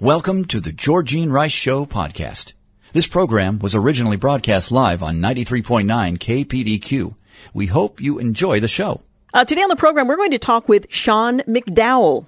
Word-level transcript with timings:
Welcome 0.00 0.46
to 0.46 0.60
the 0.60 0.72
Georgene 0.72 1.30
Rice 1.30 1.52
Show 1.52 1.84
podcast. 1.84 2.54
This 2.94 3.06
program 3.06 3.58
was 3.58 3.74
originally 3.74 4.16
broadcast 4.16 4.72
live 4.72 5.02
on 5.02 5.18
93.9 5.18 6.16
KPDQ. 6.16 7.12
We 7.52 7.66
hope 7.66 8.00
you 8.00 8.18
enjoy 8.18 8.60
the 8.60 8.66
show. 8.66 9.02
Uh, 9.34 9.44
today 9.44 9.60
on 9.60 9.68
the 9.68 9.76
program, 9.76 10.08
we're 10.08 10.16
going 10.16 10.30
to 10.30 10.38
talk 10.38 10.70
with 10.70 10.86
Sean 10.88 11.40
McDowell. 11.40 12.24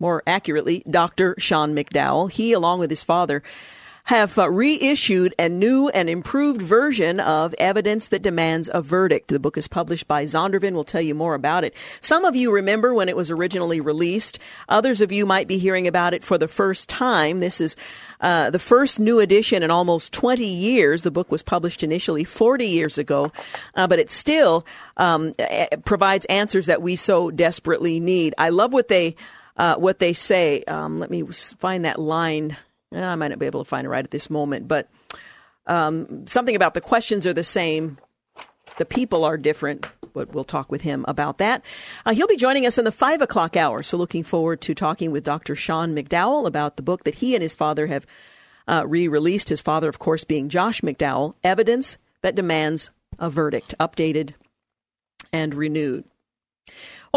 More 0.00 0.22
accurately, 0.26 0.84
Dr. 0.88 1.34
Sean 1.36 1.76
McDowell. 1.76 2.32
He, 2.32 2.54
along 2.54 2.78
with 2.78 2.88
his 2.88 3.04
father, 3.04 3.42
have 4.06 4.38
uh, 4.38 4.48
reissued 4.48 5.34
a 5.36 5.48
new 5.48 5.88
and 5.88 6.08
improved 6.08 6.62
version 6.62 7.18
of 7.18 7.52
Evidence 7.58 8.06
That 8.08 8.22
Demands 8.22 8.70
a 8.72 8.80
Verdict. 8.80 9.28
The 9.28 9.40
book 9.40 9.58
is 9.58 9.66
published 9.66 10.06
by 10.06 10.22
Zondervan. 10.22 10.74
We'll 10.74 10.84
tell 10.84 11.00
you 11.00 11.12
more 11.12 11.34
about 11.34 11.64
it. 11.64 11.74
Some 12.00 12.24
of 12.24 12.36
you 12.36 12.52
remember 12.52 12.94
when 12.94 13.08
it 13.08 13.16
was 13.16 13.32
originally 13.32 13.80
released. 13.80 14.38
Others 14.68 15.00
of 15.00 15.10
you 15.10 15.26
might 15.26 15.48
be 15.48 15.58
hearing 15.58 15.88
about 15.88 16.14
it 16.14 16.22
for 16.22 16.38
the 16.38 16.46
first 16.46 16.88
time. 16.88 17.40
This 17.40 17.60
is 17.60 17.74
uh, 18.20 18.50
the 18.50 18.60
first 18.60 19.00
new 19.00 19.18
edition 19.18 19.64
in 19.64 19.72
almost 19.72 20.12
20 20.12 20.46
years. 20.46 21.02
The 21.02 21.10
book 21.10 21.32
was 21.32 21.42
published 21.42 21.82
initially 21.82 22.22
40 22.22 22.64
years 22.64 22.98
ago, 22.98 23.32
uh, 23.74 23.88
but 23.88 23.98
it 23.98 24.08
still 24.08 24.64
um, 24.96 25.34
provides 25.84 26.26
answers 26.26 26.66
that 26.66 26.80
we 26.80 26.94
so 26.94 27.32
desperately 27.32 27.98
need. 27.98 28.36
I 28.38 28.50
love 28.50 28.72
what 28.72 28.86
they 28.86 29.16
uh, 29.56 29.74
what 29.76 29.98
they 29.98 30.12
say. 30.12 30.62
Um, 30.64 31.00
let 31.00 31.10
me 31.10 31.24
find 31.58 31.86
that 31.86 31.98
line 31.98 32.56
I 32.92 33.14
might 33.14 33.28
not 33.28 33.38
be 33.38 33.46
able 33.46 33.64
to 33.64 33.68
find 33.68 33.86
it 33.86 33.90
right 33.90 34.04
at 34.04 34.10
this 34.10 34.30
moment, 34.30 34.68
but 34.68 34.88
um, 35.66 36.26
something 36.26 36.56
about 36.56 36.74
the 36.74 36.80
questions 36.80 37.26
are 37.26 37.32
the 37.32 37.44
same. 37.44 37.98
The 38.78 38.84
people 38.84 39.24
are 39.24 39.36
different, 39.36 39.86
but 40.12 40.32
we'll 40.32 40.44
talk 40.44 40.70
with 40.70 40.82
him 40.82 41.04
about 41.08 41.38
that. 41.38 41.62
Uh, 42.04 42.12
he'll 42.12 42.26
be 42.26 42.36
joining 42.36 42.66
us 42.66 42.78
in 42.78 42.84
the 42.84 42.92
five 42.92 43.22
o'clock 43.22 43.56
hour, 43.56 43.82
so 43.82 43.96
looking 43.96 44.22
forward 44.22 44.60
to 44.62 44.74
talking 44.74 45.10
with 45.10 45.24
Dr. 45.24 45.56
Sean 45.56 45.94
McDowell 45.94 46.46
about 46.46 46.76
the 46.76 46.82
book 46.82 47.04
that 47.04 47.16
he 47.16 47.34
and 47.34 47.42
his 47.42 47.54
father 47.54 47.86
have 47.86 48.06
uh, 48.68 48.84
re 48.86 49.08
released. 49.08 49.48
His 49.48 49.62
father, 49.62 49.88
of 49.88 49.98
course, 49.98 50.24
being 50.24 50.48
Josh 50.48 50.80
McDowell 50.82 51.34
Evidence 51.42 51.98
That 52.22 52.34
Demands 52.34 52.90
a 53.18 53.30
Verdict, 53.30 53.74
updated 53.80 54.34
and 55.32 55.54
renewed. 55.54 56.04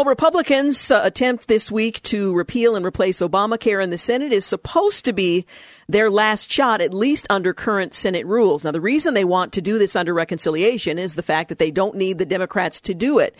Well, 0.00 0.06
Republicans' 0.06 0.90
uh, 0.90 1.02
attempt 1.04 1.46
this 1.46 1.70
week 1.70 2.00
to 2.04 2.32
repeal 2.32 2.74
and 2.74 2.86
replace 2.86 3.20
Obamacare 3.20 3.84
in 3.84 3.90
the 3.90 3.98
Senate 3.98 4.32
is 4.32 4.46
supposed 4.46 5.04
to 5.04 5.12
be 5.12 5.44
their 5.90 6.08
last 6.08 6.50
shot, 6.50 6.80
at 6.80 6.94
least 6.94 7.26
under 7.28 7.52
current 7.52 7.92
Senate 7.92 8.24
rules. 8.24 8.64
Now, 8.64 8.70
the 8.70 8.80
reason 8.80 9.12
they 9.12 9.26
want 9.26 9.52
to 9.52 9.60
do 9.60 9.78
this 9.78 9.94
under 9.94 10.14
reconciliation 10.14 10.98
is 10.98 11.16
the 11.16 11.22
fact 11.22 11.50
that 11.50 11.58
they 11.58 11.70
don't 11.70 11.96
need 11.96 12.16
the 12.16 12.24
Democrats 12.24 12.80
to 12.80 12.94
do 12.94 13.18
it. 13.18 13.36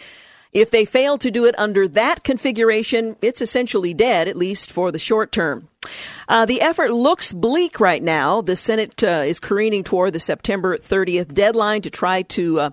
If 0.53 0.71
they 0.71 0.85
fail 0.85 1.17
to 1.17 1.31
do 1.31 1.47
it 1.47 1.59
under 1.59 1.89
that 1.89 2.25
configuration, 2.25 3.17
it's 3.23 3.41
essentially 3.41 3.95
dead, 3.95 4.29
at 4.29 4.37
least 4.37 4.71
for 4.71 4.93
the 4.93 4.99
short 4.99 5.33
term. 5.33 5.67
Uh, 6.29 6.45
the 6.45 6.61
effort 6.61 6.91
looks 6.91 7.33
bleak 7.33 7.81
right 7.81 8.03
now. 8.03 8.43
The 8.43 8.55
Senate 8.55 9.03
uh, 9.03 9.25
is 9.25 9.41
careening 9.41 9.83
toward 9.83 10.13
the 10.13 10.21
September 10.21 10.77
30th 10.77 11.33
deadline 11.33 11.81
to 11.81 11.91
try 11.91 12.21
to 12.21 12.61
uh, 12.61 12.71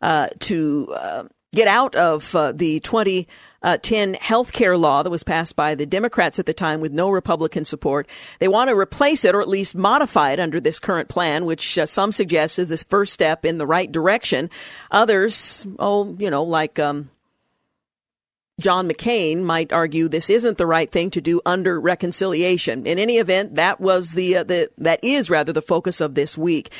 uh 0.00 0.28
to 0.40 0.94
uh, 0.96 1.24
get 1.56 1.66
out 1.66 1.96
of 1.96 2.36
uh, 2.36 2.52
the 2.52 2.78
2010 2.80 4.14
health 4.14 4.52
care 4.52 4.76
law 4.76 5.02
that 5.02 5.10
was 5.10 5.24
passed 5.24 5.56
by 5.56 5.74
the 5.74 5.86
Democrats 5.86 6.38
at 6.38 6.44
the 6.44 6.54
time 6.54 6.80
with 6.80 6.92
no 6.92 7.10
Republican 7.10 7.64
support. 7.64 8.06
They 8.38 8.46
want 8.46 8.68
to 8.68 8.78
replace 8.78 9.24
it 9.24 9.34
or 9.34 9.40
at 9.40 9.48
least 9.48 9.74
modify 9.74 10.32
it 10.32 10.38
under 10.38 10.60
this 10.60 10.78
current 10.78 11.08
plan, 11.08 11.46
which 11.46 11.78
uh, 11.78 11.86
some 11.86 12.12
suggest 12.12 12.58
is 12.58 12.68
this 12.68 12.84
first 12.84 13.14
step 13.14 13.44
in 13.44 13.56
the 13.56 13.66
right 13.66 13.90
direction. 13.90 14.50
Others, 14.90 15.66
oh, 15.78 16.14
you 16.18 16.30
know, 16.30 16.42
like 16.42 16.78
um, 16.78 17.10
John 18.60 18.86
McCain 18.86 19.42
might 19.42 19.72
argue 19.72 20.08
this 20.08 20.28
isn't 20.28 20.58
the 20.58 20.66
right 20.66 20.92
thing 20.92 21.10
to 21.12 21.22
do 21.22 21.40
under 21.46 21.80
reconciliation. 21.80 22.86
In 22.86 22.98
any 22.98 23.16
event, 23.16 23.54
that 23.54 23.80
was 23.80 24.12
the, 24.12 24.36
uh, 24.36 24.42
the 24.42 24.70
that 24.76 25.02
is 25.02 25.30
rather 25.30 25.54
the 25.54 25.62
focus 25.62 26.02
of 26.02 26.14
this 26.14 26.36
week. 26.36 26.70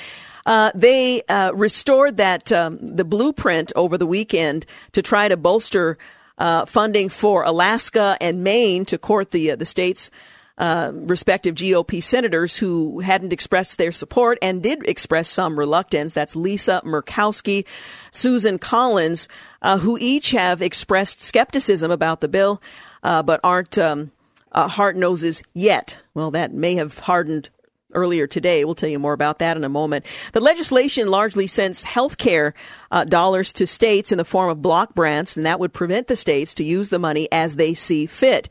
Uh, 0.46 0.70
they 0.74 1.22
uh, 1.22 1.50
restored 1.54 2.16
that 2.18 2.52
um, 2.52 2.78
the 2.80 3.04
blueprint 3.04 3.72
over 3.74 3.98
the 3.98 4.06
weekend 4.06 4.64
to 4.92 5.02
try 5.02 5.26
to 5.28 5.36
bolster 5.36 5.98
uh, 6.38 6.64
funding 6.66 7.08
for 7.08 7.42
Alaska 7.42 8.16
and 8.20 8.44
Maine 8.44 8.84
to 8.86 8.96
court 8.96 9.32
the 9.32 9.50
uh, 9.50 9.56
the 9.56 9.66
states. 9.66 10.10
Uh, 10.58 10.90
respective 10.94 11.54
GOP 11.54 12.02
senators 12.02 12.56
who 12.56 13.00
hadn't 13.00 13.34
expressed 13.34 13.76
their 13.76 13.92
support 13.92 14.38
and 14.40 14.62
did 14.62 14.88
express 14.88 15.28
some 15.28 15.58
reluctance. 15.58 16.14
That's 16.14 16.34
Lisa 16.34 16.80
Murkowski, 16.82 17.66
Susan 18.10 18.58
Collins, 18.58 19.28
uh, 19.60 19.76
who 19.76 19.98
each 20.00 20.30
have 20.30 20.62
expressed 20.62 21.22
skepticism 21.22 21.90
about 21.90 22.22
the 22.22 22.28
bill, 22.28 22.62
but 23.02 23.38
aren't 23.44 23.76
um, 23.76 24.12
hard 24.50 24.96
noses 24.96 25.42
yet. 25.52 25.98
Well, 26.14 26.30
that 26.30 26.54
may 26.54 26.76
have 26.76 27.00
hardened 27.00 27.50
earlier 27.92 28.26
today. 28.26 28.64
We'll 28.64 28.74
tell 28.74 28.88
you 28.88 28.98
more 28.98 29.12
about 29.12 29.38
that 29.38 29.56
in 29.56 29.64
a 29.64 29.68
moment. 29.68 30.04
The 30.32 30.40
legislation 30.40 31.08
largely 31.08 31.46
sends 31.46 31.84
health 31.84 32.18
care 32.18 32.54
uh, 32.90 33.04
dollars 33.04 33.52
to 33.54 33.66
states 33.66 34.12
in 34.12 34.18
the 34.18 34.24
form 34.24 34.50
of 34.50 34.62
block 34.62 34.94
grants, 34.94 35.36
and 35.36 35.46
that 35.46 35.60
would 35.60 35.72
prevent 35.72 36.08
the 36.08 36.16
states 36.16 36.54
to 36.54 36.64
use 36.64 36.88
the 36.88 36.98
money 36.98 37.28
as 37.30 37.56
they 37.56 37.74
see 37.74 38.06
fit. 38.06 38.48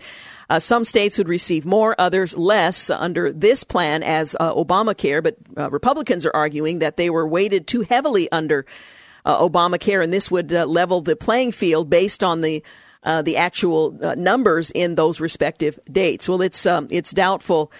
Uh, 0.49 0.59
some 0.59 0.83
states 0.83 1.17
would 1.17 1.27
receive 1.27 1.65
more, 1.65 1.95
others 1.97 2.37
less 2.37 2.89
under 2.89 3.31
this 3.31 3.63
plan 3.63 4.03
as 4.03 4.35
uh, 4.39 4.53
Obamacare, 4.53 5.23
but 5.23 5.37
uh, 5.57 5.69
Republicans 5.71 6.25
are 6.25 6.35
arguing 6.35 6.79
that 6.79 6.97
they 6.97 7.09
were 7.09 7.27
weighted 7.27 7.67
too 7.67 7.81
heavily 7.81 8.31
under 8.31 8.65
uh, 9.25 9.37
Obamacare, 9.41 10.03
and 10.03 10.13
this 10.13 10.29
would 10.29 10.51
level 10.51 11.01
the 11.01 11.15
playing 11.15 11.51
field 11.51 11.89
based 11.89 12.23
on 12.23 12.41
the 12.41 12.63
the 13.23 13.37
actual 13.37 13.91
numbers 14.17 14.71
in 14.71 14.95
those 14.95 15.21
respective 15.21 15.79
dates. 15.91 16.27
Well, 16.27 16.41
it's 16.41 16.65
um, 16.65 16.87
it's 16.89 17.11
doubtful 17.11 17.71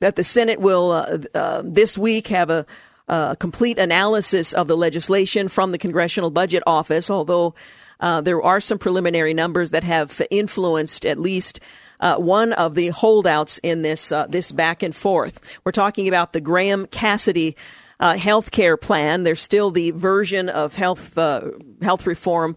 that 0.00 0.16
the 0.16 0.24
Senate 0.24 0.60
will 0.60 0.92
uh, 0.92 1.18
uh, 1.34 1.62
this 1.64 1.96
week 1.96 2.28
have 2.28 2.50
a, 2.50 2.66
a, 3.08 3.36
complete 3.38 3.78
analysis 3.78 4.52
of 4.52 4.68
the 4.68 4.76
legislation 4.76 5.48
from 5.48 5.72
the 5.72 5.78
Congressional 5.78 6.30
Budget 6.30 6.62
Office, 6.66 7.10
although 7.10 7.54
uh, 8.00 8.20
there 8.20 8.42
are 8.42 8.60
some 8.60 8.78
preliminary 8.78 9.34
numbers 9.34 9.70
that 9.70 9.84
have 9.84 10.20
influenced 10.30 11.06
at 11.06 11.18
least 11.18 11.60
uh, 12.00 12.16
one 12.16 12.52
of 12.52 12.74
the 12.74 12.88
holdouts 12.88 13.58
in 13.62 13.82
this 13.82 14.12
uh, 14.12 14.26
this 14.26 14.52
back 14.52 14.82
and 14.82 14.94
forth. 14.94 15.40
We're 15.64 15.72
talking 15.72 16.08
about 16.08 16.32
the 16.32 16.40
Graham 16.40 16.86
Cassidy 16.86 17.56
uh, 18.00 18.16
health 18.16 18.50
care 18.50 18.76
plan. 18.76 19.22
There's 19.22 19.40
still 19.40 19.70
the 19.70 19.92
version 19.92 20.48
of 20.48 20.74
health 20.74 21.14
health 21.14 22.06
reform 22.06 22.56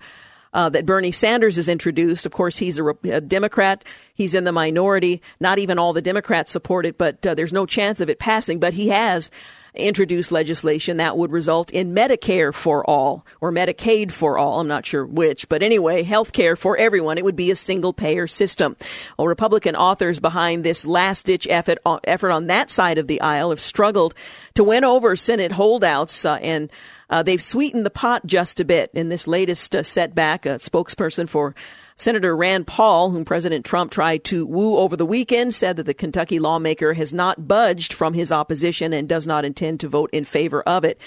uh, 0.54 0.70
that 0.70 0.86
Bernie 0.86 1.12
Sanders 1.12 1.56
has 1.58 1.70
introduced. 1.70 2.26
Of 2.26 2.32
course, 2.32 2.58
he's 2.58 2.80
a, 2.80 2.86
a, 2.86 3.22
Democrat. 3.22 3.84
He's 4.14 4.36
in 4.36 4.44
the 4.44 4.52
minority. 4.52 5.22
Not 5.40 5.60
even 5.60 5.80
all 5.80 5.94
the 5.94 6.02
Democrats 6.02 6.52
support 6.52 6.86
it, 6.86 6.98
but 6.98 7.26
uh, 7.26 7.36
there's 7.36 7.54
no 7.54 7.66
chance 7.66 8.00
of 8.00 8.10
it 8.10 8.20
passing. 8.20 8.60
But 8.60 8.74
he 8.74 8.90
has 8.90 9.32
introduced 9.78 10.32
legislation 10.32 10.98
that 10.98 11.18
would 11.18 11.32
result 11.32 11.72
in 11.72 11.94
Medicare 11.94 12.54
for 12.54 12.88
all 12.90 13.26
or 13.40 13.52
Medicaid 13.52 14.12
for 14.12 14.38
all. 14.38 14.60
I'm 14.60 14.68
not 14.68 14.86
sure 14.86 15.06
which, 15.06 15.48
but 15.50 15.62
anyway, 15.62 16.04
health 16.04 16.34
care 16.34 16.56
for 16.56 16.78
everyone. 16.78 17.18
It 17.18 17.26
would 17.26 17.36
be 17.36 17.52
a 17.52 17.56
single 17.56 17.94
payer 17.94 18.28
system. 18.28 18.76
Well, 19.18 19.28
Republican 19.28 19.76
authors 19.76 20.20
behind 20.20 20.64
this 20.64 20.86
last 20.86 21.26
ditch 21.26 21.48
effort, 21.50 21.78
uh, 21.86 22.00
effort 22.04 22.32
on 22.32 22.48
that 22.48 22.70
side 22.70 22.98
of 22.98 23.08
the 23.08 23.22
aisle 23.22 23.52
have 23.52 23.62
struggled 23.62 24.16
to 24.56 24.64
win 24.64 24.84
over 24.84 25.16
Senate 25.16 25.52
holdouts 25.52 26.26
uh, 26.26 26.36
and 26.42 26.72
uh, 27.10 27.24
they've 27.24 27.42
sweetened 27.42 27.86
the 27.86 27.90
pot 27.90 28.26
just 28.26 28.60
a 28.60 28.66
bit 28.66 28.92
in 28.94 29.10
this 29.10 29.28
latest 29.28 29.76
uh, 29.76 29.84
setback. 29.84 30.46
A 30.46 30.56
spokesperson 30.56 31.30
for 31.30 31.56
Senator 32.00 32.36
Rand 32.36 32.68
Paul, 32.68 33.10
whom 33.10 33.26
President 33.26 33.66
Trump 33.66 33.92
tried 33.92 34.24
to 34.26 34.46
woo 34.46 34.78
over 34.78 34.96
the 34.96 35.06
weekend, 35.06 35.56
said 35.56 35.78
that 35.78 35.88
the 35.88 35.96
Kentucky 35.96 36.38
lawmaker 36.38 36.94
has 36.94 37.12
not 37.12 37.48
budged 37.48 37.92
from 37.92 38.14
his 38.14 38.32
opposition 38.32 38.94
and 38.94 39.10
does 39.10 39.26
not 39.26 39.46
intend 39.46 39.80
to 39.80 39.90
vote 39.90 40.12
in 40.14 40.24
favor 40.24 40.62
of 40.62 40.84
it. 40.84 41.00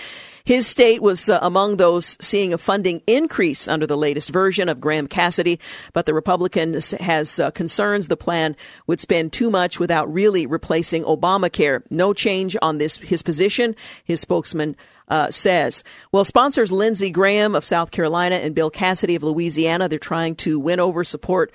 His 0.42 0.66
state 0.66 1.00
was 1.00 1.28
uh, 1.28 1.38
among 1.42 1.76
those 1.76 2.16
seeing 2.20 2.52
a 2.52 2.58
funding 2.58 3.02
increase 3.06 3.68
under 3.68 3.86
the 3.86 3.96
latest 3.96 4.30
version 4.30 4.68
of 4.68 4.80
Graham 4.80 5.06
Cassidy, 5.06 5.60
but 5.92 6.06
the 6.06 6.14
Republican 6.14 6.74
has 6.98 7.38
uh, 7.38 7.52
concerns 7.52 8.08
the 8.08 8.16
plan 8.16 8.56
would 8.88 8.98
spend 8.98 9.32
too 9.32 9.50
much 9.50 9.78
without 9.78 10.12
really 10.12 10.46
replacing 10.46 11.04
Obamacare. 11.04 11.82
No 11.90 12.12
change 12.12 12.56
on 12.62 12.78
this 12.78 12.96
his 12.96 13.22
position. 13.22 13.76
His 14.02 14.20
spokesman 14.20 14.74
uh, 15.10 15.30
says. 15.30 15.84
Well, 16.12 16.24
sponsors 16.24 16.72
Lindsey 16.72 17.10
Graham 17.10 17.54
of 17.54 17.64
South 17.64 17.90
Carolina 17.90 18.36
and 18.36 18.54
Bill 18.54 18.70
Cassidy 18.70 19.16
of 19.16 19.22
Louisiana, 19.22 19.88
they're 19.88 19.98
trying 19.98 20.36
to 20.36 20.58
win 20.58 20.80
over 20.80 21.04
support 21.04 21.52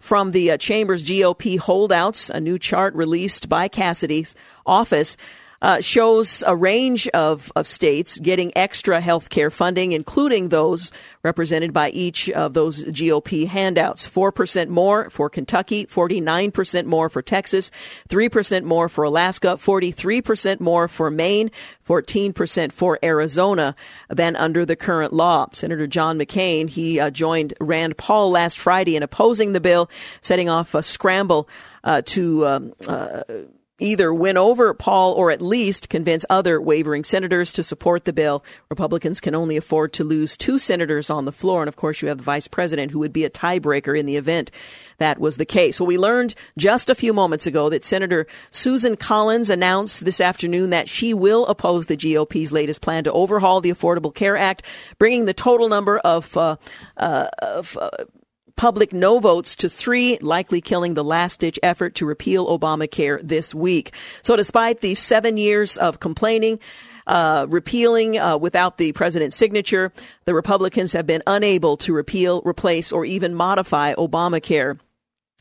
from 0.00 0.32
the 0.32 0.50
uh, 0.50 0.56
chamber's 0.56 1.04
GOP 1.04 1.58
holdouts. 1.58 2.30
A 2.30 2.40
new 2.40 2.58
chart 2.58 2.94
released 2.94 3.48
by 3.48 3.68
Cassidy's 3.68 4.34
office 4.66 5.16
uh, 5.64 5.80
shows 5.80 6.44
a 6.46 6.54
range 6.54 7.08
of, 7.08 7.50
of 7.56 7.66
states 7.66 8.18
getting 8.20 8.52
extra 8.54 9.00
health 9.00 9.30
care 9.30 9.50
funding, 9.50 9.92
including 9.92 10.50
those 10.50 10.92
represented 11.22 11.72
by 11.72 11.88
each 11.88 12.28
of 12.28 12.52
those 12.52 12.84
GOP 12.84 13.46
handouts. 13.46 14.06
4% 14.06 14.68
more 14.68 15.08
for 15.08 15.30
Kentucky, 15.30 15.86
49% 15.86 16.84
more 16.84 17.08
for 17.08 17.22
Texas, 17.22 17.70
3% 18.10 18.64
more 18.64 18.90
for 18.90 19.04
Alaska, 19.04 19.56
43% 19.56 20.60
more 20.60 20.86
for 20.86 21.10
Maine, 21.10 21.50
14% 21.88 22.70
for 22.70 22.98
Arizona 23.02 23.74
than 24.10 24.36
under 24.36 24.66
the 24.66 24.76
current 24.76 25.14
law. 25.14 25.46
Senator 25.54 25.86
John 25.86 26.18
McCain, 26.18 26.68
he 26.68 27.00
uh, 27.00 27.08
joined 27.08 27.54
Rand 27.58 27.96
Paul 27.96 28.30
last 28.30 28.58
Friday 28.58 28.96
in 28.96 29.02
opposing 29.02 29.54
the 29.54 29.60
bill, 29.60 29.88
setting 30.20 30.50
off 30.50 30.74
a 30.74 30.82
scramble 30.82 31.48
uh, 31.84 32.02
to 32.04 32.46
um, 32.46 32.74
uh, 32.86 33.22
either 33.80 34.14
win 34.14 34.36
over 34.36 34.72
Paul 34.72 35.14
or 35.14 35.30
at 35.30 35.42
least 35.42 35.88
convince 35.88 36.24
other 36.30 36.60
wavering 36.60 37.02
senators 37.02 37.52
to 37.52 37.62
support 37.62 38.04
the 38.04 38.12
bill. 38.12 38.44
Republicans 38.70 39.20
can 39.20 39.34
only 39.34 39.56
afford 39.56 39.92
to 39.94 40.04
lose 40.04 40.36
two 40.36 40.58
senators 40.58 41.10
on 41.10 41.24
the 41.24 41.32
floor. 41.32 41.62
And 41.62 41.68
of 41.68 41.76
course, 41.76 42.00
you 42.00 42.08
have 42.08 42.18
the 42.18 42.24
vice 42.24 42.46
president 42.46 42.92
who 42.92 43.00
would 43.00 43.12
be 43.12 43.24
a 43.24 43.30
tiebreaker 43.30 43.98
in 43.98 44.06
the 44.06 44.16
event 44.16 44.52
that 44.98 45.18
was 45.18 45.38
the 45.38 45.44
case. 45.44 45.80
Well, 45.80 45.88
we 45.88 45.98
learned 45.98 46.36
just 46.56 46.88
a 46.88 46.94
few 46.94 47.12
moments 47.12 47.46
ago 47.46 47.68
that 47.70 47.84
Senator 47.84 48.26
Susan 48.50 48.96
Collins 48.96 49.50
announced 49.50 50.04
this 50.04 50.20
afternoon 50.20 50.70
that 50.70 50.88
she 50.88 51.12
will 51.12 51.44
oppose 51.46 51.86
the 51.86 51.96
GOP's 51.96 52.52
latest 52.52 52.80
plan 52.80 53.04
to 53.04 53.12
overhaul 53.12 53.60
the 53.60 53.72
Affordable 53.72 54.14
Care 54.14 54.36
Act, 54.36 54.62
bringing 54.98 55.24
the 55.24 55.34
total 55.34 55.68
number 55.68 55.98
of, 55.98 56.36
uh, 56.36 56.56
uh, 56.96 57.26
of 57.42 57.76
uh, 57.80 57.90
public 58.56 58.92
no 58.92 59.18
votes 59.18 59.56
to 59.56 59.68
three, 59.68 60.18
likely 60.20 60.60
killing 60.60 60.94
the 60.94 61.04
last 61.04 61.40
ditch 61.40 61.58
effort 61.62 61.94
to 61.96 62.06
repeal 62.06 62.46
Obamacare 62.46 63.20
this 63.22 63.54
week. 63.54 63.94
So 64.22 64.36
despite 64.36 64.80
the 64.80 64.94
seven 64.94 65.36
years 65.36 65.76
of 65.76 66.00
complaining, 66.00 66.60
uh, 67.06 67.46
repealing 67.48 68.18
uh, 68.18 68.36
without 68.36 68.78
the 68.78 68.92
president's 68.92 69.36
signature, 69.36 69.92
the 70.24 70.34
Republicans 70.34 70.92
have 70.92 71.06
been 71.06 71.22
unable 71.26 71.76
to 71.78 71.92
repeal, 71.92 72.42
replace, 72.44 72.92
or 72.92 73.04
even 73.04 73.34
modify 73.34 73.94
Obamacare. 73.94 74.78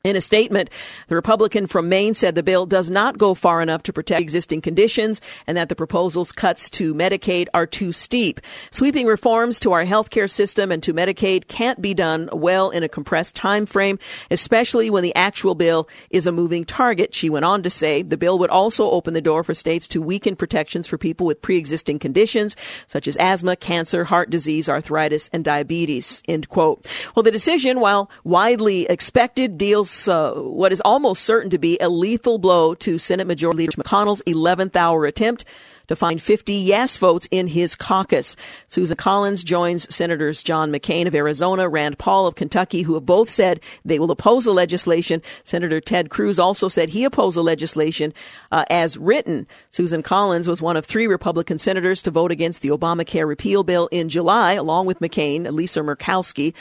In 0.03 0.17
a 0.17 0.21
statement, 0.21 0.69
the 1.07 1.15
Republican 1.15 1.65
from 1.65 1.87
Maine 1.87 2.13
said 2.13 2.35
the 2.35 2.43
bill 2.43 2.65
does 2.65 2.89
not 2.89 3.17
go 3.17 3.33
far 3.33 3.61
enough 3.61 3.83
to 3.83 3.93
protect 3.93 4.19
existing 4.19 4.59
conditions 4.59 5.21
and 5.47 5.55
that 5.55 5.69
the 5.69 5.77
proposal's 5.77 6.33
cuts 6.33 6.69
to 6.71 6.93
Medicaid 6.93 7.47
are 7.53 7.65
too 7.65 7.93
steep. 7.93 8.41
Sweeping 8.69 9.07
reforms 9.07 9.61
to 9.61 9.71
our 9.71 9.85
healthcare 9.85 10.29
system 10.29 10.73
and 10.73 10.83
to 10.83 10.93
Medicaid 10.93 11.47
can't 11.47 11.81
be 11.81 11.93
done 11.93 12.27
well 12.33 12.69
in 12.69 12.83
a 12.83 12.89
compressed 12.89 13.33
time 13.37 13.65
frame, 13.65 13.97
especially 14.29 14.89
when 14.89 15.03
the 15.03 15.15
actual 15.15 15.55
bill 15.55 15.87
is 16.09 16.27
a 16.27 16.33
moving 16.33 16.65
target, 16.65 17.15
she 17.15 17.29
went 17.29 17.45
on 17.45 17.63
to 17.63 17.69
say. 17.69 18.01
The 18.01 18.17
bill 18.17 18.37
would 18.39 18.49
also 18.49 18.91
open 18.91 19.13
the 19.13 19.21
door 19.21 19.41
for 19.41 19.53
states 19.53 19.87
to 19.87 20.01
weaken 20.01 20.35
protections 20.35 20.85
for 20.85 20.97
people 20.97 21.25
with 21.25 21.41
pre-existing 21.41 21.99
conditions 21.99 22.57
such 22.87 23.07
as 23.07 23.15
asthma, 23.21 23.55
cancer, 23.55 24.03
heart 24.03 24.29
disease, 24.29 24.67
arthritis, 24.67 25.29
and 25.31 25.45
diabetes. 25.45 26.21
End 26.27 26.49
quote. 26.49 26.85
Well, 27.15 27.23
the 27.23 27.31
decision, 27.31 27.79
while 27.79 28.11
widely 28.25 28.85
expected, 28.87 29.57
deals 29.57 29.92
uh, 30.07 30.33
what 30.33 30.71
is 30.71 30.81
almost 30.81 31.23
certain 31.23 31.49
to 31.51 31.57
be 31.57 31.77
a 31.79 31.89
lethal 31.89 32.37
blow 32.37 32.75
to 32.75 32.97
Senate 32.97 33.27
Majority 33.27 33.57
Leader 33.57 33.77
McConnell's 33.81 34.21
11th 34.23 34.75
hour 34.75 35.05
attempt 35.05 35.45
to 35.87 35.95
find 35.95 36.21
50 36.21 36.53
yes 36.53 36.97
votes 36.97 37.27
in 37.31 37.47
his 37.47 37.75
caucus. 37.75 38.35
Susan 38.67 38.97
Collins 38.97 39.43
joins 39.43 39.93
Senators 39.93 40.43
John 40.43 40.71
McCain 40.71 41.07
of 41.07 41.15
Arizona, 41.15 41.67
Rand 41.67 41.97
Paul 41.97 42.27
of 42.27 42.35
Kentucky, 42.35 42.83
who 42.83 42.93
have 42.93 43.05
both 43.05 43.29
said 43.29 43.59
they 43.83 43.99
will 43.99 44.11
oppose 44.11 44.45
the 44.45 44.53
legislation. 44.53 45.21
Senator 45.43 45.81
Ted 45.81 46.09
Cruz 46.09 46.39
also 46.39 46.69
said 46.69 46.89
he 46.89 47.03
opposed 47.03 47.37
the 47.37 47.43
legislation 47.43 48.13
uh, 48.51 48.63
as 48.69 48.97
written. 48.97 49.47
Susan 49.71 50.03
Collins 50.03 50.47
was 50.47 50.61
one 50.61 50.77
of 50.77 50.85
three 50.85 51.07
Republican 51.07 51.57
senators 51.57 52.01
to 52.03 52.11
vote 52.11 52.31
against 52.31 52.61
the 52.61 52.69
Obamacare 52.69 53.27
repeal 53.27 53.63
bill 53.63 53.89
in 53.91 54.09
July, 54.09 54.53
along 54.53 54.85
with 54.85 54.99
McCain, 54.99 55.51
Lisa 55.51 55.81
Murkowski, 55.81 56.53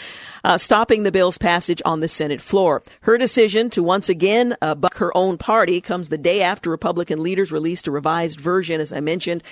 uh, 0.45 0.59
stopping 0.59 1.03
the 1.03 1.13
bill's 1.13 1.39
passage 1.39 1.81
on 1.85 2.01
the 2.01 2.09
Senate 2.09 2.41
floor. 2.41 2.83
Her 3.03 3.19
decision 3.19 3.71
to 3.71 3.83
once 3.83 4.09
again 4.09 4.57
uh, 4.61 4.75
buck 4.75 4.97
her 4.97 5.17
own 5.17 5.39
party 5.39 5.81
comes 5.81 6.09
the 6.09 6.19
day 6.19 6.43
after 6.43 6.71
Republican 6.71 7.23
leaders 7.23 7.53
released 7.53 7.87
a 7.87 7.91
revised 7.91 8.41
version, 8.41 8.81
as 8.81 8.93
I 8.93 9.01
mentioned 9.01 9.12
mentioned. 9.12 9.43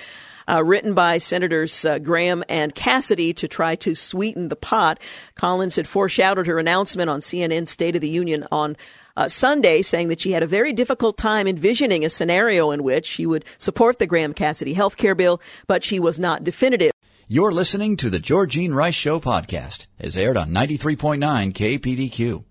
Uh, 0.49 0.63
written 0.63 0.95
by 0.95 1.19
Senators 1.19 1.85
uh, 1.85 1.99
Graham 1.99 2.43
and 2.49 2.73
Cassidy 2.73 3.31
to 3.35 3.47
try 3.47 3.75
to 3.75 3.93
sweeten 3.93 4.47
the 4.47 4.55
pot. 4.55 4.99
Collins 5.35 5.75
had 5.75 5.87
foreshadowed 5.87 6.47
her 6.47 6.57
announcement 6.57 7.11
on 7.11 7.19
CNN 7.19 7.67
State 7.67 7.95
of 7.95 8.01
the 8.01 8.09
Union 8.09 8.47
on 8.51 8.75
uh, 9.15 9.27
Sunday, 9.27 9.83
saying 9.83 10.07
that 10.07 10.19
she 10.19 10.31
had 10.31 10.41
a 10.41 10.47
very 10.47 10.73
difficult 10.73 11.15
time 11.15 11.47
envisioning 11.47 12.03
a 12.03 12.09
scenario 12.09 12.71
in 12.71 12.81
which 12.81 13.05
she 13.05 13.27
would 13.27 13.45
support 13.59 13.99
the 13.99 14.07
Graham 14.07 14.33
Cassidy 14.33 14.73
health 14.73 14.97
care 14.97 15.15
bill, 15.15 15.39
but 15.67 15.83
she 15.83 15.99
was 15.99 16.19
not 16.19 16.43
definitive. 16.43 16.91
You're 17.27 17.53
listening 17.53 17.95
to 17.97 18.09
the 18.09 18.19
Georgene 18.19 18.73
Rice 18.73 18.95
Show 18.95 19.19
podcast, 19.19 19.85
as 19.99 20.17
aired 20.17 20.37
on 20.37 20.49
93.9 20.49 21.53
KPDQ. 21.53 22.43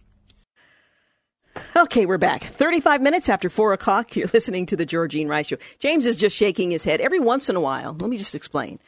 Okay, 1.77 2.07
we're 2.07 2.19
back. 2.19 2.45
35 2.45 3.01
minutes 3.01 3.29
after 3.29 3.49
4 3.49 3.73
o'clock, 3.73 4.17
you're 4.17 4.29
listening 4.33 4.67
to 4.67 4.77
the 4.77 4.87
Georgene 4.87 5.29
Rice 5.29 5.47
Show. 5.49 5.57
James 5.79 6.07
is 6.07 6.17
just 6.17 6.37
shaking 6.37 6.71
his 6.71 6.85
head. 6.85 7.01
Every 7.01 7.21
once 7.21 7.49
in 7.49 7.57
a 7.57 7.61
while, 7.61 7.97
let 7.99 8.11
me 8.11 8.19
just 8.19 8.35
explain. 8.35 8.79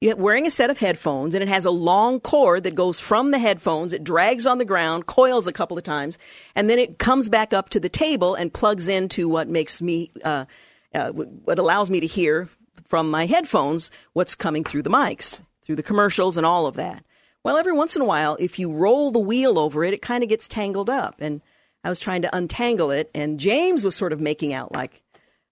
You're 0.00 0.16
wearing 0.16 0.46
a 0.46 0.50
set 0.50 0.70
of 0.70 0.78
headphones, 0.78 1.34
and 1.34 1.42
it 1.42 1.48
has 1.48 1.66
a 1.66 1.70
long 1.70 2.20
cord 2.20 2.62
that 2.64 2.74
goes 2.74 3.00
from 3.00 3.32
the 3.32 3.38
headphones. 3.38 3.92
It 3.92 4.02
drags 4.02 4.46
on 4.46 4.56
the 4.56 4.64
ground, 4.64 5.06
coils 5.06 5.46
a 5.46 5.52
couple 5.52 5.76
of 5.76 5.84
times, 5.84 6.16
and 6.54 6.70
then 6.70 6.78
it 6.78 6.98
comes 6.98 7.28
back 7.28 7.52
up 7.52 7.68
to 7.70 7.80
the 7.80 7.90
table 7.90 8.34
and 8.34 8.52
plugs 8.52 8.88
into 8.88 9.28
what 9.28 9.46
makes 9.46 9.82
me, 9.82 10.10
uh, 10.24 10.46
uh, 10.94 11.10
what 11.10 11.58
allows 11.58 11.90
me 11.90 12.00
to 12.00 12.06
hear 12.06 12.48
from 12.88 13.10
my 13.10 13.26
headphones 13.26 13.90
what's 14.14 14.34
coming 14.34 14.64
through 14.64 14.82
the 14.82 14.90
mics, 14.90 15.42
through 15.62 15.76
the 15.76 15.82
commercials, 15.82 16.38
and 16.38 16.46
all 16.46 16.66
of 16.66 16.76
that. 16.76 17.04
Well, 17.42 17.58
every 17.58 17.72
once 17.72 17.94
in 17.94 18.02
a 18.02 18.06
while, 18.06 18.36
if 18.40 18.58
you 18.58 18.72
roll 18.72 19.10
the 19.10 19.18
wheel 19.18 19.58
over 19.58 19.84
it, 19.84 19.94
it 19.94 20.02
kind 20.02 20.22
of 20.22 20.28
gets 20.28 20.48
tangled 20.48 20.90
up. 20.90 21.16
And 21.20 21.42
I 21.82 21.88
was 21.88 22.00
trying 22.00 22.22
to 22.22 22.36
untangle 22.36 22.90
it, 22.90 23.10
and 23.14 23.40
James 23.40 23.84
was 23.84 23.94
sort 23.94 24.12
of 24.12 24.20
making 24.20 24.52
out 24.52 24.72
like 24.72 25.02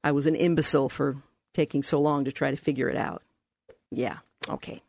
I 0.05 0.13
was 0.13 0.27
an 0.27 0.35
imbecile 0.35 0.89
for 0.89 1.17
taking 1.55 1.83
so 1.83 2.01
long 2.01 2.25
to 2.25 2.33
try 2.33 2.51
to 2.51 2.57
figure 2.57 2.89
it 2.89 2.97
out. 2.97 3.23
Yeah, 3.91 4.19
okay. 4.49 4.83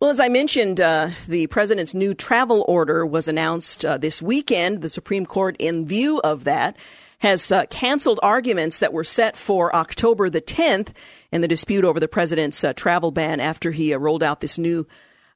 Well, 0.00 0.10
as 0.10 0.18
I 0.18 0.28
mentioned, 0.28 0.80
uh, 0.80 1.10
the 1.28 1.46
president's 1.48 1.92
new 1.92 2.14
travel 2.14 2.64
order 2.66 3.04
was 3.04 3.28
announced 3.28 3.84
uh, 3.84 3.98
this 3.98 4.22
weekend. 4.22 4.80
The 4.80 4.88
Supreme 4.88 5.26
Court, 5.26 5.56
in 5.58 5.86
view 5.86 6.20
of 6.22 6.44
that, 6.44 6.76
has 7.18 7.52
uh, 7.52 7.66
canceled 7.66 8.18
arguments 8.22 8.78
that 8.78 8.94
were 8.94 9.04
set 9.04 9.36
for 9.36 9.74
October 9.76 10.30
the 10.30 10.40
10th 10.40 10.88
in 11.32 11.42
the 11.42 11.48
dispute 11.48 11.84
over 11.84 12.00
the 12.00 12.08
president's 12.08 12.64
uh, 12.64 12.72
travel 12.72 13.10
ban 13.10 13.40
after 13.40 13.70
he 13.70 13.92
uh, 13.92 13.98
rolled 13.98 14.22
out 14.22 14.40
this 14.40 14.58
new 14.58 14.86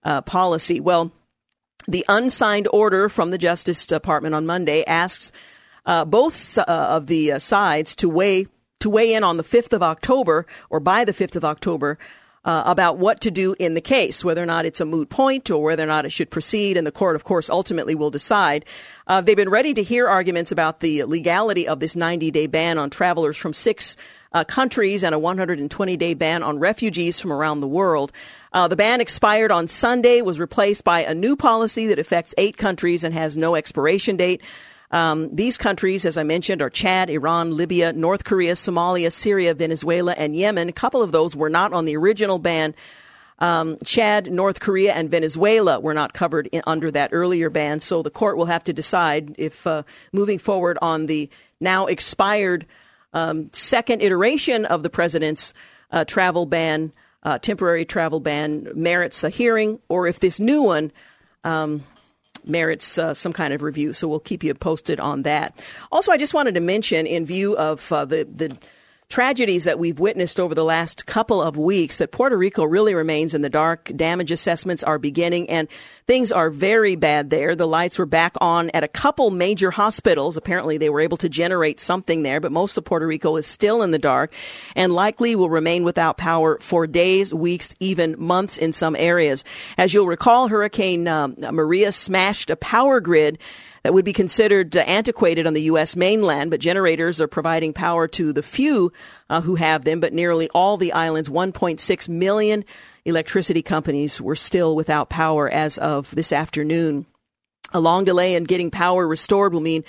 uh, 0.03 0.23
policy. 0.23 0.81
Well, 0.81 1.13
the 1.89 2.05
unsigned 2.09 2.69
order 2.73 3.09
from 3.09 3.31
the 3.31 3.39
Justice 3.39 3.87
Department 3.87 4.35
on 4.35 4.47
Monday 4.47 4.85
asks 4.85 5.33
uh, 5.87 6.05
both 6.05 6.59
uh, 6.59 6.65
of 6.67 7.07
the 7.07 7.33
uh, 7.33 7.39
sides 7.39 7.95
to 7.97 8.09
weigh 8.09 8.47
to 8.81 8.91
weigh 8.91 9.15
in 9.15 9.25
on 9.25 9.39
the 9.39 9.43
5th 9.43 9.73
of 9.73 9.83
October 9.83 10.47
or 10.69 10.79
by 10.79 11.07
the 11.07 11.13
5th 11.13 11.37
of 11.37 11.45
October 11.45 11.99
uh, 12.45 12.63
about 12.67 12.99
what 12.99 13.23
to 13.23 13.31
do 13.31 13.55
in 13.59 13.75
the 13.75 13.81
case, 13.81 14.23
whether 14.23 14.43
or 14.43 14.47
not 14.47 14.67
it's 14.67 14.81
a 14.81 14.85
moot 14.85 15.09
point 15.09 15.51
or 15.51 15.65
whether 15.65 15.83
or 15.83 15.87
not 15.87 16.05
it 16.05 16.11
should 16.11 16.31
proceed. 16.31 16.77
And 16.77 16.87
the 16.87 16.93
court, 16.93 17.17
of 17.17 17.25
course, 17.25 17.49
ultimately 17.49 17.95
will 17.95 18.11
decide. 18.11 18.65
Uh, 19.07 19.21
they've 19.21 19.37
been 19.37 19.49
ready 19.49 19.73
to 19.75 19.83
hear 19.83 20.09
arguments 20.09 20.53
about 20.53 20.81
the 20.81 21.05
legality 21.05 21.67
of 21.67 21.81
this 21.81 21.97
90 21.97 22.31
day 22.31 22.47
ban 22.47 22.77
on 22.77 22.91
travelers 22.91 23.37
from 23.37 23.55
six 23.55 23.97
uh, 24.33 24.45
countries 24.45 25.03
and 25.03 25.15
a 25.15 25.19
120 25.19 25.97
day 25.97 26.15
ban 26.15 26.43
on 26.43 26.59
refugees 26.59 27.19
from 27.21 27.33
around 27.33 27.61
the 27.61 27.69
world. 27.69 28.13
Uh, 28.55 28.69
the 28.69 28.77
ban 28.77 29.01
expired 29.01 29.51
on 29.51 29.67
Sunday, 29.67 30.23
was 30.23 30.39
replaced 30.39 30.85
by 30.85 31.01
a 31.01 31.13
new 31.13 31.35
policy 31.35 31.89
that 31.89 31.99
affects 31.99 32.37
eight 32.39 32.57
countries 32.57 33.03
and 33.03 33.13
has 33.13 33.37
no 33.37 33.57
expiration 33.57 34.17
date. 34.17 34.41
Um, 34.93 35.35
these 35.35 35.59
countries, 35.59 36.05
as 36.05 36.17
I 36.17 36.23
mentioned, 36.23 36.63
are 36.63 36.71
Chad, 36.71 37.11
Iran, 37.11 37.57
Libya, 37.57 37.93
North 37.93 38.23
Korea, 38.23 38.53
Somalia, 38.53 39.11
Syria, 39.11 39.55
Venezuela, 39.55 40.13
and 40.13 40.37
Yemen. 40.37 40.69
A 40.69 40.73
couple 40.73 41.03
of 41.03 41.11
those 41.11 41.35
were 41.35 41.51
not 41.51 41.73
on 41.73 41.85
the 41.85 41.97
original 41.97 42.39
ban. 42.39 42.77
Um, 43.41 43.77
Chad, 43.85 44.31
North 44.31 44.61
Korea, 44.61 44.93
and 44.93 45.11
Venezuela 45.11 45.81
were 45.81 45.95
not 45.95 46.13
covered 46.13 46.47
in, 46.53 46.63
under 46.65 46.93
that 46.93 47.11
earlier 47.13 47.51
ban. 47.51 47.81
So 47.81 48.05
the 48.05 48.11
court 48.11 48.37
will 48.37 48.47
have 48.47 48.63
to 48.65 48.73
decide 48.73 49.35
if 49.37 49.67
uh, 49.67 49.83
moving 50.13 50.39
forward 50.39 50.79
on 50.81 51.07
the 51.07 51.29
now 51.59 51.87
expired 51.87 52.67
um, 53.13 53.51
second 53.53 54.01
iteration 54.01 54.65
of 54.65 54.85
the 54.85 54.91
president's 54.91 55.55
uh, 55.91 56.05
travel 56.05 56.47
ban 56.47 56.93
uh, 57.25 57.39
temporary 57.39 57.85
travel 57.85 58.21
ban 58.21 58.69
merits 58.75 59.25
a 59.25 59.31
hearing 59.31 59.81
or 59.89 60.07
if 60.07 60.21
this 60.21 60.39
new 60.39 60.63
one 60.63 60.93
um, 61.45 61.83
merits 62.45 62.99
uh, 62.99 63.15
some 63.15 63.33
kind 63.33 63.55
of 63.55 63.63
review. 63.63 63.93
So 63.93 64.09
we'll 64.09 64.21
keep 64.21 64.45
you 64.45 64.55
posted 64.55 65.01
on 65.01 65.23
that. 65.23 65.65
Also, 65.91 66.13
I 66.13 66.17
just 66.17 66.35
wanted 66.35 66.55
to 66.55 66.61
mention, 66.61 67.07
in 67.07 67.27
view 67.27 67.57
of 67.57 67.91
uh, 67.93 68.05
the 68.05 68.25
the 68.25 68.57
tragedies 69.09 69.65
that 69.65 69.79
we've 69.79 70.01
witnessed 70.01 70.41
over 70.41 70.55
the 70.55 70.65
last 70.65 71.07
couple 71.07 71.41
of 71.41 71.57
weeks 71.57 71.99
that 71.99 72.11
Puerto 72.11 72.37
Rico 72.37 72.65
really 72.65 72.95
remains 72.95 73.35
in 73.35 73.43
the 73.43 73.51
dark. 73.51 73.93
Damage 73.95 74.31
assessments 74.31 74.83
are 74.83 74.99
beginning 74.99 75.49
and 75.51 75.69
things 76.07 76.33
are 76.33 76.51
very 76.51 76.97
bad 76.97 77.31
there. 77.31 77.55
The 77.55 77.67
lights 77.67 77.99
were 77.99 78.07
back 78.07 78.35
on 78.41 78.71
at 78.71 78.83
a 78.83 78.89
couple 78.89 79.31
major 79.31 79.71
hospitals. 79.71 80.37
Apparently 80.37 80.79
they 80.79 80.91
were 80.91 81.01
able 81.01 81.17
to 81.19 81.29
generate 81.29 81.81
something 81.81 82.23
there, 82.23 82.41
but 82.41 82.53
most 82.53 82.77
of 82.77 82.85
Puerto 82.85 83.07
Rico 83.07 83.37
is 83.37 83.47
still 83.47 83.83
in 83.83 83.91
the 83.91 83.99
dark 83.99 84.33
and 84.75 84.93
likely 84.93 85.37
will 85.37 85.51
remain 85.51 85.85
without 85.85 86.17
power 86.17 86.59
for 86.59 86.87
days, 86.87 87.33
weeks, 87.33 87.75
even 87.81 88.17
months 88.19 88.57
in 88.57 88.73
some 88.73 88.97
areas. 88.97 89.45
As 89.79 89.95
you'll 89.95 90.07
recall, 90.07 90.49
Hurricane 90.49 91.07
um, 91.07 91.37
Maria 91.39 91.93
smashed 91.93 92.51
a 92.51 92.57
power 92.57 93.01
grid 93.01 93.39
that 93.85 93.93
would 93.93 94.05
be 94.05 94.15
considered 94.15 94.77
uh, 94.77 94.81
antiquated 94.81 95.47
on 95.47 95.53
the 95.53 95.63
U.S. 95.63 95.95
mainland, 95.95 96.51
but 96.51 96.59
generators 96.59 97.21
are 97.21 97.29
providing 97.29 97.75
power 97.75 98.09
to 98.09 98.33
the 98.33 98.43
few 98.43 98.93
uh, 99.29 99.43
who 99.43 99.55
have 99.57 99.85
them, 99.85 100.01
but 100.01 100.15
nearly 100.15 100.49
all 100.49 100.79
the 100.79 100.95
island's 100.95 101.29
1.6 101.29 102.09
million 102.09 102.65
electricity 103.05 103.63
companies 103.63 104.21
were 104.21 104.37
still 104.37 104.75
without 104.75 105.11
power 105.11 105.51
as 105.51 105.77
of 105.77 106.13
this 106.15 106.33
afternoon. 106.33 107.05
A 107.75 107.81
long 107.81 108.05
delay 108.05 108.35
in 108.35 108.45
getting 108.45 108.71
power 108.71 109.07
restored 109.07 109.53
will 109.53 109.61
mean 109.61 109.85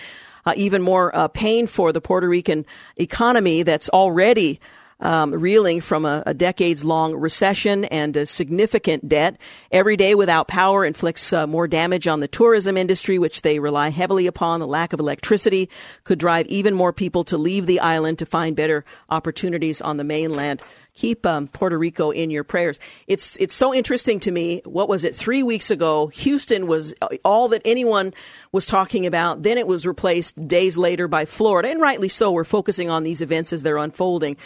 uh, 0.45 0.53
even 0.57 0.81
more 0.81 1.15
uh, 1.15 1.29
pain 1.29 1.65
for 1.65 1.93
the 1.93 2.01
Puerto 2.01 2.27
Rican 2.27 2.65
economy 2.97 3.63
that's 3.63 3.87
already 3.89 4.59
um, 4.99 5.31
reeling 5.31 5.81
from 5.81 6.05
a, 6.05 6.23
a 6.25 6.33
decades 6.33 6.85
long 6.85 7.15
recession 7.15 7.85
and 7.85 8.15
a 8.15 8.25
significant 8.25 9.07
debt. 9.09 9.37
Every 9.71 9.97
day 9.97 10.15
without 10.15 10.47
power 10.47 10.85
inflicts 10.85 11.33
uh, 11.33 11.47
more 11.47 11.67
damage 11.67 12.07
on 12.07 12.19
the 12.19 12.27
tourism 12.27 12.77
industry, 12.77 13.19
which 13.19 13.41
they 13.41 13.59
rely 13.59 13.89
heavily 13.89 14.27
upon. 14.27 14.59
The 14.59 14.67
lack 14.67 14.93
of 14.93 14.99
electricity 14.99 15.69
could 16.03 16.19
drive 16.19 16.47
even 16.47 16.73
more 16.73 16.93
people 16.93 17.23
to 17.25 17.37
leave 17.37 17.65
the 17.65 17.79
island 17.79 18.19
to 18.19 18.25
find 18.25 18.55
better 18.55 18.85
opportunities 19.09 19.81
on 19.81 19.97
the 19.97 20.03
mainland 20.03 20.61
keep 20.95 21.25
um, 21.25 21.47
Puerto 21.47 21.77
Rico 21.77 22.11
in 22.11 22.29
your 22.31 22.43
prayers. 22.43 22.79
It's 23.07 23.37
it's 23.37 23.53
so 23.53 23.73
interesting 23.73 24.19
to 24.21 24.31
me. 24.31 24.61
What 24.65 24.89
was 24.89 25.03
it? 25.03 25.15
Three 25.15 25.43
weeks 25.43 25.69
ago, 25.69 26.07
Houston 26.07 26.67
was 26.67 26.95
all 27.23 27.49
that 27.49 27.61
anyone 27.65 28.13
was 28.51 28.65
talking 28.65 29.05
about. 29.05 29.43
Then 29.43 29.57
it 29.57 29.67
was 29.67 29.85
replaced 29.85 30.47
days 30.47 30.77
later 30.77 31.07
by 31.07 31.25
Florida, 31.25 31.69
and 31.69 31.81
rightly 31.81 32.09
so. 32.09 32.31
We're 32.31 32.43
focusing 32.43 32.89
on 32.89 33.03
these 33.03 33.21
events 33.21 33.53
as 33.53 33.61
they're 33.61 33.77
unfolding. 33.77 34.37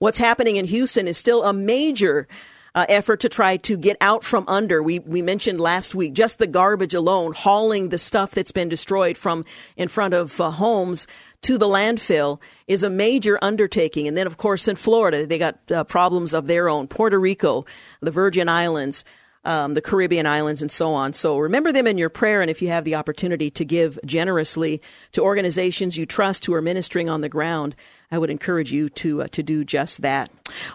What's 0.00 0.18
happening 0.18 0.56
in 0.56 0.64
Houston 0.66 1.08
is 1.08 1.18
still 1.18 1.42
a 1.42 1.52
major 1.52 2.28
uh, 2.72 2.86
effort 2.88 3.18
to 3.20 3.28
try 3.28 3.56
to 3.56 3.76
get 3.76 3.96
out 4.00 4.22
from 4.22 4.44
under. 4.46 4.80
We 4.80 5.00
we 5.00 5.22
mentioned 5.22 5.60
last 5.60 5.92
week 5.92 6.12
just 6.12 6.38
the 6.38 6.46
garbage 6.46 6.94
alone, 6.94 7.32
hauling 7.32 7.88
the 7.88 7.98
stuff 7.98 8.30
that's 8.30 8.52
been 8.52 8.68
destroyed 8.68 9.18
from 9.18 9.44
in 9.76 9.88
front 9.88 10.14
of 10.14 10.40
uh, 10.40 10.50
homes 10.50 11.08
to 11.42 11.58
the 11.58 11.66
landfill 11.66 12.40
is 12.68 12.84
a 12.84 12.90
major 12.90 13.40
undertaking. 13.42 14.06
And 14.06 14.16
then, 14.16 14.28
of 14.28 14.36
course, 14.36 14.68
in 14.68 14.76
Florida, 14.76 15.26
they 15.26 15.38
got 15.38 15.58
uh, 15.72 15.82
problems 15.82 16.32
of 16.32 16.46
their 16.46 16.68
own. 16.68 16.86
Puerto 16.86 17.18
Rico, 17.18 17.66
the 18.00 18.12
Virgin 18.12 18.48
Islands. 18.48 19.04
Um, 19.44 19.74
the 19.74 19.80
Caribbean 19.80 20.26
islands 20.26 20.60
and 20.60 20.70
so 20.70 20.90
on. 20.90 21.14
So 21.14 21.38
remember 21.38 21.72
them 21.72 21.86
in 21.86 21.96
your 21.96 22.10
prayer, 22.10 22.42
and 22.42 22.50
if 22.50 22.60
you 22.60 22.68
have 22.68 22.84
the 22.84 22.96
opportunity 22.96 23.50
to 23.52 23.64
give 23.64 23.98
generously 24.04 24.82
to 25.12 25.22
organizations 25.22 25.96
you 25.96 26.04
trust 26.04 26.44
who 26.44 26.52
are 26.54 26.60
ministering 26.60 27.08
on 27.08 27.22
the 27.22 27.28
ground, 27.30 27.74
I 28.10 28.18
would 28.18 28.30
encourage 28.30 28.72
you 28.72 28.88
to 28.90 29.22
uh, 29.22 29.28
to 29.32 29.42
do 29.42 29.64
just 29.64 30.02
that. 30.02 30.30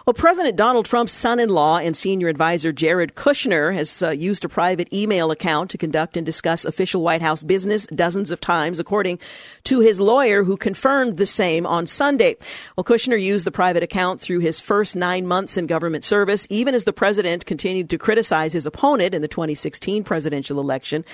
Well, 0.06 0.14
President 0.14 0.56
Donald 0.56 0.86
Trump's 0.86 1.12
son-in-law 1.12 1.78
and 1.78 1.96
senior 1.96 2.28
advisor 2.28 2.72
Jared 2.72 3.14
Kushner 3.14 3.74
has 3.74 4.02
uh, 4.02 4.10
used 4.10 4.44
a 4.44 4.48
private 4.48 4.92
email 4.92 5.30
account 5.30 5.70
to 5.70 5.78
conduct 5.78 6.16
and 6.16 6.24
discuss 6.24 6.64
official 6.64 7.02
White 7.02 7.22
House 7.22 7.42
business 7.42 7.86
dozens 7.86 8.30
of 8.30 8.40
times, 8.40 8.78
according 8.78 9.18
to 9.64 9.80
his 9.80 10.00
lawyer, 10.00 10.44
who 10.44 10.56
confirmed 10.56 11.16
the 11.16 11.26
same 11.26 11.66
on 11.66 11.86
Sunday. 11.86 12.36
Well, 12.76 12.84
Kushner 12.84 13.20
used 13.20 13.46
the 13.46 13.50
private 13.50 13.82
account 13.82 14.20
through 14.20 14.40
his 14.40 14.60
first 14.60 14.94
nine 14.94 15.26
months 15.26 15.56
in 15.56 15.66
government 15.66 16.04
service, 16.04 16.46
even 16.50 16.74
as 16.74 16.84
the 16.84 16.92
president 16.92 17.46
continued 17.46 17.90
to 17.90 17.98
criticize 17.98 18.52
his 18.52 18.66
opponent 18.66 19.14
in 19.14 19.22
the 19.22 19.28
2016 19.28 20.04
presidential 20.04 20.60
election, 20.60 21.04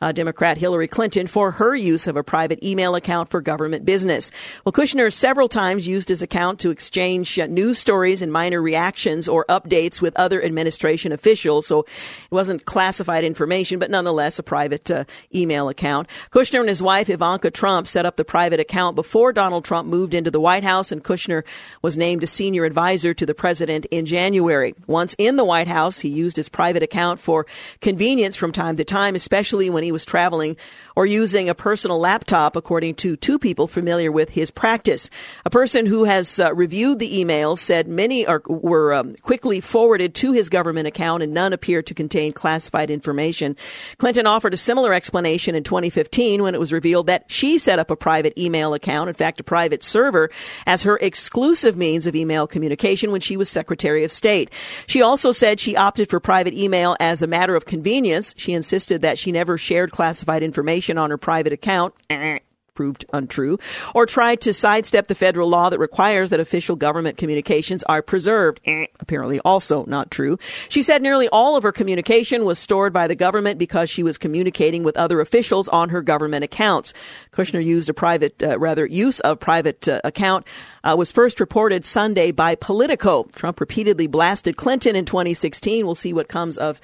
uh, 0.00 0.12
Democrat 0.12 0.58
Hillary 0.58 0.88
Clinton, 0.88 1.26
for 1.26 1.52
her 1.52 1.74
use 1.74 2.06
of 2.06 2.16
a 2.16 2.22
private 2.22 2.62
email 2.62 2.94
account 2.94 3.30
for 3.30 3.40
government 3.40 3.84
business. 3.84 4.30
Well, 4.64 4.72
Kushner 4.72 5.12
several 5.12 5.48
times 5.48 5.70
times 5.70 5.86
used 5.86 6.08
his 6.08 6.22
account 6.22 6.58
to 6.58 6.70
exchange 6.70 7.38
uh, 7.38 7.46
news 7.46 7.78
stories 7.78 8.09
and 8.22 8.32
minor 8.32 8.60
reactions 8.60 9.28
or 9.28 9.44
updates 9.48 10.02
with 10.02 10.16
other 10.16 10.42
administration 10.42 11.12
officials. 11.12 11.66
So 11.66 11.80
it 11.80 11.86
wasn't 12.30 12.64
classified 12.64 13.22
information, 13.24 13.78
but 13.78 13.90
nonetheless 13.90 14.38
a 14.38 14.42
private 14.42 14.90
uh, 14.90 15.04
email 15.34 15.68
account. 15.68 16.08
Kushner 16.30 16.60
and 16.60 16.68
his 16.68 16.82
wife 16.82 17.08
Ivanka 17.08 17.50
Trump 17.50 17.86
set 17.86 18.06
up 18.06 18.16
the 18.16 18.24
private 18.24 18.60
account 18.60 18.96
before 18.96 19.32
Donald 19.32 19.64
Trump 19.64 19.88
moved 19.88 20.14
into 20.14 20.30
the 20.30 20.40
White 20.40 20.64
House, 20.64 20.90
and 20.90 21.04
Kushner 21.04 21.44
was 21.82 21.96
named 21.96 22.24
a 22.24 22.26
senior 22.26 22.64
advisor 22.64 23.14
to 23.14 23.24
the 23.24 23.34
president 23.34 23.86
in 23.90 24.06
January. 24.06 24.74
Once 24.86 25.14
in 25.18 25.36
the 25.36 25.44
White 25.44 25.68
House, 25.68 26.00
he 26.00 26.08
used 26.08 26.36
his 26.36 26.48
private 26.48 26.82
account 26.82 27.20
for 27.20 27.46
convenience 27.80 28.36
from 28.36 28.52
time 28.52 28.76
to 28.76 28.84
time, 28.84 29.14
especially 29.14 29.70
when 29.70 29.84
he 29.84 29.92
was 29.92 30.04
traveling 30.04 30.56
or 30.96 31.06
using 31.06 31.48
a 31.48 31.54
personal 31.54 31.98
laptop, 31.98 32.56
according 32.56 32.94
to 32.96 33.16
two 33.16 33.38
people 33.38 33.66
familiar 33.66 34.10
with 34.10 34.30
his 34.30 34.50
practice. 34.50 35.10
A 35.44 35.50
person 35.50 35.86
who 35.86 36.04
has 36.04 36.40
uh, 36.40 36.54
reviewed 36.54 36.98
the 36.98 37.22
emails 37.22 37.58
said 37.58 37.88
many 38.00 38.26
are, 38.26 38.40
were 38.46 38.94
um, 38.94 39.14
quickly 39.16 39.60
forwarded 39.60 40.14
to 40.14 40.32
his 40.32 40.48
government 40.48 40.86
account 40.86 41.22
and 41.22 41.34
none 41.34 41.52
appear 41.52 41.82
to 41.82 41.92
contain 41.92 42.32
classified 42.32 42.90
information. 42.90 43.54
Clinton 43.98 44.26
offered 44.26 44.54
a 44.54 44.56
similar 44.56 44.94
explanation 44.94 45.54
in 45.54 45.64
2015 45.64 46.42
when 46.42 46.54
it 46.54 46.58
was 46.58 46.72
revealed 46.72 47.08
that 47.08 47.24
she 47.26 47.58
set 47.58 47.78
up 47.78 47.90
a 47.90 47.96
private 47.96 48.32
email 48.38 48.72
account, 48.72 49.10
in 49.10 49.14
fact, 49.14 49.38
a 49.38 49.44
private 49.44 49.82
server, 49.82 50.30
as 50.66 50.82
her 50.84 50.96
exclusive 51.02 51.76
means 51.76 52.06
of 52.06 52.16
email 52.16 52.46
communication 52.46 53.12
when 53.12 53.20
she 53.20 53.36
was 53.36 53.50
Secretary 53.50 54.02
of 54.02 54.10
State. 54.10 54.50
She 54.86 55.02
also 55.02 55.30
said 55.30 55.60
she 55.60 55.76
opted 55.76 56.08
for 56.08 56.20
private 56.20 56.54
email 56.54 56.96
as 57.00 57.20
a 57.20 57.26
matter 57.26 57.54
of 57.54 57.66
convenience. 57.66 58.34
She 58.38 58.54
insisted 58.54 59.02
that 59.02 59.18
she 59.18 59.30
never 59.30 59.58
shared 59.58 59.90
classified 59.90 60.42
information 60.42 60.96
on 60.96 61.10
her 61.10 61.18
private 61.18 61.52
account 61.52 61.94
proved 62.80 63.04
untrue, 63.12 63.58
or 63.94 64.06
tried 64.06 64.40
to 64.40 64.54
sidestep 64.54 65.06
the 65.06 65.14
federal 65.14 65.46
law 65.46 65.68
that 65.68 65.78
requires 65.78 66.30
that 66.30 66.40
official 66.40 66.76
government 66.76 67.18
communications 67.18 67.82
are 67.82 68.00
preserved. 68.00 68.58
Apparently 69.00 69.38
also 69.40 69.84
not 69.84 70.10
true. 70.10 70.38
She 70.70 70.80
said 70.80 71.02
nearly 71.02 71.28
all 71.28 71.56
of 71.56 71.62
her 71.62 71.72
communication 71.72 72.46
was 72.46 72.58
stored 72.58 72.94
by 72.94 73.06
the 73.06 73.14
government 73.14 73.58
because 73.58 73.90
she 73.90 74.02
was 74.02 74.16
communicating 74.16 74.82
with 74.82 74.96
other 74.96 75.20
officials 75.20 75.68
on 75.68 75.90
her 75.90 76.00
government 76.00 76.42
accounts. 76.42 76.94
Kushner 77.32 77.62
used 77.62 77.90
a 77.90 77.92
private, 77.92 78.42
uh, 78.42 78.58
rather, 78.58 78.86
use 78.86 79.20
of 79.20 79.38
private 79.38 79.86
uh, 79.86 80.00
account 80.02 80.46
uh, 80.82 80.94
was 80.96 81.12
first 81.12 81.38
reported 81.38 81.84
Sunday 81.84 82.30
by 82.30 82.54
Politico. 82.54 83.24
Trump 83.34 83.60
repeatedly 83.60 84.06
blasted 84.06 84.56
Clinton 84.56 84.96
in 84.96 85.04
2016. 85.04 85.84
We'll 85.84 85.94
see 85.94 86.14
what 86.14 86.28
comes 86.28 86.56
of 86.56 86.80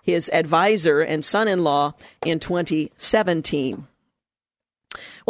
his 0.00 0.30
advisor 0.32 1.00
and 1.00 1.24
son-in-law 1.24 1.94
in 2.24 2.38
2017. 2.38 3.88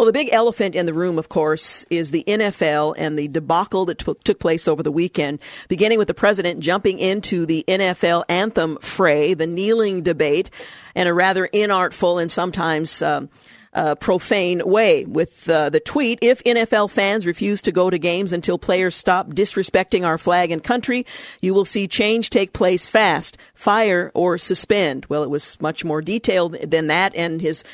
Well, 0.00 0.06
the 0.06 0.14
big 0.14 0.30
elephant 0.32 0.74
in 0.74 0.86
the 0.86 0.94
room, 0.94 1.18
of 1.18 1.28
course, 1.28 1.84
is 1.90 2.10
the 2.10 2.24
NFL 2.26 2.94
and 2.96 3.18
the 3.18 3.28
debacle 3.28 3.84
that 3.84 3.98
t- 3.98 4.14
took 4.24 4.38
place 4.38 4.66
over 4.66 4.82
the 4.82 4.90
weekend, 4.90 5.40
beginning 5.68 5.98
with 5.98 6.08
the 6.08 6.14
president 6.14 6.60
jumping 6.60 6.98
into 6.98 7.44
the 7.44 7.66
NFL 7.68 8.24
anthem 8.30 8.78
fray, 8.78 9.34
the 9.34 9.46
kneeling 9.46 10.02
debate, 10.02 10.48
and 10.94 11.06
a 11.06 11.12
rather 11.12 11.48
inartful 11.48 12.18
and 12.18 12.32
sometimes 12.32 13.02
um, 13.02 13.28
uh, 13.74 13.94
profane 13.96 14.62
way 14.64 15.04
with 15.04 15.46
uh, 15.50 15.68
the 15.68 15.80
tweet 15.80 16.18
if 16.22 16.42
NFL 16.44 16.90
fans 16.90 17.26
refuse 17.26 17.60
to 17.60 17.70
go 17.70 17.90
to 17.90 17.98
games 17.98 18.32
until 18.32 18.58
players 18.58 18.96
stop 18.96 19.28
disrespecting 19.28 20.06
our 20.06 20.16
flag 20.16 20.50
and 20.50 20.64
country, 20.64 21.04
you 21.42 21.52
will 21.52 21.66
see 21.66 21.86
change 21.86 22.30
take 22.30 22.54
place 22.54 22.86
fast, 22.86 23.36
fire 23.52 24.10
or 24.14 24.38
suspend. 24.38 25.04
Well, 25.10 25.24
it 25.24 25.30
was 25.30 25.60
much 25.60 25.84
more 25.84 26.00
detailed 26.00 26.54
than 26.62 26.86
that, 26.86 27.14
and 27.14 27.42
his 27.42 27.64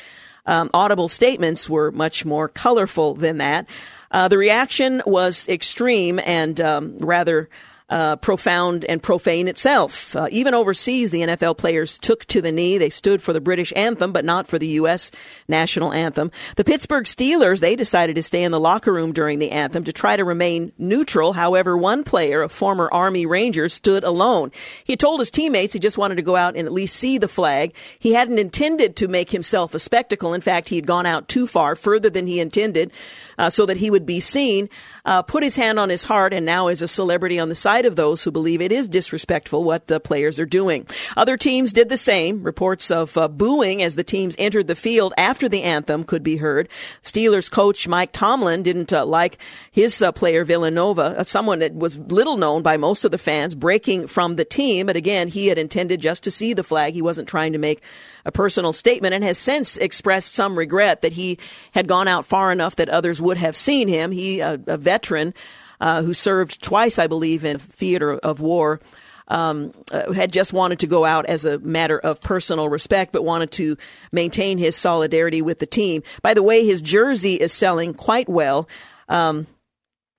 um, 0.47 0.69
audible 0.73 1.09
statements 1.09 1.69
were 1.69 1.91
much 1.91 2.25
more 2.25 2.47
colorful 2.47 3.13
than 3.13 3.37
that. 3.37 3.67
Uh, 4.09 4.27
the 4.27 4.37
reaction 4.37 5.01
was 5.05 5.47
extreme 5.49 6.19
and 6.23 6.59
um, 6.61 6.97
rather 6.99 7.49
uh, 7.89 8.17
profound 8.17 8.83
and 8.85 9.01
profane 9.01 9.47
itself. 9.47 10.15
Uh, 10.15 10.27
even 10.29 10.53
overseas, 10.53 11.11
the 11.11 11.21
NFL 11.21 11.57
players 11.57 11.97
took 11.97 12.25
to 12.25 12.41
the 12.41 12.51
knee. 12.51 12.77
They 12.77 12.89
stood 12.89 13.21
for 13.21 13.31
the 13.31 13.39
British 13.39 13.71
anthem, 13.75 14.11
but 14.11 14.25
not 14.25 14.47
for 14.47 14.59
the 14.59 14.67
U.S. 14.67 15.09
national 15.47 15.93
anthem. 15.93 16.31
The 16.57 16.65
Pittsburgh 16.65 17.05
Steelers, 17.05 17.61
they 17.61 17.77
decided 17.77 18.17
to 18.17 18.23
stay 18.23 18.43
in 18.43 18.51
the 18.51 18.59
locker 18.59 18.91
room 18.91 19.13
during 19.13 19.39
the 19.39 19.51
anthem 19.51 19.85
to 19.85 19.93
try 19.93 20.17
to 20.17 20.25
remain 20.25 20.73
neutral. 20.77 21.31
However, 21.33 21.77
one 21.77 22.03
player, 22.03 22.41
a 22.41 22.49
former 22.49 22.89
Army 22.91 23.25
Ranger, 23.25 23.69
stood 23.69 24.03
alone. 24.03 24.51
He 24.83 24.97
told 24.97 25.21
his 25.21 25.31
teammates 25.31 25.71
he 25.71 25.79
just 25.79 25.97
wanted 25.97 26.15
to 26.15 26.21
go 26.21 26.35
out 26.35 26.57
and 26.57 26.65
at 26.65 26.73
least 26.73 26.97
see 26.97 27.17
the 27.17 27.29
flag. 27.29 27.73
He 27.99 28.13
hadn't 28.13 28.39
intended 28.39 28.97
to 28.97 29.07
make 29.07 29.31
himself 29.31 29.73
a 29.73 29.79
spectacle. 29.79 30.33
In 30.33 30.41
fact, 30.41 30.67
he 30.67 30.75
had 30.75 30.87
gone 30.87 31.05
out 31.05 31.29
too 31.29 31.47
far, 31.47 31.75
further 31.75 32.09
than 32.09 32.27
he 32.27 32.41
intended, 32.41 32.91
uh, 33.37 33.49
so 33.49 33.65
that 33.65 33.77
he 33.77 33.89
would 33.89 34.05
be 34.05 34.19
seen. 34.19 34.69
Uh, 35.05 35.21
put 35.21 35.41
his 35.41 35.55
hand 35.55 35.79
on 35.79 35.89
his 35.89 36.03
heart, 36.03 36.33
and 36.33 36.45
now 36.45 36.67
is 36.67 36.81
a 36.81 36.87
celebrity 36.87 37.39
on 37.39 37.47
the 37.47 37.55
side 37.55 37.76
side 37.77 37.85
of 37.85 37.95
those 37.95 38.23
who 38.23 38.31
believe 38.31 38.59
it 38.59 38.71
is 38.71 38.87
disrespectful 38.87 39.63
what 39.63 39.85
the 39.85 39.99
players 39.99 40.39
are 40.39 40.47
doing. 40.47 40.87
Other 41.15 41.37
teams 41.37 41.73
did 41.73 41.89
the 41.89 41.97
same. 41.97 42.41
Reports 42.41 42.89
of 42.89 43.15
uh, 43.15 43.27
booing 43.27 43.83
as 43.83 43.95
the 43.95 44.03
teams 44.03 44.35
entered 44.39 44.65
the 44.65 44.75
field 44.75 45.13
after 45.15 45.47
the 45.47 45.61
anthem 45.61 46.03
could 46.03 46.23
be 46.23 46.37
heard. 46.37 46.69
Steelers 47.03 47.51
coach 47.51 47.87
Mike 47.87 48.11
Tomlin 48.13 48.63
didn't 48.63 48.91
uh, 48.91 49.05
like 49.05 49.37
his 49.69 50.01
uh, 50.01 50.11
player 50.11 50.43
Villanova, 50.43 51.19
uh, 51.19 51.23
someone 51.23 51.59
that 51.59 51.75
was 51.75 51.99
little 51.99 52.37
known 52.37 52.63
by 52.63 52.77
most 52.77 53.05
of 53.05 53.11
the 53.11 53.19
fans, 53.19 53.53
breaking 53.53 54.07
from 54.07 54.37
the 54.37 54.45
team. 54.45 54.87
But 54.87 54.95
again, 54.95 55.27
he 55.27 55.45
had 55.45 55.59
intended 55.59 56.01
just 56.01 56.23
to 56.23 56.31
see 56.31 56.53
the 56.53 56.63
flag. 56.63 56.95
He 56.95 57.03
wasn't 57.03 57.29
trying 57.29 57.53
to 57.53 57.59
make 57.59 57.83
a 58.25 58.31
personal 58.31 58.73
statement 58.73 59.13
and 59.13 59.23
has 59.23 59.37
since 59.37 59.77
expressed 59.77 60.33
some 60.33 60.57
regret 60.57 61.03
that 61.03 61.11
he 61.11 61.37
had 61.73 61.87
gone 61.87 62.07
out 62.07 62.25
far 62.25 62.51
enough 62.51 62.75
that 62.77 62.89
others 62.89 63.21
would 63.21 63.37
have 63.37 63.55
seen 63.55 63.87
him. 63.87 64.11
He, 64.11 64.39
a, 64.39 64.59
a 64.65 64.77
veteran 64.77 65.35
uh, 65.79 66.01
who 66.01 66.13
served 66.13 66.61
twice, 66.61 66.99
I 66.99 67.07
believe, 67.07 67.45
in 67.45 67.59
theater 67.59 68.13
of 68.13 68.39
war. 68.39 68.79
Um, 69.29 69.73
uh, 69.91 70.13
had 70.13 70.31
just 70.31 70.53
wanted 70.53 70.79
to 70.79 70.87
go 70.87 71.03
out 71.03 71.25
as 71.25 71.43
a 71.43 71.59
matter 71.59 71.99
of 71.99 72.21
personal 72.21 72.69
respect, 72.69 73.11
but 73.11 73.25
wanted 73.25 73.51
to 73.53 73.75
maintain 74.13 74.57
his 74.57 74.77
solidarity 74.77 75.41
with 75.41 75.59
the 75.59 75.65
team. 75.65 76.01
By 76.21 76.33
the 76.33 76.41
way, 76.41 76.65
his 76.65 76.81
jersey 76.81 77.33
is 77.33 77.51
selling 77.51 77.93
quite 77.93 78.29
well. 78.29 78.69
Um, 79.09 79.45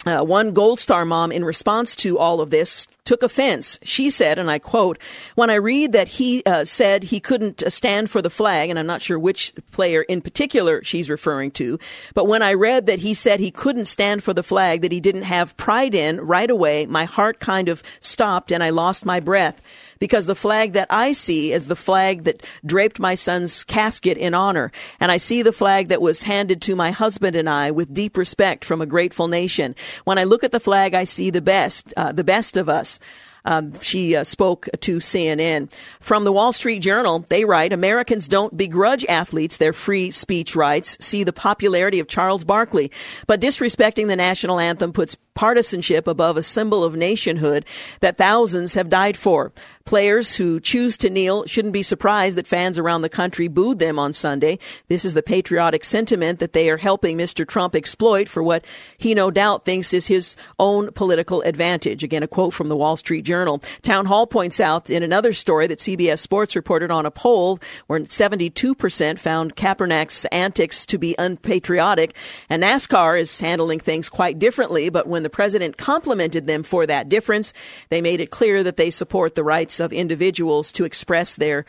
uh, 0.09 0.23
one 0.23 0.53
Gold 0.53 0.81
Star 0.81 1.05
mom, 1.05 1.31
in 1.31 1.45
response 1.45 1.95
to 1.97 2.19
all 2.19 2.41
of 2.41 2.50
this, 2.50 2.88
took 3.05 3.23
offense. 3.23 3.79
She 3.83 4.11
said, 4.11 4.38
and 4.38 4.50
I 4.50 4.59
quote, 4.59 4.99
When 5.35 5.50
I 5.50 5.55
read 5.55 5.93
that 5.93 6.09
he 6.09 6.43
uh, 6.45 6.65
said 6.65 7.05
he 7.05 7.21
couldn't 7.21 7.62
uh, 7.62 7.71
stand 7.71 8.11
for 8.11 8.21
the 8.21 8.31
flag, 8.31 8.71
and 8.71 8.79
I'm 8.79 8.87
not 8.87 9.03
sure 9.03 9.19
which 9.19 9.55
player 9.73 10.03
in 10.03 10.21
particular 10.21 10.83
she's 10.85 11.09
referring 11.09 11.50
to, 11.53 11.79
but 12.15 12.27
when 12.27 12.43
I 12.43 12.53
read 12.55 12.87
that 12.87 12.99
he 12.99 13.15
said 13.15 13.41
he 13.41 13.50
couldn't 13.50 13.87
stand 13.87 14.23
for 14.23 14.35
the 14.35 14.43
flag 14.43 14.83
that 14.83 14.93
he 14.93 15.00
didn't 15.00 15.23
have 15.23 15.57
pride 15.57 15.95
in 15.95 16.21
right 16.21 16.50
away, 16.50 16.87
my 16.87 17.07
heart 17.07 17.41
kind 17.41 17.69
of 17.69 17.83
stopped 18.00 18.53
and 18.53 18.62
I 18.62 18.71
lost 18.71 19.07
my 19.07 19.21
breath 19.21 19.62
because 19.99 20.26
the 20.26 20.35
flag 20.35 20.73
that 20.73 20.88
I 20.90 21.12
see 21.12 21.52
is 21.52 21.67
the 21.67 21.76
flag 21.76 22.25
that 22.25 22.45
draped 22.64 22.99
my 22.99 23.14
son's 23.14 23.64
casket 23.64 24.19
in 24.19 24.35
honor. 24.35 24.73
And 25.00 25.11
I 25.11 25.17
see 25.17 25.43
the 25.43 25.52
flag 25.52 25.88
that 25.88 26.02
was 26.02 26.23
handed 26.23 26.62
to 26.62 26.76
my 26.76 26.90
husband 26.90 27.37
and 27.37 27.49
I 27.49 27.71
with 27.71 27.95
deep 27.95 28.17
respect 28.17 28.64
from 28.64 28.81
a 28.81 28.87
grateful 28.87 29.28
nation. 29.28 29.75
When 30.05 30.19
I 30.19 30.25
look 30.25 30.45
at 30.45 30.52
the 30.52 30.61
flag, 30.61 30.95
I 30.95 31.05
see 31.05 31.31
the 31.31 31.43
best, 31.43 31.93
uh, 31.97 32.12
the 32.12 32.25
best 32.25 32.57
of 32.57 32.69
us. 32.69 32.99
Um, 33.45 33.81
she 33.81 34.14
uh, 34.14 34.25
spoke 34.25 34.69
to 34.81 34.99
CNN. 34.99 35.73
From 36.00 36.25
the 36.25 36.33
Wall 36.33 36.52
Street 36.52 36.81
Journal, 36.81 37.25
they 37.28 37.45
write 37.45 37.73
Americans 37.73 38.28
don't 38.28 38.55
begrudge 38.57 39.07
athletes 39.07 39.57
their 39.57 39.73
free 39.73 40.11
speech 40.11 40.55
rights. 40.55 40.99
See 41.00 41.25
the 41.25 41.33
popularity 41.33 41.99
of 41.99 42.09
Charles 42.09 42.45
Barkley. 42.45 42.90
But 43.26 43.40
disrespecting 43.40 44.09
the 44.09 44.17
national 44.17 44.61
anthem 44.61 44.93
puts 44.93 45.17
partisanship 45.38 46.09
above 46.09 46.37
a 46.37 46.42
symbol 46.42 46.83
of 46.83 46.97
nationhood 46.97 47.64
that 48.00 48.16
thousands 48.16 48.75
have 48.75 48.90
died 48.90 49.16
for. 49.16 49.52
Players 49.85 50.35
who 50.35 50.59
choose 50.59 50.97
to 50.97 51.09
kneel 51.09 51.47
shouldn't 51.47 51.73
be 51.73 51.83
surprised 51.85 52.37
that 52.37 52.47
fans 52.47 52.76
around 52.76 53.02
the 53.02 53.09
country 53.09 53.47
booed 53.47 53.78
them 53.78 54.00
on 54.00 54.12
Sunday. 54.12 54.59
This 54.88 55.04
is 55.04 55.14
the 55.14 55.23
patriotic 55.23 55.85
sentiment 55.85 56.40
that 56.40 56.54
they 56.54 56.68
are 56.68 56.76
helping 56.76 57.16
Mr. 57.16 57.47
Trump 57.47 57.76
exploit 57.76 58.28
for 58.28 58.42
what 58.42 58.64
he 58.99 59.14
no 59.14 59.30
doubt 59.30 59.64
thinks 59.64 59.95
is 59.95 60.09
his 60.09 60.35
own 60.59 60.90
political 60.92 61.40
advantage. 61.42 62.02
Again, 62.02 62.25
a 62.25 62.28
quote 62.28 62.52
from 62.52 62.66
the 62.66 62.76
Wall 62.76 62.97
Street 62.97 63.25
Journal. 63.25 63.62
Town 63.83 64.07
Hall 64.07 64.26
points 64.26 64.59
out 64.59 64.90
in 64.90 65.04
another 65.04 65.33
story 65.33 65.68
that 65.68 65.78
CBS 65.78 66.18
Sports 66.18 66.57
reported 66.57 66.90
on 66.90 67.07
a 67.07 67.12
poll 67.12 67.61
where 67.87 68.00
72% 68.00 69.18
found 69.21 69.54
Kaepernick's 69.54 70.25
antics 70.26 70.85
to 70.87 70.99
be 70.99 71.14
unpatriotic, 71.16 72.14
and 72.50 72.62
NASCAR 72.62 73.18
is 73.21 73.40
handling 73.40 73.78
things 73.78 74.09
quite 74.09 74.40
differently, 74.40 74.90
but 74.90 75.07
when 75.07 75.23
the 75.23 75.27
the 75.28 75.35
president 75.35 75.76
complimented 75.76 76.47
them 76.47 76.62
for 76.62 76.87
that 76.87 77.11
difference. 77.11 77.52
They 77.90 78.00
made 78.00 78.20
it 78.20 78.30
clear 78.30 78.62
that 78.62 78.78
they 78.78 78.88
support 78.88 79.35
the 79.35 79.44
rights 79.44 79.78
of 79.78 79.92
individuals 79.92 80.73
to 80.73 80.85
express 80.85 81.37
their 81.37 81.66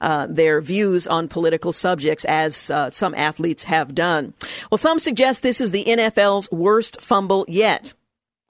uh, 0.00 0.26
their 0.28 0.60
views 0.60 1.06
on 1.06 1.26
political 1.26 1.72
subjects, 1.72 2.26
as 2.26 2.68
uh, 2.70 2.90
some 2.90 3.14
athletes 3.14 3.64
have 3.64 3.94
done. 3.94 4.34
Well, 4.70 4.76
some 4.76 4.98
suggest 4.98 5.42
this 5.42 5.60
is 5.60 5.70
the 5.70 5.84
NFL's 5.84 6.50
worst 6.50 7.00
fumble 7.00 7.46
yet. 7.48 7.94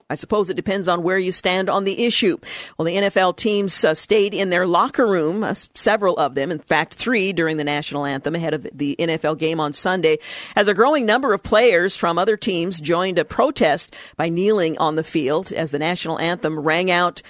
I 0.08 0.14
suppose 0.14 0.50
it 0.50 0.54
depends 0.54 0.86
on 0.86 1.02
where 1.02 1.18
you 1.18 1.32
stand 1.32 1.68
on 1.68 1.82
the 1.82 2.04
issue. 2.04 2.38
Well, 2.78 2.86
the 2.86 2.94
NFL 2.94 3.36
teams 3.36 3.84
uh, 3.84 3.94
stayed 3.94 4.34
in 4.34 4.50
their 4.50 4.64
locker 4.64 5.04
room, 5.04 5.42
uh, 5.42 5.54
several 5.74 6.16
of 6.16 6.36
them, 6.36 6.52
in 6.52 6.60
fact, 6.60 6.94
three 6.94 7.32
during 7.32 7.56
the 7.56 7.64
national 7.64 8.06
anthem 8.06 8.36
ahead 8.36 8.54
of 8.54 8.68
the 8.72 8.94
NFL 9.00 9.36
game 9.38 9.58
on 9.58 9.72
Sunday, 9.72 10.18
as 10.54 10.68
a 10.68 10.74
growing 10.74 11.06
number 11.06 11.32
of 11.32 11.42
players 11.42 11.96
from 11.96 12.18
other 12.18 12.36
teams 12.36 12.80
joined 12.80 13.18
a 13.18 13.24
protest 13.24 13.96
by 14.16 14.28
kneeling 14.28 14.78
on 14.78 14.94
the 14.94 15.02
field 15.02 15.52
as 15.52 15.72
the 15.72 15.78
national 15.78 16.20
anthem 16.20 16.60
rang 16.60 16.88
out 16.88 17.20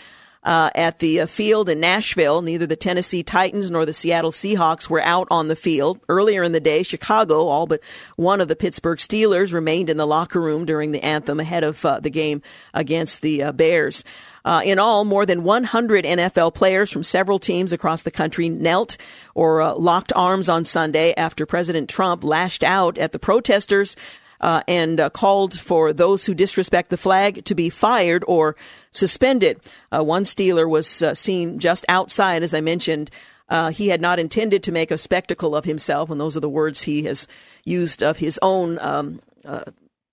uh, 0.47 0.71
at 0.77 1.01
the 1.01 1.21
uh, 1.21 1.27
field 1.27 1.69
in 1.69 1.81
Nashville. 1.81 2.41
Neither 2.41 2.67
the 2.67 2.77
Tennessee 2.77 3.25
Titans 3.25 3.69
nor 3.69 3.85
the 3.85 3.93
Seattle 3.93 4.31
Seahawks 4.31 4.89
were 4.89 5.03
out 5.03 5.27
on 5.29 5.49
the 5.49 5.57
field. 5.57 6.01
Earlier 6.09 6.45
in 6.45 6.53
the 6.53 6.61
day, 6.61 6.85
Chicago, 6.85 7.49
all 7.49 7.67
but 7.67 7.81
one 8.15 8.41
of 8.41 8.47
the 8.47 8.55
Pittsburgh 8.55 8.99
Steelers, 8.99 9.53
remained 9.53 9.91
in 9.91 9.97
the 9.97 10.07
locker 10.07 10.41
room 10.41 10.65
during 10.65 10.93
the 10.93 11.03
anthem 11.03 11.41
ahead 11.41 11.65
of 11.65 11.85
uh, 11.85 11.99
the 11.99 12.11
game 12.11 12.43
against 12.73 13.23
the 13.23 13.43
uh, 13.43 13.53
Bears. 13.53 14.05
Uh, 14.45 14.63
in 14.65 14.79
all, 14.79 15.05
more 15.05 15.27
than 15.27 15.43
100 15.43 16.05
NFL 16.05 16.55
players 16.55 16.93
from 16.93 17.03
several 17.03 17.41
teams 17.41 17.73
across 17.73 18.05
the 18.05 18.13
country 18.13 18.49
knelt 18.49 18.97
or 19.35 19.61
uh, 19.61 19.75
locked 19.75 20.13
arms 20.15 20.49
on 20.49 20.65
Sunday 20.65 21.13
after 21.17 21.45
President 21.45 21.91
Trump 21.91 22.23
lashed 22.23 22.63
out 22.63 22.97
at 22.99 23.11
the 23.11 23.19
protesters 23.19 23.97
uh, 24.41 24.63
and 24.69 25.01
uh, 25.01 25.11
called 25.11 25.59
for 25.59 25.93
those 25.93 26.27
who 26.27 26.35
disrespect 26.35 26.91
the 26.91 26.97
flag 26.97 27.45
to 27.45 27.55
be 27.55 27.71
fired 27.71 28.25
or 28.27 28.57
suspended. 28.93 29.61
Uh, 29.91 30.03
one 30.03 30.23
Steeler 30.23 30.69
was 30.69 31.03
uh, 31.03 31.15
seen 31.15 31.59
just 31.59 31.85
outside, 31.89 32.43
as 32.43 32.55
I 32.55 32.61
mentioned. 32.61 33.11
Uh, 33.49 33.71
he 33.71 33.89
had 33.89 34.01
not 34.01 34.19
intended 34.19 34.63
to 34.65 34.73
make 34.73 34.91
a 34.91 34.99
spectacle 34.99 35.55
of 35.55 35.65
himself, 35.65 36.11
and 36.11 36.21
those 36.21 36.37
are 36.37 36.41
the 36.41 36.49
words 36.49 36.83
he 36.83 37.05
has 37.05 37.29
used 37.65 38.03
of 38.03 38.19
his 38.19 38.39
own 38.43 38.79
um, 38.81 39.21
uh, 39.45 39.65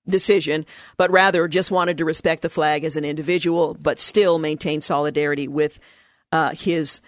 decision, 0.08 0.66
but 0.98 1.12
rather 1.12 1.48
just 1.48 1.72
wanted 1.72 1.98
to 1.98 2.06
respect 2.06 2.42
the 2.44 2.50
flag 2.50 2.84
as 2.84 2.96
an 2.96 3.06
individual, 3.06 3.76
but 3.82 3.98
still 3.98 4.38
maintain 4.38 4.82
solidarity 4.82 5.48
with 5.48 5.80
his 6.54 7.00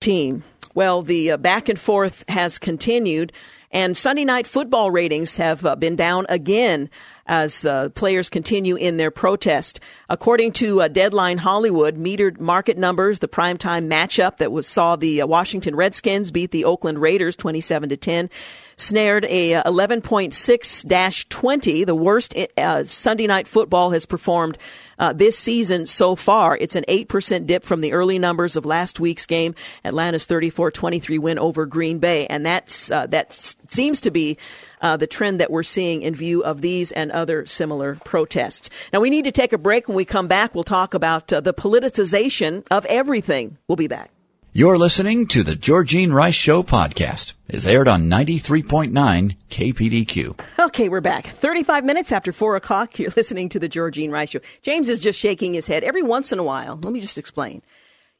team. 0.00 0.44
Well, 0.74 1.02
the 1.02 1.36
back 1.36 1.68
and 1.68 1.78
forth 1.78 2.24
has 2.28 2.58
continued. 2.58 3.32
And 3.74 3.96
Sunday 3.96 4.24
night 4.24 4.46
football 4.46 4.92
ratings 4.92 5.36
have 5.36 5.66
uh, 5.66 5.74
been 5.74 5.96
down 5.96 6.26
again 6.28 6.88
as 7.26 7.64
uh, 7.64 7.88
players 7.88 8.30
continue 8.30 8.76
in 8.76 8.98
their 8.98 9.10
protest. 9.10 9.80
According 10.08 10.52
to 10.52 10.82
uh, 10.82 10.86
Deadline 10.86 11.38
Hollywood, 11.38 11.96
metered 11.96 12.38
market 12.38 12.78
numbers, 12.78 13.18
the 13.18 13.26
primetime 13.26 13.88
matchup 13.88 14.36
that 14.36 14.52
was 14.52 14.68
saw 14.68 14.94
the 14.94 15.22
uh, 15.22 15.26
Washington 15.26 15.74
Redskins 15.74 16.30
beat 16.30 16.52
the 16.52 16.66
Oakland 16.66 17.00
Raiders 17.00 17.34
27 17.34 17.88
to 17.88 17.96
10 17.96 18.30
snared 18.76 19.24
a 19.26 19.62
11.6-20, 19.62 21.82
uh, 21.82 21.84
the 21.84 21.94
worst 21.94 22.34
uh, 22.56 22.84
Sunday 22.84 23.26
night 23.26 23.46
football 23.48 23.90
has 23.90 24.06
performed 24.06 24.56
uh, 24.98 25.12
this 25.12 25.38
season 25.38 25.86
so 25.86 26.16
far. 26.16 26.56
It's 26.56 26.76
an 26.76 26.84
8% 26.88 27.46
dip 27.46 27.64
from 27.64 27.80
the 27.80 27.92
early 27.92 28.18
numbers 28.18 28.56
of 28.56 28.64
last 28.64 29.00
week's 29.00 29.26
game, 29.26 29.54
Atlanta's 29.84 30.26
34-23 30.26 31.18
win 31.18 31.38
over 31.38 31.66
Green 31.66 31.98
Bay, 31.98 32.26
and 32.26 32.46
that's 32.46 32.90
uh, 32.90 33.06
that 33.08 33.32
seems 33.68 34.00
to 34.02 34.10
be 34.10 34.38
uh, 34.80 34.96
the 34.96 35.06
trend 35.06 35.40
that 35.40 35.50
we're 35.50 35.62
seeing 35.62 36.02
in 36.02 36.14
view 36.14 36.44
of 36.44 36.60
these 36.60 36.92
and 36.92 37.10
other 37.12 37.46
similar 37.46 37.96
protests. 38.04 38.70
Now 38.92 39.00
we 39.00 39.10
need 39.10 39.24
to 39.24 39.32
take 39.32 39.52
a 39.52 39.58
break. 39.58 39.88
When 39.88 39.96
we 39.96 40.04
come 40.04 40.28
back, 40.28 40.54
we'll 40.54 40.64
talk 40.64 40.94
about 40.94 41.32
uh, 41.32 41.40
the 41.40 41.54
politicization 41.54 42.66
of 42.70 42.84
everything. 42.86 43.58
We'll 43.68 43.76
be 43.76 43.88
back. 43.88 44.10
You're 44.56 44.78
listening 44.78 45.26
to 45.30 45.42
the 45.42 45.56
Georgene 45.56 46.12
Rice 46.12 46.36
Show 46.36 46.62
podcast. 46.62 47.34
It's 47.48 47.66
aired 47.66 47.88
on 47.88 48.04
93.9 48.04 49.36
KPDQ. 49.50 50.38
Okay, 50.60 50.88
we're 50.88 51.00
back. 51.00 51.26
35 51.26 51.84
minutes 51.84 52.12
after 52.12 52.30
4 52.30 52.54
o'clock, 52.54 52.96
you're 53.00 53.10
listening 53.16 53.48
to 53.48 53.58
the 53.58 53.68
Georgene 53.68 54.12
Rice 54.12 54.30
Show. 54.30 54.38
James 54.62 54.90
is 54.90 55.00
just 55.00 55.18
shaking 55.18 55.54
his 55.54 55.66
head. 55.66 55.82
Every 55.82 56.04
once 56.04 56.30
in 56.30 56.38
a 56.38 56.44
while, 56.44 56.78
let 56.80 56.92
me 56.92 57.00
just 57.00 57.18
explain. 57.18 57.62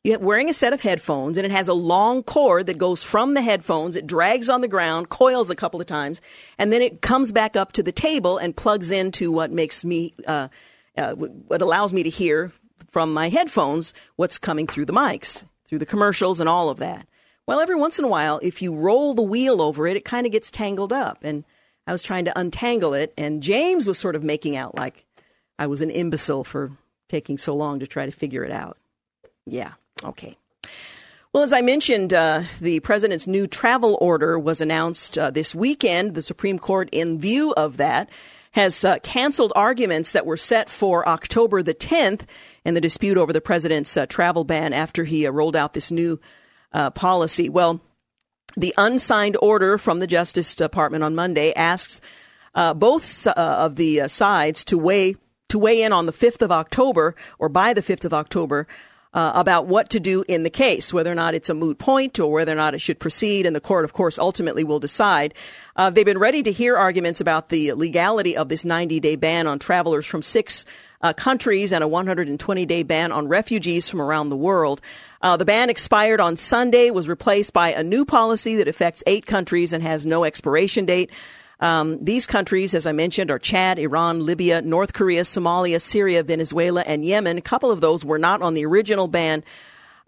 You're 0.02 0.18
wearing 0.18 0.50
a 0.50 0.52
set 0.52 0.72
of 0.72 0.82
headphones, 0.82 1.36
and 1.36 1.46
it 1.46 1.52
has 1.52 1.68
a 1.68 1.72
long 1.72 2.24
cord 2.24 2.66
that 2.66 2.78
goes 2.78 3.04
from 3.04 3.34
the 3.34 3.42
headphones. 3.42 3.94
It 3.94 4.04
drags 4.04 4.50
on 4.50 4.60
the 4.60 4.66
ground, 4.66 5.10
coils 5.10 5.50
a 5.50 5.54
couple 5.54 5.80
of 5.80 5.86
times, 5.86 6.20
and 6.58 6.72
then 6.72 6.82
it 6.82 7.00
comes 7.00 7.30
back 7.30 7.54
up 7.54 7.70
to 7.74 7.82
the 7.84 7.92
table 7.92 8.38
and 8.38 8.56
plugs 8.56 8.90
into 8.90 9.30
what 9.30 9.52
makes 9.52 9.84
me, 9.84 10.14
uh, 10.26 10.48
uh, 10.98 11.12
what 11.12 11.62
allows 11.62 11.92
me 11.92 12.02
to 12.02 12.10
hear 12.10 12.50
from 12.90 13.14
my 13.14 13.28
headphones 13.28 13.94
what's 14.16 14.36
coming 14.36 14.66
through 14.66 14.86
the 14.86 14.92
mics 14.92 15.44
through 15.74 15.80
the 15.80 15.86
commercials 15.86 16.38
and 16.38 16.48
all 16.48 16.68
of 16.68 16.78
that. 16.78 17.04
Well, 17.48 17.58
every 17.58 17.74
once 17.74 17.98
in 17.98 18.04
a 18.04 18.08
while, 18.08 18.38
if 18.44 18.62
you 18.62 18.72
roll 18.72 19.12
the 19.12 19.22
wheel 19.22 19.60
over 19.60 19.88
it, 19.88 19.96
it 19.96 20.04
kind 20.04 20.24
of 20.24 20.30
gets 20.30 20.48
tangled 20.48 20.92
up. 20.92 21.18
And 21.22 21.42
I 21.84 21.90
was 21.90 22.00
trying 22.00 22.26
to 22.26 22.38
untangle 22.38 22.94
it, 22.94 23.12
and 23.18 23.42
James 23.42 23.88
was 23.88 23.98
sort 23.98 24.14
of 24.14 24.22
making 24.22 24.54
out 24.54 24.76
like 24.76 25.04
I 25.58 25.66
was 25.66 25.82
an 25.82 25.90
imbecile 25.90 26.44
for 26.44 26.70
taking 27.08 27.38
so 27.38 27.56
long 27.56 27.80
to 27.80 27.88
try 27.88 28.06
to 28.06 28.12
figure 28.12 28.44
it 28.44 28.52
out. 28.52 28.78
Yeah, 29.46 29.72
okay. 30.04 30.36
Well, 31.32 31.42
as 31.42 31.52
I 31.52 31.60
mentioned, 31.60 32.14
uh, 32.14 32.44
the 32.60 32.78
president's 32.78 33.26
new 33.26 33.48
travel 33.48 33.98
order 34.00 34.38
was 34.38 34.60
announced 34.60 35.18
uh, 35.18 35.32
this 35.32 35.56
weekend. 35.56 36.14
The 36.14 36.22
Supreme 36.22 36.60
Court, 36.60 36.88
in 36.92 37.18
view 37.18 37.52
of 37.56 37.78
that, 37.78 38.08
has 38.52 38.84
uh, 38.84 39.00
canceled 39.00 39.52
arguments 39.56 40.12
that 40.12 40.24
were 40.24 40.36
set 40.36 40.70
for 40.70 41.06
October 41.08 41.64
the 41.64 41.74
10th 41.74 42.20
in 42.64 42.74
the 42.74 42.80
dispute 42.80 43.18
over 43.18 43.32
the 43.32 43.40
president's 43.40 43.96
uh, 43.96 44.06
travel 44.06 44.44
ban 44.44 44.72
after 44.72 45.04
he 45.04 45.26
uh, 45.26 45.30
rolled 45.30 45.56
out 45.56 45.74
this 45.74 45.90
new 45.90 46.20
uh, 46.72 46.90
policy. 46.90 47.48
Well, 47.48 47.80
the 48.56 48.74
unsigned 48.76 49.36
order 49.42 49.78
from 49.78 50.00
the 50.00 50.06
Justice 50.06 50.54
Department 50.54 51.04
on 51.04 51.14
Monday 51.14 51.52
asks 51.54 52.00
uh, 52.54 52.72
both 52.74 53.26
uh, 53.26 53.32
of 53.36 53.76
the 53.76 54.08
sides 54.08 54.64
to 54.64 54.78
weigh 54.78 55.16
to 55.48 55.58
weigh 55.58 55.82
in 55.82 55.92
on 55.92 56.06
the 56.06 56.12
5th 56.12 56.42
of 56.42 56.50
October 56.50 57.14
or 57.38 57.48
by 57.48 57.74
the 57.74 57.82
5th 57.82 58.04
of 58.04 58.14
October 58.14 58.66
uh, 59.14 59.32
about 59.34 59.66
what 59.66 59.90
to 59.90 60.00
do 60.00 60.24
in 60.26 60.42
the 60.42 60.50
case, 60.50 60.92
whether 60.92 61.10
or 61.10 61.14
not 61.14 61.34
it's 61.34 61.48
a 61.48 61.54
moot 61.54 61.78
point 61.78 62.18
or 62.18 62.32
whether 62.32 62.52
or 62.52 62.56
not 62.56 62.74
it 62.74 62.80
should 62.80 62.98
proceed. 62.98 63.46
And 63.46 63.54
the 63.54 63.60
court, 63.60 63.84
of 63.84 63.92
course, 63.92 64.18
ultimately 64.18 64.64
will 64.64 64.80
decide. 64.80 65.34
Uh, 65.76 65.90
they've 65.90 66.04
been 66.04 66.18
ready 66.18 66.42
to 66.42 66.52
hear 66.52 66.76
arguments 66.76 67.20
about 67.20 67.48
the 67.48 67.72
legality 67.72 68.36
of 68.36 68.48
this 68.48 68.64
90 68.64 69.00
day 69.00 69.16
ban 69.16 69.46
on 69.46 69.58
travelers 69.58 70.04
from 70.04 70.22
six 70.22 70.66
uh, 71.00 71.12
countries 71.12 71.72
and 71.72 71.84
a 71.84 71.88
120 71.88 72.66
day 72.66 72.82
ban 72.82 73.12
on 73.12 73.28
refugees 73.28 73.88
from 73.88 74.00
around 74.00 74.30
the 74.30 74.36
world. 74.36 74.80
Uh, 75.22 75.36
the 75.36 75.44
ban 75.44 75.70
expired 75.70 76.20
on 76.20 76.36
Sunday, 76.36 76.90
was 76.90 77.08
replaced 77.08 77.52
by 77.52 77.70
a 77.70 77.82
new 77.82 78.04
policy 78.04 78.56
that 78.56 78.68
affects 78.68 79.02
eight 79.06 79.26
countries 79.26 79.72
and 79.72 79.82
has 79.82 80.04
no 80.04 80.24
expiration 80.24 80.86
date. 80.86 81.10
Um, 81.60 82.04
these 82.04 82.26
countries, 82.26 82.74
as 82.74 82.86
I 82.86 82.92
mentioned, 82.92 83.30
are 83.30 83.38
Chad, 83.38 83.78
Iran, 83.78 84.26
Libya, 84.26 84.62
North 84.62 84.92
Korea, 84.92 85.22
Somalia, 85.22 85.80
Syria, 85.80 86.22
Venezuela, 86.22 86.82
and 86.82 87.04
Yemen. 87.04 87.38
A 87.38 87.42
couple 87.42 87.70
of 87.70 87.80
those 87.80 88.04
were 88.04 88.18
not 88.18 88.42
on 88.42 88.54
the 88.54 88.66
original 88.66 89.08
ban. 89.08 89.44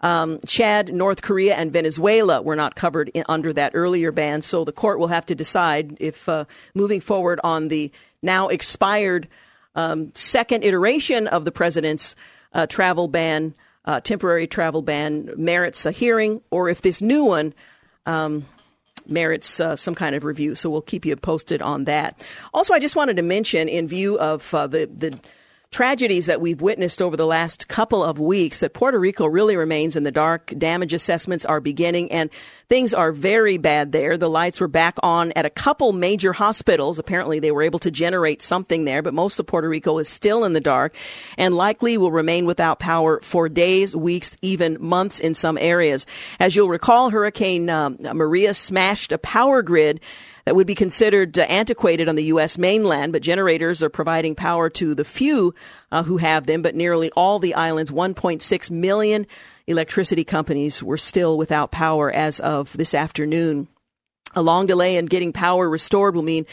Um, 0.01 0.39
Chad, 0.45 0.93
North 0.93 1.21
Korea, 1.21 1.55
and 1.55 1.71
Venezuela 1.71 2.41
were 2.41 2.55
not 2.55 2.75
covered 2.75 3.09
in, 3.09 3.23
under 3.27 3.51
that 3.53 3.71
earlier 3.73 4.11
ban. 4.11 4.41
So 4.41 4.63
the 4.63 4.71
court 4.71 4.99
will 4.99 5.07
have 5.07 5.25
to 5.27 5.35
decide 5.35 5.97
if 5.99 6.29
uh, 6.29 6.45
moving 6.75 7.01
forward 7.01 7.39
on 7.43 7.69
the 7.69 7.91
now 8.21 8.49
expired 8.49 9.27
um, 9.75 10.11
second 10.13 10.63
iteration 10.63 11.27
of 11.27 11.45
the 11.45 11.51
president's 11.51 12.15
uh, 12.53 12.67
travel 12.67 13.07
ban, 13.07 13.53
uh, 13.85 13.99
temporary 14.01 14.47
travel 14.47 14.81
ban, 14.81 15.31
merits 15.35 15.85
a 15.85 15.91
hearing, 15.91 16.41
or 16.51 16.69
if 16.69 16.81
this 16.81 17.01
new 17.01 17.23
one 17.23 17.53
um, 18.05 18.45
merits 19.09 19.59
uh, 19.59 19.75
some 19.75 19.95
kind 19.95 20.15
of 20.15 20.23
review. 20.23 20.55
So 20.55 20.69
we'll 20.69 20.81
keep 20.81 21.05
you 21.05 21.15
posted 21.15 21.61
on 21.61 21.85
that. 21.85 22.25
Also, 22.53 22.73
I 22.73 22.79
just 22.79 22.95
wanted 22.95 23.17
to 23.17 23.23
mention, 23.23 23.67
in 23.69 23.87
view 23.87 24.19
of 24.19 24.53
uh, 24.53 24.67
the 24.67 24.85
the 24.85 25.17
tragedies 25.71 26.27
that 26.27 26.41
we've 26.41 26.61
witnessed 26.61 27.01
over 27.01 27.17
the 27.17 27.25
last 27.25 27.67
couple 27.67 28.03
of 28.03 28.19
weeks 28.19 28.61
that 28.61 28.73
Puerto 28.73 28.97
Rico 28.97 29.25
really 29.25 29.57
remains 29.57 29.95
in 29.95 30.03
the 30.03 30.11
dark. 30.11 30.53
Damage 30.57 30.93
assessments 30.93 31.45
are 31.45 31.59
beginning 31.59 32.11
and 32.11 32.29
things 32.69 32.93
are 32.93 33.11
very 33.11 33.57
bad 33.57 33.91
there. 33.91 34.17
The 34.17 34.29
lights 34.29 34.61
were 34.61 34.67
back 34.67 34.97
on 35.03 35.31
at 35.35 35.45
a 35.45 35.49
couple 35.49 35.93
major 35.93 36.33
hospitals. 36.33 36.99
Apparently 36.99 37.39
they 37.39 37.51
were 37.51 37.63
able 37.63 37.79
to 37.79 37.91
generate 37.91 38.41
something 38.41 38.85
there, 38.85 39.01
but 39.01 39.13
most 39.13 39.39
of 39.39 39.45
Puerto 39.45 39.67
Rico 39.67 39.97
is 39.97 40.07
still 40.09 40.45
in 40.45 40.53
the 40.53 40.61
dark 40.61 40.95
and 41.37 41.55
likely 41.55 41.97
will 41.97 42.11
remain 42.11 42.45
without 42.45 42.79
power 42.79 43.19
for 43.21 43.49
days, 43.49 43.95
weeks, 43.95 44.37
even 44.41 44.77
months 44.79 45.19
in 45.19 45.33
some 45.33 45.57
areas. 45.57 46.05
As 46.39 46.55
you'll 46.55 46.69
recall, 46.69 47.09
Hurricane 47.09 47.69
um, 47.69 47.97
Maria 47.99 48.53
smashed 48.53 49.11
a 49.11 49.17
power 49.17 49.61
grid 49.61 49.99
that 50.47 50.55
would 50.55 50.65
be 50.65 50.75
considered 50.75 51.37
uh, 51.37 51.41
antiquated 51.41 52.07
on 52.07 52.15
the 52.15 52.23
U.S. 52.23 52.57
mainland, 52.57 53.11
but 53.11 53.21
generators 53.21 53.83
are 53.83 53.89
providing 53.89 54.33
power 54.33 54.69
to 54.69 54.95
the 54.95 55.03
few 55.03 55.53
uh, 55.91 56.03
who 56.03 56.15
have 56.15 56.47
them, 56.47 56.61
but 56.61 56.73
nearly 56.73 57.11
all 57.17 57.37
the 57.37 57.53
island's 57.53 57.91
1.6 57.91 58.71
million 58.71 59.27
electricity 59.67 60.23
companies 60.23 60.81
were 60.81 60.97
still 60.97 61.37
without 61.37 61.71
power 61.71 62.09
as 62.09 62.39
of 62.39 62.71
this 62.77 62.93
afternoon. 62.93 63.67
A 64.35 64.41
long 64.41 64.67
delay 64.67 64.95
in 64.95 65.07
getting 65.07 65.33
power 65.33 65.69
restored 65.69 66.15
will 66.15 66.23
mean 66.23 66.45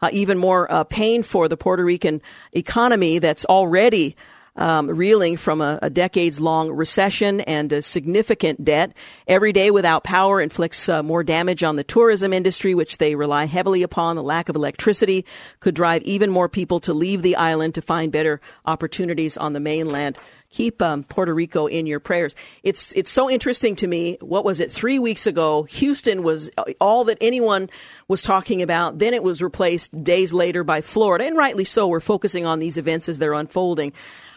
uh, 0.00 0.08
even 0.14 0.38
more 0.38 0.72
uh, 0.72 0.84
pain 0.84 1.22
for 1.22 1.46
the 1.46 1.58
Puerto 1.58 1.84
Rican 1.84 2.22
economy 2.54 3.18
that's 3.18 3.44
already 3.44 4.16
um, 4.56 4.88
reeling 4.88 5.36
from 5.36 5.60
a, 5.60 5.78
a 5.82 5.90
decades 5.90 6.40
long 6.40 6.70
recession 6.70 7.40
and 7.42 7.72
a 7.72 7.82
significant 7.82 8.64
debt. 8.64 8.92
Every 9.26 9.52
day 9.52 9.70
without 9.70 10.04
power 10.04 10.40
inflicts 10.40 10.88
uh, 10.88 11.02
more 11.02 11.24
damage 11.24 11.62
on 11.62 11.76
the 11.76 11.84
tourism 11.84 12.32
industry, 12.32 12.74
which 12.74 12.98
they 12.98 13.14
rely 13.14 13.46
heavily 13.46 13.82
upon. 13.82 14.16
The 14.16 14.22
lack 14.22 14.48
of 14.48 14.56
electricity 14.56 15.24
could 15.60 15.74
drive 15.74 16.02
even 16.02 16.30
more 16.30 16.48
people 16.48 16.80
to 16.80 16.92
leave 16.92 17.22
the 17.22 17.36
island 17.36 17.74
to 17.76 17.82
find 17.82 18.12
better 18.12 18.40
opportunities 18.64 19.36
on 19.36 19.52
the 19.52 19.60
mainland 19.60 20.18
keep 20.52 20.80
um, 20.80 21.02
Puerto 21.02 21.34
Rico 21.34 21.66
in 21.66 21.86
your 21.86 21.98
prayers. 21.98 22.36
It's 22.62 22.92
it's 22.92 23.10
so 23.10 23.28
interesting 23.28 23.74
to 23.76 23.86
me. 23.86 24.18
What 24.20 24.44
was 24.44 24.60
it? 24.60 24.70
Three 24.70 24.98
weeks 24.98 25.26
ago, 25.26 25.64
Houston 25.64 26.22
was 26.22 26.50
all 26.80 27.04
that 27.04 27.18
anyone 27.20 27.68
was 28.06 28.22
talking 28.22 28.62
about. 28.62 28.98
Then 28.98 29.14
it 29.14 29.22
was 29.22 29.42
replaced 29.42 30.04
days 30.04 30.32
later 30.32 30.62
by 30.62 30.82
Florida, 30.82 31.24
and 31.24 31.36
rightly 31.36 31.64
so. 31.64 31.88
We're 31.88 32.00
focusing 32.00 32.46
on 32.46 32.60
these 32.60 32.76
events 32.76 33.08
as 33.08 33.18
they're 33.18 33.32
unfolding. 33.32 33.92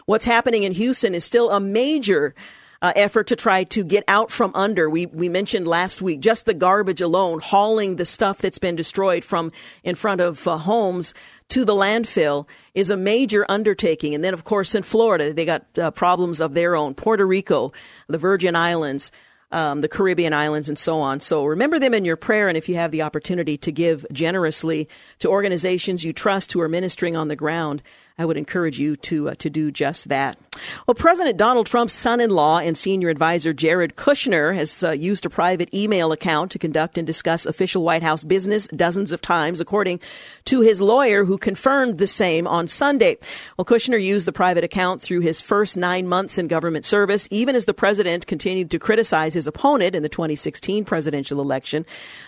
What's 0.06 0.24
happening 0.24 0.62
in 0.62 0.70
Houston 0.70 1.16
is 1.16 1.24
still 1.24 1.50
a 1.50 1.58
major 1.58 2.32
uh, 2.80 2.92
effort 2.94 3.26
to 3.26 3.34
try 3.34 3.64
to 3.64 3.82
get 3.82 4.04
out 4.06 4.30
from 4.30 4.52
under. 4.54 4.88
We 4.88 5.06
we 5.06 5.28
mentioned 5.28 5.66
last 5.66 6.00
week 6.00 6.20
just 6.20 6.46
the 6.46 6.54
garbage 6.54 7.00
alone, 7.00 7.40
hauling 7.40 7.96
the 7.96 8.06
stuff 8.06 8.38
that's 8.38 8.60
been 8.60 8.76
destroyed 8.76 9.24
from 9.24 9.50
in 9.82 9.96
front 9.96 10.20
of 10.20 10.46
uh, 10.46 10.58
homes 10.58 11.12
to 11.48 11.64
the 11.64 11.74
landfill 11.74 12.46
is 12.72 12.88
a 12.88 12.96
major 12.96 13.44
undertaking. 13.48 14.14
And 14.14 14.22
then, 14.22 14.32
of 14.32 14.44
course, 14.44 14.76
in 14.76 14.84
Florida, 14.84 15.32
they 15.32 15.44
got 15.44 15.66
uh, 15.76 15.90
problems 15.90 16.40
of 16.40 16.54
their 16.54 16.76
own. 16.76 16.94
Puerto 16.94 17.26
Rico, 17.26 17.72
the 18.06 18.18
Virgin 18.18 18.54
Islands. 18.54 19.10
Um, 19.52 19.80
the 19.80 19.88
Caribbean 19.88 20.32
islands 20.32 20.68
and 20.68 20.76
so 20.76 20.98
on. 20.98 21.20
So 21.20 21.44
remember 21.44 21.78
them 21.78 21.94
in 21.94 22.04
your 22.04 22.16
prayer, 22.16 22.48
and 22.48 22.58
if 22.58 22.68
you 22.68 22.74
have 22.74 22.90
the 22.90 23.02
opportunity 23.02 23.56
to 23.58 23.70
give 23.70 24.04
generously 24.10 24.88
to 25.20 25.28
organizations 25.28 26.04
you 26.04 26.12
trust 26.12 26.52
who 26.52 26.60
are 26.60 26.68
ministering 26.68 27.16
on 27.16 27.28
the 27.28 27.36
ground, 27.36 27.80
I 28.18 28.24
would 28.24 28.38
encourage 28.38 28.78
you 28.78 28.96
to 28.96 29.30
uh, 29.30 29.34
to 29.38 29.50
do 29.50 29.70
just 29.70 30.08
that. 30.08 30.38
Well, 30.86 30.94
President 30.94 31.36
Donald 31.36 31.66
Trump's 31.66 31.92
son-in-law 31.92 32.60
and 32.60 32.78
senior 32.78 33.10
advisor 33.10 33.52
Jared 33.52 33.96
Kushner 33.96 34.54
has 34.54 34.82
uh, 34.82 34.92
used 34.92 35.26
a 35.26 35.30
private 35.30 35.72
email 35.74 36.12
account 36.12 36.50
to 36.52 36.58
conduct 36.58 36.96
and 36.96 37.06
discuss 37.06 37.44
official 37.44 37.82
White 37.82 38.02
House 38.02 38.24
business 38.24 38.66
dozens 38.68 39.12
of 39.12 39.20
times, 39.20 39.60
according 39.60 40.00
to 40.46 40.62
his 40.62 40.80
lawyer, 40.80 41.26
who 41.26 41.36
confirmed 41.36 41.98
the 41.98 42.06
same 42.06 42.46
on 42.46 42.66
Sunday. 42.68 43.18
Well, 43.58 43.66
Kushner 43.66 44.02
used 44.02 44.26
the 44.26 44.32
private 44.32 44.64
account 44.64 45.02
through 45.02 45.20
his 45.20 45.42
first 45.42 45.76
nine 45.76 46.08
months 46.08 46.38
in 46.38 46.48
government 46.48 46.86
service, 46.86 47.28
even 47.30 47.54
as 47.54 47.66
the 47.66 47.74
president 47.74 48.26
continued 48.26 48.70
to 48.70 48.78
criticize 48.78 49.34
his 49.34 49.46
opponent 49.46 49.94
in 49.94 50.02
the 50.02 50.08
2016 50.08 50.86
presidential 50.86 51.40
election, 51.40 51.84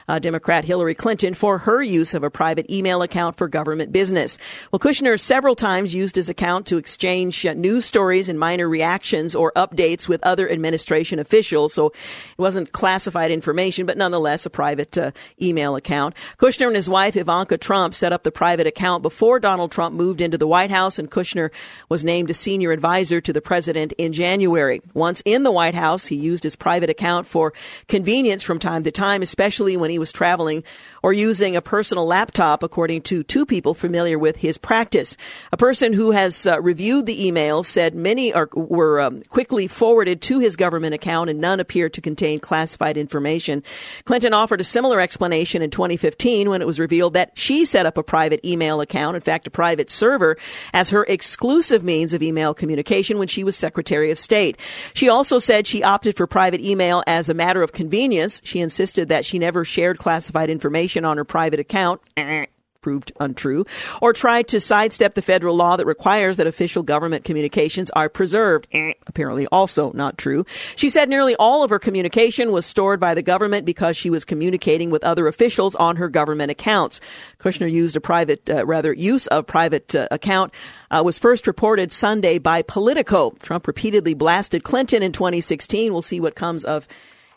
uh, 0.07 0.19
Democrat 0.19 0.65
Hillary 0.65 0.95
Clinton, 0.95 1.33
for 1.33 1.59
her 1.59 1.83
use 1.83 2.13
of 2.13 2.25
a 2.25 2.31
private 2.31 2.71
email 2.71 3.01
account 3.01 3.37
for 3.37 3.49
government 3.49 3.91
business. 3.91 4.37
Well, 4.71 4.81
Kushner 4.81 5.19
several 5.19 5.55
times 5.55 5.78
times 5.79 5.95
used 5.95 6.17
his 6.17 6.29
account 6.29 6.67
to 6.67 6.77
exchange 6.77 7.47
uh, 7.47 7.55
news 7.55 7.85
stories 7.85 8.29
and 8.29 8.39
minor 8.39 8.69
reactions 8.69 9.37
or 9.37 9.53
updates 9.55 10.09
with 10.09 10.21
other 10.25 10.51
administration 10.51 11.21
officials. 11.21 11.73
So 11.73 11.87
it 11.87 12.39
wasn't 12.39 12.73
classified 12.73 13.31
information, 13.31 13.87
but 13.87 13.97
nonetheless 13.97 14.45
a 14.45 14.51
private 14.51 14.99
uh, 14.99 15.13
email 15.41 15.77
account. 15.77 16.17
Kushner 16.37 16.67
and 16.67 16.75
his 16.75 16.91
wife 16.91 17.17
Ivanka 17.17 17.59
Trump 17.59 17.95
set 17.95 18.13
up 18.13 18.25
the 18.25 18.33
private 18.33 18.67
account 18.67 19.03
before 19.03 19.39
Donald 19.39 19.71
Trump 19.71 19.95
moved 19.95 20.21
into 20.21 20.37
the 20.37 20.49
White 20.49 20.73
House, 20.73 20.99
and 20.99 21.11
Kushner 21.11 21.51
was 21.89 22.03
named 22.05 22.31
a 22.31 22.35
senior 22.35 22.73
advisor 22.73 23.21
to 23.21 23.33
the 23.33 23.41
president 23.41 23.93
in 23.99 24.13
January. 24.13 24.83
Once 24.95 25.23
in 25.25 25.45
the 25.45 25.53
White 25.53 25.77
House, 25.77 26.07
he 26.07 26.17
used 26.17 26.43
his 26.43 26.57
private 26.57 26.91
account 26.91 27.25
for 27.25 27.53
convenience 27.87 28.43
from 28.43 28.59
time 28.59 28.83
to 28.83 28.91
time, 28.91 29.23
especially 29.23 29.77
when 29.77 29.91
he 29.91 29.99
was 29.99 30.11
traveling 30.11 30.65
or 31.05 31.13
using 31.13 31.55
a 31.55 31.63
personal 31.63 32.07
laptop, 32.07 32.65
according 32.65 33.03
to 33.03 33.23
two 33.23 33.47
people 33.47 33.75
familiar 33.75 34.19
with 34.19 34.37
his 34.37 34.59
practice. 34.59 35.17
A 35.53 35.57
person 35.69 35.93
who 35.93 36.13
has 36.13 36.47
uh, 36.47 36.59
reviewed 36.63 37.05
the 37.05 37.31
emails 37.31 37.67
said 37.67 37.95
many 37.95 38.33
are, 38.33 38.49
were 38.55 39.03
um, 39.03 39.21
quickly 39.29 39.67
forwarded 39.67 40.23
to 40.23 40.39
his 40.39 40.57
government 40.57 40.95
account 40.95 41.29
and 41.29 41.43
none 41.43 41.61
appeared 41.61 41.93
to 41.93 42.01
contain 42.01 42.39
classified 42.39 42.97
information. 42.97 43.63
Clinton 44.07 44.33
offered 44.33 44.63
a 44.63 44.65
similar 44.65 44.99
explanation 44.99 45.61
in 45.61 45.69
2015 45.69 46.49
when 46.49 46.63
it 46.63 46.67
was 46.67 46.81
revealed 46.81 47.13
that 47.13 47.33
she 47.35 47.67
set 47.67 47.85
up 47.85 47.99
a 47.99 48.03
private 48.03 48.43
email 48.47 48.81
account, 48.81 49.15
in 49.15 49.21
fact, 49.21 49.47
a 49.47 49.51
private 49.51 49.91
server, 49.91 50.39
as 50.73 50.89
her 50.89 51.05
exclusive 51.05 51.85
means 51.85 52.15
of 52.15 52.23
email 52.23 52.55
communication 52.55 53.19
when 53.19 53.29
she 53.29 53.45
was 53.45 53.55
Secretary 53.55 54.11
of 54.11 54.19
State. 54.19 54.57
She 54.95 55.11
also 55.11 55.39
said 55.39 55.67
she 55.67 55.83
opted 55.83 56.17
for 56.17 56.27
private 56.27 56.63
email 56.63 57.05
as 57.07 57.29
a 57.29 57.35
matter 57.35 57.63
of 57.63 57.73
convenience. 57.73 58.41
She 58.43 58.61
insisted 58.61 59.11
that 59.11 59.27
she 59.27 59.39
never 59.39 59.67
shared 59.67 59.99
classified 59.99 60.49
information 60.49 61.05
on 61.05 61.19
her 61.19 61.27
private 61.27 61.61
account 61.61 62.01
proved 62.81 63.13
untrue, 63.21 63.65
or 64.01 64.13
tried 64.13 64.49
to 64.49 64.61
sidestep 64.61 65.15
the 65.15 65.23
federal 65.23 65.57
law 65.57 65.77
that 65.77 65.87
requires 65.87 66.37
that 66.37 66.47
official 66.47 66.83
government 66.83 67.25
communications 67.25 67.91
are 67.91 68.09
preserved. 68.09 68.69
Eh, 68.73 68.93
apparently 69.07 69.47
also 69.49 69.93
not 69.93 70.19
true. 70.19 70.45
She 70.77 70.89
said 70.89 71.09
nearly 71.09 71.35
all 71.37 71.63
of 71.63 71.71
her 71.71 71.79
communication 71.79 72.53
was 72.53 72.67
stored 72.67 73.01
by 73.01 73.15
the 73.15 73.23
government 73.23 73.67
because 73.67 73.97
she 73.97 74.11
was 74.11 74.25
communicating 74.25 74.91
with 74.91 75.05
other 75.05 75.27
officials 75.27 75.75
on 75.77 75.97
her 75.97 76.09
government 76.09 76.51
accounts. 76.51 77.01
Kushner 77.39 77.71
used 77.71 77.97
a 77.97 78.01
private, 78.01 78.49
uh, 78.49 78.65
rather, 78.65 78.93
use 78.93 79.27
of 79.29 79.47
private 79.47 79.95
uh, 79.95 80.09
account 80.11 80.53
uh, 80.91 81.03
was 81.05 81.19
first 81.19 81.47
reported 81.47 81.93
Sunday 81.93 82.39
by 82.39 82.63
Politico. 82.63 83.31
Trump 83.43 83.67
repeatedly 83.67 84.15
blasted 84.15 84.63
Clinton 84.63 85.03
in 85.03 85.13
2016. 85.13 85.93
We'll 85.93 86.03
see 86.03 86.21
what 86.21 86.35
comes 86.35 86.65
of 86.65 86.87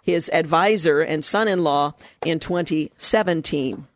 his 0.02 0.30
advisor 0.34 1.02
and 1.02 1.24
son-in-law 1.24 1.94
in 2.26 2.40
2017. 2.40 3.88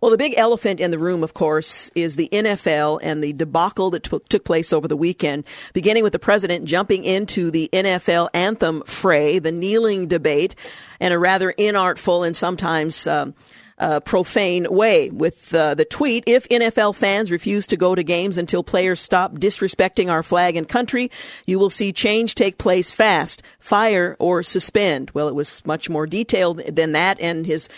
Well, 0.00 0.10
the 0.10 0.18
big 0.18 0.34
elephant 0.36 0.80
in 0.80 0.90
the 0.90 0.98
room, 0.98 1.22
of 1.22 1.34
course, 1.34 1.90
is 1.94 2.16
the 2.16 2.28
NFL 2.30 3.00
and 3.02 3.22
the 3.22 3.32
debacle 3.32 3.90
that 3.90 4.04
t- 4.04 4.20
took 4.28 4.44
place 4.44 4.72
over 4.72 4.86
the 4.86 4.96
weekend, 4.96 5.44
beginning 5.72 6.02
with 6.02 6.12
the 6.12 6.18
president 6.18 6.66
jumping 6.66 7.04
into 7.04 7.50
the 7.50 7.68
NFL 7.72 8.28
anthem 8.34 8.82
fray, 8.86 9.38
the 9.38 9.52
kneeling 9.52 10.06
debate, 10.06 10.54
and 11.00 11.12
a 11.12 11.18
rather 11.18 11.52
inartful 11.52 12.26
and 12.26 12.36
sometimes 12.36 13.06
um, 13.06 13.34
uh, 13.78 14.00
profane 14.00 14.66
way 14.70 15.10
with 15.10 15.54
uh, 15.54 15.74
the 15.74 15.84
tweet 15.84 16.24
if 16.26 16.48
NFL 16.48 16.94
fans 16.94 17.30
refuse 17.30 17.66
to 17.66 17.76
go 17.76 17.94
to 17.94 18.02
games 18.02 18.38
until 18.38 18.62
players 18.62 19.00
stop 19.00 19.34
disrespecting 19.34 20.10
our 20.10 20.22
flag 20.22 20.56
and 20.56 20.68
country, 20.68 21.10
you 21.46 21.58
will 21.58 21.70
see 21.70 21.92
change 21.92 22.34
take 22.34 22.58
place 22.58 22.90
fast, 22.90 23.42
fire 23.58 24.16
or 24.18 24.42
suspend. 24.42 25.10
Well, 25.12 25.28
it 25.28 25.34
was 25.34 25.64
much 25.66 25.90
more 25.90 26.06
detailed 26.06 26.58
than 26.66 26.92
that, 26.92 27.20
and 27.20 27.46
his 27.46 27.68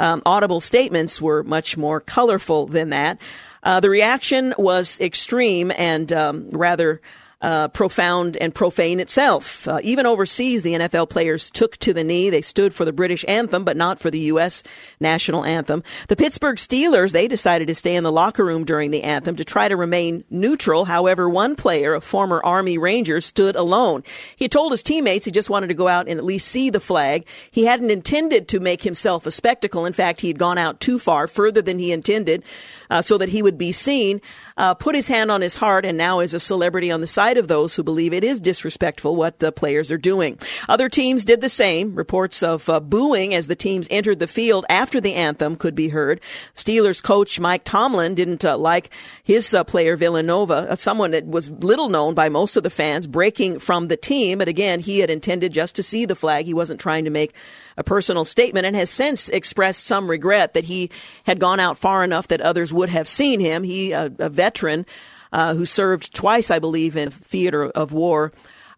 um, 0.00 0.22
audible 0.26 0.60
statements 0.60 1.20
were 1.20 1.44
much 1.44 1.76
more 1.76 2.00
colorful 2.00 2.66
than 2.66 2.88
that. 2.90 3.18
Uh, 3.62 3.78
the 3.78 3.90
reaction 3.90 4.54
was 4.56 4.98
extreme 5.00 5.70
and 5.76 6.12
um, 6.12 6.48
rather 6.50 7.00
uh, 7.42 7.68
profound 7.68 8.36
and 8.36 8.54
profane 8.54 9.00
itself. 9.00 9.66
Uh, 9.66 9.80
even 9.82 10.06
overseas, 10.06 10.62
the 10.62 10.74
NFL 10.74 11.08
players 11.08 11.50
took 11.50 11.76
to 11.78 11.94
the 11.94 12.04
knee. 12.04 12.30
They 12.30 12.42
stood 12.42 12.74
for 12.74 12.84
the 12.84 12.92
British 12.92 13.24
anthem, 13.26 13.64
but 13.64 13.76
not 13.76 13.98
for 13.98 14.10
the 14.10 14.18
U.S. 14.20 14.62
national 15.00 15.44
anthem. 15.44 15.82
The 16.08 16.16
Pittsburgh 16.16 16.56
Steelers, 16.56 17.12
they 17.12 17.28
decided 17.28 17.68
to 17.68 17.74
stay 17.74 17.94
in 17.94 18.04
the 18.04 18.12
locker 18.12 18.44
room 18.44 18.64
during 18.64 18.90
the 18.90 19.02
anthem 19.02 19.36
to 19.36 19.44
try 19.44 19.68
to 19.68 19.76
remain 19.76 20.24
neutral. 20.28 20.84
However, 20.84 21.28
one 21.28 21.56
player, 21.56 21.94
a 21.94 22.00
former 22.00 22.42
Army 22.44 22.76
Ranger, 22.76 23.20
stood 23.20 23.56
alone. 23.56 24.04
He 24.36 24.48
told 24.48 24.72
his 24.72 24.82
teammates 24.82 25.24
he 25.24 25.30
just 25.30 25.50
wanted 25.50 25.68
to 25.68 25.74
go 25.74 25.88
out 25.88 26.08
and 26.08 26.18
at 26.18 26.24
least 26.24 26.48
see 26.48 26.68
the 26.68 26.80
flag. 26.80 27.24
He 27.50 27.64
hadn't 27.64 27.90
intended 27.90 28.48
to 28.48 28.60
make 28.60 28.82
himself 28.82 29.26
a 29.26 29.30
spectacle. 29.30 29.86
In 29.86 29.92
fact, 29.92 30.20
he 30.20 30.28
had 30.28 30.38
gone 30.38 30.58
out 30.58 30.80
too 30.80 30.98
far, 30.98 31.26
further 31.26 31.62
than 31.62 31.78
he 31.78 31.92
intended, 31.92 32.42
uh, 32.90 33.00
so 33.00 33.16
that 33.18 33.28
he 33.28 33.42
would 33.42 33.56
be 33.56 33.72
seen. 33.72 34.20
Uh, 34.56 34.74
put 34.74 34.94
his 34.94 35.08
hand 35.08 35.30
on 35.30 35.40
his 35.40 35.56
heart, 35.56 35.86
and 35.86 35.96
now 35.96 36.20
is 36.20 36.34
a 36.34 36.40
celebrity 36.40 36.90
on 36.90 37.00
the 37.00 37.06
side 37.06 37.38
of 37.38 37.48
those 37.48 37.74
who 37.74 37.82
believe 37.82 38.12
it 38.12 38.24
is 38.24 38.40
disrespectful 38.40 39.16
what 39.16 39.38
the 39.38 39.52
players 39.52 39.90
are 39.90 39.98
doing. 39.98 40.38
Other 40.68 40.88
teams 40.88 41.24
did 41.24 41.40
the 41.40 41.48
same. 41.48 41.94
Reports 41.94 42.42
of 42.42 42.68
uh, 42.68 42.80
booing 42.80 43.34
as 43.34 43.46
the 43.46 43.56
teams 43.56 43.86
entered 43.90 44.18
the 44.18 44.26
field 44.26 44.66
after 44.68 45.00
the 45.00 45.14
anthem 45.14 45.56
could 45.56 45.74
be 45.74 45.88
heard. 45.88 46.20
Steelers 46.54 47.02
coach 47.02 47.40
Mike 47.40 47.64
Tomlin 47.64 48.14
didn't 48.14 48.44
uh, 48.44 48.58
like 48.58 48.90
his 49.22 49.54
uh, 49.54 49.64
player 49.64 49.96
Villanova, 49.96 50.70
uh, 50.70 50.76
someone 50.76 51.12
that 51.12 51.26
was 51.26 51.50
little 51.50 51.88
known 51.88 52.14
by 52.14 52.28
most 52.28 52.56
of 52.56 52.62
the 52.62 52.70
fans, 52.70 53.06
breaking 53.06 53.58
from 53.58 53.88
the 53.88 53.96
team. 53.96 54.38
But 54.38 54.48
again, 54.48 54.80
he 54.80 54.98
had 54.98 55.10
intended 55.10 55.52
just 55.52 55.76
to 55.76 55.82
see 55.82 56.04
the 56.04 56.14
flag. 56.14 56.46
He 56.46 56.54
wasn't 56.54 56.80
trying 56.80 57.04
to 57.04 57.10
make 57.10 57.34
a 57.76 57.84
personal 57.84 58.24
statement 58.24 58.66
and 58.66 58.76
has 58.76 58.90
since 58.90 59.28
expressed 59.28 59.84
some 59.84 60.08
regret 60.08 60.54
that 60.54 60.64
he 60.64 60.90
had 61.24 61.38
gone 61.38 61.60
out 61.60 61.78
far 61.78 62.04
enough 62.04 62.28
that 62.28 62.40
others 62.40 62.72
would 62.72 62.90
have 62.90 63.08
seen 63.08 63.40
him. 63.40 63.62
He, 63.62 63.92
a, 63.92 64.12
a 64.18 64.28
veteran 64.28 64.86
uh, 65.32 65.54
who 65.54 65.64
served 65.64 66.14
twice, 66.14 66.50
I 66.50 66.58
believe, 66.58 66.96
in 66.96 67.10
theater 67.10 67.64
of 67.64 67.92
war. 67.92 68.32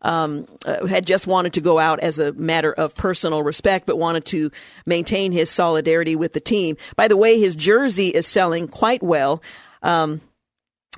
Um, 0.05 0.49
uh, 0.67 0.85
had 0.87 1.07
just 1.07 1.29
wanted 1.29 1.53
to 1.53 1.61
go 1.61 1.79
out 1.79 2.01
as 2.01 2.19
a 2.19 2.33
matter 2.33 2.73
of 2.73 2.93
personal 2.97 3.45
respect, 3.45 3.87
but 3.87 3.99
wanted 3.99 4.25
to 4.27 4.51
maintain 4.85 5.31
his 5.31 5.49
solidarity 5.49 6.17
with 6.17 6.33
the 6.33 6.41
team. 6.41 6.77
By 6.97 7.07
the 7.07 7.17
way, 7.17 7.39
his 7.39 7.55
jersey 7.55 8.09
is 8.09 8.27
selling 8.27 8.67
quite 8.67 9.01
well. 9.01 9.43
Um, 9.81 10.21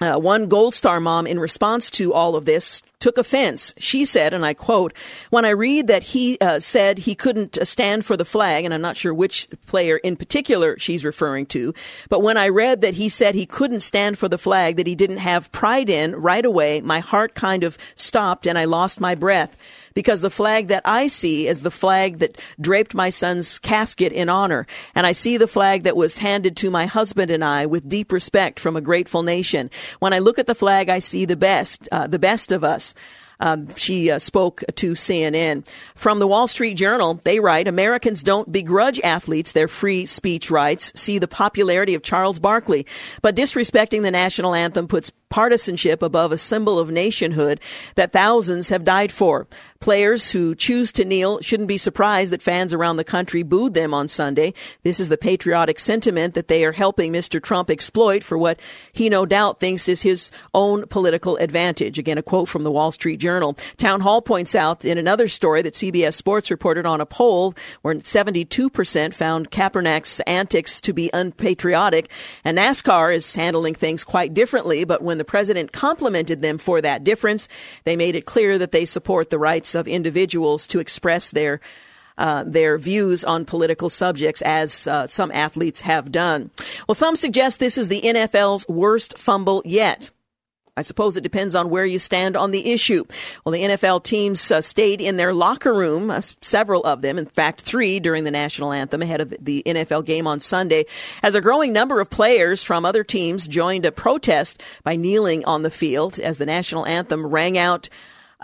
uh, 0.01 0.19
one 0.19 0.49
Gold 0.49 0.75
Star 0.75 0.99
mom, 0.99 1.27
in 1.27 1.39
response 1.39 1.89
to 1.93 2.13
all 2.13 2.35
of 2.35 2.47
this, 2.47 2.83
took 2.99 3.17
offense. 3.17 3.75
She 3.79 4.05
said, 4.05 4.35
and 4.35 4.45
I 4.45 4.53
quote, 4.53 4.93
When 5.31 5.45
I 5.45 5.51
read 5.51 5.87
that 5.87 6.03
he 6.03 6.37
uh, 6.41 6.59
said 6.59 6.99
he 6.99 7.15
couldn't 7.15 7.59
uh, 7.59 7.65
stand 7.65 8.05
for 8.05 8.17
the 8.17 8.25
flag, 8.25 8.65
and 8.65 8.75
I'm 8.75 8.81
not 8.81 8.97
sure 8.97 9.15
which 9.15 9.47
player 9.67 9.99
in 9.99 10.17
particular 10.17 10.77
she's 10.79 11.05
referring 11.05 11.47
to, 11.47 11.75
but 12.09 12.23
when 12.23 12.37
I 12.37 12.49
read 12.49 12.81
that 12.81 12.95
he 12.95 13.09
said 13.09 13.35
he 13.35 13.47
couldn't 13.47 13.81
stand 13.81 14.19
for 14.19 14.29
the 14.29 14.39
flag 14.39 14.77
that 14.77 14.87
he 14.87 14.97
didn't 14.97 15.19
have 15.19 15.53
pride 15.53 15.89
in 15.89 16.17
right 16.17 16.45
away, 16.45 16.81
my 16.81 17.01
heart 17.01 17.35
kind 17.35 17.63
of 17.63 17.79
stopped 17.95 18.47
and 18.47 18.59
I 18.59 18.65
lost 18.65 19.01
my 19.01 19.15
breath 19.15 19.57
because 19.95 20.21
the 20.21 20.31
flag 20.31 20.69
that 20.69 20.83
I 20.85 21.07
see 21.07 21.49
is 21.49 21.63
the 21.63 21.71
flag 21.71 22.19
that 22.19 22.41
draped 22.61 22.95
my 22.95 23.11
son's 23.11 23.59
casket 23.59 24.13
in 24.13 24.29
honor. 24.29 24.67
And 24.95 25.07
I 25.07 25.13
see 25.13 25.37
the 25.37 25.49
flag 25.49 25.85
that 25.85 25.97
was 25.97 26.19
handed 26.19 26.57
to 26.59 26.71
my 26.71 26.87
husband 26.87 27.31
and 27.31 27.45
I 27.45 27.67
with 27.67 27.89
deep 27.89 28.13
respect 28.13 28.61
from 28.61 28.77
a 28.77 28.81
grateful 28.81 29.23
nation. 29.23 29.71
When 30.01 30.13
I 30.13 30.19
look 30.19 30.39
at 30.39 30.47
the 30.47 30.55
flag, 30.55 30.89
I 30.89 30.99
see 30.99 31.25
the 31.25 31.37
best, 31.37 31.89
uh, 31.91 32.07
the 32.07 32.19
best 32.19 32.53
of 32.53 32.65
us. 32.65 32.95
Um, 33.41 33.75
she 33.77 34.11
uh, 34.11 34.19
spoke 34.19 34.63
to 34.77 34.93
CNN. 34.93 35.67
From 35.95 36.19
the 36.19 36.27
Wall 36.27 36.47
Street 36.47 36.75
Journal, 36.75 37.21
they 37.25 37.41
write 37.41 37.69
Americans 37.69 38.23
don't 38.23 38.51
begrudge 38.51 39.01
athletes 39.01 39.53
their 39.53 39.69
free 39.69 40.07
speech 40.07 40.51
rights. 40.51 40.93
See 40.95 41.19
the 41.19 41.29
popularity 41.29 41.95
of 41.95 42.03
Charles 42.03 42.39
Barkley. 42.39 42.87
But 43.23 43.37
disrespecting 43.37 44.03
the 44.03 44.11
national 44.11 44.55
anthem 44.55 44.89
puts 44.89 45.11
partisanship 45.35 46.01
above 46.01 46.31
a 46.31 46.39
symbol 46.39 46.79
of 46.79 46.93
nationhood 46.93 47.59
that 47.97 48.13
thousands 48.13 48.69
have 48.69 48.85
died 48.85 49.11
for. 49.11 49.49
Players 49.81 50.31
who 50.31 50.55
choose 50.55 50.93
to 50.93 51.05
kneel 51.05 51.41
shouldn't 51.41 51.69
be 51.69 51.77
surprised 51.77 52.33
that 52.33 52.41
fans 52.41 52.73
around 52.73 52.99
the 52.99 53.05
country 53.05 53.43
booed 53.43 53.75
them 53.75 53.93
on 53.93 54.07
Sunday. 54.07 54.55
This 54.85 55.01
is 55.01 55.09
the 55.09 55.19
patriotic 55.19 55.81
sentiment 55.81 56.35
that 56.35 56.47
they 56.47 56.65
are 56.65 56.71
helping 56.71 57.13
Mr. 57.13 57.43
Trump 57.43 57.69
exploit 57.69 58.23
for 58.23 58.39
what 58.39 58.61
he 58.93 59.09
no 59.09 59.27
doubt 59.27 59.59
thinks 59.59 59.89
is 59.89 60.03
his 60.03 60.31
own 60.55 60.87
political 60.87 61.37
advantage. 61.39 61.99
Again, 61.99 62.17
a 62.17 62.23
quote 62.23 62.49
from 62.49 62.63
the 62.63 62.71
Wall 62.71 62.93
Street 62.93 63.19
Journal. 63.19 63.59
Town 63.77 64.01
Hall 64.01 64.23
points 64.23 64.55
out 64.55 64.85
in 64.85 64.99
another 64.99 65.27
story 65.27 65.63
that 65.63 65.75
CBS 65.75 66.15
Sports 66.15 66.49
reported 66.49 66.87
on 66.87 67.01
a 67.01 67.07
poll 67.07 67.55
where 67.83 67.97
72% 67.97 69.13
found 69.13 69.51
Kaepernick's 69.51 70.21
antics 70.21 70.81
to 70.83 70.93
be 70.93 71.11
unpatriotic, 71.13 72.09
and 72.45 72.57
NASCAR 72.57 73.15
is 73.15 73.35
handling 73.35 73.75
things 73.75 74.05
quite 74.05 74.33
differently. 74.33 74.85
But 74.85 75.03
when 75.03 75.19
the 75.19 75.24
president 75.25 75.73
complimented 75.73 76.43
them 76.43 76.59
for 76.59 76.81
that 76.81 77.05
difference, 77.05 77.49
they 77.85 77.97
made 77.97 78.15
it 78.15 78.27
clear 78.27 78.59
that 78.59 78.73
they 78.73 78.85
support 78.85 79.31
the 79.31 79.39
rights 79.39 79.75
of 79.75 79.89
individuals 79.89 80.67
to 80.69 80.81
express 80.81 81.31
their 81.31 81.61
uh, 82.17 82.45
their 82.47 82.79
views 82.79 83.25
on 83.25 83.45
political 83.45 83.91
subjects, 83.91 84.41
as 84.43 84.87
uh, 84.87 85.05
some 85.09 85.33
athletes 85.33 85.81
have 85.81 86.13
done. 86.13 86.49
Well, 86.89 86.95
some 86.95 87.17
suggest 87.17 87.59
this 87.59 87.77
is 87.77 87.89
the 87.89 88.03
NFL's 88.03 88.69
worst 88.69 89.19
fumble 89.19 89.63
yet. 89.65 90.11
I 90.77 90.83
suppose 90.83 91.17
it 91.17 91.23
depends 91.23 91.55
on 91.55 91.71
where 91.71 91.87
you 91.87 92.01
stand 92.01 92.37
on 92.37 92.51
the 92.51 92.73
issue. 92.73 93.05
Well, 93.45 93.53
the 93.53 93.63
NFL 93.63 94.03
teams 94.03 94.51
uh, 94.51 94.61
stayed 94.61 95.01
in 95.01 95.17
their 95.17 95.33
locker 95.33 95.73
room, 95.73 96.11
uh, 96.11 96.21
several 96.41 96.83
of 96.83 97.01
them, 97.01 97.17
in 97.17 97.27
fact, 97.27 97.61
three 97.61 98.01
during 98.01 98.25
the 98.25 98.33
national 98.33 98.73
anthem 98.73 99.01
ahead 99.01 99.21
of 99.21 99.33
the 99.41 99.63
NFL 99.65 100.05
game 100.05 100.27
on 100.27 100.41
Sunday, 100.41 100.87
as 101.23 101.37
a 101.37 101.41
growing 101.41 101.73
number 101.73 102.01
of 102.01 102.11
players 102.11 102.65
from 102.65 102.85
other 102.85 103.05
teams 103.05 103.47
joined 103.47 103.87
a 103.87 103.93
protest 103.93 104.63
by 104.83 104.97
kneeling 104.97 105.45
on 105.45 105.63
the 105.63 105.71
field 105.71 106.19
as 106.19 106.39
the 106.39 106.47
national 106.47 106.87
anthem 106.87 107.25
rang 107.25 107.57
out 107.57 107.89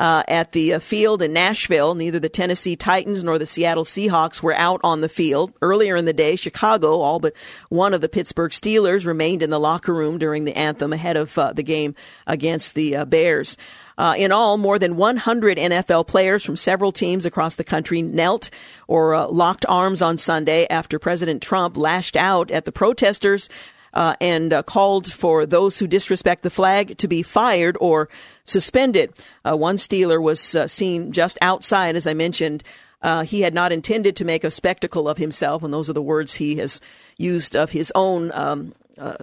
uh, 0.01 0.23
at 0.29 0.53
the 0.53 0.73
uh, 0.73 0.79
field 0.79 1.21
in 1.21 1.35
Nashville. 1.35 1.95
Neither 1.95 2.19
the 2.19 2.31
Tennessee 2.31 2.75
Titans 2.75 3.23
nor 3.23 3.39
the 3.39 3.45
Seattle 3.45 3.85
Seahawks 3.85 4.43
were 4.43 4.55
out 4.55 4.81
on 4.83 5.03
the 5.03 5.11
field. 5.11 5.53
Earlier 5.61 5.95
in 5.95 6.07
the 6.07 6.15
day, 6.15 6.37
Chicago, 6.37 7.01
all 7.01 7.21
but 7.21 7.35
one 7.69 7.93
of 7.93 8.01
the 8.01 8.09
Pittsburgh 8.09 8.51
Steelers, 8.51 9.05
remained 9.05 9.43
in 9.43 9.51
the 9.51 9.61
locker 9.61 9.93
room 9.93 10.17
during 10.17 10.47
the 10.47 10.57
anthem 10.57 10.95
ahead 10.95 11.19
of 11.19 11.37
uh, 11.37 11.53
the 11.53 11.63
game 11.63 11.95
against 12.27 12.75
the 12.75 12.97
uh, 12.97 13.05
Bears. 13.05 13.59
Uh, 13.99 14.15
in 14.17 14.33
all, 14.33 14.57
more 14.57 14.79
than 14.79 14.97
100 14.97 15.59
NFL 15.59 16.07
players 16.07 16.43
from 16.43 16.57
several 16.57 16.93
teams 16.93 17.27
across 17.27 17.57
the 17.57 17.65
country 17.65 18.01
knelt 18.01 18.49
or 18.89 19.15
uh, 19.15 19.27
locked 19.29 19.67
arms 19.69 20.01
on 20.01 20.17
Sunday 20.17 20.67
after 20.71 20.99
President 20.99 21.43
Trump 21.43 21.77
lashed 21.77 22.17
out 22.17 22.51
at 22.51 22.65
the 22.65 22.73
protesters 22.73 23.51
uh, 23.95 24.15
and 24.21 24.53
uh, 24.53 24.63
called 24.63 25.13
for 25.13 25.47
those 25.47 25.79
who 25.79 25.87
disrespect 25.87 26.43
the 26.43 26.51
flag 26.51 26.97
to 26.99 27.09
be 27.09 27.23
fired 27.23 27.77
or 27.81 28.09
suspended. 28.45 29.13
Uh, 29.45 29.57
one 29.57 29.77
Steeler 29.77 30.23
was 30.23 30.55
uh, 30.55 30.67
seen 30.67 31.13
just 31.13 31.39
outside, 31.41 31.97
as 31.97 32.07
I 32.07 32.15
mentioned. 32.15 32.63
Uh, 33.03 33.23
he 33.23 33.41
had 33.41 33.55
not 33.55 33.73
intended 33.73 34.17
to 34.17 34.25
make 34.25 34.45
a 34.45 34.51
spectacle 34.51 35.09
of 35.09 35.19
himself, 35.19 35.63
and 35.63 35.73
those 35.73 35.89
are 35.89 35.95
the 35.95 36.03
words 36.03 36.35
he 36.35 36.57
has 36.57 36.81
used 37.17 37.57
of 37.57 37.71
his 37.71 37.91
own 37.95 38.31
um, 38.33 38.75
uh, 38.99 39.17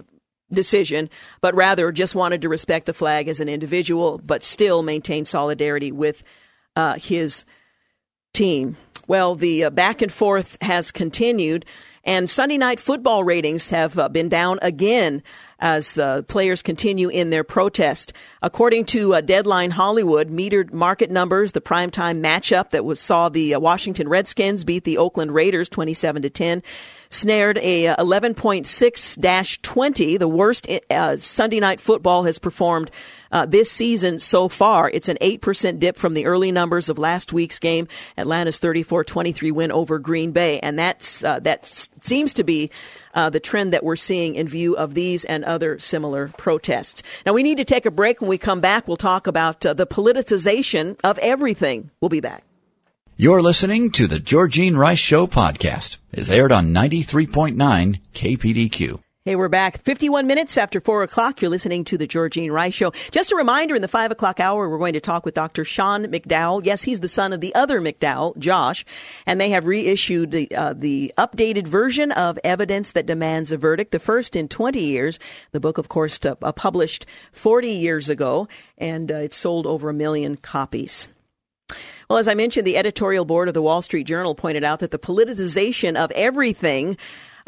decision, 0.50 1.08
but 1.40 1.54
rather 1.54 1.92
just 1.92 2.14
wanted 2.14 2.42
to 2.42 2.48
respect 2.48 2.86
the 2.86 2.94
flag 2.94 3.28
as 3.28 3.38
an 3.38 3.48
individual, 3.48 4.18
but 4.18 4.42
still 4.42 4.82
maintain 4.82 5.24
solidarity 5.24 5.92
with 5.92 6.24
his 6.98 7.44
team. 8.32 8.76
Well, 9.08 9.34
the 9.34 9.70
back 9.70 10.02
and 10.02 10.12
forth 10.12 10.58
has 10.60 10.90
continued. 10.90 11.64
And 12.08 12.28
Sunday 12.30 12.56
night 12.56 12.80
football 12.80 13.22
ratings 13.22 13.68
have 13.68 13.98
uh, 13.98 14.08
been 14.08 14.30
down 14.30 14.58
again 14.62 15.22
as 15.58 15.98
uh, 15.98 16.22
players 16.22 16.62
continue 16.62 17.10
in 17.10 17.28
their 17.28 17.44
protest. 17.44 18.14
According 18.40 18.86
to 18.86 19.16
uh, 19.16 19.20
Deadline 19.20 19.72
Hollywood, 19.72 20.30
metered 20.30 20.72
market 20.72 21.10
numbers, 21.10 21.52
the 21.52 21.60
primetime 21.60 22.22
matchup 22.22 22.70
that 22.70 22.86
was 22.86 22.98
saw 22.98 23.28
the 23.28 23.52
uh, 23.52 23.60
Washington 23.60 24.08
Redskins 24.08 24.64
beat 24.64 24.84
the 24.84 24.96
Oakland 24.96 25.34
Raiders 25.34 25.68
27 25.68 26.22
to 26.22 26.30
10 26.30 26.62
snared 27.10 27.58
a 27.58 27.94
11.6-20, 27.96 30.14
uh, 30.14 30.18
the 30.18 30.28
worst 30.28 30.66
uh, 30.90 31.16
Sunday 31.16 31.60
night 31.60 31.80
football 31.80 32.24
has 32.24 32.38
performed 32.38 32.90
uh, 33.32 33.46
this 33.46 33.70
season 33.70 34.18
so 34.18 34.48
far. 34.48 34.90
It's 34.90 35.08
an 35.08 35.18
8% 35.20 35.78
dip 35.78 35.96
from 35.96 36.14
the 36.14 36.26
early 36.26 36.52
numbers 36.52 36.88
of 36.88 36.98
last 36.98 37.32
week's 37.32 37.58
game, 37.58 37.88
Atlanta's 38.16 38.60
34-23 38.60 39.52
win 39.52 39.72
over 39.72 39.98
Green 39.98 40.32
Bay, 40.32 40.58
and 40.60 40.78
that's 40.78 41.24
uh, 41.24 41.40
that 41.40 41.66
seems 41.66 42.34
to 42.34 42.44
be 42.44 42.70
uh, 43.14 43.30
the 43.30 43.40
trend 43.40 43.72
that 43.72 43.84
we're 43.84 43.96
seeing 43.96 44.34
in 44.34 44.46
view 44.46 44.76
of 44.76 44.94
these 44.94 45.24
and 45.24 45.44
other 45.44 45.78
similar 45.78 46.28
protests. 46.36 47.02
Now 47.26 47.32
we 47.32 47.42
need 47.42 47.58
to 47.58 47.64
take 47.64 47.86
a 47.86 47.90
break. 47.90 48.20
When 48.20 48.30
we 48.30 48.38
come 48.38 48.60
back, 48.60 48.86
we'll 48.86 48.96
talk 48.96 49.26
about 49.26 49.64
uh, 49.64 49.74
the 49.74 49.86
politicization 49.86 50.98
of 51.02 51.18
everything. 51.18 51.90
We'll 52.00 52.08
be 52.08 52.20
back. 52.20 52.44
You're 53.16 53.42
listening 53.42 53.90
to 53.92 54.06
the 54.06 54.20
Georgene 54.20 54.76
Rice 54.76 55.00
Show 55.00 55.26
podcast. 55.26 55.98
It's 56.12 56.30
aired 56.30 56.52
on 56.52 56.72
93.9 56.72 58.00
KPDQ. 58.14 59.00
Hey, 59.28 59.36
we're 59.36 59.50
back. 59.50 59.82
51 59.82 60.26
minutes 60.26 60.56
after 60.56 60.80
4 60.80 61.02
o'clock. 61.02 61.42
You're 61.42 61.50
listening 61.50 61.84
to 61.84 61.98
the 61.98 62.06
Georgene 62.06 62.50
Rice 62.50 62.72
Show. 62.72 62.92
Just 63.10 63.30
a 63.30 63.36
reminder, 63.36 63.74
in 63.74 63.82
the 63.82 63.86
5 63.86 64.10
o'clock 64.10 64.40
hour, 64.40 64.70
we're 64.70 64.78
going 64.78 64.94
to 64.94 65.02
talk 65.02 65.26
with 65.26 65.34
Dr. 65.34 65.66
Sean 65.66 66.06
McDowell. 66.06 66.64
Yes, 66.64 66.82
he's 66.82 67.00
the 67.00 67.08
son 67.08 67.34
of 67.34 67.42
the 67.42 67.54
other 67.54 67.78
McDowell, 67.78 68.38
Josh, 68.38 68.86
and 69.26 69.38
they 69.38 69.50
have 69.50 69.66
reissued 69.66 70.30
the, 70.30 70.50
uh, 70.56 70.72
the 70.72 71.12
updated 71.18 71.66
version 71.66 72.10
of 72.12 72.38
Evidence 72.42 72.92
That 72.92 73.04
Demands 73.04 73.52
a 73.52 73.58
Verdict, 73.58 73.92
the 73.92 73.98
first 73.98 74.34
in 74.34 74.48
20 74.48 74.80
years. 74.80 75.18
The 75.52 75.60
book, 75.60 75.76
of 75.76 75.90
course, 75.90 76.18
uh, 76.24 76.34
published 76.52 77.04
40 77.32 77.68
years 77.68 78.08
ago, 78.08 78.48
and 78.78 79.12
uh, 79.12 79.16
it's 79.16 79.36
sold 79.36 79.66
over 79.66 79.90
a 79.90 79.92
million 79.92 80.38
copies. 80.38 81.10
Well, 82.08 82.18
as 82.18 82.28
I 82.28 82.32
mentioned, 82.32 82.66
the 82.66 82.78
editorial 82.78 83.26
board 83.26 83.48
of 83.48 83.54
the 83.54 83.60
Wall 83.60 83.82
Street 83.82 84.06
Journal 84.06 84.34
pointed 84.34 84.64
out 84.64 84.78
that 84.78 84.90
the 84.90 84.98
politicization 84.98 86.02
of 86.02 86.10
everything 86.12 86.96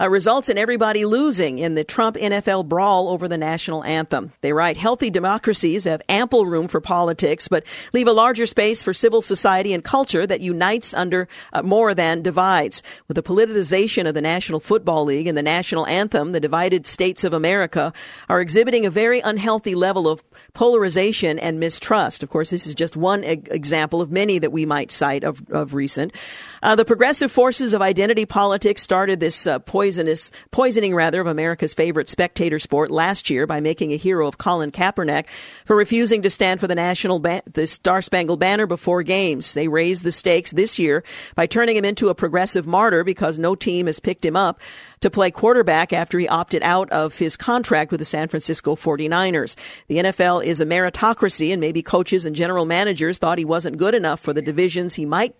uh, 0.00 0.08
results 0.08 0.48
in 0.48 0.56
everybody 0.56 1.04
losing 1.04 1.58
in 1.58 1.74
the 1.74 1.84
Trump 1.84 2.16
NFL 2.16 2.66
brawl 2.66 3.08
over 3.08 3.28
the 3.28 3.36
national 3.36 3.84
anthem. 3.84 4.32
They 4.40 4.52
write 4.52 4.76
healthy 4.76 5.10
democracies 5.10 5.84
have 5.84 6.02
ample 6.08 6.46
room 6.46 6.68
for 6.68 6.80
politics, 6.80 7.48
but 7.48 7.64
leave 7.92 8.08
a 8.08 8.12
larger 8.12 8.46
space 8.46 8.82
for 8.82 8.94
civil 8.94 9.20
society 9.20 9.74
and 9.74 9.84
culture 9.84 10.26
that 10.26 10.40
unites 10.40 10.94
under 10.94 11.28
uh, 11.52 11.62
more 11.62 11.94
than 11.94 12.22
divides. 12.22 12.82
With 13.08 13.16
the 13.16 13.22
politicization 13.22 14.08
of 14.08 14.14
the 14.14 14.20
National 14.20 14.60
Football 14.60 15.04
League 15.04 15.26
and 15.26 15.36
the 15.36 15.42
national 15.42 15.86
anthem, 15.86 16.32
the 16.32 16.40
divided 16.40 16.86
states 16.86 17.24
of 17.24 17.34
America 17.34 17.92
are 18.28 18.40
exhibiting 18.40 18.86
a 18.86 18.90
very 18.90 19.20
unhealthy 19.20 19.74
level 19.74 20.08
of 20.08 20.22
polarization 20.54 21.38
and 21.38 21.60
mistrust. 21.60 22.22
Of 22.22 22.30
course, 22.30 22.50
this 22.50 22.66
is 22.66 22.74
just 22.74 22.96
one 22.96 23.24
e- 23.24 23.42
example 23.50 24.00
of 24.00 24.10
many 24.10 24.38
that 24.38 24.52
we 24.52 24.64
might 24.64 24.90
cite 24.90 25.24
of, 25.24 25.42
of 25.50 25.74
recent. 25.74 26.14
Uh, 26.62 26.76
the 26.76 26.84
progressive 26.84 27.32
forces 27.32 27.72
of 27.72 27.80
identity 27.80 28.26
politics 28.26 28.82
started 28.82 29.18
this 29.18 29.46
uh, 29.46 29.58
poisonous 29.60 30.30
poisoning 30.50 30.94
rather 30.94 31.20
of 31.20 31.26
America's 31.26 31.72
favorite 31.72 32.08
spectator 32.08 32.58
sport 32.58 32.90
last 32.90 33.30
year 33.30 33.46
by 33.46 33.60
making 33.60 33.92
a 33.92 33.96
hero 33.96 34.26
of 34.26 34.36
Colin 34.36 34.70
Kaepernick 34.70 35.26
for 35.64 35.74
refusing 35.74 36.22
to 36.22 36.30
stand 36.30 36.60
for 36.60 36.66
the 36.66 36.74
national 36.74 37.18
ba- 37.18 37.42
the 37.50 37.66
Star 37.66 38.02
Spangled 38.02 38.40
Banner 38.40 38.66
before 38.66 39.02
games. 39.02 39.54
They 39.54 39.68
raised 39.68 40.04
the 40.04 40.12
stakes 40.12 40.50
this 40.50 40.78
year 40.78 41.02
by 41.34 41.46
turning 41.46 41.76
him 41.76 41.84
into 41.84 42.08
a 42.08 42.14
progressive 42.14 42.66
martyr 42.66 43.04
because 43.04 43.38
no 43.38 43.54
team 43.54 43.86
has 43.86 43.98
picked 43.98 44.24
him 44.24 44.36
up 44.36 44.60
to 45.00 45.10
play 45.10 45.30
quarterback 45.30 45.94
after 45.94 46.18
he 46.18 46.28
opted 46.28 46.62
out 46.62 46.90
of 46.90 47.18
his 47.18 47.36
contract 47.36 47.90
with 47.90 48.00
the 48.00 48.04
San 48.04 48.28
Francisco 48.28 48.76
49ers. 48.76 49.56
The 49.88 49.96
NFL 49.96 50.44
is 50.44 50.60
a 50.60 50.66
meritocracy 50.66 51.52
and 51.52 51.60
maybe 51.60 51.82
coaches 51.82 52.26
and 52.26 52.36
general 52.36 52.66
managers 52.66 53.16
thought 53.16 53.38
he 53.38 53.46
wasn't 53.46 53.78
good 53.78 53.94
enough 53.94 54.20
for 54.20 54.34
the 54.34 54.42
divisions 54.42 54.94
he 54.94 55.06
might 55.06 55.34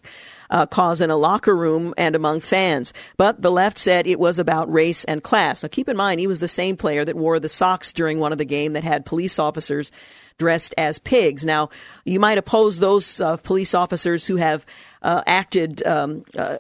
uh, 0.51 0.67
cause 0.67 1.01
in 1.01 1.11
a 1.11 1.17
locker 1.17 1.57
room 1.57 1.95
and 1.97 2.15
among 2.15 2.41
fans. 2.41 2.93
But 3.17 3.41
the 3.41 3.51
left 3.51 3.79
said 3.79 4.07
it 4.07 4.19
was 4.19 4.39
about 4.39 4.73
race 4.73 5.05
and 5.05 5.23
class. 5.23 5.63
Now, 5.63 5.69
keep 5.71 5.89
in 5.89 5.97
mind, 5.97 6.21
he 6.21 6.27
was 6.27 6.41
the 6.41 6.49
same 6.49 6.77
player 6.77 7.05
that 7.05 7.17
wore 7.17 7.41
the 7.41 7.49
socks 7.49 7.93
during 7.93 8.19
one 8.19 8.33
of 8.33 8.39
the 8.39 8.45
game 8.45 8.73
that 8.73 8.85
had 8.85 9.07
police 9.07 9.39
officers 9.39 9.93
dressed 10.39 10.75
as 10.77 10.99
pigs. 10.99 11.45
Now, 11.45 11.69
you 12.05 12.19
might 12.19 12.39
oppose 12.39 12.79
those 12.79 13.21
uh, 13.21 13.37
police 13.37 13.75
officers 13.75 14.27
who 14.27 14.37
have 14.37 14.67
uh, 15.03 15.23
acted 15.27 15.87
um, 15.87 16.25
uh, 16.37 16.59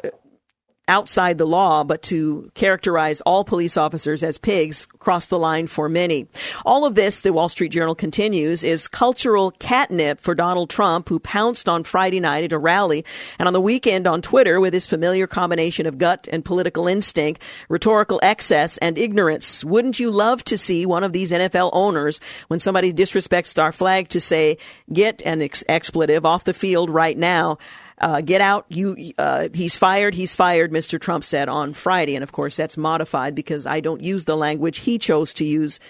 outside 0.90 1.38
the 1.38 1.46
law, 1.46 1.84
but 1.84 2.02
to 2.02 2.50
characterize 2.54 3.20
all 3.22 3.44
police 3.44 3.76
officers 3.76 4.22
as 4.22 4.36
pigs 4.36 4.86
crossed 4.98 5.30
the 5.30 5.38
line 5.38 5.68
for 5.68 5.88
many. 5.88 6.26
All 6.66 6.84
of 6.84 6.96
this, 6.96 7.20
the 7.22 7.32
Wall 7.32 7.48
Street 7.48 7.70
Journal 7.70 7.94
continues, 7.94 8.64
is 8.64 8.88
cultural 8.88 9.52
catnip 9.52 10.20
for 10.20 10.34
Donald 10.34 10.68
Trump, 10.68 11.08
who 11.08 11.20
pounced 11.20 11.68
on 11.68 11.84
Friday 11.84 12.18
night 12.18 12.44
at 12.44 12.52
a 12.52 12.58
rally 12.58 13.04
and 13.38 13.46
on 13.46 13.52
the 13.52 13.60
weekend 13.60 14.06
on 14.06 14.20
Twitter 14.20 14.60
with 14.60 14.74
his 14.74 14.86
familiar 14.86 15.28
combination 15.28 15.86
of 15.86 15.96
gut 15.96 16.28
and 16.32 16.44
political 16.44 16.88
instinct, 16.88 17.40
rhetorical 17.68 18.18
excess, 18.22 18.76
and 18.78 18.98
ignorance. 18.98 19.64
Wouldn't 19.64 20.00
you 20.00 20.10
love 20.10 20.42
to 20.44 20.58
see 20.58 20.84
one 20.86 21.04
of 21.04 21.12
these 21.12 21.30
NFL 21.30 21.70
owners, 21.72 22.20
when 22.48 22.58
somebody 22.58 22.92
disrespects 22.92 23.62
our 23.62 23.72
flag, 23.72 24.08
to 24.08 24.20
say, 24.20 24.58
get 24.92 25.22
an 25.24 25.40
ex- 25.40 25.62
expletive 25.68 26.26
off 26.26 26.42
the 26.42 26.52
field 26.52 26.90
right 26.90 27.16
now? 27.16 27.58
Uh, 28.00 28.22
get 28.22 28.40
out. 28.40 28.64
You, 28.68 29.12
uh, 29.18 29.48
he's 29.52 29.76
fired. 29.76 30.14
He's 30.14 30.34
fired. 30.34 30.72
Mr. 30.72 30.98
Trump 30.98 31.22
said 31.22 31.48
on 31.50 31.74
Friday, 31.74 32.14
and 32.14 32.22
of 32.22 32.32
course 32.32 32.56
that's 32.56 32.78
modified 32.78 33.34
because 33.34 33.66
I 33.66 33.80
don't 33.80 34.02
use 34.02 34.24
the 34.24 34.36
language 34.36 34.78
he 34.78 34.98
chose 34.98 35.34
to 35.34 35.44
use 35.44 35.80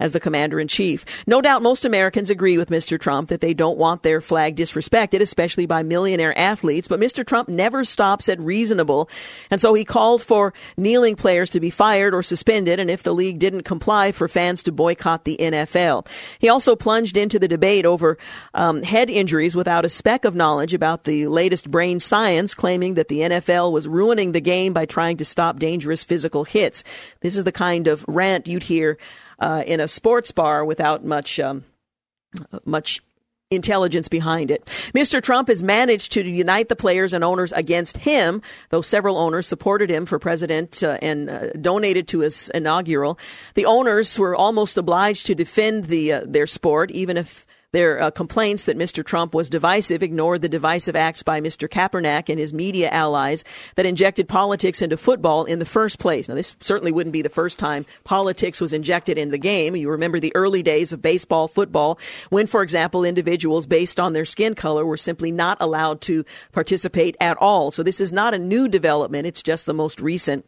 as 0.00 0.12
the 0.12 0.20
commander 0.20 0.60
in 0.60 0.68
chief. 0.68 1.04
No 1.26 1.40
doubt 1.40 1.62
most 1.62 1.84
Americans 1.84 2.30
agree 2.30 2.58
with 2.58 2.70
Mr. 2.70 2.98
Trump 2.98 3.28
that 3.28 3.40
they 3.40 3.54
don't 3.54 3.78
want 3.78 4.02
their 4.02 4.20
flag 4.20 4.56
disrespected, 4.56 5.20
especially 5.20 5.66
by 5.66 5.82
millionaire 5.82 6.36
athletes, 6.38 6.88
but 6.88 7.00
Mr. 7.00 7.26
Trump 7.26 7.48
never 7.48 7.84
stops 7.84 8.28
at 8.28 8.40
reasonable. 8.40 9.08
And 9.50 9.60
so 9.60 9.74
he 9.74 9.84
called 9.84 10.22
for 10.22 10.52
kneeling 10.76 11.16
players 11.16 11.50
to 11.50 11.60
be 11.60 11.70
fired 11.70 12.14
or 12.14 12.22
suspended, 12.22 12.80
and 12.80 12.90
if 12.90 13.02
the 13.02 13.14
league 13.14 13.38
didn't 13.38 13.62
comply, 13.62 14.12
for 14.12 14.28
fans 14.28 14.62
to 14.62 14.72
boycott 14.72 15.24
the 15.24 15.36
NFL. 15.40 16.06
He 16.38 16.48
also 16.48 16.76
plunged 16.76 17.16
into 17.16 17.38
the 17.38 17.48
debate 17.48 17.84
over 17.84 18.18
um, 18.54 18.82
head 18.82 19.10
injuries 19.10 19.56
without 19.56 19.84
a 19.84 19.88
speck 19.88 20.24
of 20.24 20.34
knowledge 20.34 20.74
about 20.74 21.04
the 21.04 21.26
latest 21.26 21.70
brain 21.70 22.00
science, 22.00 22.54
claiming 22.54 22.94
that 22.94 23.08
the 23.08 23.20
NFL 23.20 23.72
was 23.72 23.88
ruining 23.88 24.32
the 24.32 24.40
game 24.40 24.72
by 24.72 24.86
trying 24.86 25.16
to 25.18 25.24
stop 25.24 25.58
dangerous 25.58 26.04
physical 26.04 26.44
hits. 26.44 26.84
This 27.20 27.36
is 27.36 27.44
the 27.44 27.52
kind 27.52 27.86
of 27.88 28.04
rant 28.08 28.46
you'd 28.46 28.62
hear 28.62 28.98
uh, 29.38 29.62
in 29.66 29.80
a 29.80 29.88
sports 29.88 30.32
bar 30.32 30.64
without 30.64 31.04
much 31.04 31.38
um, 31.40 31.64
much 32.64 33.00
intelligence 33.50 34.08
behind 34.08 34.50
it. 34.50 34.64
Mr. 34.94 35.22
Trump 35.22 35.48
has 35.48 35.62
managed 35.62 36.12
to 36.12 36.22
unite 36.22 36.68
the 36.68 36.76
players 36.76 37.14
and 37.14 37.24
owners 37.24 37.50
against 37.52 37.96
him, 37.96 38.42
though 38.68 38.82
several 38.82 39.16
owners 39.16 39.46
supported 39.46 39.90
him 39.90 40.04
for 40.04 40.18
president 40.18 40.82
uh, 40.82 40.98
and 41.00 41.30
uh, 41.30 41.50
donated 41.52 42.06
to 42.08 42.20
his 42.20 42.50
inaugural. 42.50 43.18
The 43.54 43.64
owners 43.64 44.18
were 44.18 44.36
almost 44.36 44.76
obliged 44.76 45.26
to 45.26 45.34
defend 45.34 45.84
the 45.84 46.12
uh, 46.12 46.24
their 46.26 46.46
sport, 46.46 46.90
even 46.90 47.16
if 47.16 47.46
their 47.72 48.00
uh, 48.00 48.10
complaints 48.10 48.64
that 48.64 48.78
Mr. 48.78 49.04
Trump 49.04 49.34
was 49.34 49.50
divisive 49.50 50.02
ignored 50.02 50.40
the 50.40 50.48
divisive 50.48 50.96
acts 50.96 51.22
by 51.22 51.38
Mr. 51.38 51.68
Kaepernick 51.68 52.30
and 52.30 52.38
his 52.38 52.54
media 52.54 52.88
allies 52.88 53.44
that 53.74 53.84
injected 53.84 54.26
politics 54.26 54.80
into 54.80 54.96
football 54.96 55.44
in 55.44 55.58
the 55.58 55.66
first 55.66 55.98
place. 55.98 56.28
Now, 56.28 56.34
this 56.34 56.56
certainly 56.60 56.92
wouldn't 56.92 57.12
be 57.12 57.20
the 57.20 57.28
first 57.28 57.58
time 57.58 57.84
politics 58.04 58.58
was 58.58 58.72
injected 58.72 59.18
in 59.18 59.30
the 59.30 59.36
game. 59.36 59.76
You 59.76 59.90
remember 59.90 60.18
the 60.18 60.34
early 60.34 60.62
days 60.62 60.94
of 60.94 61.02
baseball, 61.02 61.46
football, 61.46 61.98
when, 62.30 62.46
for 62.46 62.62
example, 62.62 63.04
individuals 63.04 63.66
based 63.66 64.00
on 64.00 64.14
their 64.14 64.24
skin 64.24 64.54
color 64.54 64.86
were 64.86 64.96
simply 64.96 65.30
not 65.30 65.58
allowed 65.60 66.00
to 66.02 66.24
participate 66.52 67.18
at 67.20 67.36
all. 67.36 67.70
So 67.70 67.82
this 67.82 68.00
is 68.00 68.12
not 68.12 68.32
a 68.32 68.38
new 68.38 68.68
development. 68.68 69.26
It's 69.26 69.42
just 69.42 69.66
the 69.66 69.74
most 69.74 70.00
recent. 70.00 70.46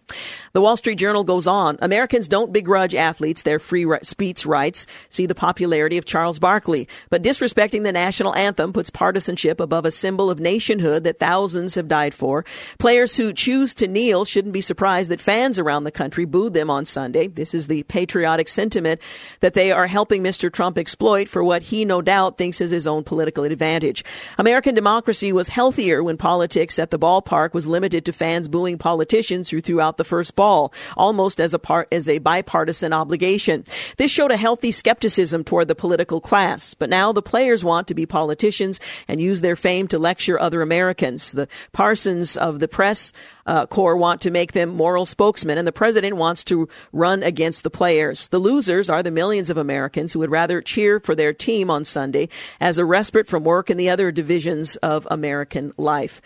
The 0.54 0.62
Wall 0.62 0.78
Street 0.78 0.96
Journal 0.96 1.24
goes 1.24 1.46
on. 1.46 1.76
Americans 1.82 2.28
don't 2.28 2.50
begrudge 2.50 2.94
athletes 2.94 3.42
their 3.42 3.58
free 3.58 3.86
speech 4.02 4.46
rights. 4.46 4.86
See 5.10 5.26
the 5.26 5.34
popularity 5.34 5.98
of 5.98 6.06
Charles 6.06 6.38
Barkley. 6.38 6.88
But 7.10 7.24
disrespecting 7.24 7.82
the 7.82 7.90
national 7.90 8.36
anthem 8.36 8.72
puts 8.72 8.88
partisanship 8.88 9.58
above 9.58 9.84
a 9.84 9.90
symbol 9.90 10.30
of 10.30 10.38
nationhood 10.38 11.02
that 11.02 11.18
thousands 11.18 11.74
have 11.74 11.88
died 11.88 12.14
for. 12.14 12.44
Players 12.78 13.16
who 13.16 13.32
choose 13.32 13.74
to 13.74 13.88
kneel 13.88 14.24
shouldn't 14.24 14.54
be 14.54 14.60
surprised 14.60 15.10
that 15.10 15.18
fans 15.18 15.58
around 15.58 15.82
the 15.82 15.90
country 15.90 16.24
booed 16.24 16.54
them 16.54 16.70
on 16.70 16.84
Sunday. 16.84 17.26
This 17.26 17.52
is 17.52 17.66
the 17.66 17.82
patriotic 17.82 18.46
sentiment 18.46 19.00
that 19.40 19.54
they 19.54 19.72
are 19.72 19.88
helping 19.88 20.22
Mr. 20.22 20.52
Trump 20.52 20.78
exploit 20.78 21.28
for 21.28 21.42
what 21.42 21.64
he 21.64 21.84
no 21.84 22.00
doubt 22.00 22.38
thinks 22.38 22.60
is 22.60 22.70
his 22.70 22.86
own 22.86 23.02
political 23.02 23.42
advantage. 23.42 24.04
American 24.38 24.76
democracy 24.76 25.32
was 25.32 25.48
healthier 25.48 26.04
when 26.04 26.16
politics 26.16 26.78
at 26.78 26.92
the 26.92 26.98
ballpark 26.98 27.54
was 27.54 27.66
limited 27.66 28.04
to 28.04 28.12
fans 28.12 28.46
booing 28.46 28.78
politicians 28.78 29.50
who 29.50 29.60
threw 29.60 29.80
out 29.80 29.96
the 29.96 30.04
first 30.04 30.36
ball, 30.36 30.72
almost 30.96 31.40
as 31.40 31.54
a 31.54 31.58
part 31.58 31.88
as 31.90 32.08
a 32.08 32.18
bipartisan 32.18 32.92
obligation. 32.92 33.64
This 33.96 34.12
showed 34.12 34.30
a 34.30 34.36
healthy 34.36 34.70
skepticism 34.70 35.42
toward 35.42 35.66
the 35.66 35.74
political 35.74 36.20
class, 36.20 36.72
but 36.74 36.88
now 36.88 36.99
now 37.00 37.12
the 37.12 37.22
players 37.22 37.64
want 37.64 37.88
to 37.88 37.94
be 37.94 38.04
politicians 38.04 38.78
and 39.08 39.22
use 39.22 39.40
their 39.40 39.56
fame 39.56 39.88
to 39.88 39.98
lecture 39.98 40.38
other 40.38 40.60
Americans. 40.60 41.32
The 41.32 41.48
Parsons 41.72 42.36
of 42.36 42.58
the 42.58 42.68
press 42.68 43.14
uh, 43.46 43.64
corps 43.66 43.96
want 43.96 44.20
to 44.20 44.30
make 44.30 44.52
them 44.52 44.68
moral 44.76 45.06
spokesmen, 45.06 45.56
and 45.56 45.66
the 45.66 45.80
president 45.82 46.16
wants 46.16 46.44
to 46.44 46.68
run 46.92 47.22
against 47.22 47.62
the 47.62 47.70
players. 47.70 48.28
The 48.28 48.38
losers 48.38 48.90
are 48.90 49.02
the 49.02 49.10
millions 49.10 49.48
of 49.48 49.56
Americans 49.56 50.12
who 50.12 50.18
would 50.18 50.30
rather 50.30 50.60
cheer 50.60 51.00
for 51.00 51.14
their 51.14 51.32
team 51.32 51.70
on 51.70 51.86
Sunday 51.86 52.28
as 52.60 52.76
a 52.76 52.84
respite 52.84 53.26
from 53.26 53.44
work 53.44 53.70
and 53.70 53.80
the 53.80 53.88
other 53.88 54.12
divisions 54.12 54.76
of 54.76 55.08
American 55.10 55.72
life. 55.78 56.20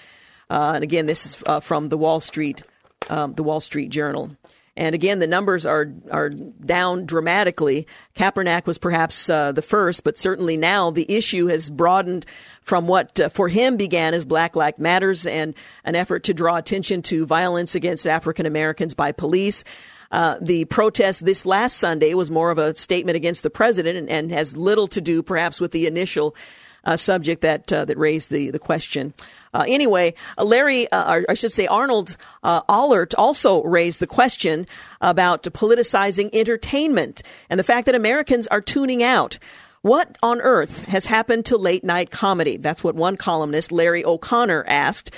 Uh, 0.51 0.73
and 0.75 0.83
again, 0.83 1.07
this 1.07 1.25
is 1.25 1.43
uh, 1.47 1.61
from 1.61 1.87
the 1.87 1.99
Wall 1.99 2.21
Street 2.21 2.65
um, 3.11 3.35
the 3.35 3.45
Wall 3.45 3.61
Street 3.61 3.91
Journal. 3.91 4.37
And 4.77 4.95
again, 4.95 5.21
the 5.21 5.27
numbers 5.27 5.67
are 5.67 5.93
are 6.11 6.31
down 6.31 7.07
dramatically. 7.07 7.87
Kaepernick 8.17 8.67
was 8.67 8.77
perhaps 8.77 9.31
uh, 9.31 9.53
the 9.53 9.63
first, 9.63 10.03
but 10.03 10.19
certainly 10.19 10.57
now 10.57 10.91
the 10.91 11.07
issue 11.09 11.47
has 11.47 11.71
broadened 11.71 12.27
from 12.61 12.89
what 12.89 13.21
uh, 13.21 13.29
for 13.29 13.49
him 13.49 13.77
began 13.77 14.15
as 14.15 14.25
Black 14.25 14.57
Lives 14.57 14.79
Matters 14.79 15.27
and 15.27 15.55
an 15.85 15.95
effort 15.95 16.25
to 16.25 16.35
draw 16.35 16.57
attention 16.57 17.03
to 17.03 17.25
violence 17.25 17.75
against 17.75 18.07
African 18.07 18.47
Americans 18.47 18.95
by 18.95 19.13
police. 19.13 19.63
Uh, 20.11 20.39
the 20.41 20.65
protest 20.67 21.25
this 21.25 21.47
last 21.47 21.77
Sunday 21.77 22.15
was 22.15 22.31
more 22.31 22.51
of 22.51 22.59
a 22.59 22.75
statement 22.75 23.17
against 23.17 23.43
the 23.43 23.51
president 23.51 23.97
and, 23.97 24.09
and 24.09 24.31
has 24.31 24.57
little 24.57 24.87
to 24.89 25.01
do, 25.01 25.23
perhaps, 25.23 25.61
with 25.61 25.73
the 25.73 25.87
initial 25.87 26.37
uh, 26.85 26.97
subject 26.97 27.43
that 27.43 27.73
uh, 27.73 27.85
that 27.85 27.99
raised 27.99 28.31
the 28.31 28.51
the 28.51 28.59
question. 28.59 29.15
Uh, 29.53 29.65
anyway, 29.69 30.15
uh, 30.37 30.45
Larry, 30.45 30.91
uh, 30.91 31.15
or 31.15 31.25
I 31.29 31.35
should 31.35 31.53
say 31.53 31.67
Arnold 31.67 32.17
uh, 32.43 32.63
Ahlert, 32.63 33.15
also 33.17 33.63
raised 33.63 34.01
the 34.01 34.07
question 34.07 34.67
about 35.01 35.45
politicizing 35.45 36.31
entertainment 36.33 37.23
and 37.49 37.59
the 37.59 37.65
fact 37.65 37.87
that 37.87 37.95
Americans 37.95 38.47
are 38.49 38.61
tuning 38.61 39.03
out. 39.03 39.39
What 39.83 40.17
on 40.23 40.41
earth 40.41 40.85
has 40.87 41.05
happened 41.05 41.45
to 41.47 41.59
late 41.59 41.85
night 41.85 42.11
comedy? 42.11 42.57
That's 42.57 42.83
what 42.83 42.95
one 42.95 43.19
columnist, 43.19 43.71
Larry 43.71 44.03
O'Connor, 44.03 44.65
asked. 44.67 45.11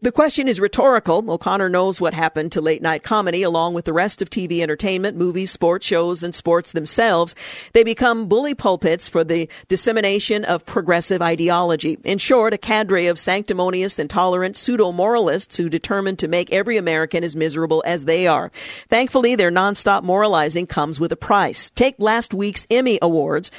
The 0.00 0.12
question 0.12 0.46
is 0.46 0.60
rhetorical. 0.60 1.28
O'Connor 1.28 1.70
knows 1.70 2.00
what 2.00 2.14
happened 2.14 2.52
to 2.52 2.60
late 2.60 2.80
night 2.80 3.02
comedy 3.02 3.42
along 3.42 3.74
with 3.74 3.84
the 3.84 3.92
rest 3.92 4.22
of 4.22 4.30
TV 4.30 4.60
entertainment, 4.60 5.16
movies, 5.16 5.50
sports 5.50 5.84
shows, 5.84 6.22
and 6.22 6.32
sports 6.32 6.70
themselves. 6.70 7.34
They 7.72 7.82
become 7.82 8.28
bully 8.28 8.54
pulpits 8.54 9.08
for 9.08 9.24
the 9.24 9.48
dissemination 9.66 10.44
of 10.44 10.64
progressive 10.64 11.20
ideology. 11.20 11.98
In 12.04 12.18
short, 12.18 12.54
a 12.54 12.58
cadre 12.58 13.08
of 13.08 13.18
sanctimonious, 13.18 13.98
intolerant 13.98 14.56
pseudo 14.56 14.92
moralists 14.92 15.56
who 15.56 15.68
determine 15.68 16.14
to 16.18 16.28
make 16.28 16.52
every 16.52 16.76
American 16.76 17.24
as 17.24 17.34
miserable 17.34 17.82
as 17.84 18.04
they 18.04 18.28
are. 18.28 18.52
Thankfully, 18.86 19.34
their 19.34 19.50
nonstop 19.50 20.04
moralizing 20.04 20.68
comes 20.68 21.00
with 21.00 21.10
a 21.10 21.16
price. 21.16 21.70
Take 21.70 21.96
last 21.98 22.32
week's 22.32 22.68
Emmy 22.70 23.00
Awards 23.02 23.50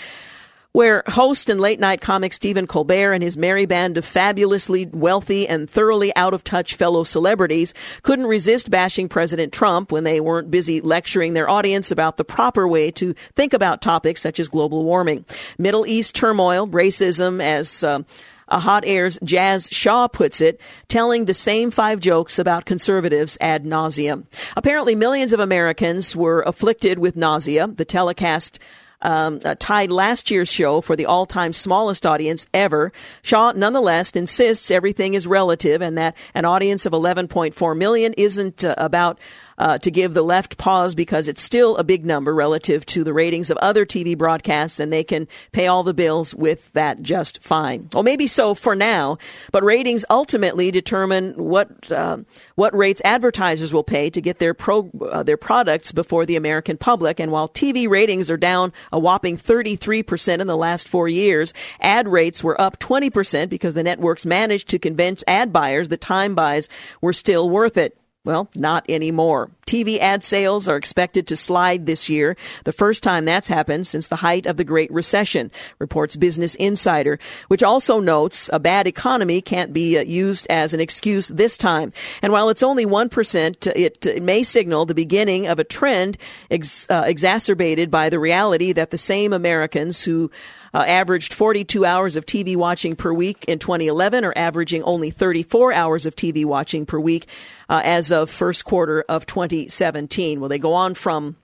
where 0.72 1.03
host 1.07 1.49
and 1.49 1.59
late 1.59 1.80
night 1.80 1.99
comic 1.99 2.32
Stephen 2.32 2.67
Colbert 2.67 3.13
and 3.13 3.24
his 3.24 3.36
merry 3.36 3.65
band 3.65 3.97
of 3.97 4.05
fabulously 4.05 4.86
wealthy 4.86 5.47
and 5.47 5.70
thoroughly 5.70 6.15
out 6.15 6.34
of 6.34 6.43
touch 6.43 6.76
fellow 6.76 7.03
celebrities 7.03 7.74
couldn't 8.03 8.28
resist 8.28 8.70
bashing 8.70 9.09
President 9.09 9.51
Trump 9.51 9.91
when 9.91 10.03
they 10.03 10.20
weren't 10.20 10.51
busy 10.51 10.80
lecturing 10.80 11.34
their 11.34 11.49
audience 11.49 11.89
about 11.89 12.17
the 12.17 12.24
proper 12.24 12.67
way 12.67 12.91
to 12.91 13.15
think 13.36 13.53
about 13.53 13.82
topics 13.82 14.22
such 14.22 14.39
as 14.39 14.47
global 14.47 14.84
warming, 14.84 15.26
Middle 15.57 15.88
East 15.88 16.13
turmoil, 16.13 16.67
racism, 16.67 17.41
as 17.41 17.84
uh, 17.84 18.03
a 18.47 18.59
hot 18.59 18.84
air's 18.86 19.17
Jazz 19.24 19.70
Shaw 19.72 20.07
puts 20.07 20.41
it, 20.41 20.59
telling 20.88 21.26
the 21.26 21.34
same 21.34 21.72
five 21.72 21.99
jokes 21.99 22.39
about 22.39 22.65
conservatives 22.65 23.38
ad 23.41 23.63
nauseum. 23.63 24.26
Apparently, 24.55 24.95
millions 24.95 25.34
of 25.34 25.39
Americans 25.39 26.15
were 26.15 26.41
afflicted 26.41 26.99
with 26.99 27.15
nausea. 27.15 27.67
The 27.67 27.86
telecast 27.86 28.59
um, 29.02 29.39
uh, 29.45 29.56
tied 29.60 29.91
last 29.91 30.30
year's 30.30 30.50
show 30.50 30.82
for 30.82 30.95
the 30.95 31.06
all 31.06 31.26
time 31.26 31.54
smallest 31.54 32.06
audience 32.06 32.45
ever. 32.54 32.91
Shaw 33.22 33.54
nonetheless 33.54 34.12
insists 34.12 34.72
everything 34.72 35.14
is 35.14 35.28
relative 35.28 35.82
and 35.82 35.97
that 35.97 36.16
an 36.34 36.45
audience 36.45 36.86
of 36.86 36.93
11.4 36.93 37.78
million 37.78 38.14
isn't 38.14 38.64
uh, 38.64 38.76
about 38.78 39.20
uh, 39.60 39.78
to 39.80 39.91
give 39.91 40.14
the 40.14 40.24
left 40.24 40.57
pause 40.57 40.95
because 40.95 41.28
it's 41.28 41.41
still 41.41 41.76
a 41.78 41.84
big 41.84 42.05
number 42.05 42.34
relative 42.34 42.86
to 42.88 43.03
the 43.03 43.14
ratings 43.14 43.51
of 43.51 43.57
other 43.57 43.86
TV 43.86 44.18
broadcasts, 44.18 44.80
and 44.80 44.91
they 44.91 45.03
can 45.03 45.28
pay 45.51 45.68
all 45.68 45.84
the 45.84 45.93
bills 45.93 46.34
with 46.34 46.72
that 46.74 47.01
just 47.01 47.43
fine. 47.43 47.89
Well, 47.93 48.03
maybe 48.03 48.26
so 48.26 48.55
for 48.55 48.76
now, 48.76 49.18
but 49.51 49.64
ratings 49.64 50.05
ultimately 50.10 50.72
determine 50.72 51.34
what 51.34 51.91
uh, 51.91 52.20
what 52.55 52.76
rates 52.76 53.01
advertisers 53.03 53.74
will 53.74 53.84
pay 53.84 54.10
to 54.10 54.22
get 54.22 54.39
their 54.39 54.53
pro 54.53 54.89
uh, 55.12 55.24
their 55.24 55.38
products 55.38 55.91
before 55.91 56.26
the 56.26 56.38
American 56.38 56.78
public. 56.78 57.20
And 57.20 57.32
while 57.32 57.49
TV 57.49 57.89
ratings 57.89 58.32
are 58.32 58.38
down 58.38 58.72
a 58.91 58.99
whopping 58.99 59.36
33 59.36 60.03
percent 60.03 60.41
in 60.41 60.47
the 60.47 60.57
last 60.57 60.88
four 60.88 61.10
years, 61.10 61.53
ad 61.82 62.07
rates 62.07 62.43
were 62.43 62.60
up 62.60 62.80
20 62.80 63.10
percent 63.10 63.49
because 63.49 63.76
the 63.76 63.84
networks 63.84 64.26
managed 64.26 64.70
to 64.70 64.80
convince 64.80 65.24
ad 65.28 65.51
buyers 65.51 65.89
that 65.89 66.01
time 66.01 66.34
buys 66.34 66.70
were 67.01 67.14
still 67.14 67.49
worth 67.49 67.76
it. 67.76 67.99
Well, 68.26 68.49
not 68.53 68.84
anymore. 68.89 69.49
TV 69.65 69.97
ad 69.97 70.26
sales 70.26 70.67
are 70.67 70.76
expected 70.76 71.26
to 71.28 71.38
slide 71.38 71.86
this 71.86 72.09
year, 72.09 72.36
the 72.65 72.74
first 72.74 73.01
time 73.01 73.24
that's 73.24 73.47
happened 73.47 73.88
since 73.88 74.09
the 74.09 74.17
height 74.17 74.45
of 74.45 74.57
the 74.57 74.65
Great 74.65 74.91
Recession, 74.91 75.51
reports 75.80 76.17
Business 76.17 76.53
Insider, 76.55 77.17
which 77.47 77.63
also 77.63 78.01
notes 78.01 78.49
a 78.51 78.59
bad 78.59 78.88
economy 78.88 79.39
can't 79.39 79.72
be 79.72 79.97
uh, 79.97 80.01
used 80.01 80.47
as 80.49 80.74
an 80.74 80.82
excuse 80.82 81.30
this 81.30 81.55
time. 81.55 81.93
And 82.22 82.34
while 82.34 82.49
it's 82.49 82.61
only 82.61 82.86
1%, 82.86 83.67
it, 83.67 84.05
it 84.05 84.22
may 84.22 84.43
signal 84.43 84.86
the 84.86 84.93
beginning 84.93 85.47
of 85.47 85.57
a 85.57 85.63
trend 85.63 86.17
ex, 86.51 86.89
uh, 86.89 87.05
exacerbated 87.07 87.89
by 87.89 88.09
the 88.09 88.20
reality 88.20 88.74
that 88.74 88.91
the 88.91 88.97
same 88.97 89.32
Americans 89.32 90.03
who 90.03 90.30
uh, 90.74 90.80
averaged 90.80 91.34
42 91.34 91.86
hours 91.86 92.15
of 92.15 92.26
TV 92.26 92.55
watching 92.55 92.95
per 92.95 93.13
week 93.13 93.45
in 93.47 93.59
2011 93.59 94.26
are 94.26 94.34
averaging 94.36 94.84
only 94.84 95.09
34 95.09 95.74
hours 95.74 96.05
of 96.05 96.15
TV 96.15 96.45
watching 96.45 96.86
per 96.86 96.99
week 96.99 97.28
uh, 97.70 97.82
as 97.84 98.11
of 98.11 98.30
first 98.30 98.65
quarter 98.65 99.03
of 99.07 99.26
2017. 99.26 100.39
Well, 100.39 100.49
they 100.49 100.59
go 100.59 100.74
on 100.74 100.93
from 100.93 101.36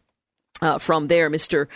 uh, 0.61 0.77
from 0.77 1.07
there, 1.07 1.29
Mr. 1.29 1.67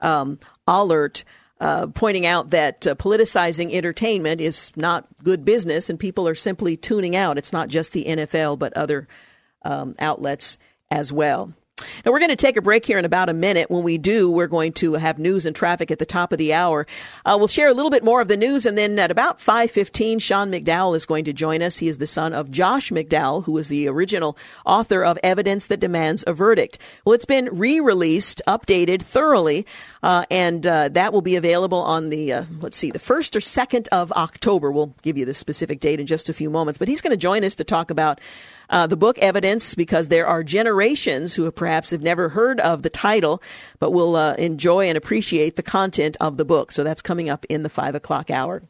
Um, 0.00 0.38
Ahlert. 0.68 1.24
Uh, 1.58 1.86
pointing 1.86 2.26
out 2.26 2.50
that 2.50 2.86
uh, 2.86 2.94
politicizing 2.96 3.72
entertainment 3.72 4.42
is 4.42 4.70
not 4.76 5.06
good 5.24 5.42
business 5.42 5.88
and 5.88 5.98
people 5.98 6.28
are 6.28 6.34
simply 6.34 6.76
tuning 6.76 7.16
out. 7.16 7.38
It's 7.38 7.52
not 7.52 7.68
just 7.70 7.94
the 7.94 8.04
NFL, 8.04 8.58
but 8.58 8.76
other 8.76 9.08
um, 9.62 9.94
outlets 9.98 10.58
as 10.90 11.14
well. 11.14 11.54
Now, 12.04 12.12
we're 12.12 12.20
going 12.20 12.30
to 12.30 12.36
take 12.36 12.56
a 12.56 12.62
break 12.62 12.86
here 12.86 12.98
in 12.98 13.04
about 13.04 13.28
a 13.28 13.34
minute. 13.34 13.70
When 13.70 13.82
we 13.82 13.98
do, 13.98 14.30
we're 14.30 14.46
going 14.46 14.72
to 14.74 14.94
have 14.94 15.18
news 15.18 15.44
and 15.44 15.54
traffic 15.54 15.90
at 15.90 15.98
the 15.98 16.06
top 16.06 16.32
of 16.32 16.38
the 16.38 16.54
hour. 16.54 16.86
Uh, 17.22 17.36
we'll 17.38 17.48
share 17.48 17.68
a 17.68 17.74
little 17.74 17.90
bit 17.90 18.02
more 18.02 18.22
of 18.22 18.28
the 18.28 18.36
news, 18.36 18.64
and 18.64 18.78
then 18.78 18.98
at 18.98 19.10
about 19.10 19.40
5.15, 19.40 20.22
Sean 20.22 20.50
McDowell 20.50 20.96
is 20.96 21.04
going 21.04 21.26
to 21.26 21.34
join 21.34 21.60
us. 21.60 21.76
He 21.76 21.88
is 21.88 21.98
the 21.98 22.06
son 22.06 22.32
of 22.32 22.50
Josh 22.50 22.90
McDowell, 22.90 23.44
who 23.44 23.52
was 23.52 23.68
the 23.68 23.88
original 23.88 24.38
author 24.64 25.04
of 25.04 25.18
Evidence 25.22 25.66
That 25.66 25.80
Demands 25.80 26.24
a 26.26 26.32
Verdict. 26.32 26.78
Well, 27.04 27.12
it's 27.12 27.26
been 27.26 27.50
re-released, 27.52 28.40
updated 28.48 29.02
thoroughly, 29.02 29.66
uh, 30.02 30.24
and 30.30 30.66
uh, 30.66 30.88
that 30.88 31.12
will 31.12 31.20
be 31.20 31.36
available 31.36 31.82
on 31.82 32.08
the, 32.08 32.32
uh, 32.32 32.44
let's 32.60 32.78
see, 32.78 32.90
the 32.90 32.98
1st 32.98 33.36
or 33.36 33.40
2nd 33.40 33.88
of 33.88 34.12
October. 34.12 34.72
We'll 34.72 34.94
give 35.02 35.18
you 35.18 35.26
the 35.26 35.34
specific 35.34 35.80
date 35.80 36.00
in 36.00 36.06
just 36.06 36.30
a 36.30 36.32
few 36.32 36.48
moments, 36.48 36.78
but 36.78 36.88
he's 36.88 37.02
going 37.02 37.10
to 37.10 37.18
join 37.18 37.44
us 37.44 37.56
to 37.56 37.64
talk 37.64 37.90
about 37.90 38.18
uh, 38.70 38.86
the 38.86 38.96
book 38.96 39.18
Evidence 39.18 39.74
because 39.74 40.08
there 40.08 40.26
are 40.26 40.42
generations 40.42 41.34
who 41.34 41.44
have 41.44 41.54
perhaps 41.54 41.90
have 41.90 42.02
never 42.02 42.28
heard 42.28 42.60
of 42.60 42.82
the 42.82 42.90
title, 42.90 43.42
but 43.78 43.92
will 43.92 44.16
uh, 44.16 44.34
enjoy 44.34 44.88
and 44.88 44.96
appreciate 44.96 45.56
the 45.56 45.62
content 45.62 46.16
of 46.20 46.36
the 46.36 46.44
book. 46.44 46.72
So 46.72 46.84
that's 46.84 47.02
coming 47.02 47.28
up 47.30 47.44
in 47.48 47.62
the 47.62 47.68
five 47.68 47.94
o'clock 47.94 48.30
hour. 48.30 48.62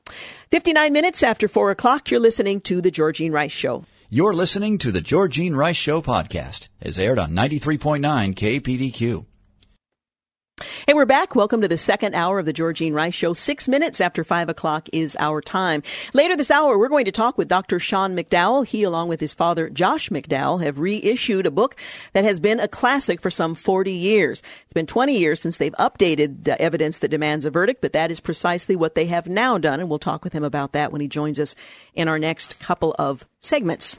59 0.51 0.93
minutes 0.93 1.23
after 1.23 1.49
four 1.49 1.71
o'clock, 1.71 2.11
you're 2.11 2.21
listening 2.21 2.61
to 2.63 2.81
The 2.81 2.91
Georgene 2.91 3.33
Rice 3.33 3.53
Show. 3.53 3.85
You're 4.09 4.35
listening 4.35 4.79
to 4.79 4.93
The 4.93 5.01
Georgene 5.01 5.57
Rice 5.57 5.77
Show 5.77 6.01
podcast. 6.01 6.69
is 6.81 6.99
aired 6.99 7.19
on 7.19 7.33
93.9 7.33 8.01
KPDQ. 8.35 9.27
Hey, 10.87 10.95
we're 10.95 11.05
back. 11.05 11.35
Welcome 11.35 11.61
to 11.61 11.69
the 11.69 11.77
second 11.77 12.15
hour 12.15 12.39
of 12.39 12.47
the 12.47 12.53
Georgene 12.55 12.95
Rice 12.95 13.13
Show. 13.13 13.35
Six 13.35 13.69
minutes 13.69 14.01
after 14.01 14.25
five 14.25 14.49
o'clock 14.49 14.89
is 14.91 15.15
our 15.21 15.43
time. 15.43 15.83
Later 16.15 16.35
this 16.35 16.51
hour, 16.51 16.79
we're 16.79 16.89
going 16.89 17.05
to 17.05 17.13
talk 17.13 17.37
with 17.37 17.47
Dr. 17.47 17.79
Sean 17.79 18.17
McDowell. 18.17 18.67
He, 18.67 18.83
along 18.83 19.09
with 19.09 19.21
his 19.21 19.35
father, 19.35 19.69
Josh 19.69 20.09
McDowell, 20.09 20.63
have 20.63 20.79
reissued 20.79 21.45
a 21.45 21.51
book 21.51 21.77
that 22.15 22.25
has 22.25 22.41
been 22.41 22.59
a 22.59 22.69
classic 22.69 23.21
for 23.21 23.31
some 23.31 23.55
40 23.55 23.93
years. 23.93 24.43
It's 24.65 24.73
been 24.73 24.87
20 24.87 25.19
years 25.19 25.43
since 25.43 25.59
they've 25.59 25.75
updated 25.75 26.45
the 26.45 26.59
evidence 26.59 27.01
that 27.01 27.11
demands 27.11 27.45
a 27.45 27.51
verdict, 27.51 27.83
but 27.83 27.93
that 27.93 28.11
is 28.11 28.19
precisely 28.19 28.77
what 28.77 28.95
they 28.95 29.05
have 29.07 29.29
now 29.29 29.59
done. 29.59 29.81
And 29.81 29.91
we'll 29.91 29.99
talk 29.99 30.25
with 30.25 30.33
him 30.33 30.45
about 30.45 30.73
that 30.73 30.91
when 30.91 31.03
he 31.03 31.09
joins 31.09 31.39
us 31.39 31.55
in 31.93 32.09
our 32.09 32.19
next 32.19 32.59
couple 32.61 32.97
of 32.99 33.27
segments. 33.41 33.99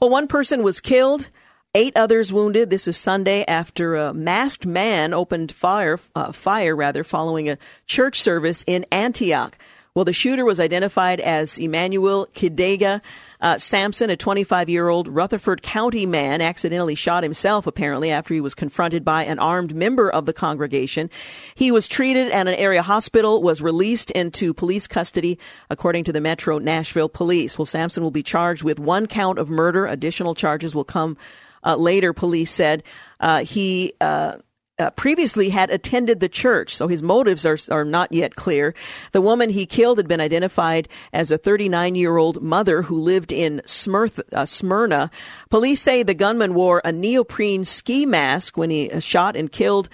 Well, 0.00 0.08
one 0.08 0.26
person 0.26 0.62
was 0.62 0.80
killed. 0.80 1.28
Eight 1.74 1.96
others 1.96 2.34
wounded. 2.34 2.68
This 2.68 2.86
was 2.86 2.98
Sunday 2.98 3.46
after 3.48 3.96
a 3.96 4.12
masked 4.12 4.66
man 4.66 5.14
opened 5.14 5.52
fire, 5.52 5.98
uh, 6.14 6.30
fire 6.30 6.76
rather, 6.76 7.02
following 7.02 7.48
a 7.48 7.56
church 7.86 8.20
service 8.20 8.62
in 8.66 8.84
Antioch. 8.92 9.56
Well, 9.94 10.04
the 10.04 10.12
shooter 10.12 10.44
was 10.44 10.60
identified 10.60 11.18
as 11.18 11.58
Emanuel 11.58 12.26
Kidega. 12.34 13.00
Uh, 13.40 13.56
Samson, 13.56 14.10
a 14.10 14.16
25 14.18 14.68
year 14.68 14.90
old 14.90 15.08
Rutherford 15.08 15.62
County 15.62 16.04
man, 16.04 16.42
accidentally 16.42 16.94
shot 16.94 17.22
himself 17.22 17.66
apparently 17.66 18.10
after 18.10 18.34
he 18.34 18.42
was 18.42 18.54
confronted 18.54 19.02
by 19.02 19.24
an 19.24 19.38
armed 19.38 19.74
member 19.74 20.10
of 20.10 20.26
the 20.26 20.34
congregation. 20.34 21.08
He 21.54 21.72
was 21.72 21.88
treated 21.88 22.30
at 22.32 22.48
an 22.48 22.54
area 22.54 22.82
hospital, 22.82 23.42
was 23.42 23.62
released 23.62 24.10
into 24.10 24.52
police 24.52 24.86
custody, 24.86 25.38
according 25.70 26.04
to 26.04 26.12
the 26.12 26.20
Metro 26.20 26.58
Nashville 26.58 27.08
Police. 27.08 27.56
Well, 27.56 27.64
Samson 27.64 28.02
will 28.02 28.10
be 28.10 28.22
charged 28.22 28.62
with 28.62 28.78
one 28.78 29.06
count 29.06 29.38
of 29.38 29.48
murder. 29.48 29.86
Additional 29.86 30.34
charges 30.34 30.74
will 30.74 30.84
come 30.84 31.16
uh, 31.64 31.76
later, 31.76 32.12
police 32.12 32.50
said 32.50 32.82
uh, 33.20 33.44
he 33.44 33.92
uh, 34.00 34.36
uh, 34.78 34.90
previously 34.90 35.50
had 35.50 35.70
attended 35.70 36.20
the 36.20 36.28
church, 36.28 36.74
so 36.74 36.88
his 36.88 37.02
motives 37.02 37.46
are, 37.46 37.58
are 37.70 37.84
not 37.84 38.10
yet 38.12 38.34
clear. 38.34 38.74
The 39.12 39.20
woman 39.20 39.50
he 39.50 39.66
killed 39.66 39.98
had 39.98 40.08
been 40.08 40.20
identified 40.20 40.88
as 41.12 41.30
a 41.30 41.38
39 41.38 41.94
year 41.94 42.16
old 42.16 42.42
mother 42.42 42.82
who 42.82 42.96
lived 42.96 43.32
in 43.32 43.62
Smyrth, 43.64 44.20
uh, 44.32 44.44
Smyrna. 44.44 45.10
Police 45.50 45.80
say 45.80 46.02
the 46.02 46.14
gunman 46.14 46.54
wore 46.54 46.80
a 46.84 46.92
neoprene 46.92 47.64
ski 47.64 48.06
mask 48.06 48.56
when 48.56 48.70
he 48.70 48.90
uh, 48.90 49.00
shot 49.00 49.36
and 49.36 49.52
killed 49.52 49.88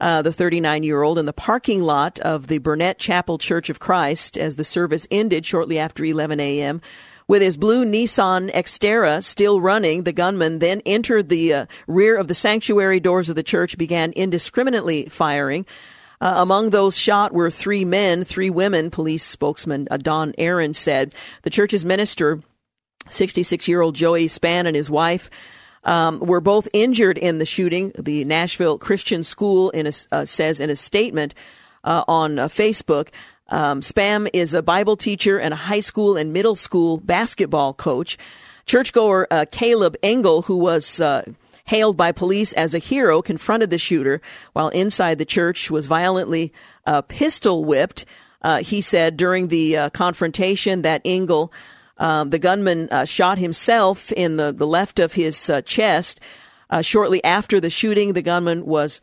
uh, 0.00 0.20
the 0.22 0.32
39 0.32 0.82
year 0.82 1.02
old 1.02 1.18
in 1.18 1.26
the 1.26 1.32
parking 1.32 1.80
lot 1.80 2.18
of 2.20 2.48
the 2.48 2.58
Burnett 2.58 2.98
Chapel 2.98 3.38
Church 3.38 3.70
of 3.70 3.78
Christ 3.78 4.36
as 4.36 4.56
the 4.56 4.64
service 4.64 5.06
ended 5.10 5.46
shortly 5.46 5.78
after 5.78 6.04
11 6.04 6.40
a.m. 6.40 6.80
With 7.26 7.40
his 7.40 7.56
blue 7.56 7.86
Nissan 7.86 8.52
Xterra 8.52 9.22
still 9.24 9.60
running, 9.60 10.02
the 10.02 10.12
gunman 10.12 10.58
then 10.58 10.82
entered 10.84 11.30
the 11.30 11.54
uh, 11.54 11.66
rear 11.86 12.16
of 12.16 12.28
the 12.28 12.34
sanctuary 12.34 13.00
doors 13.00 13.30
of 13.30 13.36
the 13.36 13.42
church, 13.42 13.78
began 13.78 14.12
indiscriminately 14.12 15.06
firing. 15.06 15.64
Uh, 16.20 16.34
among 16.36 16.70
those 16.70 16.98
shot 16.98 17.32
were 17.32 17.50
three 17.50 17.84
men, 17.84 18.24
three 18.24 18.50
women, 18.50 18.90
police 18.90 19.24
spokesman 19.24 19.88
uh, 19.90 19.96
Don 19.96 20.34
Aaron 20.36 20.74
said. 20.74 21.14
The 21.42 21.50
church's 21.50 21.84
minister, 21.84 22.40
66 23.08 23.68
year 23.68 23.80
old 23.80 23.94
Joey 23.94 24.26
Spann, 24.26 24.66
and 24.66 24.76
his 24.76 24.90
wife, 24.90 25.30
um, 25.82 26.20
were 26.20 26.40
both 26.40 26.68
injured 26.72 27.16
in 27.16 27.38
the 27.38 27.46
shooting. 27.46 27.92
The 27.98 28.24
Nashville 28.24 28.78
Christian 28.78 29.24
School 29.24 29.70
in 29.70 29.86
a, 29.86 29.92
uh, 30.12 30.24
says 30.24 30.60
in 30.60 30.70
a 30.70 30.76
statement 30.76 31.34
uh, 31.84 32.04
on 32.06 32.38
uh, 32.38 32.48
Facebook. 32.48 33.08
Um, 33.48 33.80
Spann 33.80 34.28
is 34.32 34.54
a 34.54 34.62
Bible 34.62 34.96
teacher 34.96 35.38
and 35.38 35.52
a 35.52 35.56
high 35.56 35.80
school 35.80 36.16
and 36.16 36.32
middle 36.32 36.56
school 36.56 36.98
basketball 36.98 37.74
coach. 37.74 38.16
Churchgoer 38.66 39.26
uh, 39.30 39.44
Caleb 39.50 39.96
Engle, 40.02 40.42
who 40.42 40.56
was 40.56 41.00
uh, 41.00 41.24
hailed 41.66 41.96
by 41.96 42.12
police 42.12 42.52
as 42.54 42.74
a 42.74 42.78
hero, 42.78 43.20
confronted 43.20 43.70
the 43.70 43.78
shooter 43.78 44.22
while 44.54 44.68
inside 44.70 45.18
the 45.18 45.24
church, 45.24 45.70
was 45.70 45.86
violently 45.86 46.52
uh, 46.86 47.02
pistol 47.02 47.64
whipped. 47.64 48.04
Uh, 48.40 48.58
he 48.58 48.80
said 48.80 49.16
during 49.16 49.48
the 49.48 49.76
uh, 49.76 49.90
confrontation 49.90 50.82
that 50.82 51.02
Engle, 51.04 51.52
um, 51.98 52.30
the 52.30 52.38
gunman, 52.38 52.88
uh, 52.90 53.04
shot 53.04 53.38
himself 53.38 54.12
in 54.12 54.36
the, 54.36 54.52
the 54.52 54.66
left 54.66 54.98
of 54.98 55.14
his 55.14 55.50
chest. 55.64 56.20
shortly 56.80 57.22
after 57.24 57.60
the 57.60 57.70
shooting, 57.70 58.14
the 58.14 58.22
gunman 58.22 58.64
was 58.64 59.00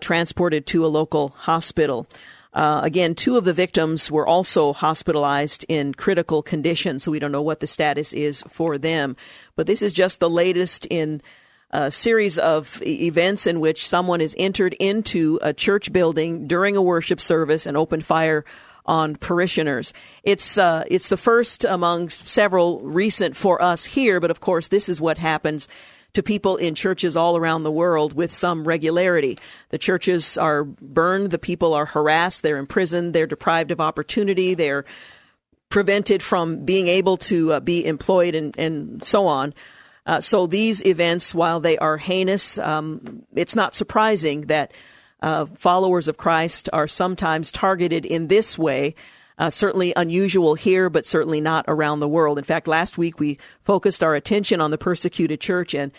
transported 0.00 0.66
to 0.66 0.84
a 0.84 0.88
local 0.88 1.28
hospital. 1.28 2.06
Uh, 2.54 2.80
again, 2.84 3.14
two 3.16 3.36
of 3.36 3.44
the 3.44 3.52
victims 3.52 4.10
were 4.10 4.26
also 4.26 4.72
hospitalized 4.72 5.66
in 5.68 5.92
critical 5.92 6.40
condition, 6.40 6.98
so 7.00 7.10
we 7.10 7.18
don't 7.18 7.32
know 7.32 7.42
what 7.42 7.60
the 7.60 7.66
status 7.66 8.12
is 8.12 8.42
for 8.48 8.78
them. 8.78 9.16
But 9.56 9.66
this 9.66 9.82
is 9.82 9.92
just 9.92 10.20
the 10.20 10.30
latest 10.30 10.86
in 10.86 11.20
a 11.72 11.90
series 11.90 12.38
of 12.38 12.80
events 12.86 13.48
in 13.48 13.58
which 13.58 13.86
someone 13.86 14.20
is 14.20 14.36
entered 14.38 14.74
into 14.74 15.40
a 15.42 15.52
church 15.52 15.92
building 15.92 16.46
during 16.46 16.76
a 16.76 16.82
worship 16.82 17.20
service 17.20 17.66
and 17.66 17.76
opened 17.76 18.06
fire 18.06 18.44
on 18.86 19.16
parishioners. 19.16 19.92
It's 20.22 20.56
uh, 20.56 20.84
it's 20.86 21.08
the 21.08 21.16
first 21.16 21.64
among 21.64 22.10
several 22.10 22.80
recent 22.80 23.34
for 23.34 23.60
us 23.60 23.84
here, 23.84 24.20
but 24.20 24.30
of 24.30 24.38
course 24.40 24.68
this 24.68 24.88
is 24.88 25.00
what 25.00 25.18
happens 25.18 25.66
to 26.14 26.22
people 26.22 26.56
in 26.56 26.74
churches 26.74 27.16
all 27.16 27.36
around 27.36 27.62
the 27.62 27.70
world 27.70 28.14
with 28.14 28.32
some 28.32 28.66
regularity. 28.66 29.38
The 29.70 29.78
churches 29.78 30.38
are 30.38 30.64
burned, 30.64 31.30
the 31.30 31.38
people 31.38 31.74
are 31.74 31.86
harassed, 31.86 32.42
they're 32.42 32.56
imprisoned, 32.56 33.12
they're 33.12 33.26
deprived 33.26 33.70
of 33.70 33.80
opportunity, 33.80 34.54
they're 34.54 34.84
prevented 35.68 36.22
from 36.22 36.64
being 36.64 36.88
able 36.88 37.16
to 37.16 37.54
uh, 37.54 37.60
be 37.60 37.84
employed 37.84 38.34
and, 38.34 38.56
and 38.58 39.04
so 39.04 39.26
on. 39.26 39.52
Uh, 40.06 40.20
so 40.20 40.46
these 40.46 40.84
events, 40.84 41.34
while 41.34 41.60
they 41.60 41.78
are 41.78 41.96
heinous, 41.96 42.58
um, 42.58 43.24
it's 43.34 43.56
not 43.56 43.74
surprising 43.74 44.42
that 44.42 44.72
uh, 45.22 45.46
followers 45.46 46.06
of 46.06 46.16
Christ 46.16 46.68
are 46.72 46.86
sometimes 46.86 47.50
targeted 47.50 48.04
in 48.04 48.28
this 48.28 48.58
way 48.58 48.94
uh, 49.38 49.50
certainly 49.50 49.92
unusual 49.96 50.54
here, 50.54 50.88
but 50.88 51.06
certainly 51.06 51.40
not 51.40 51.64
around 51.66 52.00
the 52.00 52.08
world. 52.08 52.38
In 52.38 52.44
fact, 52.44 52.68
last 52.68 52.98
week 52.98 53.18
we 53.18 53.38
focused 53.62 54.04
our 54.04 54.14
attention 54.14 54.60
on 54.60 54.70
the 54.70 54.78
persecuted 54.78 55.40
church 55.40 55.74
and 55.74 55.92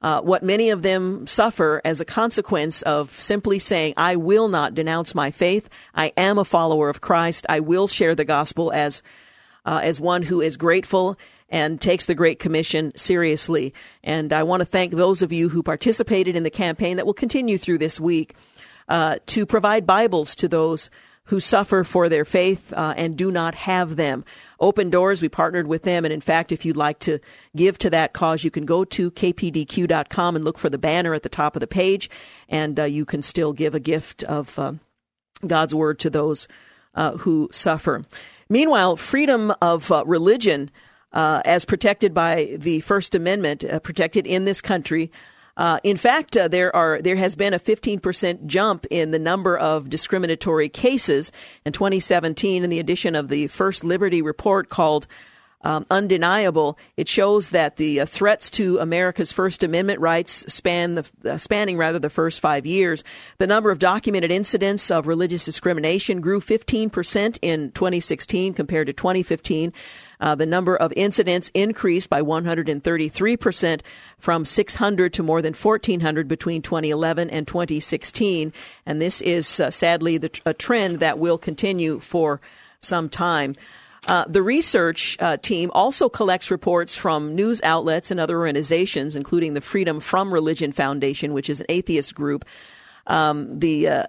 uh, 0.00 0.20
what 0.20 0.42
many 0.42 0.70
of 0.70 0.82
them 0.82 1.26
suffer 1.26 1.82
as 1.84 2.00
a 2.00 2.04
consequence 2.04 2.82
of 2.82 3.10
simply 3.20 3.58
saying, 3.58 3.94
I 3.96 4.16
will 4.16 4.48
not 4.48 4.74
denounce 4.74 5.14
my 5.14 5.30
faith. 5.30 5.68
I 5.94 6.12
am 6.16 6.38
a 6.38 6.44
follower 6.44 6.88
of 6.88 7.00
Christ. 7.00 7.46
I 7.48 7.60
will 7.60 7.88
share 7.88 8.14
the 8.14 8.24
gospel 8.24 8.72
as, 8.72 9.02
uh, 9.64 9.80
as 9.82 10.00
one 10.00 10.22
who 10.22 10.40
is 10.40 10.56
grateful 10.56 11.18
and 11.50 11.80
takes 11.80 12.06
the 12.06 12.14
Great 12.14 12.38
Commission 12.38 12.92
seriously. 12.96 13.74
And 14.04 14.32
I 14.32 14.44
want 14.44 14.60
to 14.60 14.66
thank 14.66 14.92
those 14.92 15.22
of 15.22 15.32
you 15.32 15.48
who 15.48 15.62
participated 15.62 16.36
in 16.36 16.42
the 16.42 16.50
campaign 16.50 16.96
that 16.96 17.06
will 17.06 17.14
continue 17.14 17.58
through 17.58 17.78
this 17.78 17.98
week 17.98 18.36
uh, 18.88 19.16
to 19.26 19.46
provide 19.46 19.84
Bibles 19.84 20.36
to 20.36 20.48
those 20.48 20.90
who 21.28 21.40
suffer 21.40 21.84
for 21.84 22.08
their 22.08 22.24
faith 22.24 22.72
uh, 22.72 22.94
and 22.96 23.16
do 23.16 23.30
not 23.30 23.54
have 23.54 23.96
them. 23.96 24.24
Open 24.60 24.88
Doors, 24.88 25.20
we 25.20 25.28
partnered 25.28 25.66
with 25.66 25.82
them. 25.82 26.06
And 26.06 26.12
in 26.12 26.22
fact, 26.22 26.52
if 26.52 26.64
you'd 26.64 26.76
like 26.76 26.98
to 27.00 27.18
give 27.54 27.76
to 27.78 27.90
that 27.90 28.14
cause, 28.14 28.44
you 28.44 28.50
can 28.50 28.64
go 28.64 28.82
to 28.84 29.10
kpdq.com 29.10 30.36
and 30.36 30.44
look 30.44 30.58
for 30.58 30.70
the 30.70 30.78
banner 30.78 31.12
at 31.12 31.22
the 31.22 31.28
top 31.28 31.54
of 31.54 31.60
the 31.60 31.66
page, 31.66 32.08
and 32.48 32.80
uh, 32.80 32.84
you 32.84 33.04
can 33.04 33.20
still 33.20 33.52
give 33.52 33.74
a 33.74 33.80
gift 33.80 34.24
of 34.24 34.58
uh, 34.58 34.72
God's 35.46 35.74
Word 35.74 35.98
to 36.00 36.10
those 36.10 36.48
uh, 36.94 37.12
who 37.18 37.50
suffer. 37.52 38.04
Meanwhile, 38.48 38.96
freedom 38.96 39.52
of 39.60 39.92
uh, 39.92 40.04
religion, 40.06 40.70
uh, 41.12 41.42
as 41.44 41.66
protected 41.66 42.14
by 42.14 42.56
the 42.58 42.80
First 42.80 43.14
Amendment, 43.14 43.64
protected 43.82 44.26
in 44.26 44.46
this 44.46 44.62
country, 44.62 45.12
uh, 45.58 45.80
in 45.82 45.96
fact, 45.96 46.36
uh, 46.36 46.46
there 46.46 46.74
are 46.74 47.02
there 47.02 47.16
has 47.16 47.34
been 47.34 47.52
a 47.52 47.58
15% 47.58 48.46
jump 48.46 48.86
in 48.90 49.10
the 49.10 49.18
number 49.18 49.58
of 49.58 49.90
discriminatory 49.90 50.68
cases 50.68 51.32
in 51.66 51.72
2017 51.72 52.62
in 52.62 52.70
the 52.70 52.78
edition 52.78 53.16
of 53.16 53.26
the 53.26 53.48
First 53.48 53.82
Liberty 53.82 54.22
report 54.22 54.68
called 54.68 55.08
um, 55.62 55.84
undeniable. 55.90 56.78
It 56.96 57.08
shows 57.08 57.50
that 57.50 57.74
the 57.74 58.00
uh, 58.00 58.06
threats 58.06 58.50
to 58.50 58.78
America's 58.78 59.32
First 59.32 59.64
Amendment 59.64 59.98
rights 59.98 60.44
span 60.52 60.94
the 60.94 61.10
uh, 61.24 61.38
spanning 61.38 61.76
rather 61.76 61.98
the 61.98 62.08
first 62.08 62.40
five 62.40 62.64
years. 62.64 63.02
The 63.38 63.48
number 63.48 63.72
of 63.72 63.80
documented 63.80 64.30
incidents 64.30 64.92
of 64.92 65.08
religious 65.08 65.44
discrimination 65.44 66.20
grew 66.20 66.40
15 66.40 66.88
percent 66.90 67.38
in 67.42 67.72
2016 67.72 68.54
compared 68.54 68.86
to 68.86 68.92
2015. 68.92 69.72
Uh, 70.20 70.34
the 70.34 70.46
number 70.46 70.76
of 70.76 70.92
incidents 70.96 71.50
increased 71.54 72.10
by 72.10 72.22
133% 72.22 73.80
from 74.18 74.44
600 74.44 75.12
to 75.12 75.22
more 75.22 75.42
than 75.42 75.54
1,400 75.54 76.28
between 76.28 76.62
2011 76.62 77.30
and 77.30 77.46
2016. 77.46 78.52
And 78.86 79.00
this 79.00 79.20
is 79.20 79.60
uh, 79.60 79.70
sadly 79.70 80.18
the, 80.18 80.40
a 80.44 80.54
trend 80.54 81.00
that 81.00 81.18
will 81.18 81.38
continue 81.38 82.00
for 82.00 82.40
some 82.80 83.08
time. 83.08 83.54
Uh, 84.06 84.24
the 84.26 84.42
research 84.42 85.16
uh, 85.20 85.36
team 85.36 85.70
also 85.74 86.08
collects 86.08 86.50
reports 86.50 86.96
from 86.96 87.34
news 87.34 87.60
outlets 87.62 88.10
and 88.10 88.18
other 88.18 88.38
organizations, 88.38 89.16
including 89.16 89.54
the 89.54 89.60
Freedom 89.60 90.00
from 90.00 90.32
Religion 90.32 90.72
Foundation, 90.72 91.32
which 91.32 91.50
is 91.50 91.60
an 91.60 91.66
atheist 91.68 92.14
group. 92.14 92.44
Um, 93.06 93.58
the 93.58 93.88
uh, 93.88 94.04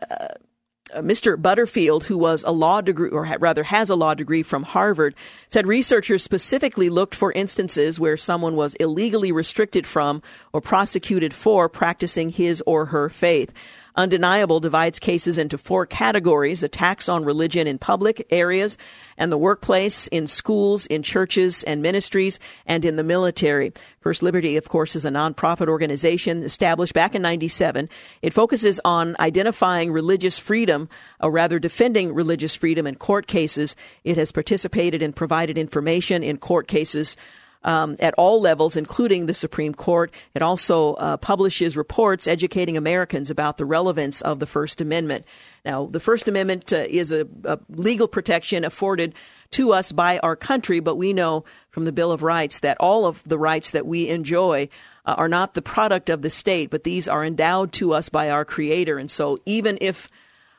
Uh, 0.94 1.02
Mr. 1.02 1.40
Butterfield, 1.40 2.06
who 2.06 2.18
was 2.18 2.44
a 2.44 2.52
law 2.52 2.82
degree, 2.82 3.10
or 3.10 3.26
rather 3.40 3.64
has 3.64 3.90
a 3.90 3.96
law 3.96 4.14
degree 4.14 4.44
from 4.44 4.64
Harvard, 4.64 5.14
said 5.48 5.68
researchers 5.68 6.24
specifically 6.24 6.90
looked 6.90 7.14
for 7.14 7.32
instances 7.34 8.00
where 8.00 8.18
someone 8.18 8.56
was 8.56 8.76
illegally 8.76 9.32
restricted 9.32 9.86
from 9.86 10.22
or 10.54 10.62
prosecuted 10.62 11.34
for 11.34 11.70
practicing 11.70 12.30
his 12.30 12.64
or 12.66 12.86
her 12.86 13.10
faith. 13.10 13.54
Undeniable 14.00 14.62
divides 14.62 14.98
cases 14.98 15.38
into 15.38 15.58
four 15.58 15.86
categories 15.86 16.64
attacks 16.64 17.10
on 17.10 17.26
religion 17.26 17.68
in 17.68 17.78
public 17.78 18.26
areas 18.32 18.78
and 19.18 19.30
the 19.30 19.38
workplace, 19.38 20.08
in 20.08 20.26
schools, 20.26 20.86
in 20.86 21.04
churches 21.04 21.64
and 21.64 21.82
ministries, 21.82 22.40
and 22.66 22.86
in 22.86 22.96
the 22.96 23.04
military. 23.04 23.74
First 24.00 24.24
Liberty, 24.24 24.56
of 24.56 24.70
course, 24.70 24.96
is 24.96 25.04
a 25.04 25.10
nonprofit 25.10 25.68
organization 25.68 26.44
established 26.44 26.94
back 26.94 27.14
in 27.14 27.22
97. 27.22 27.90
It 28.22 28.34
focuses 28.34 28.80
on 28.86 29.18
identifying 29.20 29.92
religious 29.92 30.40
freedom, 30.40 30.88
or 31.20 31.30
rather 31.30 31.60
defending 31.60 32.14
religious 32.14 32.56
freedom 32.56 32.88
in 32.88 32.96
court 32.96 33.28
cases. 33.28 33.76
It 34.06 34.16
has 34.16 34.32
participated 34.32 35.04
and 35.04 35.14
provided 35.14 35.58
information 35.58 36.24
in 36.24 36.38
court 36.38 36.70
cases 36.70 37.18
um, 37.64 37.96
at 38.00 38.14
all 38.16 38.40
levels, 38.40 38.76
including 38.76 39.26
the 39.26 39.34
Supreme 39.34 39.74
Court. 39.74 40.14
It 40.34 40.42
also 40.42 40.94
uh, 40.96 41.18
publishes 41.18 41.76
reports 41.76 42.28
educating 42.28 42.78
Americans 42.78 43.30
about 43.30 43.58
the 43.58 43.66
relevance 43.66 44.22
of 44.22 44.40
the 44.40 44.46
First 44.46 44.82
Amendment. 44.82 45.26
Now, 45.66 45.86
the 45.86 46.00
First 46.00 46.28
Amendment 46.28 46.72
uh, 46.72 46.86
is 46.88 47.12
a, 47.12 47.28
a, 47.44 47.60
legal 47.70 48.08
protection 48.08 48.64
afforded 48.64 49.14
to 49.52 49.74
us 49.74 49.92
by 49.92 50.20
our 50.20 50.36
country, 50.36 50.80
but 50.80 50.96
we 50.96 51.12
know 51.12 51.44
from 51.70 51.86
the 51.86 51.92
Bill 51.92 52.12
of 52.12 52.24
Rights 52.24 52.62
that 52.62 52.78
all 52.80 53.06
of 53.06 53.22
the 53.26 53.38
rights 53.38 53.72
that 53.72 53.86
we 53.86 54.08
enjoy 54.08 54.70
uh, 55.06 55.16
are 55.18 55.28
not 55.28 55.54
the 55.54 55.62
product 55.62 56.10
of 56.10 56.22
the 56.22 56.30
state, 56.30 56.70
but 56.70 56.84
these 56.84 57.08
are 57.08 57.26
endowed 57.26 57.72
to 57.74 57.94
us 57.94 58.10
by 58.10 58.30
our 58.30 58.46
Creator. 58.46 58.98
And 58.98 59.12
so, 59.12 59.38
even 59.46 59.78
if 59.82 60.10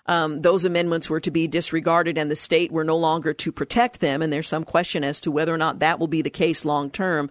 um, 0.06 0.42
those 0.42 0.64
amendments 0.64 1.08
were 1.08 1.20
to 1.20 1.30
be 1.30 1.46
disregarded 1.46 2.18
and 2.18 2.30
the 2.30 2.36
state 2.36 2.72
were 2.72 2.84
no 2.84 2.96
longer 2.96 3.32
to 3.34 3.52
protect 3.52 4.00
them, 4.00 4.22
and 4.22 4.32
there's 4.32 4.48
some 4.48 4.64
question 4.64 5.04
as 5.04 5.20
to 5.20 5.30
whether 5.30 5.54
or 5.54 5.58
not 5.58 5.78
that 5.80 5.98
will 5.98 6.08
be 6.08 6.22
the 6.22 6.30
case 6.30 6.64
long 6.64 6.90
term. 6.90 7.30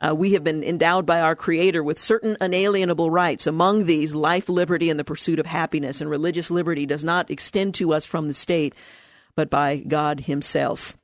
Uh, 0.00 0.14
we 0.14 0.32
have 0.32 0.44
been 0.44 0.62
endowed 0.62 1.06
by 1.06 1.20
our 1.20 1.36
Creator 1.36 1.82
with 1.82 1.98
certain 1.98 2.36
unalienable 2.40 3.10
rights. 3.10 3.46
Among 3.46 3.86
these, 3.86 4.14
life, 4.14 4.48
liberty, 4.48 4.90
and 4.90 4.98
the 4.98 5.04
pursuit 5.04 5.38
of 5.38 5.46
happiness. 5.46 6.00
And 6.00 6.10
religious 6.10 6.50
liberty 6.50 6.84
does 6.84 7.04
not 7.04 7.30
extend 7.30 7.74
to 7.74 7.92
us 7.92 8.04
from 8.04 8.26
the 8.26 8.34
state, 8.34 8.74
but 9.34 9.50
by 9.50 9.76
God 9.76 10.20
Himself. 10.20 10.96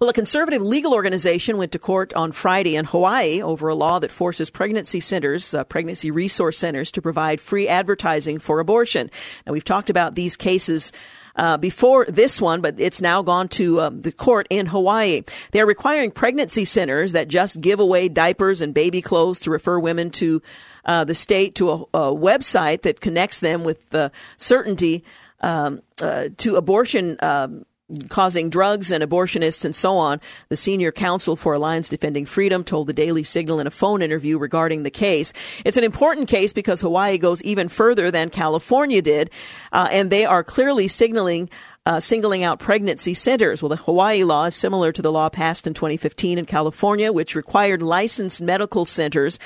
Well, 0.00 0.10
a 0.10 0.14
conservative 0.14 0.62
legal 0.62 0.94
organization 0.94 1.56
went 1.56 1.72
to 1.72 1.78
court 1.78 2.12
on 2.14 2.32
Friday 2.32 2.76
in 2.76 2.84
Hawaii 2.86 3.42
over 3.42 3.68
a 3.68 3.74
law 3.74 3.98
that 3.98 4.10
forces 4.10 4.50
pregnancy 4.50 5.00
centers, 5.00 5.54
uh, 5.54 5.64
pregnancy 5.64 6.10
resource 6.10 6.58
centers, 6.58 6.90
to 6.92 7.02
provide 7.02 7.40
free 7.40 7.68
advertising 7.68 8.38
for 8.38 8.60
abortion. 8.60 9.10
Now, 9.46 9.52
we've 9.52 9.64
talked 9.64 9.90
about 9.90 10.14
these 10.14 10.36
cases. 10.36 10.92
Uh, 11.34 11.56
before 11.56 12.04
this 12.04 12.42
one, 12.42 12.60
but 12.60 12.78
it's 12.78 13.00
now 13.00 13.22
gone 13.22 13.48
to 13.48 13.80
um, 13.80 14.02
the 14.02 14.12
court 14.12 14.46
in 14.50 14.66
Hawaii. 14.66 15.22
They're 15.52 15.64
requiring 15.64 16.10
pregnancy 16.10 16.66
centers 16.66 17.12
that 17.12 17.28
just 17.28 17.58
give 17.58 17.80
away 17.80 18.10
diapers 18.10 18.60
and 18.60 18.74
baby 18.74 19.00
clothes 19.00 19.40
to 19.40 19.50
refer 19.50 19.78
women 19.78 20.10
to 20.10 20.42
uh, 20.84 21.04
the 21.04 21.14
state 21.14 21.54
to 21.54 21.70
a, 21.70 21.74
a, 21.94 22.14
website 22.14 22.82
that 22.82 23.00
connects 23.00 23.40
them 23.40 23.64
with 23.64 23.88
the 23.88 24.12
certainty 24.36 25.04
um, 25.40 25.80
uh, 26.02 26.28
to 26.36 26.56
abortion. 26.56 27.16
Um, 27.22 27.64
causing 28.08 28.50
drugs 28.50 28.90
and 28.90 29.02
abortionists 29.02 29.64
and 29.64 29.74
so 29.74 29.96
on. 29.96 30.20
The 30.48 30.56
senior 30.56 30.92
counsel 30.92 31.36
for 31.36 31.54
Alliance 31.54 31.88
Defending 31.88 32.26
Freedom 32.26 32.64
told 32.64 32.86
the 32.86 32.92
Daily 32.92 33.22
Signal 33.22 33.60
in 33.60 33.66
a 33.66 33.70
phone 33.70 34.02
interview 34.02 34.38
regarding 34.38 34.82
the 34.82 34.90
case. 34.90 35.32
It's 35.64 35.76
an 35.76 35.84
important 35.84 36.28
case 36.28 36.52
because 36.52 36.80
Hawaii 36.80 37.18
goes 37.18 37.42
even 37.42 37.68
further 37.68 38.10
than 38.10 38.30
California 38.30 39.02
did, 39.02 39.30
uh, 39.72 39.88
and 39.90 40.10
they 40.10 40.24
are 40.24 40.44
clearly 40.44 40.88
signaling 40.88 41.48
uh, 41.84 41.98
singling 41.98 42.44
out 42.44 42.60
pregnancy 42.60 43.14
centers. 43.14 43.60
Well, 43.60 43.68
the 43.68 43.76
Hawaii 43.76 44.22
law 44.22 44.44
is 44.44 44.54
similar 44.54 44.92
to 44.92 45.02
the 45.02 45.10
law 45.10 45.28
passed 45.28 45.66
in 45.66 45.74
2015 45.74 46.38
in 46.38 46.46
California, 46.46 47.12
which 47.12 47.34
required 47.34 47.82
licensed 47.82 48.40
medical 48.40 48.84
centers 48.84 49.38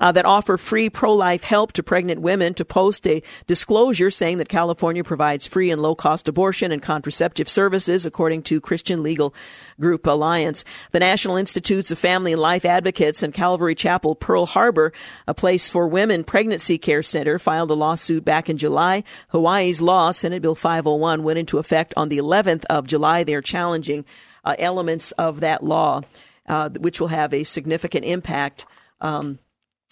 uh, 0.00 0.12
that 0.12 0.24
offer 0.24 0.56
free 0.56 0.90
pro 0.90 1.14
life 1.14 1.44
help 1.44 1.72
to 1.72 1.82
pregnant 1.82 2.20
women 2.20 2.54
to 2.54 2.64
post 2.64 3.06
a 3.06 3.22
disclosure 3.46 4.10
saying 4.10 4.38
that 4.38 4.48
California 4.48 5.04
provides 5.04 5.46
free 5.46 5.70
and 5.70 5.82
low 5.82 5.94
cost 5.94 6.28
abortion 6.28 6.72
and 6.72 6.82
contraceptive 6.82 7.48
services, 7.48 8.06
according 8.06 8.42
to 8.42 8.60
Christian 8.60 9.02
Legal 9.02 9.34
Group 9.80 10.06
Alliance. 10.06 10.64
The 10.92 11.00
National 11.00 11.36
Institutes 11.36 11.90
of 11.90 11.98
Family 11.98 12.32
and 12.32 12.42
Life 12.42 12.64
Advocates 12.64 13.22
and 13.22 13.34
Calvary 13.34 13.74
Chapel 13.74 14.14
Pearl 14.14 14.46
Harbor, 14.46 14.92
a 15.26 15.34
place 15.34 15.68
for 15.68 15.88
women 15.88 16.24
pregnancy 16.24 16.78
care 16.78 17.02
center, 17.02 17.38
filed 17.38 17.70
a 17.70 17.74
lawsuit 17.74 18.24
back 18.24 18.48
in 18.48 18.58
July. 18.58 19.04
Hawaii's 19.28 19.82
law, 19.82 20.10
Senate 20.10 20.42
Bill 20.42 20.54
501, 20.54 21.22
went 21.22 21.38
into 21.38 21.58
effect 21.58 21.94
on 21.96 22.08
the 22.08 22.18
11th 22.18 22.64
of 22.70 22.86
July. 22.86 23.24
They're 23.24 23.42
challenging 23.42 24.04
uh, 24.44 24.54
elements 24.58 25.12
of 25.12 25.40
that 25.40 25.62
law, 25.62 26.02
uh, 26.46 26.70
which 26.70 27.00
will 27.00 27.08
have 27.08 27.34
a 27.34 27.44
significant 27.44 28.04
impact. 28.04 28.66
Um, 29.00 29.38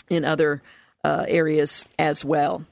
in 0.08 0.24
other 0.24 0.62
uh, 1.04 1.24
areas 1.28 1.86
as 1.98 2.24
well. 2.24 2.64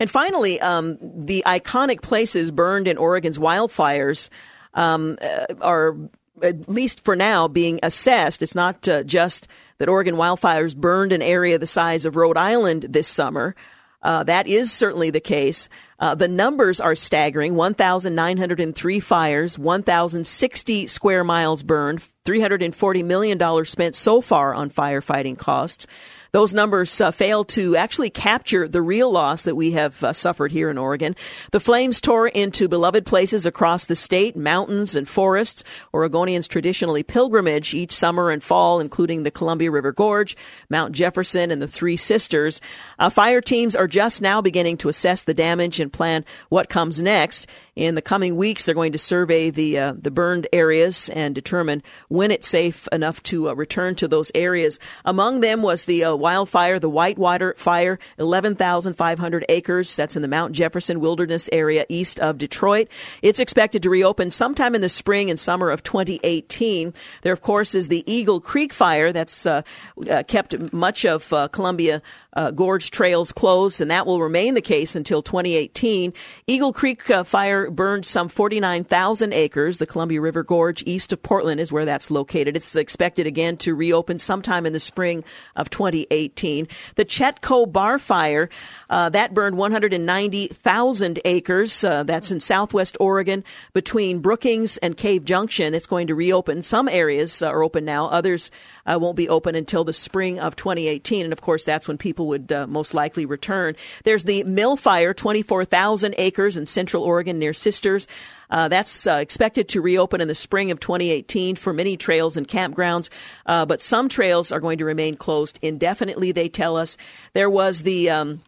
And 0.00 0.10
finally, 0.10 0.60
um, 0.60 0.98
the 1.00 1.44
iconic 1.46 2.02
places 2.02 2.50
burned 2.50 2.88
in 2.88 2.98
Oregon's 2.98 3.38
wildfires 3.38 4.28
um, 4.74 5.18
uh, 5.20 5.54
are, 5.60 5.96
at 6.42 6.68
least 6.68 7.04
for 7.04 7.14
now, 7.14 7.46
being 7.46 7.78
assessed. 7.82 8.42
It's 8.42 8.54
not 8.54 8.88
uh, 8.88 9.04
just 9.04 9.46
that 9.78 9.88
Oregon 9.88 10.16
wildfires 10.16 10.76
burned 10.76 11.12
an 11.12 11.22
area 11.22 11.58
the 11.58 11.66
size 11.66 12.04
of 12.04 12.16
Rhode 12.16 12.36
Island 12.36 12.86
this 12.88 13.08
summer. 13.08 13.54
Uh, 14.02 14.24
that 14.24 14.48
is 14.48 14.72
certainly 14.72 15.10
the 15.10 15.20
case. 15.20 15.68
Uh, 16.00 16.16
the 16.16 16.26
numbers 16.26 16.80
are 16.80 16.96
staggering 16.96 17.54
1,903 17.54 19.00
fires, 19.00 19.56
1,060 19.56 20.86
square 20.88 21.22
miles 21.22 21.62
burned, 21.62 22.02
$340 22.24 23.04
million 23.04 23.64
spent 23.64 23.94
so 23.94 24.20
far 24.20 24.54
on 24.54 24.70
firefighting 24.70 25.38
costs. 25.38 25.86
Those 26.32 26.54
numbers 26.54 26.98
uh, 26.98 27.10
fail 27.10 27.44
to 27.44 27.76
actually 27.76 28.08
capture 28.08 28.66
the 28.66 28.80
real 28.80 29.10
loss 29.12 29.42
that 29.42 29.54
we 29.54 29.72
have 29.72 30.02
uh, 30.02 30.14
suffered 30.14 30.50
here 30.50 30.70
in 30.70 30.78
Oregon. 30.78 31.14
The 31.50 31.60
flames 31.60 32.00
tore 32.00 32.26
into 32.26 32.68
beloved 32.68 33.04
places 33.04 33.44
across 33.44 33.84
the 33.84 33.94
state, 33.94 34.34
mountains 34.34 34.96
and 34.96 35.06
forests. 35.06 35.62
Oregonians 35.92 36.48
traditionally 36.48 37.02
pilgrimage 37.02 37.74
each 37.74 37.92
summer 37.92 38.30
and 38.30 38.42
fall, 38.42 38.80
including 38.80 39.24
the 39.24 39.30
Columbia 39.30 39.70
River 39.70 39.92
Gorge, 39.92 40.34
Mount 40.70 40.94
Jefferson, 40.94 41.50
and 41.50 41.60
the 41.60 41.68
Three 41.68 41.98
Sisters. 41.98 42.62
Uh, 42.98 43.10
fire 43.10 43.42
teams 43.42 43.76
are 43.76 43.86
just 43.86 44.22
now 44.22 44.40
beginning 44.40 44.78
to 44.78 44.88
assess 44.88 45.24
the 45.24 45.34
damage 45.34 45.80
and 45.80 45.92
plan 45.92 46.24
what 46.48 46.70
comes 46.70 46.98
next. 46.98 47.46
In 47.74 47.94
the 47.94 48.02
coming 48.02 48.36
weeks, 48.36 48.64
they're 48.64 48.74
going 48.74 48.92
to 48.92 48.98
survey 48.98 49.48
the 49.48 49.78
uh, 49.78 49.94
the 49.96 50.10
burned 50.10 50.46
areas 50.52 51.08
and 51.08 51.34
determine 51.34 51.82
when 52.08 52.30
it's 52.30 52.46
safe 52.46 52.86
enough 52.92 53.22
to 53.24 53.48
uh, 53.48 53.54
return 53.54 53.94
to 53.94 54.08
those 54.08 54.30
areas. 54.34 54.78
Among 55.06 55.40
them 55.40 55.62
was 55.62 55.86
the 55.86 56.04
uh, 56.04 56.14
wildfire, 56.22 56.78
the 56.78 56.88
Whitewater 56.88 57.54
Fire, 57.58 57.98
11,500 58.16 59.44
acres. 59.48 59.94
That's 59.94 60.16
in 60.16 60.22
the 60.22 60.28
Mount 60.28 60.52
Jefferson 60.52 61.00
Wilderness 61.00 61.50
area 61.52 61.84
east 61.88 62.20
of 62.20 62.38
Detroit. 62.38 62.88
It's 63.20 63.40
expected 63.40 63.82
to 63.82 63.90
reopen 63.90 64.30
sometime 64.30 64.74
in 64.74 64.80
the 64.80 64.88
spring 64.88 65.28
and 65.28 65.38
summer 65.38 65.68
of 65.68 65.82
2018. 65.82 66.94
There, 67.22 67.32
of 67.32 67.42
course, 67.42 67.74
is 67.74 67.88
the 67.88 68.04
Eagle 68.10 68.40
Creek 68.40 68.72
Fire 68.72 69.12
that's 69.12 69.44
uh, 69.44 69.62
uh, 70.08 70.22
kept 70.22 70.72
much 70.72 71.04
of 71.04 71.30
uh, 71.32 71.48
Columbia 71.48 72.00
uh, 72.34 72.50
gorge 72.52 72.90
trails 72.90 73.32
closed, 73.32 73.80
and 73.80 73.90
that 73.90 74.06
will 74.06 74.22
remain 74.22 74.54
the 74.54 74.62
case 74.62 74.94
until 74.94 75.22
2018. 75.22 76.12
Eagle 76.46 76.72
Creek 76.72 77.10
uh, 77.10 77.24
fire 77.24 77.70
burned 77.70 78.06
some 78.06 78.28
49,000 78.28 79.32
acres. 79.32 79.78
The 79.78 79.86
Columbia 79.86 80.20
River 80.20 80.42
Gorge 80.42 80.82
east 80.86 81.12
of 81.12 81.22
Portland 81.22 81.60
is 81.60 81.72
where 81.72 81.84
that's 81.84 82.10
located. 82.10 82.56
It's 82.56 82.76
expected 82.76 83.26
again 83.26 83.56
to 83.58 83.74
reopen 83.74 84.18
sometime 84.18 84.66
in 84.66 84.72
the 84.72 84.80
spring 84.80 85.24
of 85.56 85.68
2018. 85.68 86.11
The 86.12 87.04
Chetco 87.04 87.70
Bar 87.70 87.98
Fire, 87.98 88.48
uh, 88.90 89.08
that 89.10 89.34
burned 89.34 89.56
190,000 89.56 91.20
acres. 91.24 91.84
Uh, 91.84 92.02
that's 92.02 92.30
in 92.30 92.40
southwest 92.40 92.96
Oregon 93.00 93.44
between 93.72 94.20
Brookings 94.20 94.76
and 94.78 94.96
Cave 94.96 95.24
Junction. 95.24 95.74
It's 95.74 95.86
going 95.86 96.06
to 96.08 96.14
reopen. 96.14 96.62
Some 96.62 96.88
areas 96.88 97.42
uh, 97.42 97.48
are 97.48 97.62
open 97.62 97.84
now. 97.84 98.06
Others 98.08 98.50
uh, 98.86 98.98
won't 99.00 99.16
be 99.16 99.28
open 99.28 99.54
until 99.54 99.84
the 99.84 99.92
spring 99.92 100.38
of 100.40 100.56
2018. 100.56 101.24
And 101.24 101.32
of 101.32 101.40
course, 101.40 101.64
that's 101.64 101.88
when 101.88 101.98
people 101.98 102.26
would 102.28 102.52
uh, 102.52 102.66
most 102.66 102.94
likely 102.94 103.26
return. 103.26 103.76
There's 104.04 104.24
the 104.24 104.44
Mill 104.44 104.76
Fire, 104.76 105.14
24,000 105.14 106.14
acres 106.18 106.56
in 106.56 106.66
central 106.66 107.02
Oregon 107.02 107.38
near 107.38 107.52
Sisters. 107.52 108.06
Uh, 108.52 108.68
that's 108.68 109.06
uh, 109.06 109.14
expected 109.14 109.68
to 109.70 109.80
reopen 109.80 110.20
in 110.20 110.28
the 110.28 110.34
spring 110.34 110.70
of 110.70 110.78
2018 110.78 111.56
for 111.56 111.72
many 111.72 111.96
trails 111.96 112.36
and 112.36 112.46
campgrounds, 112.46 113.08
uh, 113.46 113.64
but 113.64 113.80
some 113.80 114.10
trails 114.10 114.52
are 114.52 114.60
going 114.60 114.76
to 114.78 114.84
remain 114.84 115.16
closed 115.16 115.58
indefinitely. 115.62 116.32
They 116.32 116.50
tell 116.50 116.76
us 116.76 116.98
there 117.32 117.50
was 117.50 117.82
the. 117.82 118.10
Um, 118.10 118.42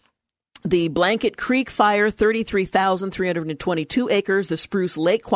the 0.66 0.88
Blanket 0.88 1.36
Creek 1.36 1.68
fire, 1.68 2.08
33,322 2.10 4.08
acres. 4.08 4.48
The 4.48 4.56
Spruce 4.56 4.96
Lake 4.96 5.26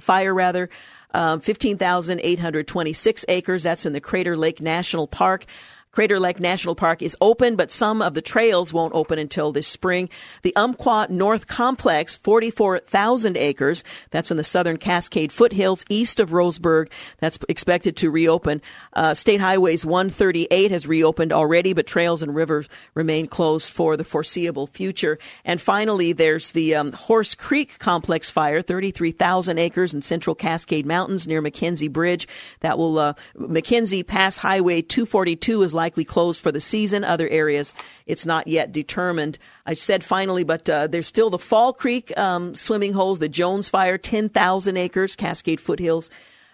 fire, 0.00 0.32
rather, 0.32 0.70
um, 1.12 1.40
15,826 1.40 3.24
acres. 3.28 3.62
That's 3.62 3.84
in 3.84 3.92
the 3.92 4.00
Crater 4.00 4.38
Lake 4.38 4.62
National 4.62 5.06
Park. 5.06 5.44
Crater 5.92 6.20
Lake 6.20 6.38
National 6.38 6.76
Park 6.76 7.02
is 7.02 7.16
open, 7.20 7.56
but 7.56 7.68
some 7.68 8.00
of 8.00 8.14
the 8.14 8.22
trails 8.22 8.72
won't 8.72 8.94
open 8.94 9.18
until 9.18 9.50
this 9.50 9.66
spring. 9.66 10.08
The 10.42 10.54
Umpqua 10.54 11.08
North 11.10 11.48
Complex, 11.48 12.16
44,000 12.18 13.36
acres. 13.36 13.82
That's 14.10 14.30
in 14.30 14.36
the 14.36 14.44
southern 14.44 14.76
Cascade 14.76 15.32
foothills 15.32 15.84
east 15.88 16.20
of 16.20 16.30
Roseburg. 16.30 16.92
That's 17.18 17.38
expected 17.48 17.96
to 17.96 18.10
reopen. 18.10 18.62
Uh, 18.92 19.14
State 19.14 19.40
Highways 19.40 19.84
138 19.84 20.70
has 20.70 20.86
reopened 20.86 21.32
already, 21.32 21.72
but 21.72 21.88
trails 21.88 22.22
and 22.22 22.36
rivers 22.36 22.68
remain 22.94 23.26
closed 23.26 23.72
for 23.72 23.96
the 23.96 24.04
foreseeable 24.04 24.68
future. 24.68 25.18
And 25.44 25.60
finally, 25.60 26.12
there's 26.12 26.52
the 26.52 26.76
um, 26.76 26.92
Horse 26.92 27.34
Creek 27.34 27.80
Complex 27.80 28.30
fire, 28.30 28.62
33,000 28.62 29.58
acres 29.58 29.92
in 29.92 30.02
central 30.02 30.36
Cascade 30.36 30.86
Mountains 30.86 31.26
near 31.26 31.42
McKenzie 31.42 31.92
Bridge. 31.92 32.28
That 32.60 32.78
will, 32.78 32.96
uh, 32.96 33.14
McKenzie 33.36 34.06
Pass 34.06 34.36
Highway 34.36 34.82
242 34.82 35.62
is 35.62 35.74
likely 35.80 36.04
closed 36.04 36.42
for 36.42 36.52
the 36.52 36.60
season. 36.60 37.04
Other 37.04 37.26
areas, 37.28 37.72
it's 38.04 38.26
not 38.26 38.46
yet 38.46 38.70
determined. 38.70 39.38
I 39.64 39.72
said 39.72 40.04
finally, 40.04 40.44
but 40.44 40.68
uh, 40.68 40.88
there's 40.88 41.06
still 41.06 41.30
the 41.30 41.38
Fall 41.38 41.72
Creek 41.72 42.16
um, 42.18 42.54
swimming 42.54 42.92
holes, 42.92 43.18
the 43.18 43.30
Jones 43.30 43.70
Fire, 43.70 43.96
10,000 43.96 44.76
acres, 44.76 45.16
Cascade 45.16 45.60
Foothills. 45.60 46.10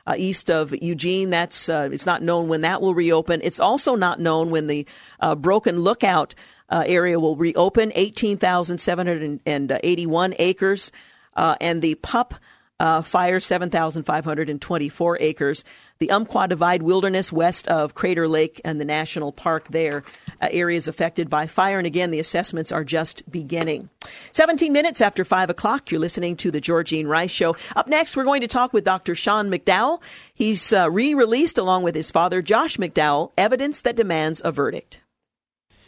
Uh, 0.09 0.15
east 0.17 0.53
of 0.53 0.73
Eugene. 0.81 1.31
That's 1.31 1.69
uh, 1.69 1.89
it's 1.91 2.07
not 2.07 2.23
known 2.23 2.47
when 2.47 2.61
that 2.61 2.81
will 2.81 2.95
reopen. 2.95 3.41
It's 3.43 3.59
also 3.59 3.97
not 3.97 4.21
known 4.21 4.51
when 4.51 4.69
the 4.69 4.87
uh, 5.19 5.35
Broken 5.35 5.81
Lookout 5.81 6.37
uh, 6.69 6.85
area 6.87 7.19
will 7.19 7.35
reopen. 7.35 7.91
Eighteen 7.97 8.39
thousand 8.39 8.79
seven 8.79 9.09
hundred 9.09 9.41
and 9.45 9.81
eighty-one 9.83 10.37
acres, 10.39 10.93
and 11.35 11.83
the 11.83 11.97
Pup 11.97 12.35
uh, 12.79 13.03
fire 13.03 13.41
7,524 13.41 15.19
acres. 15.21 15.65
The 15.99 16.11
Umpqua 16.11 16.49
Divide 16.49 16.83
Wilderness 16.83 17.33
west 17.33 17.67
of 17.69 17.95
Crater 17.95 18.29
Lake 18.29 18.61
and 18.65 18.81
the 18.81 18.85
national 18.85 19.33
park 19.33 19.69
there, 19.69 20.05
uh, 20.41 20.49
areas 20.51 20.89
affected 20.89 21.31
by 21.31 21.47
fire. 21.47 21.79
And 21.79 21.87
again, 21.87 22.11
the 22.11 22.21
assessments 22.21 22.73
are 22.73 22.85
just 22.85 23.29
beginning. 23.31 23.89
17 24.33 24.73
minutes 24.73 25.01
after 25.01 25.25
5 25.25 25.51
o'clock, 25.51 25.91
you're 25.91 26.01
listening 26.01 26.37
to 26.37 26.51
the 26.51 26.61
Georgene 26.61 27.07
Rice 27.07 27.31
Show. 27.31 27.57
Up 27.75 27.89
next, 27.89 28.17
we're 28.17 28.25
going 28.25 28.43
to 28.43 28.49
talk 28.49 28.73
with 28.73 28.85
Dr. 28.85 29.15
Sean 29.15 29.51
McDowell. 29.51 30.03
He's 30.35 30.73
uh, 30.73 30.91
re 30.91 31.15
released, 31.15 31.59
along 31.59 31.83
with 31.83 31.95
his 31.95 32.11
father, 32.11 32.43
Josh 32.43 32.77
McDowell, 32.77 33.33
Evidence 33.39 33.81
That 33.83 33.97
Demands 33.97 34.43
a 34.45 34.53
Verdict. 34.53 35.01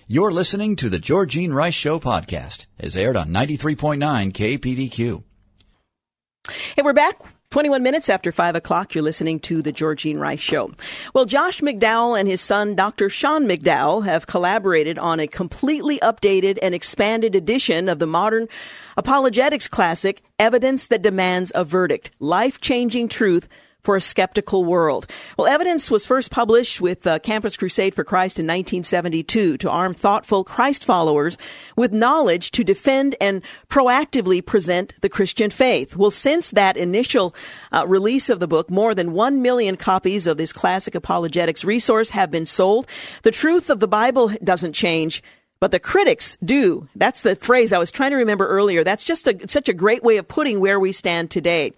You're 0.06 0.32
listening 0.32 0.76
to 0.76 0.88
the 0.88 0.98
Georgene 0.98 1.52
Rice 1.52 1.74
Show 1.74 2.00
podcast, 2.00 2.64
as 2.78 2.96
aired 2.96 3.16
on 3.16 3.28
93.9 3.28 4.32
KPDQ. 4.32 5.22
Hey, 6.76 6.82
we're 6.82 6.94
back. 6.94 7.20
21 7.51 7.82
minutes 7.82 8.11
after 8.11 8.30
5 8.30 8.57
o'clock, 8.57 8.94
you're 8.94 9.03
listening 9.03 9.40
to 9.40 9.62
The 9.62 9.72
Georgene 9.72 10.18
Rice 10.20 10.38
Show. 10.38 10.70
Well, 11.14 11.24
Josh 11.24 11.62
McDowell 11.62 12.20
and 12.20 12.28
his 12.28 12.42
son, 12.42 12.74
Dr. 12.74 13.09
Sean 13.09 13.46
McDowell, 13.46 14.05
have 14.05 14.26
collaborated 14.26 14.99
on 14.99 15.18
a 15.18 15.26
completely 15.26 15.99
updated 16.01 16.59
and 16.61 16.74
expanded 16.74 17.34
edition 17.34 17.88
of 17.88 18.01
the 18.01 18.07
modern 18.07 18.49
apologetics 18.99 19.66
classic, 19.66 20.20
Evidence 20.38 20.88
That 20.88 21.01
Demands 21.01 21.51
a 21.55 21.64
Verdict 21.64 22.11
Life 22.20 22.61
Changing 22.61 23.09
Truth 23.09 23.49
for 23.83 23.97
a 23.97 24.01
skeptical 24.01 24.64
world. 24.64 25.07
Well, 25.37 25.47
evidence 25.47 25.91
was 25.91 26.05
first 26.05 26.31
published 26.31 26.81
with 26.81 27.07
uh, 27.07 27.18
Campus 27.20 27.57
Crusade 27.57 27.95
for 27.95 28.05
Christ 28.05 28.39
in 28.39 28.47
1972 28.47 29.59
to 29.59 29.70
arm 29.70 29.95
thoughtful 29.95 30.45
Christ 30.45 30.85
followers 30.85 31.39
with 31.76 31.93
knowledge 31.93 32.51
to 32.53 32.64
defend 32.64 33.16
and 33.20 33.43
proactively 33.68 34.45
present 34.45 34.95
the 35.01 35.09
Christian 35.09 35.51
faith. 35.51 35.97
Well, 35.97 36.11
since 36.11 36.51
that 36.51 36.76
initial 36.76 37.35
uh, 37.72 37.87
release 37.87 38.29
of 38.29 38.41
the 38.41 38.49
book, 38.49 38.70
more 38.70 38.95
than 38.95 39.12
1 39.12 39.43
million 39.43 39.76
copies 39.76 40.26
of 40.26 40.37
this 40.37 40.53
classic 40.53 40.95
apologetics 40.95 41.64
resource 41.64 42.11
have 42.11 42.31
been 42.31 42.47
sold. 42.47 42.87
The 43.22 43.31
truth 43.31 43.70
of 43.70 43.81
the 43.81 43.89
Bible 43.89 44.33
doesn't 44.43 44.72
change 44.72 45.22
but 45.61 45.70
the 45.70 45.80
critics 45.80 46.36
do. 46.44 46.88
That's 46.94 47.22
the 47.22 47.36
phrase 47.36 47.72
I 47.72 47.78
was 47.78 47.90
trying 47.90 48.11
to 48.12 48.16
remember 48.16 48.46
earlier. 48.46 48.84
That's 48.84 49.04
just 49.04 49.26
a, 49.26 49.48
such 49.48 49.68
a 49.68 49.74
great 49.74 50.02
way 50.02 50.16
of 50.16 50.28
putting 50.28 50.61
where 50.61 50.78
we 50.78 50.92
stand 50.92 51.30
today. 51.30 51.72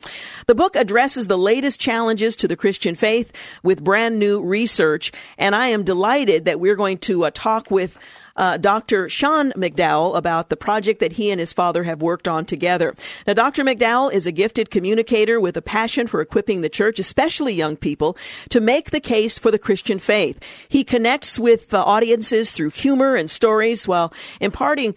The 0.46 0.54
book 0.54 0.76
addresses 0.76 1.28
the 1.28 1.38
latest 1.38 1.80
challenges 1.80 2.36
to 2.36 2.48
the 2.48 2.56
Christian 2.56 2.94
faith 2.94 3.32
with 3.62 3.82
brand 3.82 4.18
new 4.18 4.40
research, 4.42 5.12
and 5.38 5.54
I 5.54 5.68
am 5.68 5.84
delighted 5.84 6.44
that 6.44 6.60
we're 6.60 6.76
going 6.76 6.98
to 6.98 7.24
uh, 7.24 7.30
talk 7.32 7.70
with 7.70 7.98
uh, 8.40 8.56
Dr. 8.56 9.10
Sean 9.10 9.52
McDowell 9.52 10.16
about 10.16 10.48
the 10.48 10.56
project 10.56 11.00
that 11.00 11.12
he 11.12 11.30
and 11.30 11.38
his 11.38 11.52
father 11.52 11.82
have 11.82 12.00
worked 12.00 12.26
on 12.26 12.46
together. 12.46 12.94
Now, 13.26 13.34
Dr. 13.34 13.62
McDowell 13.62 14.10
is 14.10 14.26
a 14.26 14.32
gifted 14.32 14.70
communicator 14.70 15.38
with 15.38 15.58
a 15.58 15.62
passion 15.62 16.06
for 16.06 16.22
equipping 16.22 16.62
the 16.62 16.70
church, 16.70 16.98
especially 16.98 17.52
young 17.52 17.76
people, 17.76 18.16
to 18.48 18.58
make 18.58 18.90
the 18.90 19.00
case 19.00 19.38
for 19.38 19.50
the 19.50 19.58
Christian 19.58 19.98
faith. 19.98 20.42
He 20.70 20.84
connects 20.84 21.38
with 21.38 21.74
uh, 21.74 21.84
audiences 21.84 22.50
through 22.50 22.70
humor 22.70 23.14
and 23.14 23.30
stories 23.30 23.86
while 23.86 24.10
imparting 24.40 24.94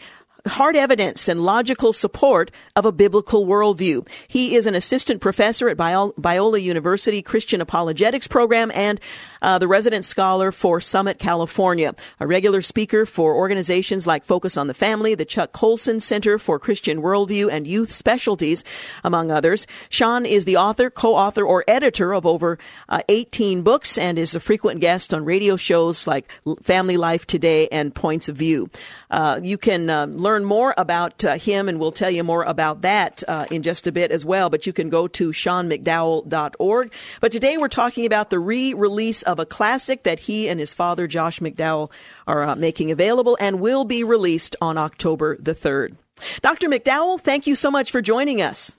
hard 0.47 0.75
evidence 0.75 1.27
and 1.27 1.41
logical 1.41 1.93
support 1.93 2.51
of 2.75 2.85
a 2.85 2.91
biblical 2.91 3.45
worldview. 3.45 4.07
He 4.27 4.55
is 4.55 4.67
an 4.67 4.75
assistant 4.75 5.21
professor 5.21 5.69
at 5.69 5.77
Biola 5.77 6.61
University 6.61 7.21
Christian 7.21 7.61
Apologetics 7.61 8.27
Program 8.27 8.71
and 8.73 8.99
uh, 9.43 9.59
the 9.59 9.67
resident 9.67 10.05
scholar 10.05 10.51
for 10.51 10.81
Summit, 10.81 11.19
California. 11.19 11.93
A 12.19 12.25
regular 12.25 12.61
speaker 12.61 13.05
for 13.05 13.35
organizations 13.35 14.07
like 14.07 14.23
Focus 14.23 14.57
on 14.57 14.67
the 14.67 14.73
Family, 14.73 15.13
the 15.13 15.25
Chuck 15.25 15.51
Colson 15.51 15.99
Center 15.99 16.39
for 16.39 16.57
Christian 16.57 17.01
Worldview 17.01 17.51
and 17.51 17.67
Youth 17.67 17.91
Specialties, 17.91 18.63
among 19.03 19.29
others. 19.29 19.67
Sean 19.89 20.25
is 20.25 20.45
the 20.45 20.57
author, 20.57 20.89
co-author, 20.89 21.43
or 21.43 21.63
editor 21.67 22.13
of 22.13 22.25
over 22.25 22.57
uh, 22.87 23.01
18 23.09 23.61
books 23.61 23.97
and 23.97 24.17
is 24.17 24.33
a 24.33 24.39
frequent 24.39 24.79
guest 24.79 25.13
on 25.13 25.25
radio 25.25 25.57
shows 25.57 26.07
like 26.07 26.31
Family 26.61 26.97
Life 26.97 27.27
Today 27.27 27.67
and 27.67 27.93
Points 27.93 28.29
of 28.29 28.37
View. 28.37 28.69
Uh, 29.11 29.39
you 29.43 29.57
can 29.57 29.89
uh, 29.89 30.05
learn 30.05 30.45
more 30.45 30.73
about 30.77 31.25
uh, 31.25 31.37
him, 31.37 31.67
and 31.67 31.79
we'll 31.79 31.91
tell 31.91 32.09
you 32.09 32.23
more 32.23 32.43
about 32.43 32.81
that 32.81 33.23
uh, 33.27 33.45
in 33.51 33.61
just 33.61 33.87
a 33.87 33.91
bit 33.91 34.11
as 34.11 34.23
well. 34.23 34.49
But 34.49 34.65
you 34.65 34.71
can 34.71 34.89
go 34.89 35.07
to 35.09 35.31
SeanMcDowell.org. 35.31 36.93
But 37.19 37.31
today 37.31 37.57
we're 37.57 37.67
talking 37.67 38.05
about 38.05 38.29
the 38.29 38.39
re-release 38.39 39.21
of 39.23 39.32
a 39.39 39.45
classic 39.45 40.03
that 40.03 40.19
he 40.19 40.47
and 40.47 40.59
his 40.59 40.73
father, 40.73 41.07
Josh 41.07 41.39
McDowell, 41.39 41.91
are 42.27 42.43
uh, 42.43 42.55
making 42.55 42.91
available 42.91 43.37
and 43.39 43.59
will 43.59 43.83
be 43.85 44.03
released 44.03 44.55
on 44.61 44.77
October 44.77 45.37
the 45.37 45.55
3rd. 45.55 45.95
Dr. 46.41 46.69
McDowell, 46.69 47.19
thank 47.19 47.47
you 47.47 47.55
so 47.55 47.71
much 47.71 47.91
for 47.91 48.01
joining 48.01 48.41
us. 48.41 48.73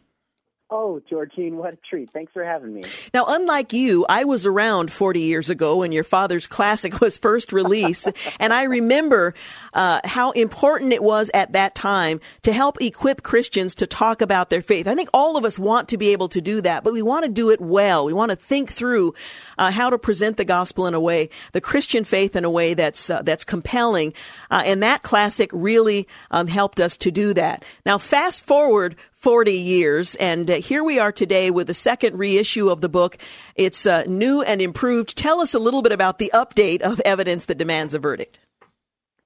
Oh, 0.70 1.00
Georgene, 1.08 1.52
what 1.52 1.74
a 1.74 1.78
treat. 1.88 2.10
Thanks 2.10 2.32
for 2.32 2.42
having 2.42 2.74
me. 2.74 2.82
Now, 3.12 3.26
unlike 3.28 3.72
you, 3.72 4.06
I 4.08 4.24
was 4.24 4.46
around 4.46 4.90
40 4.90 5.20
years 5.20 5.50
ago 5.50 5.76
when 5.76 5.92
your 5.92 6.04
father's 6.04 6.46
classic 6.46 7.00
was 7.00 7.18
first 7.18 7.52
released. 7.52 8.08
and 8.40 8.52
I 8.52 8.64
remember 8.64 9.34
uh, 9.74 10.00
how 10.04 10.30
important 10.32 10.92
it 10.92 11.02
was 11.02 11.30
at 11.34 11.52
that 11.52 11.74
time 11.74 12.20
to 12.42 12.52
help 12.52 12.80
equip 12.80 13.22
Christians 13.22 13.74
to 13.76 13.86
talk 13.86 14.22
about 14.22 14.50
their 14.50 14.62
faith. 14.62 14.86
I 14.86 14.94
think 14.94 15.08
all 15.12 15.36
of 15.36 15.44
us 15.44 15.58
want 15.58 15.88
to 15.90 15.98
be 15.98 16.10
able 16.10 16.28
to 16.28 16.40
do 16.40 16.60
that, 16.62 16.84
but 16.84 16.92
we 16.92 17.02
want 17.02 17.24
to 17.24 17.30
do 17.30 17.50
it 17.50 17.60
well. 17.60 18.04
We 18.04 18.12
want 18.12 18.30
to 18.30 18.36
think 18.36 18.70
through 18.70 19.14
uh, 19.58 19.70
how 19.70 19.90
to 19.90 19.98
present 19.98 20.36
the 20.36 20.44
gospel 20.44 20.86
in 20.86 20.94
a 20.94 21.00
way, 21.00 21.30
the 21.52 21.60
Christian 21.60 22.04
faith 22.04 22.36
in 22.36 22.44
a 22.44 22.50
way 22.50 22.74
that's, 22.74 23.10
uh, 23.10 23.22
that's 23.22 23.44
compelling. 23.44 24.14
Uh, 24.50 24.62
and 24.64 24.82
that 24.82 25.02
classic 25.02 25.50
really 25.52 26.08
um, 26.30 26.46
helped 26.46 26.80
us 26.80 26.96
to 26.98 27.10
do 27.10 27.34
that. 27.34 27.64
Now, 27.84 27.98
fast 27.98 28.44
forward 28.44 28.96
40 29.24 29.52
years. 29.52 30.14
And 30.16 30.50
uh, 30.50 30.54
here 30.56 30.84
we 30.84 30.98
are 30.98 31.10
today 31.10 31.50
with 31.50 31.66
the 31.66 31.72
second 31.72 32.18
reissue 32.18 32.68
of 32.68 32.82
the 32.82 32.90
book. 32.90 33.16
It's 33.54 33.86
uh, 33.86 34.04
new 34.06 34.42
and 34.42 34.60
improved. 34.60 35.16
Tell 35.16 35.40
us 35.40 35.54
a 35.54 35.58
little 35.58 35.80
bit 35.80 35.92
about 35.92 36.18
the 36.18 36.30
update 36.34 36.82
of 36.82 37.00
evidence 37.06 37.46
that 37.46 37.56
demands 37.56 37.94
a 37.94 37.98
verdict. 37.98 38.38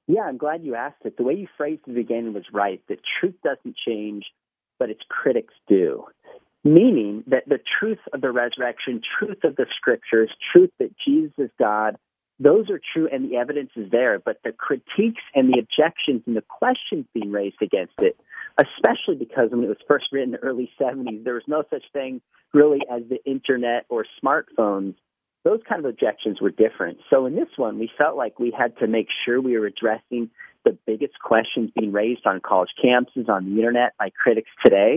Yeah, 0.08 0.22
I'm 0.22 0.38
glad 0.38 0.64
you 0.64 0.74
asked 0.74 1.04
it. 1.04 1.16
The 1.16 1.22
way 1.22 1.34
you 1.34 1.46
phrased 1.56 1.82
it 1.86 1.96
again 1.96 2.32
was 2.32 2.44
right 2.52 2.82
that 2.88 2.98
truth 3.20 3.36
doesn't 3.44 3.76
change, 3.86 4.24
but 4.78 4.90
its 4.90 5.02
critics 5.08 5.54
do. 5.68 6.04
Meaning 6.64 7.22
that 7.28 7.48
the 7.48 7.60
truth 7.78 8.00
of 8.12 8.20
the 8.20 8.32
resurrection, 8.32 9.00
truth 9.18 9.44
of 9.44 9.54
the 9.54 9.66
scriptures, 9.76 10.30
truth 10.52 10.70
that 10.80 10.90
Jesus 11.06 11.32
is 11.38 11.50
God, 11.58 11.96
those 12.40 12.70
are 12.70 12.80
true 12.94 13.08
and 13.12 13.30
the 13.30 13.36
evidence 13.36 13.70
is 13.76 13.90
there, 13.90 14.18
but 14.18 14.38
the 14.42 14.52
critiques 14.52 15.22
and 15.34 15.52
the 15.52 15.58
objections 15.58 16.22
and 16.26 16.36
the 16.36 16.44
questions 16.48 17.06
being 17.14 17.30
raised 17.30 17.60
against 17.62 17.94
it 17.98 18.18
especially 18.58 19.14
because 19.14 19.50
when 19.50 19.62
it 19.62 19.68
was 19.68 19.78
first 19.86 20.06
written 20.12 20.34
in 20.34 20.40
the 20.40 20.46
early 20.46 20.70
70s, 20.80 21.24
there 21.24 21.34
was 21.34 21.44
no 21.46 21.62
such 21.70 21.84
thing 21.92 22.20
really 22.52 22.80
as 22.90 23.02
the 23.08 23.22
internet 23.24 23.86
or 23.88 24.04
smartphones. 24.22 24.94
Those 25.44 25.60
kind 25.68 25.84
of 25.84 25.88
objections 25.88 26.40
were 26.40 26.50
different. 26.50 26.98
So 27.10 27.26
in 27.26 27.34
this 27.34 27.48
one, 27.56 27.78
we 27.78 27.90
felt 27.96 28.16
like 28.16 28.38
we 28.38 28.50
had 28.56 28.76
to 28.78 28.86
make 28.86 29.08
sure 29.24 29.40
we 29.40 29.58
were 29.58 29.66
addressing 29.66 30.30
the 30.64 30.76
biggest 30.86 31.18
questions 31.20 31.70
being 31.78 31.92
raised 31.92 32.26
on 32.26 32.40
college 32.40 32.70
campuses, 32.82 33.28
on 33.28 33.44
the 33.44 33.56
internet 33.56 33.94
by 33.98 34.10
critics 34.10 34.50
today, 34.64 34.96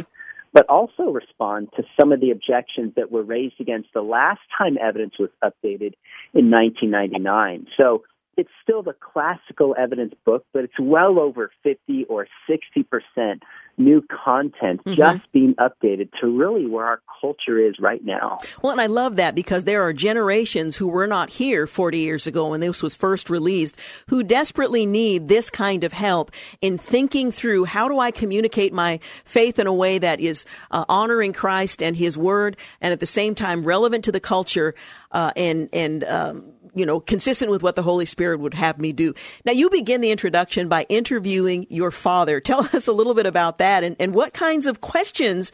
but 0.54 0.68
also 0.68 1.04
respond 1.04 1.70
to 1.78 1.84
some 1.98 2.12
of 2.12 2.20
the 2.20 2.32
objections 2.32 2.94
that 2.96 3.12
were 3.12 3.24
raised 3.24 3.60
against 3.60 3.90
the 3.94 4.02
last 4.02 4.42
time 4.58 4.78
evidence 4.78 5.14
was 5.18 5.30
updated 5.44 5.94
in 6.34 6.50
1999. 6.52 7.68
So 7.80 8.04
it's 8.42 8.50
still 8.64 8.82
the 8.82 8.96
classical 9.00 9.76
evidence 9.78 10.16
book, 10.26 10.44
but 10.52 10.64
it's 10.64 10.80
well 10.80 11.20
over 11.20 11.52
50 11.62 12.06
or 12.06 12.28
60% 12.50 13.42
new 13.78 14.04
content 14.26 14.84
mm-hmm. 14.84 14.96
just 14.96 15.32
being 15.32 15.54
updated 15.56 16.10
to 16.20 16.28
really 16.28 16.66
where 16.66 16.86
our 16.86 17.02
culture 17.22 17.60
is 17.60 17.76
right 17.80 18.04
now. 18.04 18.40
Well, 18.64 18.72
and 18.72 18.82
I 18.82 18.88
love 18.88 19.18
that 19.18 19.36
because 19.36 19.66
there 19.66 19.84
are 19.84 19.94
generations 19.94 20.76
who 20.76 20.88
were 20.88 21.06
not 21.06 21.30
here 21.30 21.68
40 21.68 22.00
years 22.00 22.26
ago 22.26 22.50
when 22.50 22.62
this 22.62 22.82
was 22.82 22.96
first 22.96 23.30
released 23.30 23.80
who 24.08 24.24
desperately 24.24 24.88
need 24.88 25.28
this 25.28 25.52
kind 25.52 25.84
of 25.84 25.94
help 25.94 26.32
in 26.62 26.80
thinking 26.80 27.30
through 27.30 27.66
how 27.66 27.88
do 27.88 28.00
I 28.00 28.10
communicate 28.10 28.74
my 28.74 29.00
faith 29.24 29.60
in 29.60 29.68
a 29.68 29.74
way 29.74 30.00
that 30.00 30.20
is 30.20 30.46
uh, 30.72 30.84
honoring 30.90 31.32
Christ 31.32 31.84
and 31.84 31.96
His 31.96 32.18
Word 32.18 32.58
and 32.82 32.92
at 32.92 33.00
the 33.00 33.06
same 33.06 33.36
time 33.36 33.64
relevant 33.64 34.06
to 34.06 34.12
the 34.12 34.20
culture 34.20 34.74
uh, 35.12 35.32
and, 35.36 35.70
and, 35.74 36.04
um, 36.06 36.54
you 36.74 36.86
know, 36.86 37.00
consistent 37.00 37.52
with 37.52 37.64
what 37.64 37.76
the 37.76 37.84
Holy 37.84 38.06
Spirit 38.06 38.40
would 38.40 38.54
have 38.54 38.80
me 38.80 38.92
do. 38.92 39.14
Now, 39.46 39.52
you 39.52 39.70
begin 39.70 40.02
the 40.02 40.12
introduction 40.12 40.68
by 40.68 40.86
interviewing 40.90 41.68
your 41.70 41.92
father. 41.92 42.40
Tell 42.52 42.62
us 42.74 42.88
a 42.88 42.94
little 42.94 43.14
bit 43.14 43.26
about 43.26 43.58
that 43.60 43.84
and, 43.84 43.96
and 44.00 44.14
what 44.14 44.34
kinds 44.34 44.68
of 44.68 44.82
questions 44.82 45.52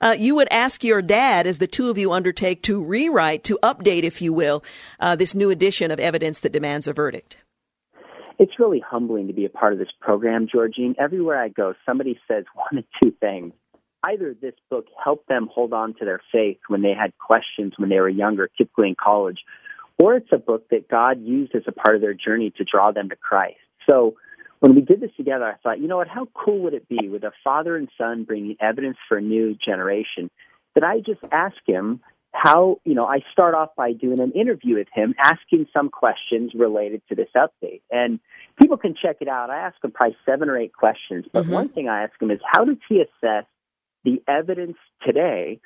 uh, 0.00 0.14
you 0.18 0.34
would 0.34 0.48
ask 0.50 0.84
your 0.84 1.02
dad 1.02 1.46
as 1.46 1.58
the 1.58 1.66
two 1.66 1.90
of 1.90 1.98
you 1.98 2.12
undertake 2.12 2.62
to 2.62 2.82
rewrite, 2.82 3.44
to 3.44 3.58
update, 3.62 4.02
if 4.02 4.20
you 4.20 4.32
will, 4.32 4.62
uh, 5.00 5.16
this 5.16 5.34
new 5.34 5.50
edition 5.50 5.90
of 5.90 6.00
Evidence 6.00 6.40
That 6.40 6.52
Demands 6.52 6.86
a 6.86 6.92
Verdict. 6.92 7.38
It's 8.38 8.58
really 8.58 8.80
humbling 8.80 9.28
to 9.28 9.32
be 9.32 9.46
a 9.46 9.50
part 9.50 9.72
of 9.72 9.78
this 9.78 9.88
program, 10.00 10.46
Georgene. 10.46 10.94
Everywhere 10.98 11.40
I 11.40 11.48
go, 11.48 11.74
somebody 11.86 12.18
says 12.28 12.44
one 12.54 12.78
of 12.78 12.84
two 13.02 13.12
things. 13.20 13.52
Either 14.04 14.36
this 14.40 14.54
book 14.70 14.86
helped 15.02 15.28
them 15.28 15.48
hold 15.52 15.72
on 15.72 15.94
to 15.94 16.04
their 16.04 16.20
faith 16.30 16.58
when 16.68 16.82
they 16.82 16.92
had 16.92 17.12
questions 17.18 17.72
when 17.76 17.88
they 17.88 17.98
were 17.98 18.08
younger, 18.08 18.48
typically 18.56 18.90
in 18.90 18.94
college, 18.94 19.38
or 19.98 20.14
it's 20.14 20.32
a 20.32 20.38
book 20.38 20.68
that 20.70 20.88
God 20.88 21.22
used 21.22 21.54
as 21.54 21.62
a 21.66 21.72
part 21.72 21.96
of 21.96 22.02
their 22.02 22.14
journey 22.14 22.52
to 22.58 22.64
draw 22.64 22.92
them 22.92 23.08
to 23.08 23.16
Christ. 23.16 23.56
So 23.88 24.16
when 24.60 24.74
we 24.74 24.80
did 24.80 25.00
this 25.00 25.10
together, 25.16 25.44
I 25.44 25.54
thought, 25.62 25.80
you 25.80 25.88
know 25.88 25.98
what, 25.98 26.08
how 26.08 26.28
cool 26.34 26.60
would 26.60 26.74
it 26.74 26.88
be 26.88 27.08
with 27.08 27.24
a 27.24 27.32
father 27.44 27.76
and 27.76 27.88
son 27.98 28.24
bringing 28.24 28.56
evidence 28.60 28.96
for 29.08 29.18
a 29.18 29.22
new 29.22 29.54
generation 29.54 30.30
that 30.74 30.84
I 30.84 30.98
just 30.98 31.20
ask 31.32 31.56
him 31.66 32.00
how, 32.32 32.80
you 32.84 32.94
know, 32.94 33.06
I 33.06 33.20
start 33.32 33.54
off 33.54 33.70
by 33.76 33.92
doing 33.92 34.20
an 34.20 34.32
interview 34.32 34.76
with 34.76 34.88
him, 34.92 35.14
asking 35.18 35.68
some 35.72 35.88
questions 35.88 36.52
related 36.54 37.00
to 37.08 37.14
this 37.14 37.28
update. 37.34 37.80
And 37.90 38.20
people 38.60 38.76
can 38.76 38.94
check 38.94 39.16
it 39.20 39.28
out. 39.28 39.48
I 39.48 39.60
ask 39.60 39.82
him 39.82 39.90
probably 39.90 40.16
seven 40.26 40.50
or 40.50 40.58
eight 40.58 40.74
questions. 40.74 41.24
But 41.32 41.44
mm-hmm. 41.44 41.52
one 41.52 41.68
thing 41.70 41.88
I 41.88 42.02
ask 42.02 42.20
him 42.20 42.30
is 42.30 42.40
how 42.44 42.64
does 42.64 42.76
he 42.88 43.00
assess 43.00 43.44
the 44.04 44.22
evidence 44.28 44.76
today 45.04 45.60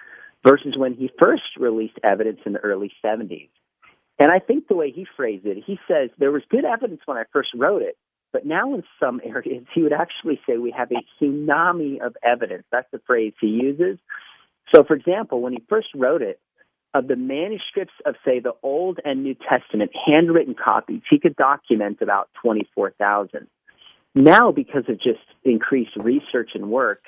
versus 0.47 0.77
when 0.77 0.95
he 0.95 1.11
first 1.21 1.43
released 1.59 1.99
evidence 2.05 2.41
in 2.47 2.53
the 2.53 2.61
early 2.61 2.93
70s? 3.05 3.49
And 4.21 4.31
I 4.31 4.39
think 4.39 4.69
the 4.69 4.77
way 4.77 4.93
he 4.93 5.07
phrased 5.17 5.47
it, 5.47 5.65
he 5.67 5.81
says 5.89 6.11
there 6.19 6.31
was 6.31 6.43
good 6.51 6.67
evidence 6.67 7.01
when 7.07 7.17
I 7.17 7.25
first 7.33 7.51
wrote 7.57 7.83
it, 7.83 7.97
but 8.33 8.45
now 8.45 8.75
in 8.75 8.85
some 9.01 9.21
areas 9.25 9.65
he 9.75 9.83
would 9.83 9.95
actually 9.95 10.41
say 10.47 10.59
we 10.59 10.73
have 10.77 10.93
a 10.93 11.25
tsunami 11.25 12.01
of 12.01 12.17
evidence. 12.23 12.65
That's 12.71 12.91
the 12.93 13.01
phrase 13.07 13.33
he 13.41 13.49
uses. 13.49 13.99
So, 14.73 14.85
for 14.85 14.95
example, 14.95 15.41
when 15.41 15.55
he 15.55 15.63
first 15.69 15.89
wrote 15.97 16.23
it, 16.23 16.39
of 16.93 17.07
the 17.07 17.17
manuscripts 17.17 17.95
of, 18.05 18.17
say, 18.25 18.41
the 18.41 18.55
Old 18.63 18.99
and 19.05 19.23
New 19.23 19.37
Testament, 19.49 19.93
handwritten 20.07 20.55
copies, 20.55 21.03
he 21.09 21.19
could 21.19 21.37
document 21.37 21.99
about 22.01 22.29
24,000. 22.43 23.47
Now, 24.15 24.51
because 24.51 24.85
of 24.89 24.97
just 24.97 25.21
increased 25.45 25.95
research 25.97 26.51
and 26.55 26.69
work, 26.69 27.03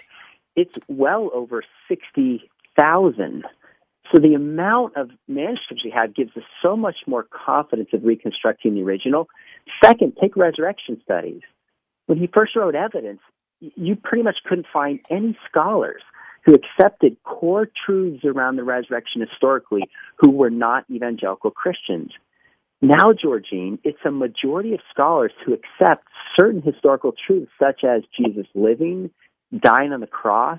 it's 0.55 0.77
well 0.87 1.31
over 1.35 1.65
60,000. 1.89 3.45
So 4.13 4.21
the 4.21 4.35
amount 4.35 4.97
of 4.97 5.11
manuscripts 5.27 5.85
we 5.85 5.91
have 5.91 6.15
gives 6.15 6.37
us 6.37 6.43
so 6.63 6.77
much 6.77 6.97
more 7.07 7.25
confidence 7.25 7.89
of 7.95 8.05
reconstructing 8.05 8.75
the 8.75 8.83
original. 8.83 9.29
Second, 9.83 10.17
take 10.21 10.37
resurrection 10.37 11.01
studies. 11.03 11.41
When 12.07 12.19
he 12.19 12.27
first 12.27 12.55
wrote 12.55 12.75
evidence, 12.75 13.21
you 13.61 13.97
pretty 13.97 14.23
much 14.23 14.37
couldn't 14.45 14.67
find 14.73 15.01
any 15.09 15.39
scholars 15.49 16.03
who 16.45 16.55
accepted 16.55 17.17
core 17.23 17.69
truths 17.87 18.25
around 18.25 18.57
the 18.57 18.65
resurrection 18.65 19.21
historically 19.21 19.83
who 20.17 20.31
were 20.31 20.51
not 20.51 20.85
evangelical 20.91 21.51
Christians. 21.51 22.11
Now, 22.83 23.13
Georgene, 23.13 23.79
it's 23.85 24.05
a 24.05 24.11
majority 24.11 24.75
of 24.75 24.81
scholars 24.91 25.33
who 25.47 25.55
accept 25.55 26.05
certain 26.37 26.61
historical 26.61 27.13
truths 27.27 27.53
such 27.59 27.85
as 27.85 28.03
Jesus 28.19 28.47
living, 28.55 29.11
dying 29.57 29.93
on 29.93 30.01
the 30.01 30.09
cross, 30.09 30.59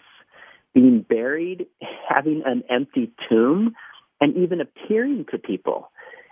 being 0.74 1.06
buried, 1.08 1.68
having 2.08 2.44
an 2.46 2.64
empty 2.70 3.12
tomb, 3.30 3.76
and 4.20 4.36
even 4.38 4.62
appearing 4.62 5.26
to 5.32 5.38
people. 5.38 5.92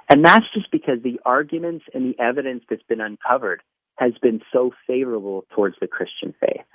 And 0.10 0.26
that's 0.26 0.46
just 0.54 0.72
because 0.72 1.02
the 1.04 1.20
arguments 1.26 1.86
and 1.94 2.14
the 2.14 2.22
evidence 2.22 2.64
that's 2.70 2.84
been 2.84 3.02
uncovered 3.02 3.62
has 3.98 4.14
been 4.22 4.42
so 4.52 4.72
favorable 4.88 5.46
towards 5.54 5.76
the 5.80 5.88
Christian 5.88 6.34
faith. 6.40 6.66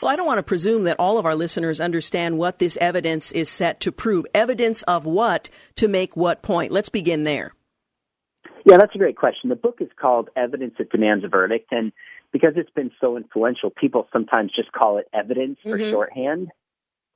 Well, 0.00 0.10
I 0.10 0.16
don't 0.16 0.26
want 0.26 0.38
to 0.38 0.42
presume 0.42 0.84
that 0.84 0.96
all 0.98 1.18
of 1.18 1.26
our 1.26 1.34
listeners 1.34 1.80
understand 1.80 2.38
what 2.38 2.58
this 2.58 2.76
evidence 2.80 3.32
is 3.32 3.48
set 3.48 3.80
to 3.80 3.92
prove. 3.92 4.26
Evidence 4.34 4.82
of 4.82 5.06
what 5.06 5.50
to 5.76 5.88
make 5.88 6.16
what 6.16 6.42
point? 6.42 6.70
Let's 6.72 6.88
begin 6.88 7.24
there. 7.24 7.54
Yeah, 8.66 8.76
that's 8.76 8.94
a 8.94 8.98
great 8.98 9.16
question. 9.16 9.48
The 9.48 9.56
book 9.56 9.78
is 9.80 9.88
called 10.00 10.28
Evidence 10.36 10.74
That 10.78 10.90
Demands 10.90 11.24
a 11.24 11.28
Verdict, 11.28 11.68
and 11.70 11.92
because 12.30 12.52
it's 12.56 12.70
been 12.70 12.90
so 13.00 13.16
influential, 13.16 13.70
people 13.70 14.06
sometimes 14.12 14.52
just 14.54 14.70
call 14.72 14.98
it 14.98 15.08
evidence 15.14 15.58
for 15.62 15.78
mm-hmm. 15.78 15.90
shorthand. 15.90 16.48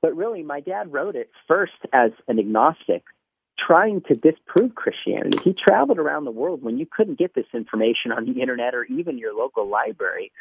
But 0.05 0.15
really, 0.15 0.43
my 0.43 0.59
dad 0.59 0.93
wrote 0.93 1.15
it 1.15 1.31
first 1.47 1.73
as 1.91 2.11
an 2.27 2.37
agnostic, 2.37 3.01
trying 3.57 4.01
to 4.01 4.13
disprove 4.13 4.75
Christianity. 4.75 5.39
He 5.43 5.55
traveled 5.55 5.97
around 5.97 6.25
the 6.25 6.31
world 6.31 6.61
when 6.61 6.77
you 6.77 6.85
couldn't 6.85 7.17
get 7.17 7.33
this 7.33 7.47
information 7.55 8.11
on 8.11 8.25
the 8.25 8.39
internet 8.39 8.75
or 8.75 8.83
even 8.83 9.17
your 9.17 9.33
local 9.33 9.67
library 9.67 10.31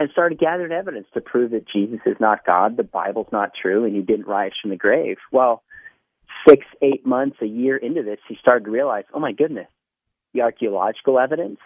and 0.00 0.10
started 0.10 0.40
gathering 0.40 0.72
evidence 0.72 1.06
to 1.14 1.20
prove 1.20 1.52
that 1.52 1.68
Jesus 1.68 2.00
is 2.04 2.16
not 2.18 2.44
God, 2.44 2.76
the 2.76 2.82
Bible's 2.82 3.28
not 3.30 3.52
true, 3.54 3.84
and 3.84 3.94
he 3.94 4.02
didn't 4.02 4.26
rise 4.26 4.50
from 4.60 4.70
the 4.70 4.76
grave. 4.76 5.18
Well, 5.30 5.62
six, 6.48 6.66
eight 6.82 7.06
months, 7.06 7.36
a 7.40 7.46
year 7.46 7.76
into 7.76 8.02
this, 8.02 8.18
he 8.28 8.34
started 8.40 8.64
to 8.64 8.72
realize, 8.72 9.04
oh 9.14 9.20
my 9.20 9.30
goodness, 9.30 9.68
the 10.34 10.40
archaeological 10.40 11.20
evidence, 11.20 11.60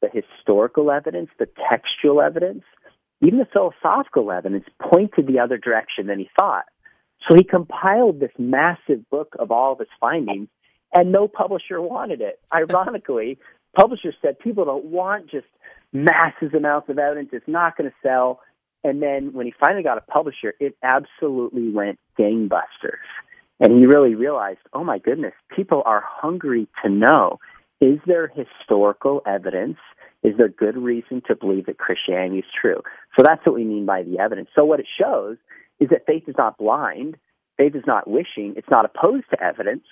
the 0.00 0.08
historical 0.08 0.90
evidence, 0.90 1.28
the 1.38 1.48
textual 1.70 2.22
evidence, 2.22 2.62
even 3.20 3.38
the 3.38 3.48
philosophical 3.52 4.32
evidence 4.32 4.64
pointed 4.80 5.26
the 5.26 5.40
other 5.40 5.58
direction 5.58 6.06
than 6.06 6.18
he 6.18 6.30
thought. 6.38 6.64
So 7.28 7.36
he 7.36 7.44
compiled 7.44 8.20
this 8.20 8.32
massive 8.38 9.08
book 9.10 9.34
of 9.38 9.50
all 9.50 9.72
of 9.72 9.78
his 9.78 9.88
findings, 10.00 10.48
and 10.94 11.12
no 11.12 11.28
publisher 11.28 11.80
wanted 11.80 12.20
it. 12.20 12.40
Ironically, 12.52 13.38
publishers 13.76 14.14
said 14.20 14.38
people 14.38 14.64
don't 14.64 14.86
want 14.86 15.30
just 15.30 15.46
massive 15.92 16.54
amounts 16.54 16.88
of 16.88 16.98
evidence. 16.98 17.30
It's 17.32 17.48
not 17.48 17.76
going 17.76 17.90
to 17.90 17.96
sell. 18.02 18.40
And 18.84 19.00
then 19.00 19.32
when 19.32 19.46
he 19.46 19.54
finally 19.60 19.82
got 19.82 19.98
a 19.98 20.00
publisher, 20.00 20.54
it 20.58 20.76
absolutely 20.82 21.70
went 21.70 21.98
gangbusters. 22.18 23.06
And 23.60 23.78
he 23.78 23.86
really 23.86 24.16
realized, 24.16 24.58
oh 24.72 24.82
my 24.82 24.98
goodness, 24.98 25.34
people 25.54 25.82
are 25.86 26.02
hungry 26.04 26.66
to 26.82 26.90
know 26.90 27.38
is 27.80 27.98
there 28.06 28.28
historical 28.28 29.22
evidence? 29.26 29.76
Is 30.22 30.36
there 30.36 30.48
good 30.48 30.76
reason 30.76 31.20
to 31.26 31.34
believe 31.34 31.66
that 31.66 31.78
Christianity 31.78 32.38
is 32.38 32.44
true? 32.60 32.80
So 33.16 33.24
that's 33.24 33.44
what 33.44 33.56
we 33.56 33.64
mean 33.64 33.86
by 33.86 34.04
the 34.04 34.20
evidence. 34.20 34.50
So 34.54 34.64
what 34.64 34.78
it 34.78 34.86
shows 35.00 35.36
is 35.80 35.90
that 35.90 36.06
faith 36.06 36.24
is 36.26 36.34
not 36.38 36.58
blind. 36.58 37.16
Faith 37.56 37.74
is 37.74 37.84
not 37.86 38.08
wishing. 38.08 38.54
It's 38.56 38.70
not 38.70 38.84
opposed 38.84 39.24
to 39.30 39.42
evidence. 39.42 39.84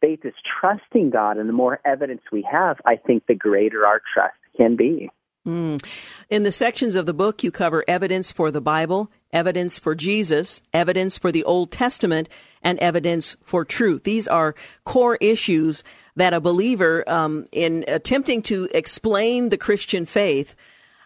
Faith 0.00 0.20
is 0.24 0.34
trusting 0.60 1.10
God. 1.10 1.36
And 1.36 1.48
the 1.48 1.52
more 1.52 1.80
evidence 1.84 2.22
we 2.32 2.46
have, 2.50 2.78
I 2.84 2.96
think 2.96 3.26
the 3.26 3.34
greater 3.34 3.86
our 3.86 4.00
trust 4.14 4.36
can 4.56 4.76
be. 4.76 5.10
Mm. 5.46 5.84
In 6.30 6.42
the 6.42 6.52
sections 6.52 6.94
of 6.94 7.04
the 7.04 7.12
book, 7.12 7.42
you 7.42 7.50
cover 7.50 7.84
evidence 7.86 8.32
for 8.32 8.50
the 8.50 8.62
Bible, 8.62 9.10
evidence 9.32 9.78
for 9.78 9.94
Jesus, 9.94 10.62
evidence 10.72 11.18
for 11.18 11.30
the 11.30 11.44
Old 11.44 11.70
Testament, 11.70 12.30
and 12.62 12.78
evidence 12.78 13.36
for 13.42 13.64
truth. 13.64 14.04
These 14.04 14.26
are 14.26 14.54
core 14.84 15.16
issues 15.20 15.84
that 16.16 16.32
a 16.32 16.40
believer, 16.40 17.06
um, 17.08 17.46
in 17.52 17.84
attempting 17.88 18.40
to 18.42 18.68
explain 18.72 19.50
the 19.50 19.58
Christian 19.58 20.06
faith, 20.06 20.56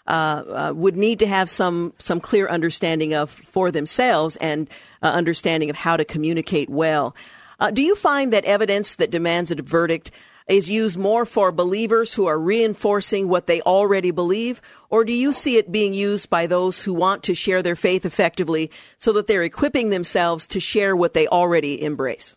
uh, 0.08 0.70
uh, 0.70 0.72
would 0.74 0.96
need 0.96 1.18
to 1.18 1.26
have 1.26 1.48
some 1.50 1.92
some 1.98 2.18
clear 2.18 2.48
understanding 2.48 3.14
of 3.14 3.30
for 3.30 3.70
themselves 3.70 4.36
and 4.36 4.68
uh, 5.02 5.06
understanding 5.06 5.70
of 5.70 5.76
how 5.76 5.96
to 5.96 6.04
communicate 6.04 6.68
well. 6.68 7.14
Uh, 7.60 7.70
do 7.70 7.82
you 7.82 7.94
find 7.94 8.32
that 8.32 8.44
evidence 8.44 8.96
that 8.96 9.10
demands 9.10 9.50
a 9.50 9.62
verdict 9.62 10.10
is 10.48 10.70
used 10.70 10.98
more 10.98 11.26
for 11.26 11.52
believers 11.52 12.14
who 12.14 12.24
are 12.24 12.38
reinforcing 12.38 13.28
what 13.28 13.46
they 13.46 13.60
already 13.62 14.10
believe, 14.10 14.62
or 14.88 15.04
do 15.04 15.12
you 15.12 15.30
see 15.30 15.58
it 15.58 15.70
being 15.70 15.92
used 15.92 16.30
by 16.30 16.46
those 16.46 16.82
who 16.82 16.94
want 16.94 17.22
to 17.24 17.34
share 17.34 17.62
their 17.62 17.76
faith 17.76 18.06
effectively 18.06 18.70
so 18.96 19.12
that 19.12 19.26
they're 19.26 19.42
equipping 19.42 19.90
themselves 19.90 20.46
to 20.46 20.58
share 20.58 20.96
what 20.96 21.12
they 21.12 21.28
already 21.28 21.82
embrace? 21.82 22.34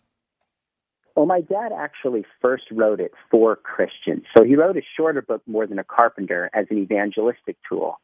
Well, 1.14 1.26
my 1.26 1.40
dad 1.40 1.72
actually 1.76 2.24
first 2.40 2.64
wrote 2.70 3.00
it 3.00 3.12
for 3.30 3.56
Christians. 3.56 4.24
So 4.36 4.44
he 4.44 4.56
wrote 4.56 4.76
a 4.76 4.82
shorter 4.96 5.20
book, 5.20 5.42
More 5.46 5.66
Than 5.66 5.78
a 5.78 5.84
Carpenter, 5.84 6.48
as 6.54 6.66
an 6.70 6.78
evangelistic 6.78 7.56
tool. 7.68 8.00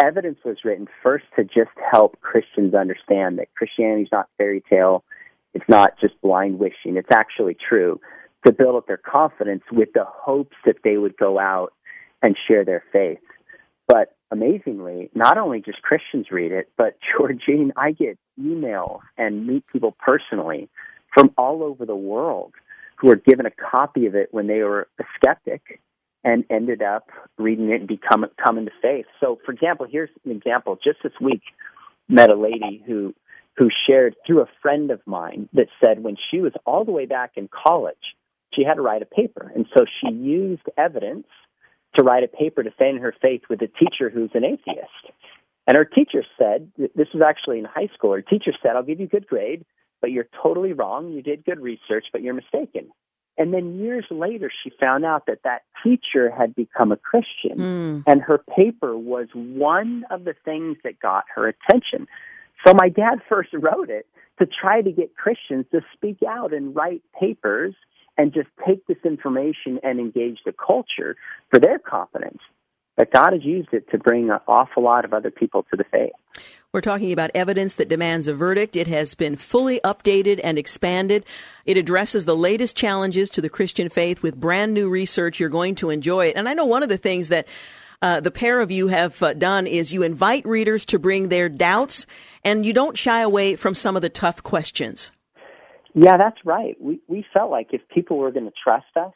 Evidence 0.00 0.38
was 0.44 0.58
written 0.64 0.86
first 1.02 1.24
to 1.36 1.44
just 1.44 1.70
help 1.92 2.20
Christians 2.20 2.74
understand 2.74 3.38
that 3.38 3.54
Christianity 3.54 4.02
is 4.02 4.08
not 4.12 4.28
fairy 4.38 4.62
tale. 4.68 5.04
It's 5.54 5.68
not 5.68 5.98
just 6.00 6.20
blind 6.20 6.58
wishing. 6.58 6.96
It's 6.96 7.10
actually 7.12 7.56
true 7.68 8.00
to 8.46 8.52
build 8.52 8.76
up 8.76 8.86
their 8.86 8.96
confidence 8.96 9.64
with 9.72 9.90
the 9.94 10.04
hopes 10.06 10.56
that 10.64 10.76
they 10.84 10.96
would 10.96 11.16
go 11.16 11.38
out 11.38 11.72
and 12.22 12.36
share 12.46 12.64
their 12.64 12.84
faith. 12.92 13.18
But 13.86 14.14
amazingly, 14.30 15.10
not 15.14 15.38
only 15.38 15.60
just 15.60 15.82
Christians 15.82 16.26
read 16.30 16.52
it, 16.52 16.70
but 16.76 16.98
Georgene, 17.18 17.70
I 17.76 17.92
get 17.92 18.18
emails 18.40 19.00
and 19.16 19.46
meet 19.46 19.64
people 19.66 19.96
personally 19.98 20.68
from 21.12 21.32
all 21.36 21.62
over 21.62 21.84
the 21.86 21.96
world 21.96 22.52
who 22.96 23.08
were 23.08 23.16
given 23.16 23.46
a 23.46 23.50
copy 23.50 24.06
of 24.06 24.14
it 24.14 24.28
when 24.32 24.46
they 24.46 24.60
were 24.62 24.88
a 24.98 25.04
skeptic 25.16 25.80
and 26.24 26.44
ended 26.50 26.82
up 26.82 27.10
reading 27.38 27.70
it 27.70 27.80
and 27.80 27.88
become 27.88 28.26
coming 28.44 28.66
to 28.66 28.72
faith. 28.82 29.06
So, 29.20 29.38
for 29.44 29.52
example, 29.52 29.86
here's 29.88 30.10
an 30.24 30.32
example. 30.32 30.78
Just 30.82 30.98
this 31.02 31.12
week, 31.20 31.42
met 32.08 32.30
a 32.30 32.34
lady 32.34 32.82
who 32.86 33.14
who 33.56 33.68
shared 33.88 34.14
through 34.24 34.40
a 34.40 34.48
friend 34.62 34.90
of 34.92 35.00
mine 35.04 35.48
that 35.52 35.66
said 35.82 36.02
when 36.02 36.16
she 36.30 36.40
was 36.40 36.52
all 36.64 36.84
the 36.84 36.92
way 36.92 37.06
back 37.06 37.32
in 37.34 37.48
college, 37.48 38.14
she 38.54 38.62
had 38.62 38.74
to 38.74 38.80
write 38.80 39.02
a 39.02 39.06
paper. 39.06 39.50
And 39.52 39.66
so 39.76 39.84
she 40.00 40.14
used 40.14 40.62
evidence 40.76 41.26
to 41.96 42.04
write 42.04 42.22
a 42.22 42.28
paper 42.28 42.62
defending 42.62 43.02
her 43.02 43.14
faith 43.20 43.42
with 43.50 43.60
a 43.60 43.66
teacher 43.66 44.10
who's 44.10 44.30
an 44.34 44.44
atheist. 44.44 45.12
And 45.66 45.76
her 45.76 45.84
teacher 45.84 46.22
said, 46.38 46.70
this 46.76 47.08
was 47.12 47.22
actually 47.26 47.58
in 47.58 47.64
high 47.64 47.88
school, 47.94 48.12
her 48.12 48.22
teacher 48.22 48.52
said, 48.62 48.76
I'll 48.76 48.84
give 48.84 49.00
you 49.00 49.06
a 49.06 49.08
good 49.08 49.26
grade, 49.26 49.64
but 50.00 50.10
you're 50.10 50.28
totally 50.42 50.72
wrong. 50.72 51.10
You 51.10 51.22
did 51.22 51.44
good 51.44 51.60
research, 51.60 52.06
but 52.12 52.22
you're 52.22 52.34
mistaken. 52.34 52.90
And 53.38 53.54
then 53.54 53.78
years 53.78 54.04
later, 54.10 54.50
she 54.62 54.70
found 54.80 55.04
out 55.04 55.26
that 55.26 55.44
that 55.44 55.62
teacher 55.84 56.28
had 56.28 56.56
become 56.56 56.90
a 56.90 56.96
Christian, 56.96 57.56
mm. 57.56 58.02
and 58.06 58.20
her 58.20 58.38
paper 58.38 58.98
was 58.98 59.28
one 59.32 60.04
of 60.10 60.24
the 60.24 60.34
things 60.44 60.76
that 60.82 60.98
got 60.98 61.24
her 61.34 61.46
attention. 61.46 62.08
So 62.66 62.74
my 62.74 62.88
dad 62.88 63.20
first 63.28 63.50
wrote 63.52 63.90
it 63.90 64.06
to 64.40 64.46
try 64.46 64.82
to 64.82 64.90
get 64.90 65.16
Christians 65.16 65.66
to 65.72 65.80
speak 65.94 66.18
out 66.28 66.52
and 66.52 66.74
write 66.74 67.02
papers 67.18 67.74
and 68.16 68.34
just 68.34 68.48
take 68.66 68.84
this 68.88 68.98
information 69.04 69.78
and 69.84 70.00
engage 70.00 70.40
the 70.44 70.52
culture 70.52 71.16
for 71.50 71.60
their 71.60 71.78
confidence. 71.78 72.38
But 72.96 73.12
God 73.12 73.32
has 73.32 73.44
used 73.44 73.68
it 73.72 73.88
to 73.92 73.98
bring 73.98 74.30
an 74.30 74.40
awful 74.48 74.82
lot 74.82 75.04
of 75.04 75.12
other 75.12 75.30
people 75.30 75.64
to 75.70 75.76
the 75.76 75.84
faith. 75.84 76.10
We're 76.74 76.82
talking 76.82 77.12
about 77.12 77.30
evidence 77.34 77.76
that 77.76 77.88
demands 77.88 78.28
a 78.28 78.34
verdict. 78.34 78.76
It 78.76 78.88
has 78.88 79.14
been 79.14 79.36
fully 79.36 79.80
updated 79.84 80.38
and 80.44 80.58
expanded. 80.58 81.24
It 81.64 81.78
addresses 81.78 82.26
the 82.26 82.36
latest 82.36 82.76
challenges 82.76 83.30
to 83.30 83.40
the 83.40 83.48
Christian 83.48 83.88
faith 83.88 84.22
with 84.22 84.38
brand 84.38 84.74
new 84.74 84.90
research. 84.90 85.40
You're 85.40 85.48
going 85.48 85.76
to 85.76 85.88
enjoy 85.88 86.26
it. 86.26 86.36
And 86.36 86.46
I 86.46 86.52
know 86.52 86.66
one 86.66 86.82
of 86.82 86.90
the 86.90 86.98
things 86.98 87.30
that 87.30 87.48
uh, 88.02 88.20
the 88.20 88.30
pair 88.30 88.60
of 88.60 88.70
you 88.70 88.88
have 88.88 89.22
uh, 89.22 89.32
done 89.32 89.66
is 89.66 89.94
you 89.94 90.02
invite 90.02 90.44
readers 90.44 90.84
to 90.86 90.98
bring 90.98 91.30
their 91.30 91.48
doubts 91.48 92.04
and 92.44 92.66
you 92.66 92.74
don't 92.74 92.98
shy 92.98 93.22
away 93.22 93.56
from 93.56 93.74
some 93.74 93.96
of 93.96 94.02
the 94.02 94.10
tough 94.10 94.42
questions. 94.42 95.10
Yeah, 95.94 96.18
that's 96.18 96.44
right. 96.44 96.76
We, 96.78 97.00
we 97.08 97.24
felt 97.32 97.50
like 97.50 97.68
if 97.72 97.80
people 97.88 98.18
were 98.18 98.30
going 98.30 98.44
to 98.44 98.52
trust 98.62 98.94
us 98.94 99.14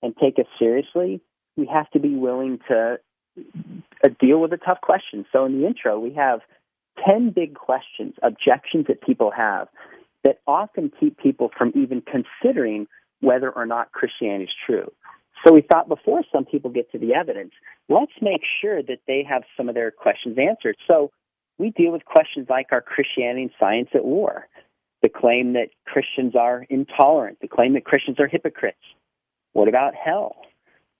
and 0.00 0.14
take 0.16 0.38
us 0.38 0.46
seriously, 0.60 1.20
we 1.56 1.66
have 1.66 1.90
to 1.90 1.98
be 1.98 2.14
willing 2.14 2.60
to 2.68 3.00
uh, 3.36 4.08
deal 4.20 4.40
with 4.40 4.52
the 4.52 4.58
tough 4.58 4.80
questions. 4.80 5.26
So 5.32 5.44
in 5.44 5.60
the 5.60 5.66
intro, 5.66 5.98
we 5.98 6.12
have 6.12 6.38
10 7.06 7.30
big 7.30 7.54
questions, 7.54 8.14
objections 8.22 8.86
that 8.88 9.02
people 9.02 9.30
have 9.30 9.68
that 10.24 10.40
often 10.46 10.90
keep 10.98 11.18
people 11.18 11.50
from 11.56 11.72
even 11.74 12.02
considering 12.02 12.86
whether 13.20 13.50
or 13.50 13.66
not 13.66 13.92
Christianity 13.92 14.44
is 14.44 14.50
true. 14.66 14.90
So 15.44 15.52
we 15.52 15.60
thought 15.60 15.88
before 15.88 16.22
some 16.32 16.44
people 16.44 16.70
get 16.70 16.90
to 16.92 16.98
the 16.98 17.14
evidence, 17.14 17.52
let's 17.88 18.12
make 18.22 18.42
sure 18.60 18.82
that 18.82 19.00
they 19.06 19.22
have 19.28 19.42
some 19.56 19.68
of 19.68 19.74
their 19.74 19.90
questions 19.90 20.38
answered. 20.38 20.76
So 20.86 21.10
we 21.58 21.70
deal 21.70 21.92
with 21.92 22.04
questions 22.04 22.46
like 22.48 22.68
are 22.72 22.80
Christianity 22.80 23.42
and 23.42 23.50
science 23.60 23.90
at 23.94 24.04
war? 24.04 24.48
The 25.02 25.10
claim 25.10 25.52
that 25.52 25.68
Christians 25.86 26.34
are 26.34 26.64
intolerant, 26.70 27.40
the 27.40 27.48
claim 27.48 27.74
that 27.74 27.84
Christians 27.84 28.18
are 28.18 28.26
hypocrites. 28.26 28.78
What 29.52 29.68
about 29.68 29.94
hell? 29.94 30.36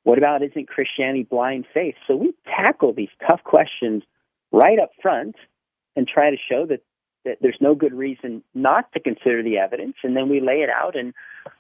What 0.03 0.19
about 0.19 0.43
isn't 0.43 0.69
Christianity 0.69 1.23
blind 1.23 1.65
faith? 1.73 1.95
So 2.07 2.15
we 2.15 2.35
tackle 2.45 2.93
these 2.93 3.09
tough 3.29 3.43
questions 3.45 4.03
right 4.53 4.79
up 4.79 4.91
front 5.01 5.37
and 5.97 6.07
try 6.09 6.31
to 6.31 6.37
show 6.37 6.67
that, 6.67 6.83
that 7.25 7.39
there's 7.41 7.59
no 7.61 7.75
good 7.75 7.95
reason 7.95 8.43
not 8.55 8.93
to 8.93 9.01
consider 9.01 9.43
the 9.43 9.59
evidence. 9.59 9.95
And 10.03 10.17
then 10.17 10.29
we 10.29 10.41
lay 10.41 10.63
it 10.63 10.71
out 10.71 10.97
and 10.97 11.15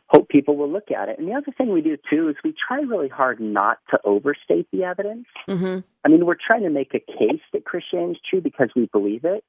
hope 0.08 0.28
people 0.28 0.56
will 0.56 0.70
look 0.70 0.90
at 0.90 1.08
it. 1.08 1.18
And 1.18 1.28
the 1.28 1.34
other 1.34 1.52
thing 1.56 1.72
we 1.72 1.80
do 1.82 1.96
too 2.10 2.28
is 2.28 2.36
we 2.44 2.54
try 2.66 2.80
really 2.80 3.08
hard 3.08 3.40
not 3.40 3.78
to 3.90 3.98
overstate 4.04 4.68
the 4.72 4.84
evidence. 4.84 5.26
Mm-hmm. 5.48 5.80
I 6.04 6.08
mean, 6.08 6.26
we're 6.26 6.36
trying 6.36 6.62
to 6.62 6.70
make 6.70 6.94
a 6.94 7.00
case 7.00 7.42
that 7.52 7.64
Christianity 7.64 8.12
is 8.12 8.20
true 8.28 8.40
because 8.40 8.70
we 8.76 8.86
believe 8.86 9.24
it, 9.24 9.44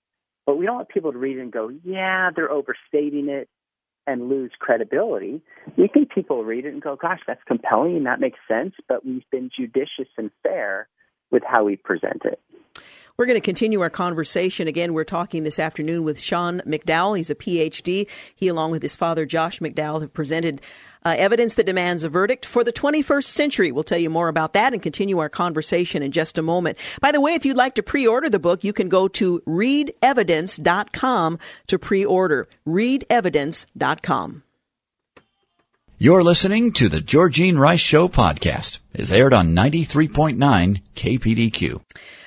but 0.46 0.58
we 0.58 0.66
don't 0.66 0.76
want 0.76 0.90
people 0.90 1.12
to 1.12 1.18
read 1.18 1.38
it 1.38 1.42
and 1.42 1.52
go, 1.52 1.70
yeah, 1.84 2.30
they're 2.36 2.52
overstating 2.52 3.30
it 3.30 3.50
and 4.08 4.30
lose 4.30 4.52
credibility. 4.60 5.42
We 5.78 5.88
think 5.88 6.12
people 6.12 6.44
read 6.44 6.66
it 6.66 6.74
and 6.74 6.82
go, 6.82 6.96
gosh, 6.96 7.22
that's 7.26 7.42
compelling 7.48 7.98
and 7.98 8.06
that 8.06 8.20
makes 8.20 8.40
sense, 8.48 8.74
but 8.88 9.06
we've 9.06 9.30
been 9.32 9.50
judicious 9.56 10.08
and 10.18 10.30
fair 10.44 10.88
with 11.32 11.44
how 11.46 11.64
we 11.64 11.76
present 11.76 12.22
it. 12.24 12.40
We're 13.18 13.28
going 13.28 13.38
to 13.40 13.42
continue 13.42 13.80
our 13.80 13.90
conversation. 13.90 14.68
Again, 14.68 14.94
we're 14.94 15.06
talking 15.06 15.44
this 15.44 15.58
afternoon 15.58 16.04
with 16.04 16.20
Sean 16.20 16.60
McDowell. 16.62 17.16
He's 17.16 17.30
a 17.30 17.36
PhD. 17.36 18.10
He, 18.36 18.48
along 18.50 18.72
with 18.72 18.82
his 18.82 18.98
father, 18.98 19.26
Josh 19.26 19.60
McDowell, 19.60 20.02
have 20.02 20.14
presented 20.14 20.62
uh, 21.06 21.16
evidence 21.18 21.54
that 21.54 21.66
demands 21.66 22.04
a 22.04 22.10
verdict 22.10 22.46
for 22.46 22.62
the 22.66 22.74
21st 22.74 23.24
century. 23.24 23.72
We'll 23.72 23.86
tell 23.86 24.00
you 24.00 24.10
more 24.10 24.28
about 24.28 24.52
that 24.54 24.74
and 24.74 24.82
continue 24.82 25.20
our 25.20 25.30
conversation 25.30 26.04
in 26.04 26.12
just 26.12 26.38
a 26.38 26.42
moment. 26.42 26.78
By 27.00 27.14
the 27.14 27.22
way, 27.22 27.36
if 27.36 27.46
you'd 27.46 27.56
like 27.56 27.76
to 27.76 27.84
pre-order 27.84 28.30
the 28.30 28.38
book, 28.38 28.66
you 28.66 28.74
can 28.74 28.90
go 28.90 29.08
to 29.08 29.40
readevidence.com 29.48 31.40
to 31.68 31.80
pre-order. 31.80 32.48
readevidence.com. 32.68 34.44
You're 35.98 36.24
listening 36.24 36.74
to 36.74 36.90
the 36.90 37.00
Georgene 37.00 37.58
Rice 37.58 37.80
Show 37.80 38.10
podcast. 38.10 38.80
It's 38.94 39.12
aired 39.12 39.32
on 39.32 39.56
93.9 39.56 40.82
KPDQ. 40.94 41.82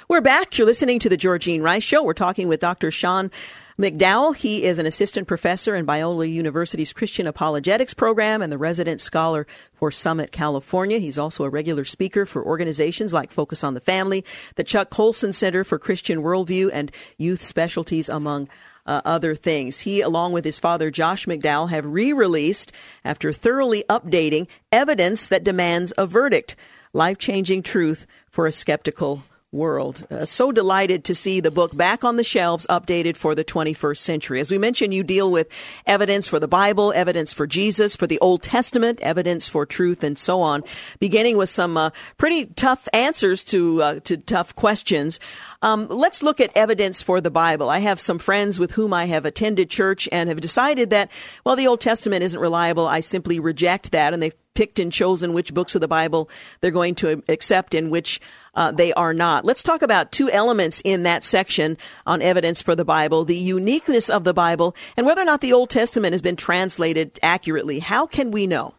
We're 0.09 0.23
back. 0.23 0.57
You're 0.57 0.67
listening 0.67 1.01
to 1.01 1.11
the 1.11 1.19
Georgene 1.19 1.61
Rice 1.61 1.83
Show. 1.83 2.03
We're 2.03 2.15
talking 2.15 2.49
with 2.49 2.61
Dr. 2.61 2.91
Sean 2.91 3.31
McDowell. 3.79 4.35
He 4.35 4.65
is 4.65 4.79
an 4.79 4.87
assistant 4.87 5.29
professor 5.29 5.77
in 5.77 5.85
Biola 5.85 6.33
University's 6.33 6.95
Christian 6.95 7.27
Apologetics 7.27 7.93
program 7.93 8.41
and 8.41 8.51
the 8.51 8.57
resident 8.57 9.03
scholar 9.03 9.47
for 9.75 9.91
Summit, 9.91 10.33
California. 10.33 10.99
He's 10.99 11.19
also 11.19 11.45
a 11.45 11.51
regular 11.51 11.85
speaker 11.85 12.25
for 12.25 12.43
organizations 12.43 13.13
like 13.13 13.31
Focus 13.31 13.63
on 13.63 13.75
the 13.75 13.83
Family, 13.83 14.25
the 14.55 14.65
Chuck 14.65 14.89
Colson 14.89 15.35
Center 15.35 15.63
for 15.63 15.79
Christian 15.79 16.23
Worldview, 16.23 16.71
and 16.73 16.91
Youth 17.19 17.43
Specialties, 17.43 18.09
among 18.09 18.49
uh, 18.87 19.03
other 19.05 19.35
things. 19.35 19.81
He, 19.81 20.01
along 20.01 20.33
with 20.33 20.47
his 20.47 20.59
father, 20.59 20.91
Josh 20.91 21.27
McDowell, 21.27 21.69
have 21.69 21.85
re 21.85 22.15
released, 22.15 22.73
after 23.05 23.31
thoroughly 23.31 23.85
updating, 23.91 24.47
evidence 24.73 25.29
that 25.29 25.45
demands 25.45 25.93
a 25.99 26.07
verdict. 26.07 26.57
Life 26.95 27.19
changing 27.19 27.63
truth 27.63 28.07
for 28.31 28.47
a 28.47 28.53
skeptical 28.53 29.25
world. 29.51 30.07
Uh, 30.11 30.27
so 30.27 30.53
delighted 30.53 31.05
to 31.05 31.15
see 31.15 31.41
the 31.41 31.51
book 31.51 31.75
back 31.75 32.05
on 32.05 32.17
the 32.17 32.25
shelves, 32.25 32.67
updated 32.69 33.17
for 33.17 33.35
the 33.35 33.45
21st 33.45 33.97
century. 33.97 34.41
As 34.41 34.51
we 34.51 34.59
mentioned, 34.59 34.93
you 34.93 35.03
deal 35.03 35.31
with 35.31 35.49
evidence 35.87 36.29
for 36.29 36.39
the 36.39 36.47
Bible, 36.47 36.93
evidence 36.95 37.33
for 37.33 37.47
Jesus, 37.47 37.97
for 37.97 38.07
the 38.07 38.19
Old 38.19 38.43
Testament, 38.43 39.01
evidence 39.01 39.49
for 39.49 39.65
truth, 39.65 40.05
and 40.05 40.19
so 40.19 40.43
on. 40.43 40.65
Beginning 41.01 41.39
with 41.39 41.49
some 41.49 41.79
uh, 41.79 41.91
pretty 42.19 42.45
tough 42.45 42.89
answers 42.93 43.43
to 43.45 43.83
uh, 43.83 44.01
to 44.01 44.19
tough 44.19 44.55
questions. 44.55 45.19
Um, 45.61 45.89
let's 45.89 46.23
look 46.23 46.41
at 46.41 46.57
evidence 46.57 47.03
for 47.03 47.21
the 47.21 47.31
Bible. 47.31 47.69
I 47.69 47.81
have 47.81 48.01
some 48.01 48.21
friends 48.21 48.61
with 48.61 48.73
whom 48.73 48.93
I 48.93 49.07
have 49.07 49.25
attended 49.25 49.69
church 49.69 50.09
and 50.13 50.29
have 50.29 50.41
decided 50.41 50.91
that, 50.91 51.11
well, 51.45 51.57
the 51.57 51.67
Old 51.67 51.81
Testament 51.81 52.23
isn't 52.23 52.39
reliable. 52.39 52.87
I 52.87 53.01
simply 53.01 53.41
reject 53.41 53.91
that, 53.91 54.15
and 54.15 54.23
they've 54.23 54.37
picked 54.55 54.79
and 54.79 54.93
chosen 54.93 55.33
which 55.33 55.55
books 55.55 55.75
of 55.75 55.81
the 55.81 55.89
Bible 55.89 56.29
they're 56.61 56.71
going 56.71 56.95
to 56.97 57.23
accept 57.29 57.75
and 57.75 57.91
which 57.91 58.21
uh, 58.55 58.71
they 58.73 58.93
are 58.93 59.15
not. 59.15 59.45
Let's 59.45 59.63
talk 59.63 59.83
about 59.83 60.13
two 60.13 60.31
elements 60.31 60.81
in 60.85 61.05
that 61.05 61.23
section 61.25 61.77
on 62.07 62.23
evidence 62.23 62.61
for 62.61 62.75
the 62.75 62.85
Bible 62.85 63.25
the 63.25 63.37
uniqueness 63.37 64.11
of 64.11 64.25
the 64.25 64.35
Bible 64.35 64.75
and 64.97 65.07
whether 65.07 65.23
or 65.23 65.25
not 65.25 65.43
the 65.43 65.53
Old 65.53 65.71
Testament 65.71 66.13
has 66.13 66.23
been 66.23 66.35
translated 66.35 67.21
accurately. 67.23 67.79
How 67.79 68.07
can 68.07 68.33
we 68.33 68.49
know? 68.49 68.75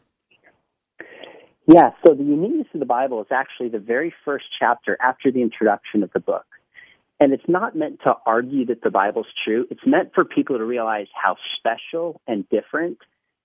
Yeah, 1.66 1.92
so 2.06 2.14
the 2.14 2.24
uniqueness 2.24 2.68
of 2.74 2.82
the 2.82 2.86
Bible 2.86 3.22
is 3.22 3.28
actually 3.32 3.70
the 3.70 3.80
very 3.80 4.14
first 4.26 4.46
chapter 4.60 4.98
after 5.02 5.32
the 5.32 5.42
introduction 5.42 6.04
of 6.04 6.12
the 6.12 6.20
book. 6.20 6.46
And 7.20 7.34
it's 7.34 7.48
not 7.48 7.76
meant 7.76 8.00
to 8.04 8.14
argue 8.26 8.66
that 8.68 8.82
the 8.82 8.90
Bible's 8.90 9.28
true. 9.44 9.68
It's 9.70 9.86
meant 9.86 10.14
for 10.16 10.24
people 10.24 10.58
to 10.58 10.64
realize 10.64 11.08
how 11.14 11.36
special 11.58 12.22
and 12.28 12.48
different 12.50 12.98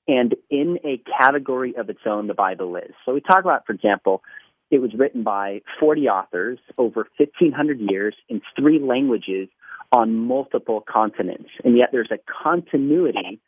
and 0.06 0.34
in 0.50 0.78
a 0.84 1.02
category 1.18 1.74
of 1.76 1.88
its 1.88 2.00
own 2.06 2.26
the 2.26 2.34
Bible 2.34 2.76
is. 2.76 2.92
So 3.04 3.14
we 3.14 3.20
talk 3.20 3.40
about, 3.40 3.66
for 3.66 3.72
example, 3.72 4.22
it 4.70 4.78
was 4.78 4.92
written 4.94 5.22
by 5.22 5.62
40 5.78 6.08
authors 6.08 6.58
over 6.78 7.08
1,500 7.16 7.80
years 7.80 8.14
in 8.28 8.42
three 8.56 8.78
languages 8.78 9.48
on 9.92 10.14
multiple 10.14 10.82
continents. 10.86 11.50
And 11.64 11.76
yet 11.76 11.90
there's 11.92 12.10
a 12.10 12.18
continuity 12.42 13.40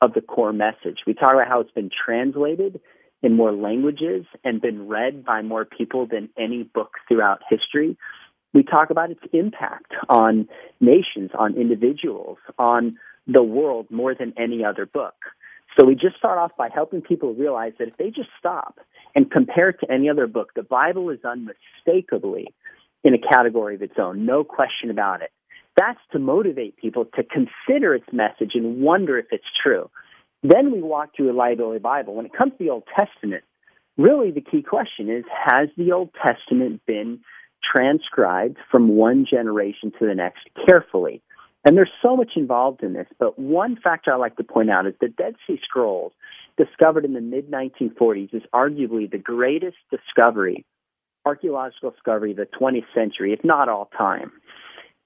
of 0.00 0.14
the 0.14 0.20
core 0.20 0.52
message. 0.52 1.00
We 1.06 1.14
talk 1.14 1.32
about 1.32 1.48
how 1.48 1.60
it's 1.60 1.70
been 1.70 1.90
translated 1.90 2.80
in 3.22 3.36
more 3.36 3.52
languages 3.52 4.26
and 4.44 4.60
been 4.60 4.88
read 4.88 5.24
by 5.24 5.42
more 5.42 5.64
people 5.64 6.06
than 6.06 6.28
any 6.36 6.64
book 6.64 6.94
throughout 7.08 7.40
history. 7.48 7.96
We 8.54 8.62
talk 8.62 8.90
about 8.90 9.10
its 9.10 9.22
impact 9.32 9.92
on 10.08 10.48
nations, 10.80 11.30
on 11.38 11.54
individuals, 11.54 12.38
on 12.58 12.98
the 13.26 13.42
world 13.42 13.86
more 13.90 14.14
than 14.14 14.34
any 14.36 14.64
other 14.64 14.86
book. 14.86 15.14
So 15.78 15.86
we 15.86 15.94
just 15.94 16.16
start 16.16 16.38
off 16.38 16.52
by 16.58 16.68
helping 16.72 17.00
people 17.00 17.34
realize 17.34 17.72
that 17.78 17.88
if 17.88 17.96
they 17.96 18.10
just 18.10 18.28
stop 18.38 18.78
and 19.14 19.30
compare 19.30 19.70
it 19.70 19.76
to 19.80 19.90
any 19.90 20.10
other 20.10 20.26
book, 20.26 20.50
the 20.54 20.62
Bible 20.62 21.08
is 21.10 21.20
unmistakably 21.24 22.54
in 23.04 23.14
a 23.14 23.18
category 23.18 23.74
of 23.74 23.82
its 23.82 23.94
own, 23.98 24.26
no 24.26 24.44
question 24.44 24.90
about 24.90 25.22
it. 25.22 25.30
That's 25.76 25.98
to 26.12 26.18
motivate 26.18 26.76
people 26.76 27.06
to 27.16 27.22
consider 27.24 27.94
its 27.94 28.06
message 28.12 28.52
and 28.54 28.82
wonder 28.82 29.18
if 29.18 29.26
it's 29.30 29.44
true. 29.62 29.90
Then 30.42 30.72
we 30.72 30.82
walk 30.82 31.10
through 31.16 31.32
a 31.32 31.36
liability 31.36 31.78
Bible. 31.78 32.14
When 32.14 32.26
it 32.26 32.32
comes 32.36 32.52
to 32.52 32.58
the 32.58 32.70
Old 32.70 32.84
Testament, 32.98 33.44
really 33.96 34.30
the 34.30 34.42
key 34.42 34.62
question 34.62 35.08
is, 35.08 35.24
has 35.46 35.68
the 35.76 35.92
Old 35.92 36.10
Testament 36.22 36.82
been 36.86 37.20
transcribed 37.62 38.58
from 38.70 38.88
one 38.88 39.26
generation 39.28 39.92
to 39.98 40.06
the 40.06 40.14
next 40.14 40.48
carefully. 40.66 41.22
And 41.64 41.76
there's 41.76 41.90
so 42.02 42.16
much 42.16 42.32
involved 42.36 42.82
in 42.82 42.92
this, 42.92 43.06
but 43.18 43.38
one 43.38 43.76
factor 43.76 44.12
I 44.12 44.16
like 44.16 44.36
to 44.36 44.44
point 44.44 44.70
out 44.70 44.86
is 44.86 44.94
the 45.00 45.08
Dead 45.08 45.36
Sea 45.46 45.60
Scrolls, 45.62 46.12
discovered 46.56 47.04
in 47.04 47.12
the 47.12 47.20
mid 47.20 47.50
1940s, 47.50 48.34
is 48.34 48.42
arguably 48.52 49.10
the 49.10 49.18
greatest 49.18 49.76
discovery, 49.90 50.64
archaeological 51.24 51.90
discovery 51.90 52.32
of 52.32 52.38
the 52.38 52.48
20th 52.60 52.86
century, 52.92 53.32
if 53.32 53.44
not 53.44 53.68
all 53.68 53.88
time. 53.96 54.32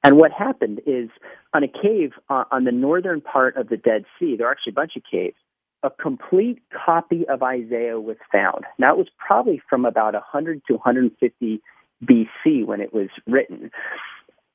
And 0.03 0.17
what 0.17 0.33
happened 0.33 0.81
is 0.87 1.11
on 1.53 1.63
a 1.63 1.69
cave 1.69 2.13
uh, 2.31 2.45
on 2.51 2.65
the 2.65 2.73
northern 2.73 3.21
part 3.21 3.57
of 3.57 3.69
the 3.69 3.77
Dead 3.77 4.05
Sea, 4.19 4.37
there 4.37 4.47
are 4.47 4.53
actually 4.53 4.73
a 4.73 4.75
bunch 4.75 4.93
of 4.97 5.03
caves, 5.11 5.37
a 5.83 5.91
complete 5.91 6.63
copy 6.73 7.27
of 7.29 7.43
Isaiah 7.43 8.01
was 8.01 8.17
found. 8.33 8.65
Now 8.79 8.93
it 8.93 8.99
was 8.99 9.09
probably 9.19 9.61
from 9.69 9.85
about 9.85 10.15
100 10.15 10.63
to 10.69 10.75
150 10.75 11.61
BC 12.05 12.65
when 12.65 12.81
it 12.81 12.93
was 12.93 13.09
written. 13.27 13.71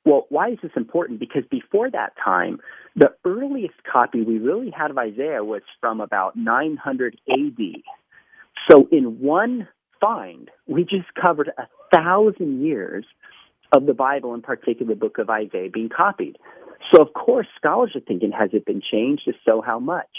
Well, 0.05 0.25
why 0.29 0.49
is 0.49 0.57
this 0.63 0.71
important? 0.75 1.19
Because 1.19 1.43
before 1.49 1.89
that 1.91 2.13
time, 2.23 2.59
the 2.95 3.13
earliest 3.23 3.75
copy 3.91 4.23
we 4.23 4.39
really 4.39 4.71
had 4.71 4.91
of 4.91 4.97
Isaiah 4.97 5.43
was 5.43 5.61
from 5.79 6.01
about 6.01 6.35
900 6.35 7.19
AD. 7.29 7.59
So 8.69 8.87
in 8.91 9.19
one 9.19 9.67
find, 9.99 10.49
we 10.67 10.83
just 10.83 11.13
covered 11.19 11.51
a 11.57 11.67
thousand 11.95 12.63
years 12.63 13.05
of 13.71 13.85
the 13.85 13.93
Bible, 13.93 14.33
in 14.33 14.41
particular 14.41 14.93
the 14.93 14.99
book 14.99 15.17
of 15.17 15.29
Isaiah, 15.29 15.69
being 15.71 15.89
copied. 15.95 16.37
So, 16.91 17.01
of 17.01 17.13
course, 17.13 17.47
scholars 17.55 17.91
are 17.95 18.01
thinking, 18.01 18.31
has 18.31 18.49
it 18.53 18.65
been 18.65 18.81
changed? 18.81 19.23
If 19.27 19.35
so, 19.45 19.61
how 19.61 19.79
much? 19.79 20.09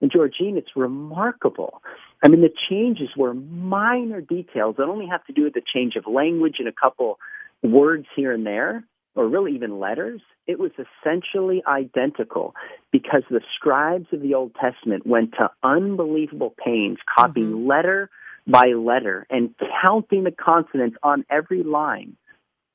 And 0.00 0.10
Georgene, 0.10 0.56
it's 0.56 0.76
remarkable. 0.76 1.82
I 2.22 2.28
mean, 2.28 2.40
the 2.40 2.52
changes 2.70 3.08
were 3.16 3.34
minor 3.34 4.20
details 4.20 4.76
that 4.78 4.84
only 4.84 5.06
have 5.06 5.24
to 5.26 5.32
do 5.32 5.44
with 5.44 5.54
the 5.54 5.62
change 5.74 5.96
of 5.96 6.06
language 6.06 6.56
and 6.58 6.68
a 6.68 6.72
couple 6.72 7.18
words 7.62 8.06
here 8.14 8.32
and 8.32 8.46
there, 8.46 8.84
or 9.14 9.28
really 9.28 9.54
even 9.54 9.80
letters. 9.80 10.20
It 10.46 10.58
was 10.58 10.70
essentially 10.72 11.62
identical 11.66 12.54
because 12.92 13.22
the 13.28 13.40
scribes 13.56 14.06
of 14.12 14.22
the 14.22 14.34
Old 14.34 14.54
Testament 14.54 15.06
went 15.06 15.32
to 15.32 15.50
unbelievable 15.62 16.54
pains 16.64 16.98
copying 17.16 17.52
mm-hmm. 17.52 17.66
letter 17.66 18.10
by 18.46 18.68
letter 18.68 19.26
and 19.28 19.54
counting 19.82 20.24
the 20.24 20.30
consonants 20.30 20.96
on 21.02 21.24
every 21.30 21.62
line 21.62 22.16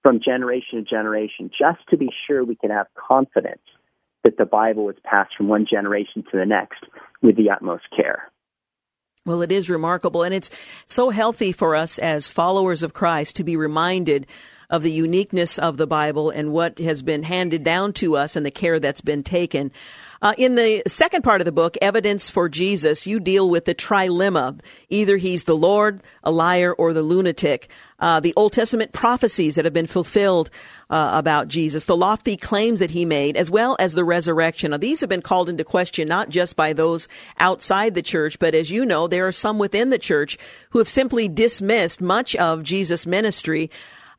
from 0.03 0.19
generation 0.23 0.79
to 0.79 0.83
generation 0.83 1.49
just 1.49 1.79
to 1.89 1.97
be 1.97 2.09
sure 2.27 2.43
we 2.43 2.55
can 2.55 2.69
have 2.69 2.87
confidence 2.95 3.61
that 4.23 4.37
the 4.37 4.45
Bible 4.45 4.85
was 4.85 4.95
passed 5.03 5.31
from 5.35 5.47
one 5.47 5.65
generation 5.69 6.23
to 6.31 6.37
the 6.37 6.45
next 6.45 6.85
with 7.23 7.37
the 7.37 7.49
utmost 7.49 7.85
care. 7.95 8.31
Well, 9.25 9.41
it 9.41 9.53
is 9.53 9.69
remarkable, 9.69 10.23
and 10.23 10.33
it's 10.33 10.49
so 10.85 11.09
healthy 11.09 11.53
for 11.53 11.75
us 11.75 11.97
as 11.97 12.27
followers 12.27 12.83
of 12.83 12.93
Christ 12.93 13.37
to 13.37 13.43
be 13.45 13.55
reminded 13.55 14.27
of 14.69 14.83
the 14.83 14.91
uniqueness 14.91 15.57
of 15.57 15.77
the 15.77 15.87
Bible 15.87 16.29
and 16.29 16.51
what 16.51 16.79
has 16.79 17.03
been 17.03 17.23
handed 17.23 17.63
down 17.63 17.93
to 17.93 18.17
us 18.17 18.35
and 18.35 18.45
the 18.45 18.51
care 18.51 18.79
that's 18.79 19.01
been 19.01 19.23
taken. 19.23 19.71
Uh, 20.23 20.33
in 20.37 20.55
the 20.55 20.81
second 20.87 21.21
part 21.21 21.41
of 21.41 21.45
the 21.45 21.51
book, 21.51 21.77
Evidence 21.81 22.29
for 22.29 22.47
Jesus, 22.47 23.05
you 23.05 23.19
deal 23.19 23.49
with 23.49 23.65
the 23.65 23.75
trilemma. 23.75 24.57
Either 24.87 25.17
he's 25.17 25.43
the 25.43 25.55
Lord, 25.55 26.01
a 26.23 26.31
liar, 26.31 26.71
or 26.71 26.93
the 26.93 27.01
lunatic. 27.01 27.67
Uh, 27.99 28.21
the 28.21 28.33
Old 28.37 28.53
Testament 28.53 28.93
prophecies 28.93 29.55
that 29.55 29.65
have 29.65 29.73
been 29.73 29.85
fulfilled 29.85 30.49
uh, 30.89 31.11
about 31.13 31.49
Jesus, 31.49 31.83
the 31.85 31.97
lofty 31.97 32.37
claims 32.37 32.79
that 32.79 32.91
he 32.91 33.03
made, 33.03 33.35
as 33.35 33.51
well 33.51 33.75
as 33.79 33.95
the 33.95 34.05
resurrection. 34.05 34.71
Now, 34.71 34.77
these 34.77 35.01
have 35.01 35.09
been 35.09 35.21
called 35.21 35.49
into 35.49 35.65
question 35.65 36.07
not 36.07 36.29
just 36.29 36.55
by 36.55 36.71
those 36.71 37.09
outside 37.37 37.93
the 37.93 38.01
church, 38.01 38.39
but 38.39 38.55
as 38.55 38.71
you 38.71 38.85
know, 38.85 39.07
there 39.07 39.27
are 39.27 39.33
some 39.33 39.59
within 39.59 39.89
the 39.89 39.99
church 39.99 40.37
who 40.69 40.79
have 40.79 40.87
simply 40.87 41.27
dismissed 41.27 41.99
much 41.99 42.33
of 42.37 42.63
Jesus' 42.63 43.05
ministry. 43.05 43.69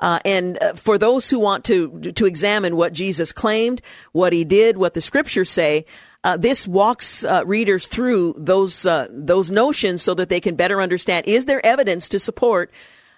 Uh, 0.01 0.19
and 0.25 0.61
uh, 0.63 0.75
for 0.75 0.99
those 0.99 1.31
who 1.31 1.39
want 1.39 1.65
to 1.65 2.13
to 2.13 2.27
examine 2.27 2.77
what 2.77 2.93
Jesus 2.93 3.33
claimed, 3.33 3.81
what 4.13 4.33
he 4.33 4.45
did, 4.45 4.77
what 4.77 4.95
the 4.95 5.01
scriptures 5.01 5.51
say, 5.51 5.87
uh, 6.23 6.37
this 6.37 6.67
walks 6.67 7.25
uh, 7.25 7.43
readers 7.47 7.89
through 7.89 8.35
those 8.37 8.87
uh, 8.87 9.07
those 9.11 9.51
notions 9.51 10.03
so 10.03 10.15
that 10.15 10.29
they 10.29 10.41
can 10.41 10.57
better 10.57 10.81
understand: 10.81 11.27
is 11.27 11.47
there 11.47 11.65
evidence 11.65 12.09
to 12.11 12.19
support 12.19 12.71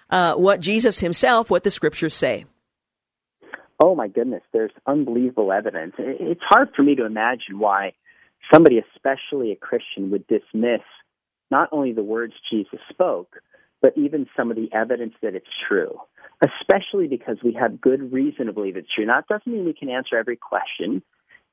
what 0.09 0.59
Jesus 0.59 0.99
himself, 0.99 1.49
what 1.49 1.63
the 1.63 1.71
scriptures 1.71 2.13
say? 2.13 2.45
Oh 3.79 3.93
my 3.93 4.07
goodness, 4.07 4.41
there's 4.53 4.71
unbelievable 4.87 5.51
evidence. 5.51 5.93
It's 5.99 6.41
hard 6.43 6.69
for 6.75 6.81
me 6.81 6.95
to 6.95 7.05
imagine 7.05 7.59
why 7.59 7.93
somebody, 8.51 8.79
especially 8.79 9.51
a 9.51 9.55
Christian, 9.55 10.09
would 10.09 10.25
dismiss 10.27 10.81
not 11.51 11.69
only 11.71 11.93
the 11.93 12.03
words 12.03 12.33
Jesus 12.51 12.79
spoke, 12.89 13.35
but 13.81 13.93
even 13.95 14.27
some 14.35 14.49
of 14.49 14.57
the 14.57 14.69
evidence 14.73 15.13
that 15.21 15.35
it's 15.35 15.45
true 15.67 15.99
especially 16.43 17.07
because 17.07 17.37
we 17.43 17.53
have 17.53 17.81
good 17.81 18.11
reason 18.11 18.45
to 18.45 18.53
believe 18.53 18.77
it's 18.77 18.87
true. 18.93 19.05
Now, 19.05 19.19
it 19.19 19.27
doesn't 19.27 19.51
mean 19.51 19.65
we 19.65 19.73
can 19.73 19.89
answer 19.89 20.17
every 20.17 20.37
question 20.37 21.01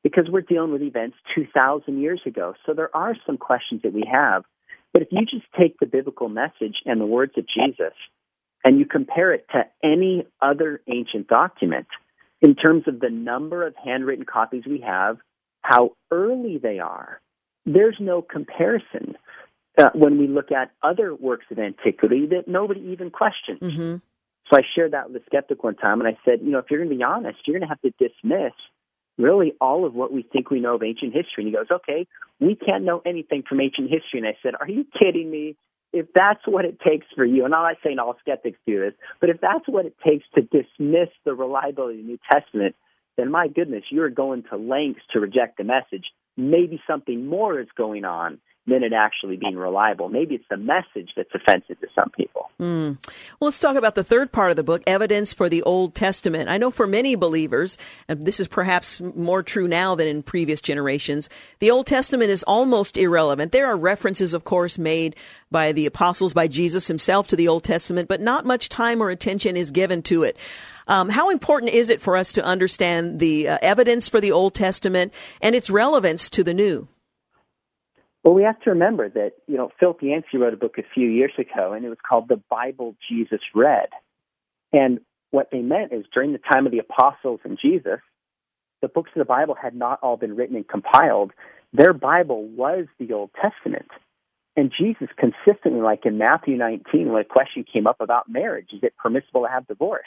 because 0.02 0.26
we're 0.30 0.42
dealing 0.42 0.72
with 0.72 0.82
events 0.82 1.16
2,000 1.34 2.00
years 2.00 2.20
ago. 2.26 2.54
So 2.66 2.74
there 2.74 2.94
are 2.94 3.16
some 3.26 3.38
questions 3.38 3.82
that 3.82 3.92
we 3.92 4.04
have. 4.10 4.44
But 4.92 5.02
if 5.02 5.08
you 5.10 5.24
just 5.24 5.46
take 5.58 5.78
the 5.80 5.86
biblical 5.86 6.28
message 6.28 6.76
and 6.84 7.00
the 7.00 7.06
words 7.06 7.32
of 7.36 7.46
Jesus 7.46 7.94
and 8.62 8.78
you 8.78 8.86
compare 8.86 9.32
it 9.32 9.46
to 9.52 9.64
any 9.82 10.26
other 10.40 10.82
ancient 10.86 11.26
document 11.28 11.86
in 12.42 12.54
terms 12.54 12.84
of 12.86 13.00
the 13.00 13.10
number 13.10 13.66
of 13.66 13.74
handwritten 13.82 14.26
copies 14.26 14.64
we 14.66 14.84
have, 14.86 15.16
how 15.62 15.92
early 16.10 16.58
they 16.58 16.78
are, 16.78 17.20
there's 17.64 17.96
no 17.98 18.20
comparison 18.20 19.16
uh, 19.78 19.90
when 19.94 20.18
we 20.18 20.28
look 20.28 20.52
at 20.52 20.70
other 20.82 21.14
works 21.14 21.46
of 21.50 21.58
antiquity 21.58 22.26
that 22.26 22.46
nobody 22.46 22.80
even 22.92 23.10
questions. 23.10 23.60
Mm-hmm. 23.60 23.96
So 24.50 24.58
I 24.58 24.62
shared 24.74 24.92
that 24.92 25.10
with 25.10 25.22
a 25.22 25.24
skeptic 25.26 25.64
one 25.64 25.74
time, 25.74 26.00
and 26.00 26.08
I 26.08 26.18
said, 26.24 26.40
you 26.42 26.50
know, 26.50 26.58
if 26.58 26.66
you're 26.70 26.80
going 26.80 26.90
to 26.90 26.96
be 26.96 27.02
honest, 27.02 27.38
you're 27.46 27.58
going 27.58 27.68
to 27.68 27.74
have 27.74 27.80
to 27.80 27.92
dismiss 27.98 28.52
really 29.16 29.54
all 29.60 29.86
of 29.86 29.94
what 29.94 30.12
we 30.12 30.22
think 30.22 30.50
we 30.50 30.60
know 30.60 30.74
of 30.74 30.82
ancient 30.82 31.14
history. 31.14 31.44
And 31.44 31.46
he 31.46 31.52
goes, 31.52 31.66
okay, 31.70 32.06
we 32.40 32.56
can't 32.56 32.84
know 32.84 33.00
anything 33.06 33.44
from 33.48 33.60
ancient 33.60 33.90
history. 33.90 34.18
And 34.18 34.26
I 34.26 34.36
said, 34.42 34.54
are 34.58 34.68
you 34.68 34.84
kidding 34.98 35.30
me? 35.30 35.56
If 35.92 36.06
that's 36.12 36.40
what 36.46 36.64
it 36.64 36.80
takes 36.80 37.06
for 37.14 37.24
you, 37.24 37.44
and 37.44 37.54
I'm 37.54 37.62
not 37.62 37.76
saying 37.84 38.00
all 38.00 38.16
skeptics 38.20 38.58
do 38.66 38.80
this, 38.80 38.94
but 39.20 39.30
if 39.30 39.40
that's 39.40 39.66
what 39.68 39.86
it 39.86 39.94
takes 40.04 40.24
to 40.34 40.42
dismiss 40.42 41.08
the 41.24 41.34
reliability 41.34 42.00
of 42.00 42.06
the 42.06 42.10
New 42.10 42.18
Testament, 42.30 42.74
then 43.16 43.30
my 43.30 43.46
goodness, 43.46 43.84
you're 43.90 44.10
going 44.10 44.42
to 44.50 44.56
lengths 44.56 45.02
to 45.12 45.20
reject 45.20 45.56
the 45.56 45.64
message. 45.64 46.06
Maybe 46.36 46.82
something 46.84 47.26
more 47.26 47.60
is 47.60 47.68
going 47.76 48.04
on 48.04 48.40
than 48.66 48.82
it 48.82 48.92
actually 48.94 49.36
being 49.36 49.56
reliable. 49.56 50.08
Maybe 50.08 50.36
it's 50.36 50.48
the 50.48 50.56
message 50.56 51.10
that's 51.16 51.34
offensive 51.34 51.78
to 51.80 51.88
some 51.94 52.10
people. 52.10 52.50
Mm. 52.58 52.96
Well, 53.38 53.48
let's 53.48 53.58
talk 53.58 53.76
about 53.76 53.94
the 53.94 54.04
third 54.04 54.32
part 54.32 54.50
of 54.50 54.56
the 54.56 54.62
book, 54.62 54.82
evidence 54.86 55.34
for 55.34 55.50
the 55.50 55.62
Old 55.62 55.94
Testament. 55.94 56.48
I 56.48 56.56
know 56.56 56.70
for 56.70 56.86
many 56.86 57.14
believers, 57.14 57.76
and 58.08 58.22
this 58.22 58.40
is 58.40 58.48
perhaps 58.48 59.00
more 59.00 59.42
true 59.42 59.68
now 59.68 59.94
than 59.94 60.08
in 60.08 60.22
previous 60.22 60.62
generations, 60.62 61.28
the 61.58 61.70
Old 61.70 61.86
Testament 61.86 62.30
is 62.30 62.42
almost 62.44 62.96
irrelevant. 62.96 63.52
There 63.52 63.66
are 63.66 63.76
references, 63.76 64.32
of 64.32 64.44
course, 64.44 64.78
made 64.78 65.14
by 65.50 65.72
the 65.72 65.84
apostles, 65.84 66.32
by 66.32 66.48
Jesus 66.48 66.86
himself 66.86 67.28
to 67.28 67.36
the 67.36 67.48
Old 67.48 67.64
Testament, 67.64 68.08
but 68.08 68.22
not 68.22 68.46
much 68.46 68.70
time 68.70 69.02
or 69.02 69.10
attention 69.10 69.58
is 69.58 69.70
given 69.70 70.02
to 70.04 70.22
it. 70.22 70.38
Um, 70.86 71.08
how 71.10 71.30
important 71.30 71.72
is 71.72 71.90
it 71.90 72.00
for 72.00 72.16
us 72.16 72.32
to 72.32 72.44
understand 72.44 73.18
the 73.18 73.48
uh, 73.48 73.58
evidence 73.62 74.08
for 74.08 74.20
the 74.20 74.32
Old 74.32 74.54
Testament 74.54 75.12
and 75.40 75.54
its 75.54 75.70
relevance 75.70 76.30
to 76.30 76.44
the 76.44 76.54
New? 76.54 76.88
Well, 78.24 78.32
we 78.32 78.42
have 78.44 78.60
to 78.62 78.70
remember 78.70 79.10
that, 79.10 79.32
you 79.46 79.58
know, 79.58 79.70
Philip 79.78 79.98
Yancey 80.00 80.38
wrote 80.38 80.54
a 80.54 80.56
book 80.56 80.78
a 80.78 80.94
few 80.94 81.08
years 81.08 81.32
ago, 81.38 81.74
and 81.74 81.84
it 81.84 81.90
was 81.90 81.98
called 82.08 82.28
The 82.28 82.42
Bible 82.50 82.96
Jesus 83.06 83.40
Read. 83.54 83.88
And 84.72 85.00
what 85.30 85.50
they 85.52 85.60
meant 85.60 85.92
is 85.92 86.06
during 86.12 86.32
the 86.32 86.38
time 86.38 86.64
of 86.64 86.72
the 86.72 86.78
apostles 86.78 87.40
and 87.44 87.58
Jesus, 87.60 88.00
the 88.80 88.88
books 88.88 89.10
of 89.14 89.18
the 89.18 89.26
Bible 89.26 89.54
had 89.54 89.74
not 89.74 89.98
all 90.02 90.16
been 90.16 90.36
written 90.36 90.56
and 90.56 90.66
compiled. 90.66 91.32
Their 91.74 91.92
Bible 91.92 92.44
was 92.44 92.86
the 92.98 93.12
Old 93.12 93.30
Testament. 93.40 93.88
And 94.56 94.72
Jesus 94.78 95.08
consistently, 95.18 95.80
like 95.80 96.06
in 96.06 96.16
Matthew 96.16 96.56
19, 96.56 97.12
when 97.12 97.20
a 97.20 97.24
question 97.24 97.64
came 97.70 97.86
up 97.86 98.00
about 98.00 98.30
marriage, 98.30 98.68
is 98.72 98.82
it 98.82 98.96
permissible 98.96 99.42
to 99.42 99.48
have 99.48 99.66
divorce? 99.66 100.06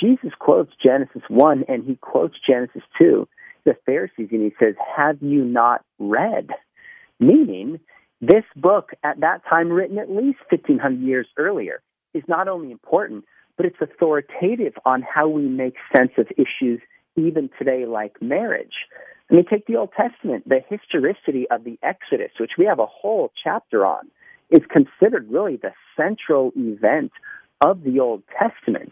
Jesus 0.00 0.30
quotes 0.38 0.72
Genesis 0.82 1.22
1 1.28 1.64
and 1.68 1.84
he 1.84 1.96
quotes 1.96 2.36
Genesis 2.48 2.82
2, 2.98 3.28
the 3.64 3.76
Pharisees, 3.84 4.28
and 4.32 4.42
he 4.42 4.54
says, 4.62 4.74
Have 4.96 5.22
you 5.22 5.44
not 5.44 5.84
read? 5.98 6.50
Meaning, 7.26 7.80
this 8.20 8.44
book 8.56 8.90
at 9.02 9.20
that 9.20 9.42
time, 9.48 9.70
written 9.70 9.98
at 9.98 10.10
least 10.10 10.38
1500 10.50 11.00
years 11.00 11.26
earlier, 11.36 11.82
is 12.12 12.22
not 12.28 12.48
only 12.48 12.70
important, 12.70 13.24
but 13.56 13.66
it's 13.66 13.80
authoritative 13.80 14.74
on 14.84 15.02
how 15.02 15.28
we 15.28 15.42
make 15.42 15.74
sense 15.96 16.12
of 16.18 16.26
issues 16.36 16.80
even 17.16 17.48
today, 17.58 17.86
like 17.86 18.20
marriage. 18.20 18.74
I 19.30 19.34
mean, 19.34 19.44
take 19.50 19.66
the 19.66 19.76
Old 19.76 19.90
Testament, 19.96 20.48
the 20.48 20.60
historicity 20.68 21.46
of 21.50 21.64
the 21.64 21.78
Exodus, 21.82 22.32
which 22.38 22.52
we 22.58 22.66
have 22.66 22.78
a 22.78 22.86
whole 22.86 23.32
chapter 23.42 23.86
on, 23.86 24.10
is 24.50 24.60
considered 24.70 25.30
really 25.30 25.56
the 25.56 25.72
central 25.96 26.52
event 26.56 27.12
of 27.60 27.84
the 27.84 28.00
Old 28.00 28.22
Testament. 28.38 28.90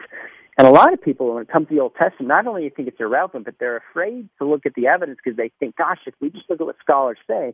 And 0.57 0.67
a 0.67 0.71
lot 0.71 0.93
of 0.93 1.01
people, 1.01 1.33
when 1.33 1.43
it 1.43 1.49
comes 1.49 1.67
to 1.67 1.75
the 1.75 1.81
Old 1.81 1.95
Testament, 1.95 2.29
not 2.29 2.47
only 2.47 2.69
think 2.69 2.87
it's 2.87 2.99
irrelevant, 2.99 3.45
but 3.45 3.55
they're 3.59 3.77
afraid 3.91 4.29
to 4.39 4.47
look 4.47 4.65
at 4.65 4.73
the 4.75 4.87
evidence 4.87 5.19
because 5.23 5.37
they 5.37 5.51
think, 5.59 5.75
gosh, 5.75 5.99
if 6.05 6.13
we 6.19 6.29
just 6.29 6.49
look 6.49 6.61
at 6.61 6.65
what 6.65 6.77
scholars 6.79 7.17
say, 7.27 7.53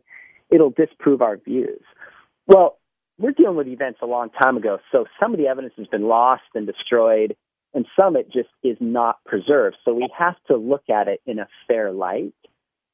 it'll 0.50 0.70
disprove 0.70 1.22
our 1.22 1.36
views. 1.36 1.82
Well, 2.46 2.78
we're 3.18 3.32
dealing 3.32 3.56
with 3.56 3.68
events 3.68 4.00
a 4.02 4.06
long 4.06 4.30
time 4.30 4.56
ago, 4.56 4.78
so 4.92 5.04
some 5.20 5.32
of 5.32 5.38
the 5.38 5.46
evidence 5.46 5.74
has 5.76 5.86
been 5.86 6.08
lost 6.08 6.42
and 6.54 6.66
destroyed, 6.66 7.36
and 7.74 7.86
some 7.98 8.16
it 8.16 8.32
just 8.32 8.48
is 8.62 8.76
not 8.80 9.22
preserved. 9.24 9.76
So 9.84 9.92
we 9.92 10.08
have 10.18 10.36
to 10.48 10.56
look 10.56 10.84
at 10.88 11.06
it 11.08 11.20
in 11.26 11.38
a 11.38 11.48
fair 11.68 11.92
light. 11.92 12.34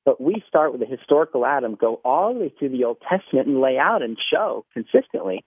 But 0.04 0.20
we 0.20 0.42
start 0.46 0.72
with 0.72 0.80
the 0.80 0.86
historical 0.86 1.44
Adam, 1.44 1.74
go 1.74 2.00
all 2.04 2.32
the 2.32 2.40
way 2.40 2.52
through 2.57 2.70
the 2.70 2.84
Old 2.84 2.98
Testament, 3.09 3.48
and 3.48 3.61
lay 3.61 3.76
out 3.78 4.02
and 4.02 4.16
show 4.32 4.64
consistently 4.72 5.44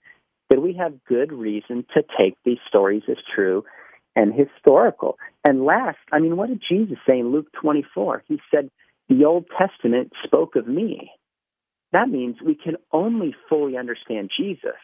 that 0.49 0.61
we 0.61 0.73
have 0.73 1.03
good 1.05 1.31
reason 1.31 1.85
to 1.93 2.03
take 2.17 2.35
these 2.43 2.57
stories 2.67 3.03
as 3.09 3.17
true 3.33 3.63
and 4.15 4.33
historical. 4.33 5.17
And 5.47 5.63
last, 5.63 5.97
I 6.11 6.19
mean, 6.19 6.35
what 6.35 6.49
did 6.49 6.61
Jesus 6.67 6.97
say 7.07 7.19
in 7.19 7.31
Luke 7.31 7.47
24? 7.61 8.23
He 8.27 8.39
said, 8.53 8.69
The 9.07 9.25
Old 9.25 9.45
Testament 9.57 10.11
spoke 10.23 10.55
of 10.55 10.67
me. 10.67 11.11
That 11.91 12.09
means 12.09 12.37
we 12.45 12.55
can 12.55 12.75
only 12.91 13.35
fully 13.47 13.77
understand 13.77 14.29
Jesus 14.37 14.77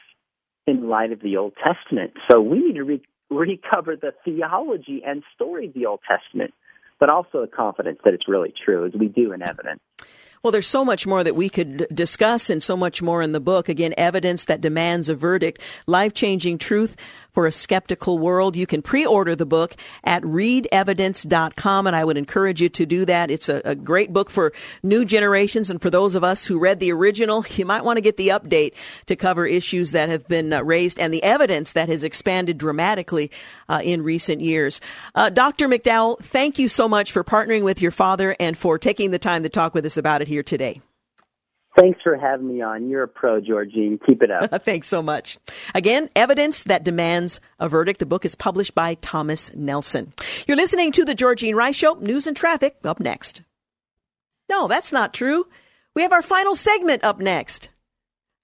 in 0.67 0.89
light 0.89 1.11
of 1.11 1.21
the 1.21 1.37
Old 1.37 1.53
Testament. 1.63 2.13
So 2.29 2.41
we 2.41 2.59
need 2.59 2.75
to 2.75 2.83
re- 2.83 3.01
recover 3.29 3.95
the 3.95 4.13
theology 4.23 5.03
and 5.05 5.23
story 5.35 5.67
of 5.67 5.73
the 5.73 5.85
Old 5.85 5.99
Testament, 6.07 6.53
but 6.99 7.09
also 7.09 7.41
the 7.41 7.47
confidence 7.47 7.99
that 8.03 8.13
it's 8.13 8.27
really 8.27 8.53
true, 8.65 8.85
as 8.85 8.93
we 8.93 9.07
do 9.07 9.33
in 9.33 9.41
evidence. 9.41 9.79
Well, 10.45 10.51
there's 10.51 10.67
so 10.67 10.85
much 10.85 11.07
more 11.07 11.23
that 11.23 11.35
we 11.35 11.49
could 11.49 11.87
discuss 11.91 12.51
and 12.51 12.61
so 12.61 12.77
much 12.77 13.01
more 13.01 13.23
in 13.23 13.31
the 13.31 13.39
book. 13.39 13.67
Again, 13.67 13.95
evidence 13.97 14.45
that 14.45 14.61
demands 14.61 15.09
a 15.09 15.15
verdict, 15.15 15.59
life 15.87 16.13
changing 16.13 16.59
truth 16.59 16.95
for 17.35 17.45
a 17.45 17.51
skeptical 17.51 18.17
world. 18.17 18.55
You 18.55 18.65
can 18.65 18.81
pre-order 18.81 19.35
the 19.35 19.45
book 19.45 19.75
at 20.05 20.23
readevidence.com 20.23 21.85
and 21.85 21.95
I 21.95 22.03
would 22.03 22.17
encourage 22.17 22.61
you 22.61 22.69
to 22.69 22.85
do 22.85 23.05
that. 23.05 23.29
It's 23.29 23.49
a, 23.49 23.61
a 23.65 23.75
great 23.75 24.13
book 24.13 24.29
for 24.31 24.53
new 24.81 25.03
generations 25.03 25.69
and 25.69 25.81
for 25.81 25.89
those 25.89 26.15
of 26.15 26.23
us 26.23 26.45
who 26.45 26.57
read 26.57 26.79
the 26.79 26.93
original, 26.93 27.45
you 27.55 27.65
might 27.65 27.83
want 27.83 27.97
to 27.97 28.01
get 28.01 28.15
the 28.15 28.29
update 28.29 28.73
to 29.07 29.17
cover 29.17 29.45
issues 29.45 29.91
that 29.91 30.07
have 30.07 30.27
been 30.27 30.53
uh, 30.53 30.63
raised 30.63 30.97
and 30.97 31.13
the 31.13 31.23
evidence 31.23 31.73
that 31.73 31.89
has 31.89 32.05
expanded 32.05 32.57
dramatically 32.57 33.29
uh, 33.67 33.81
in 33.83 34.01
recent 34.01 34.39
years. 34.39 34.79
Uh, 35.13 35.29
Dr. 35.29 35.67
McDowell, 35.67 36.17
thank 36.19 36.57
you 36.57 36.69
so 36.69 36.87
much 36.87 37.11
for 37.11 37.23
partnering 37.23 37.63
with 37.63 37.81
your 37.81 37.91
father 37.91 38.33
and 38.39 38.57
for 38.57 38.79
taking 38.79 39.11
the 39.11 39.19
time 39.19 39.43
to 39.43 39.49
talk 39.49 39.75
with 39.75 39.85
us 39.85 39.97
about 39.97 40.21
it 40.21 40.29
here 40.29 40.43
today. 40.43 40.81
Thanks 41.77 42.01
for 42.01 42.15
having 42.15 42.47
me 42.47 42.61
on. 42.61 42.89
You're 42.89 43.03
a 43.03 43.07
pro, 43.07 43.41
Georgene. 43.41 43.99
Keep 44.05 44.23
it 44.23 44.31
up. 44.31 44.63
Thanks 44.63 44.87
so 44.87 45.01
much. 45.01 45.37
Again, 45.73 46.09
Evidence 46.15 46.63
That 46.63 46.85
Demands 46.85 47.41
a 47.59 47.67
Verdict. 47.67 47.99
The 47.99 48.05
book 48.05 48.23
is 48.23 48.33
published 48.33 48.73
by 48.73 48.95
Thomas 48.95 49.53
Nelson. 49.55 50.13
You're 50.47 50.57
listening 50.57 50.93
to 50.93 51.03
The 51.03 51.15
Georgene 51.15 51.55
Rice 51.55 51.75
Show. 51.75 51.95
News 51.95 52.27
and 52.27 52.37
traffic 52.37 52.77
up 52.85 52.99
next. 52.99 53.41
No, 54.49 54.67
that's 54.67 54.93
not 54.93 55.13
true. 55.13 55.47
We 55.95 56.03
have 56.03 56.13
our 56.13 56.21
final 56.21 56.55
segment 56.55 57.03
up 57.03 57.19
next. 57.19 57.69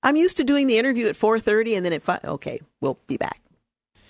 I'm 0.04 0.16
used 0.16 0.38
to 0.38 0.44
doing 0.44 0.68
the 0.68 0.78
interview 0.78 1.08
at 1.08 1.16
4:30 1.16 1.78
and 1.78 1.86
then 1.86 1.94
at 1.94 2.04
5. 2.04 2.26
Okay, 2.26 2.60
we'll 2.82 3.00
be 3.08 3.18
back. 3.18 3.40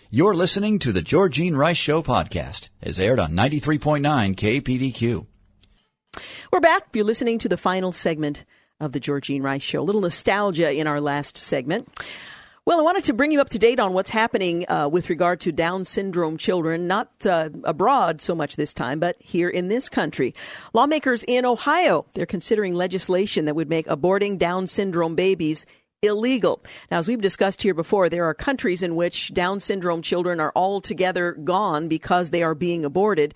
You're 0.09 0.35
listening 0.35 0.79
to 0.79 0.91
the 0.91 1.01
Georgene 1.01 1.55
Rice 1.55 1.77
Show 1.77 2.01
podcast. 2.01 2.69
It's 2.81 2.99
aired 2.99 3.19
on 3.19 3.31
93.9 3.33 4.35
KPDQ. 4.35 5.25
We're 6.51 6.59
back. 6.59 6.87
You're 6.93 7.05
listening 7.05 7.39
to 7.39 7.49
the 7.49 7.57
final 7.57 7.91
segment 7.91 8.45
of 8.81 8.91
the 8.91 8.99
Georgene 8.99 9.41
Rice 9.41 9.61
Show. 9.61 9.79
A 9.79 9.83
little 9.83 10.01
nostalgia 10.01 10.73
in 10.73 10.87
our 10.87 10.99
last 10.99 11.37
segment. 11.37 11.87
Well, 12.63 12.79
I 12.79 12.83
wanted 12.83 13.05
to 13.05 13.13
bring 13.13 13.31
you 13.31 13.41
up 13.41 13.49
to 13.49 13.59
date 13.59 13.79
on 13.79 13.93
what's 13.93 14.11
happening 14.11 14.69
uh, 14.69 14.87
with 14.87 15.09
regard 15.09 15.39
to 15.41 15.51
Down 15.51 15.83
syndrome 15.83 16.37
children, 16.37 16.85
not 16.85 17.09
uh, 17.25 17.49
abroad 17.63 18.21
so 18.21 18.35
much 18.35 18.55
this 18.55 18.71
time, 18.71 18.99
but 18.99 19.15
here 19.19 19.49
in 19.49 19.67
this 19.67 19.89
country. 19.89 20.35
Lawmakers 20.73 21.23
in 21.27 21.43
Ohio, 21.43 22.05
they're 22.13 22.27
considering 22.27 22.75
legislation 22.75 23.45
that 23.45 23.55
would 23.55 23.69
make 23.69 23.87
aborting 23.87 24.37
Down 24.37 24.67
syndrome 24.67 25.15
babies 25.15 25.65
illegal. 26.03 26.61
Now, 26.91 26.99
as 26.99 27.07
we've 27.07 27.21
discussed 27.21 27.63
here 27.63 27.73
before, 27.73 28.09
there 28.09 28.25
are 28.25 28.33
countries 28.35 28.83
in 28.83 28.95
which 28.95 29.33
Down 29.33 29.59
syndrome 29.59 30.03
children 30.03 30.39
are 30.39 30.51
altogether 30.55 31.33
gone 31.33 31.87
because 31.87 32.29
they 32.29 32.43
are 32.43 32.55
being 32.55 32.85
aborted 32.85 33.33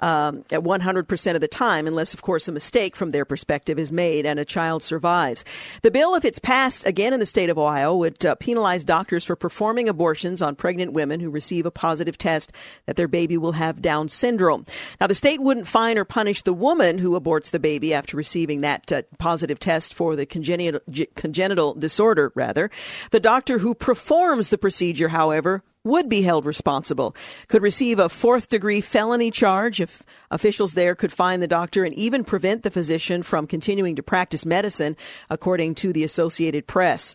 um, 0.00 0.44
at 0.50 0.60
100% 0.60 1.34
of 1.34 1.40
the 1.40 1.48
time, 1.48 1.86
unless, 1.86 2.14
of 2.14 2.22
course, 2.22 2.48
a 2.48 2.52
mistake 2.52 2.96
from 2.96 3.10
their 3.10 3.24
perspective 3.24 3.78
is 3.78 3.90
made 3.90 4.26
and 4.26 4.38
a 4.38 4.44
child 4.44 4.82
survives. 4.82 5.44
The 5.82 5.90
bill, 5.90 6.14
if 6.14 6.24
it's 6.24 6.38
passed 6.38 6.86
again 6.86 7.12
in 7.12 7.20
the 7.20 7.26
state 7.26 7.50
of 7.50 7.58
Ohio, 7.58 7.96
would 7.96 8.24
uh, 8.24 8.34
penalize 8.36 8.84
doctors 8.84 9.24
for 9.24 9.36
performing 9.36 9.88
abortions 9.88 10.42
on 10.42 10.56
pregnant 10.56 10.92
women 10.92 11.20
who 11.20 11.30
receive 11.30 11.66
a 11.66 11.70
positive 11.70 12.18
test 12.18 12.52
that 12.86 12.96
their 12.96 13.08
baby 13.08 13.36
will 13.36 13.52
have 13.52 13.82
Down 13.82 14.08
syndrome. 14.08 14.66
Now, 15.00 15.06
the 15.06 15.14
state 15.14 15.40
wouldn't 15.40 15.66
fine 15.66 15.98
or 15.98 16.04
punish 16.04 16.42
the 16.42 16.52
woman 16.52 16.98
who 16.98 17.18
aborts 17.18 17.50
the 17.50 17.58
baby 17.58 17.94
after 17.94 18.16
receiving 18.16 18.60
that 18.62 18.90
uh, 18.92 19.02
positive 19.18 19.58
test 19.58 19.94
for 19.94 20.16
the 20.16 20.26
congenital, 20.26 20.80
congenital 21.14 21.74
disorder, 21.74 22.32
rather. 22.34 22.70
The 23.10 23.20
doctor 23.20 23.58
who 23.58 23.74
performs 23.74 24.48
the 24.48 24.58
procedure, 24.58 25.08
however, 25.08 25.62
would 25.86 26.08
be 26.08 26.22
held 26.22 26.44
responsible, 26.44 27.16
could 27.48 27.62
receive 27.62 27.98
a 27.98 28.08
fourth 28.08 28.48
degree 28.48 28.80
felony 28.82 29.30
charge 29.30 29.80
if 29.80 30.02
officials 30.30 30.74
there 30.74 30.94
could 30.94 31.12
find 31.12 31.42
the 31.42 31.46
doctor 31.46 31.84
and 31.84 31.94
even 31.94 32.24
prevent 32.24 32.62
the 32.62 32.70
physician 32.70 33.22
from 33.22 33.46
continuing 33.46 33.96
to 33.96 34.02
practice 34.02 34.44
medicine, 34.44 34.96
according 35.30 35.74
to 35.76 35.92
the 35.92 36.04
Associated 36.04 36.66
Press. 36.66 37.14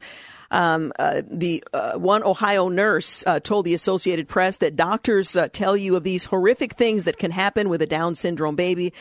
Um, 0.49 0.91
uh, 0.99 1.21
the 1.25 1.63
uh, 1.73 1.93
one 1.93 2.23
Ohio 2.23 2.67
nurse 2.67 3.23
uh, 3.25 3.39
told 3.39 3.65
the 3.65 3.73
Associated 3.73 4.27
Press 4.27 4.57
that 4.57 4.75
doctors 4.75 5.37
uh, 5.37 5.47
tell 5.47 5.77
you 5.77 5.95
of 5.95 6.03
these 6.03 6.25
horrific 6.25 6.73
things 6.73 7.05
that 7.05 7.17
can 7.17 7.31
happen 7.31 7.69
with 7.69 7.81
a 7.81 7.87
Down 7.87 8.15
syndrome 8.15 8.55
baby 8.55 8.93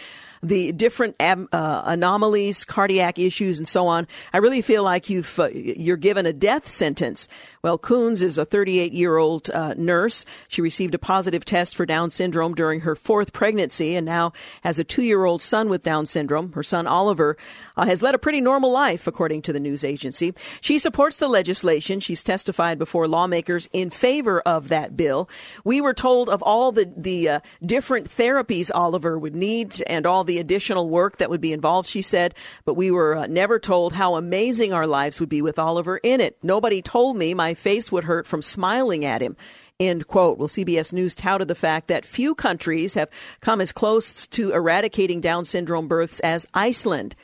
the 0.43 0.73
different 0.73 1.17
uh, 1.21 1.83
anomalies, 1.85 2.65
cardiac 2.65 3.19
issues, 3.19 3.59
and 3.59 3.69
so 3.69 3.87
on. 3.87 4.07
I 4.33 4.39
really 4.39 4.63
feel 4.63 4.83
like 4.83 5.11
you've 5.11 5.39
uh, 5.39 5.49
you're 5.49 5.97
given 5.97 6.25
a 6.27 6.33
death 6.33 6.69
sentence. 6.69 7.29
Well, 7.63 7.77
Coons 7.77 8.23
is 8.23 8.39
a 8.39 8.47
38 8.47 8.93
year 8.93 9.19
old 9.19 9.51
uh, 9.51 9.75
nurse. 9.77 10.25
She 10.49 10.63
received 10.63 10.95
a 10.95 10.99
positive 10.99 11.45
test 11.45 11.77
for 11.77 11.85
Down 11.85 12.09
syndrome 12.11 12.55
during 12.55 12.81
her 12.81 12.97
fourth 12.97 13.33
pregnancy, 13.33 13.95
and 13.95 14.07
now 14.07 14.33
has 14.63 14.79
a 14.79 14.85
two 14.85 15.03
year 15.03 15.25
old 15.25 15.43
son 15.43 15.69
with 15.69 15.85
Down 15.85 16.07
syndrome. 16.07 16.53
Her 16.53 16.63
son 16.63 16.87
Oliver 16.87 17.37
uh, 17.77 17.85
has 17.85 18.03
led 18.03 18.15
a 18.15 18.19
pretty 18.19 18.41
normal 18.41 18.73
life, 18.73 19.07
according 19.07 19.43
to 19.43 19.53
the 19.53 19.61
news 19.61 19.85
agency. 19.85 20.35
She 20.63 20.79
supports 20.79 21.19
the 21.19 21.29
legislation. 21.29 22.01
She's 22.01 22.25
testified 22.25 22.79
before 22.79 23.07
lawmakers 23.07 23.69
in 23.73 23.91
favor 23.91 24.41
of 24.41 24.69
that 24.69 24.97
bill. 24.97 25.29
We 25.65 25.83
were 25.83 25.95
told 25.95 26.31
of 26.31 26.43
all 26.43 26.73
the 26.73 26.91
the 26.97 27.29
uh, 27.29 27.41
different 27.65 28.09
therapies 28.09 28.71
Oliver 28.75 29.19
would 29.19 29.37
need 29.37 29.83
and 29.87 30.07
all 30.07 30.25
the 30.25 30.30
additional 30.39 30.89
work 30.89 31.19
that 31.19 31.31
would 31.31 31.41
be 31.41 31.53
involved, 31.53 31.89
she 31.89 32.03
said, 32.03 32.35
but 32.65 32.75
we 32.75 32.91
were 32.91 33.17
uh, 33.17 33.27
never 33.27 33.59
told 33.59 33.93
how 33.93 34.17
amazing 34.17 34.73
our 34.73 34.87
lives 34.87 35.21
would 35.21 35.29
be 35.29 35.43
with 35.43 35.59
Oliver 35.59 35.99
in 35.99 36.21
it. 36.21 36.39
Nobody 36.43 36.83
told 36.83 37.17
me 37.17 37.35
my 37.35 37.55
face 37.55 37.91
would 37.91 38.05
hurt 38.05 38.27
from 38.27 38.43
smiling 38.43 39.05
at 39.05 39.23
him. 39.23 39.37
End 39.79 40.07
quote. 40.07 40.39
Well, 40.39 40.49
CBS 40.49 40.93
News 40.93 41.15
touted 41.15 41.49
the 41.49 41.55
fact 41.55 41.89
that 41.89 42.05
few 42.05 42.35
countries 42.35 42.95
have 42.95 43.11
come 43.41 43.63
as 43.63 43.73
close 43.73 44.27
to 44.29 44.53
eradicating 44.53 45.23
Down 45.23 45.47
syndrome 45.47 45.89
births 45.89 46.21
as 46.21 46.47
Iceland 46.53 47.17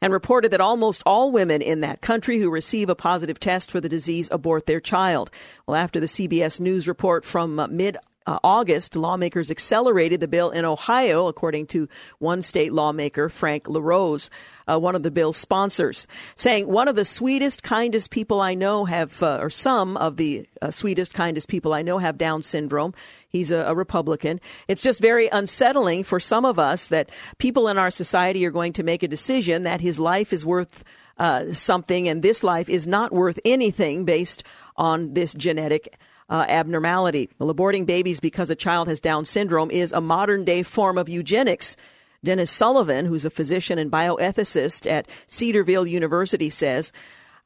and 0.00 0.12
reported 0.12 0.50
that 0.52 0.60
almost 0.60 1.02
all 1.04 1.30
women 1.30 1.60
in 1.60 1.80
that 1.80 2.00
country 2.00 2.38
who 2.38 2.50
receive 2.50 2.88
a 2.88 2.94
positive 2.94 3.40
test 3.40 3.70
for 3.70 3.80
the 3.80 3.88
disease 3.88 4.28
abort 4.30 4.66
their 4.66 4.80
child. 4.80 5.30
Well, 5.66 5.76
after 5.76 6.00
the 6.00 6.06
CBS 6.06 6.60
News 6.60 6.88
report 6.88 7.24
from 7.24 7.58
uh, 7.58 7.66
mid 7.66 7.96
uh, 8.28 8.38
August, 8.44 8.94
lawmakers 8.94 9.50
accelerated 9.50 10.20
the 10.20 10.28
bill 10.28 10.50
in 10.50 10.66
Ohio, 10.66 11.28
according 11.28 11.66
to 11.66 11.88
one 12.18 12.42
state 12.42 12.74
lawmaker, 12.74 13.30
Frank 13.30 13.66
LaRose, 13.70 14.28
uh, 14.66 14.78
one 14.78 14.94
of 14.94 15.02
the 15.02 15.10
bill's 15.10 15.38
sponsors, 15.38 16.06
saying, 16.34 16.68
One 16.68 16.88
of 16.88 16.94
the 16.94 17.06
sweetest, 17.06 17.62
kindest 17.62 18.10
people 18.10 18.42
I 18.42 18.52
know 18.52 18.84
have, 18.84 19.22
uh, 19.22 19.38
or 19.40 19.48
some 19.48 19.96
of 19.96 20.18
the 20.18 20.46
uh, 20.60 20.70
sweetest, 20.70 21.14
kindest 21.14 21.48
people 21.48 21.72
I 21.72 21.80
know 21.80 21.96
have 21.96 22.18
Down 22.18 22.42
syndrome. 22.42 22.92
He's 23.30 23.50
a, 23.50 23.60
a, 23.60 23.74
Republican. 23.74 24.42
It's 24.68 24.82
just 24.82 25.00
very 25.00 25.28
unsettling 25.28 26.04
for 26.04 26.20
some 26.20 26.44
of 26.44 26.58
us 26.58 26.88
that 26.88 27.08
people 27.38 27.66
in 27.68 27.78
our 27.78 27.90
society 27.90 28.44
are 28.44 28.50
going 28.50 28.74
to 28.74 28.82
make 28.82 29.02
a 29.02 29.08
decision 29.08 29.62
that 29.62 29.80
his 29.80 29.98
life 29.98 30.34
is 30.34 30.44
worth 30.44 30.84
uh, 31.16 31.54
something 31.54 32.08
and 32.08 32.22
this 32.22 32.44
life 32.44 32.68
is 32.68 32.86
not 32.86 33.10
worth 33.10 33.40
anything 33.46 34.04
based 34.04 34.44
on 34.76 35.14
this 35.14 35.32
genetic 35.32 35.98
uh, 36.28 36.44
abnormality. 36.48 37.30
Aborting 37.40 37.86
babies 37.86 38.20
because 38.20 38.50
a 38.50 38.56
child 38.56 38.88
has 38.88 39.00
Down 39.00 39.24
syndrome 39.24 39.70
is 39.70 39.92
a 39.92 40.00
modern 40.00 40.44
day 40.44 40.62
form 40.62 40.98
of 40.98 41.08
eugenics. 41.08 41.76
Dennis 42.24 42.50
Sullivan, 42.50 43.06
who's 43.06 43.24
a 43.24 43.30
physician 43.30 43.78
and 43.78 43.92
bioethicist 43.92 44.90
at 44.90 45.06
Cedarville 45.28 45.86
University, 45.86 46.50
says 46.50 46.92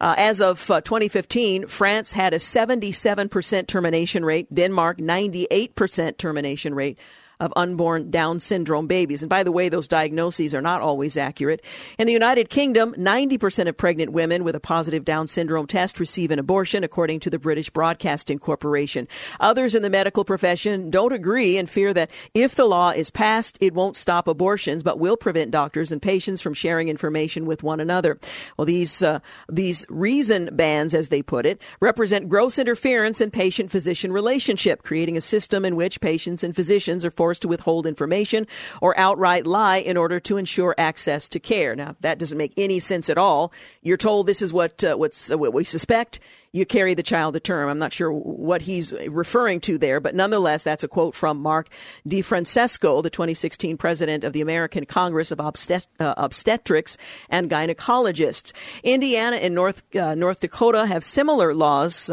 uh, 0.01 0.17
as 0.19 0.41
of 0.41 0.69
uh, 0.71 0.81
2015, 0.81 1.69
France 1.69 2.13
had 2.13 2.35
a 2.35 2.39
77% 2.39 3.67
termination 3.69 4.25
rate, 4.25 4.53
Denmark 4.53 4.99
98% 4.99 6.17
termination 6.17 6.75
rate 6.75 6.99
of 7.43 7.53
unborn 7.57 8.11
Down 8.11 8.39
syndrome 8.39 8.87
babies. 8.87 9.21
And 9.21 9.29
by 9.29 9.43
the 9.43 9.53
way, 9.53 9.69
those 9.69 9.89
diagnoses 9.89 10.55
are 10.55 10.63
not 10.63 10.81
always 10.81 11.17
accurate. 11.17 11.61
In 11.99 12.07
the 12.07 12.13
United 12.13 12.49
Kingdom, 12.49 12.95
90% 12.95 13.69
of 13.69 13.77
pregnant 13.77 14.13
women 14.13 14.45
with 14.45 14.55
a 14.55 14.61
positive 14.61 15.05
Down 15.05 15.27
syndrome 15.27 15.67
test 15.67 15.99
receive 15.99 16.31
an 16.31 16.39
abortion, 16.39 16.85
according 16.85 17.19
to 17.21 17.31
the 17.31 17.41
British 17.41 17.69
Broadcasting 17.69 18.39
Corporation. 18.39 19.09
Others 19.41 19.75
in 19.75 19.83
the 19.83 19.91
medical 19.91 20.25
profession 20.25 20.89
don't 20.89 21.13
agree 21.13 21.59
and 21.59 21.69
fear 21.69 21.93
that 21.93 22.13
if 22.33 22.55
the 22.55 22.65
law 22.65 22.91
is 22.91 23.11
passed, 23.11 23.59
it 23.61 23.75
won't 23.75 23.97
stop 23.97 24.29
abortions, 24.29 24.85
but 24.85 25.01
will 25.01 25.17
prevent 25.17 25.51
doctors 25.51 25.91
and 25.91 26.01
patients 26.01 26.41
from 26.41 26.55
sharing 26.55 26.89
information 26.89 27.45
with 27.45 27.65
one 27.65 27.81
another. 27.81 28.21
Well, 28.57 28.67
these 28.67 29.03
uh, 29.03 29.19
these 29.49 29.85
reason 29.89 30.51
bans, 30.53 30.95
as 30.95 31.09
they 31.09 31.23
put 31.23 31.45
it, 31.45 31.61
represent 31.81 32.29
gross 32.29 32.57
interference 32.57 33.21
in 33.21 33.33
patient-physician 33.33 34.13
relationship, 34.13 34.85
creating 34.85 35.17
a 35.17 35.21
system 35.21 35.65
in 35.65 35.75
which 35.75 36.01
patients 36.01 36.45
and 36.45 36.55
physicians 36.55 37.05
are 37.05 37.11
forced 37.11 37.32
forced 37.33 37.41
to 37.41 37.49
withhold 37.49 37.87
information 37.87 38.47
or 38.83 38.99
outright 38.99 39.47
lie 39.47 39.79
in 39.79 39.97
order 39.97 40.21
to 40.21 40.37
ensure 40.37 40.75
access 40.77 41.31
to 41.31 41.41
care. 41.41 41.75
Now, 41.75 41.97
that 42.01 42.19
doesn't 42.19 42.37
make 42.37 42.53
any 42.59 42.79
sense 42.79 43.09
at 43.09 43.17
all. 43.17 43.55
You're 43.81 43.97
told 43.97 44.27
this 44.27 44.43
is 44.43 44.53
what 44.53 44.85
uh, 44.85 44.97
what's 44.97 45.31
uh, 45.31 45.39
what 45.39 45.55
we 45.55 45.65
suspect. 45.65 46.21
You 46.53 46.67
carry 46.67 46.93
the 46.93 47.03
child 47.03 47.33
to 47.33 47.41
term. 47.41 47.71
I'm 47.71 47.79
not 47.79 47.95
sure 47.95 48.13
what 48.13 48.61
he's 48.61 48.93
referring 49.09 49.61
to 49.61 49.79
there, 49.79 49.99
but 49.99 50.15
nonetheless, 50.15 50.63
that's 50.63 50.85
a 50.85 50.89
quote 50.89 51.15
from 51.15 51.41
Mark 51.41 51.71
DeFrancesco, 52.07 53.03
the 53.03 53.09
2016 53.09 53.79
president 53.79 54.23
of 54.23 54.35
the 54.35 54.43
American 54.43 54.85
Congress 54.85 55.31
of 55.31 55.39
Obstet- 55.39 55.87
uh, 55.99 56.13
Obstetrics 56.19 56.99
and 57.31 57.49
Gynecologists. 57.49 58.53
Indiana 58.83 59.37
and 59.37 59.55
North 59.55 59.83
uh, 59.97 60.15
North 60.15 60.41
Dakota 60.41 60.85
have 60.85 61.03
similar 61.03 61.55
laws. 61.55 62.11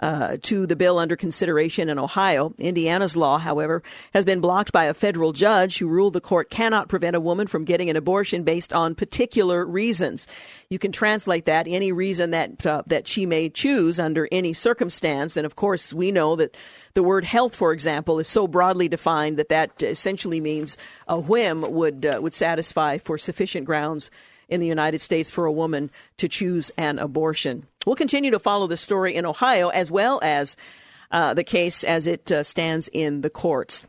Uh, 0.00 0.36
to 0.42 0.66
the 0.66 0.74
bill 0.74 0.98
under 0.98 1.14
consideration 1.14 1.88
in 1.88 2.00
Ohio. 2.00 2.52
Indiana's 2.58 3.16
law, 3.16 3.38
however, 3.38 3.80
has 4.12 4.24
been 4.24 4.40
blocked 4.40 4.72
by 4.72 4.86
a 4.86 4.92
federal 4.92 5.32
judge 5.32 5.78
who 5.78 5.86
ruled 5.86 6.14
the 6.14 6.20
court 6.20 6.50
cannot 6.50 6.88
prevent 6.88 7.14
a 7.14 7.20
woman 7.20 7.46
from 7.46 7.64
getting 7.64 7.88
an 7.88 7.96
abortion 7.96 8.42
based 8.42 8.72
on 8.72 8.96
particular 8.96 9.64
reasons. 9.64 10.26
You 10.68 10.80
can 10.80 10.90
translate 10.90 11.44
that 11.44 11.68
any 11.68 11.92
reason 11.92 12.32
that 12.32 12.66
uh, 12.66 12.82
that 12.88 13.06
she 13.06 13.24
may 13.24 13.48
choose 13.48 14.00
under 14.00 14.28
any 14.32 14.52
circumstance, 14.52 15.36
and 15.36 15.46
of 15.46 15.54
course, 15.54 15.92
we 15.92 16.10
know 16.10 16.34
that 16.36 16.56
the 16.94 17.02
word 17.04 17.24
health, 17.24 17.54
for 17.54 17.72
example, 17.72 18.18
is 18.18 18.26
so 18.26 18.48
broadly 18.48 18.88
defined 18.88 19.36
that 19.36 19.50
that 19.50 19.80
essentially 19.80 20.40
means 20.40 20.76
a 21.06 21.20
whim 21.20 21.60
would 21.62 22.04
uh, 22.04 22.18
would 22.20 22.34
satisfy 22.34 22.98
for 22.98 23.16
sufficient 23.16 23.64
grounds 23.64 24.10
in 24.48 24.60
the 24.60 24.66
United 24.66 25.00
States 25.00 25.30
for 25.30 25.46
a 25.46 25.52
woman 25.52 25.90
to 26.16 26.28
choose 26.28 26.70
an 26.76 26.98
abortion. 26.98 27.66
We'll 27.86 27.96
continue 27.96 28.30
to 28.30 28.38
follow 28.38 28.66
the 28.66 28.76
story 28.76 29.14
in 29.14 29.26
Ohio 29.26 29.68
as 29.68 29.90
well 29.90 30.20
as 30.22 30.56
uh, 31.10 31.34
the 31.34 31.44
case 31.44 31.84
as 31.84 32.06
it 32.06 32.30
uh, 32.32 32.42
stands 32.42 32.88
in 32.92 33.20
the 33.20 33.30
courts. 33.30 33.86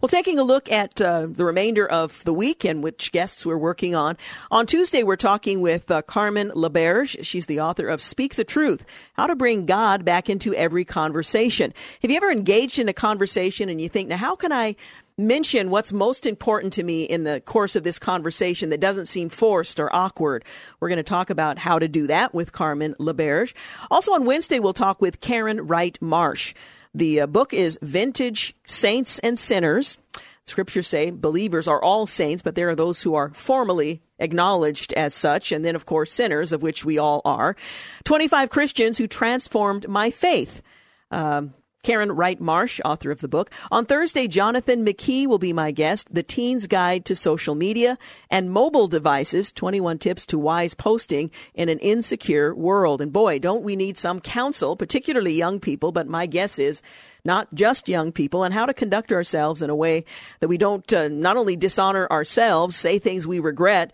Well, 0.00 0.08
taking 0.08 0.38
a 0.38 0.42
look 0.42 0.70
at 0.70 1.00
uh, 1.00 1.26
the 1.28 1.44
remainder 1.44 1.86
of 1.86 2.24
the 2.24 2.32
week 2.32 2.64
and 2.64 2.82
which 2.82 3.12
guests 3.12 3.44
we're 3.44 3.58
working 3.58 3.94
on. 3.94 4.16
On 4.50 4.66
Tuesday, 4.66 5.02
we're 5.02 5.16
talking 5.16 5.60
with 5.60 5.90
uh, 5.90 6.02
Carmen 6.02 6.50
LaBerge. 6.50 7.24
She's 7.24 7.46
the 7.46 7.60
author 7.60 7.88
of 7.88 8.00
Speak 8.00 8.36
the 8.36 8.44
Truth 8.44 8.84
How 9.14 9.26
to 9.26 9.36
Bring 9.36 9.66
God 9.66 10.04
Back 10.04 10.30
into 10.30 10.54
Every 10.54 10.84
Conversation. 10.84 11.74
Have 12.02 12.10
you 12.10 12.16
ever 12.16 12.30
engaged 12.30 12.78
in 12.78 12.88
a 12.88 12.94
conversation 12.94 13.68
and 13.68 13.80
you 13.80 13.88
think, 13.88 14.08
now, 14.08 14.16
how 14.16 14.36
can 14.36 14.52
I 14.52 14.76
mention 15.18 15.70
what's 15.70 15.94
most 15.94 16.26
important 16.26 16.74
to 16.74 16.82
me 16.82 17.04
in 17.04 17.24
the 17.24 17.40
course 17.40 17.74
of 17.74 17.84
this 17.84 17.98
conversation 17.98 18.68
that 18.68 18.80
doesn't 18.80 19.06
seem 19.06 19.30
forced 19.30 19.80
or 19.80 19.94
awkward. 19.94 20.44
We're 20.78 20.90
going 20.90 20.98
to 20.98 21.02
talk 21.02 21.30
about 21.30 21.58
how 21.58 21.78
to 21.78 21.88
do 21.88 22.06
that 22.08 22.34
with 22.34 22.52
Carmen 22.52 22.94
LaBerge. 22.98 23.54
Also 23.90 24.12
on 24.12 24.26
Wednesday, 24.26 24.58
we'll 24.58 24.74
talk 24.74 25.00
with 25.00 25.20
Karen 25.20 25.66
Wright 25.66 25.96
Marsh. 26.02 26.54
The 26.94 27.22
uh, 27.22 27.26
book 27.26 27.54
is 27.54 27.78
Vintage 27.80 28.54
Saints 28.66 29.18
and 29.20 29.38
Sinners. 29.38 29.96
Scriptures 30.44 30.86
say 30.86 31.10
believers 31.10 31.66
are 31.66 31.82
all 31.82 32.06
saints, 32.06 32.42
but 32.42 32.54
there 32.54 32.68
are 32.68 32.74
those 32.74 33.02
who 33.02 33.14
are 33.14 33.30
formally 33.30 34.02
acknowledged 34.18 34.92
as 34.92 35.12
such, 35.12 35.50
and 35.50 35.64
then, 35.64 35.74
of 35.74 35.86
course, 35.86 36.12
sinners, 36.12 36.52
of 36.52 36.62
which 36.62 36.84
we 36.84 36.98
all 36.98 37.20
are. 37.24 37.56
25 38.04 38.50
Christians 38.50 38.98
who 38.98 39.06
transformed 39.06 39.88
my 39.88 40.10
faith. 40.10 40.62
Um, 41.10 41.54
Karen 41.86 42.10
Wright 42.10 42.40
Marsh, 42.40 42.80
author 42.84 43.12
of 43.12 43.20
the 43.20 43.28
book. 43.28 43.48
On 43.70 43.86
Thursday, 43.86 44.26
Jonathan 44.26 44.84
McKee 44.84 45.28
will 45.28 45.38
be 45.38 45.52
my 45.52 45.70
guest, 45.70 46.08
The 46.12 46.24
Teen's 46.24 46.66
Guide 46.66 47.04
to 47.04 47.14
Social 47.14 47.54
Media 47.54 47.96
and 48.28 48.50
Mobile 48.50 48.88
Devices 48.88 49.52
21 49.52 50.00
Tips 50.00 50.26
to 50.26 50.36
Wise 50.36 50.74
Posting 50.74 51.30
in 51.54 51.68
an 51.68 51.78
Insecure 51.78 52.52
World. 52.56 53.00
And 53.00 53.12
boy, 53.12 53.38
don't 53.38 53.62
we 53.62 53.76
need 53.76 53.96
some 53.96 54.18
counsel, 54.18 54.74
particularly 54.74 55.34
young 55.34 55.60
people, 55.60 55.92
but 55.92 56.08
my 56.08 56.26
guess 56.26 56.58
is 56.58 56.82
not 57.24 57.54
just 57.54 57.88
young 57.88 58.10
people, 58.10 58.42
and 58.42 58.52
how 58.52 58.66
to 58.66 58.74
conduct 58.74 59.12
ourselves 59.12 59.62
in 59.62 59.70
a 59.70 59.76
way 59.76 60.04
that 60.40 60.48
we 60.48 60.58
don't 60.58 60.92
uh, 60.92 61.06
not 61.06 61.36
only 61.36 61.54
dishonor 61.54 62.08
ourselves, 62.10 62.74
say 62.74 62.98
things 62.98 63.28
we 63.28 63.38
regret, 63.38 63.92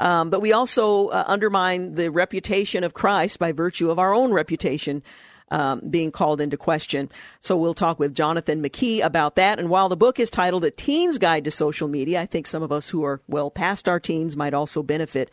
um, 0.00 0.30
but 0.30 0.42
we 0.42 0.52
also 0.52 1.06
uh, 1.08 1.22
undermine 1.28 1.92
the 1.92 2.10
reputation 2.10 2.82
of 2.82 2.94
Christ 2.94 3.38
by 3.38 3.52
virtue 3.52 3.92
of 3.92 4.00
our 4.00 4.12
own 4.12 4.32
reputation 4.32 5.04
um, 5.50 5.80
being 5.88 6.10
called 6.10 6.40
into 6.40 6.56
question. 6.56 7.10
So 7.40 7.56
we'll 7.56 7.74
talk 7.74 7.98
with 7.98 8.14
Jonathan 8.14 8.62
McKee 8.62 9.02
about 9.02 9.36
that. 9.36 9.58
And 9.58 9.70
while 9.70 9.88
the 9.88 9.96
book 9.96 10.20
is 10.20 10.30
titled 10.30 10.64
A 10.64 10.70
Teen's 10.70 11.18
Guide 11.18 11.44
to 11.44 11.50
Social 11.50 11.88
Media, 11.88 12.20
I 12.20 12.26
think 12.26 12.46
some 12.46 12.62
of 12.62 12.72
us 12.72 12.88
who 12.88 13.04
are 13.04 13.20
well 13.28 13.50
past 13.50 13.88
our 13.88 14.00
teens 14.00 14.36
might 14.36 14.54
also 14.54 14.82
benefit. 14.82 15.30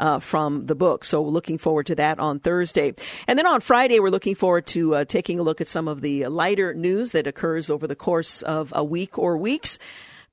Uh, 0.00 0.20
from 0.20 0.62
the 0.62 0.76
book. 0.76 1.04
So 1.04 1.24
looking 1.24 1.58
forward 1.58 1.86
to 1.86 1.96
that 1.96 2.20
on 2.20 2.38
Thursday. 2.38 2.94
And 3.26 3.36
then 3.36 3.48
on 3.48 3.60
Friday, 3.60 3.98
we're 3.98 4.10
looking 4.10 4.36
forward 4.36 4.64
to 4.68 4.94
uh, 4.94 5.04
taking 5.04 5.40
a 5.40 5.42
look 5.42 5.60
at 5.60 5.66
some 5.66 5.88
of 5.88 6.02
the 6.02 6.28
lighter 6.28 6.72
news 6.72 7.10
that 7.10 7.26
occurs 7.26 7.68
over 7.68 7.88
the 7.88 7.96
course 7.96 8.42
of 8.42 8.72
a 8.76 8.84
week 8.84 9.18
or 9.18 9.36
weeks 9.36 9.76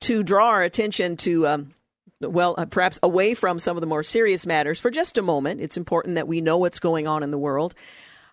to 0.01 0.21
draw 0.21 0.49
our 0.49 0.61
attention 0.61 1.17
to. 1.17 1.47
Um, 1.47 1.73
well, 2.21 2.53
uh, 2.59 2.65
perhaps 2.65 2.99
away 3.01 3.33
from 3.33 3.57
some 3.57 3.75
of 3.75 3.81
the 3.81 3.87
more 3.87 4.03
serious 4.03 4.45
matters 4.45 4.79
for 4.79 4.91
just 4.91 5.17
a 5.17 5.23
moment. 5.23 5.61
It's 5.61 5.77
important 5.77 6.13
that 6.13 6.27
we 6.27 6.41
know 6.41 6.59
what's 6.59 6.79
going 6.79 7.07
on 7.07 7.23
in 7.23 7.31
the 7.31 7.37
world 7.37 7.73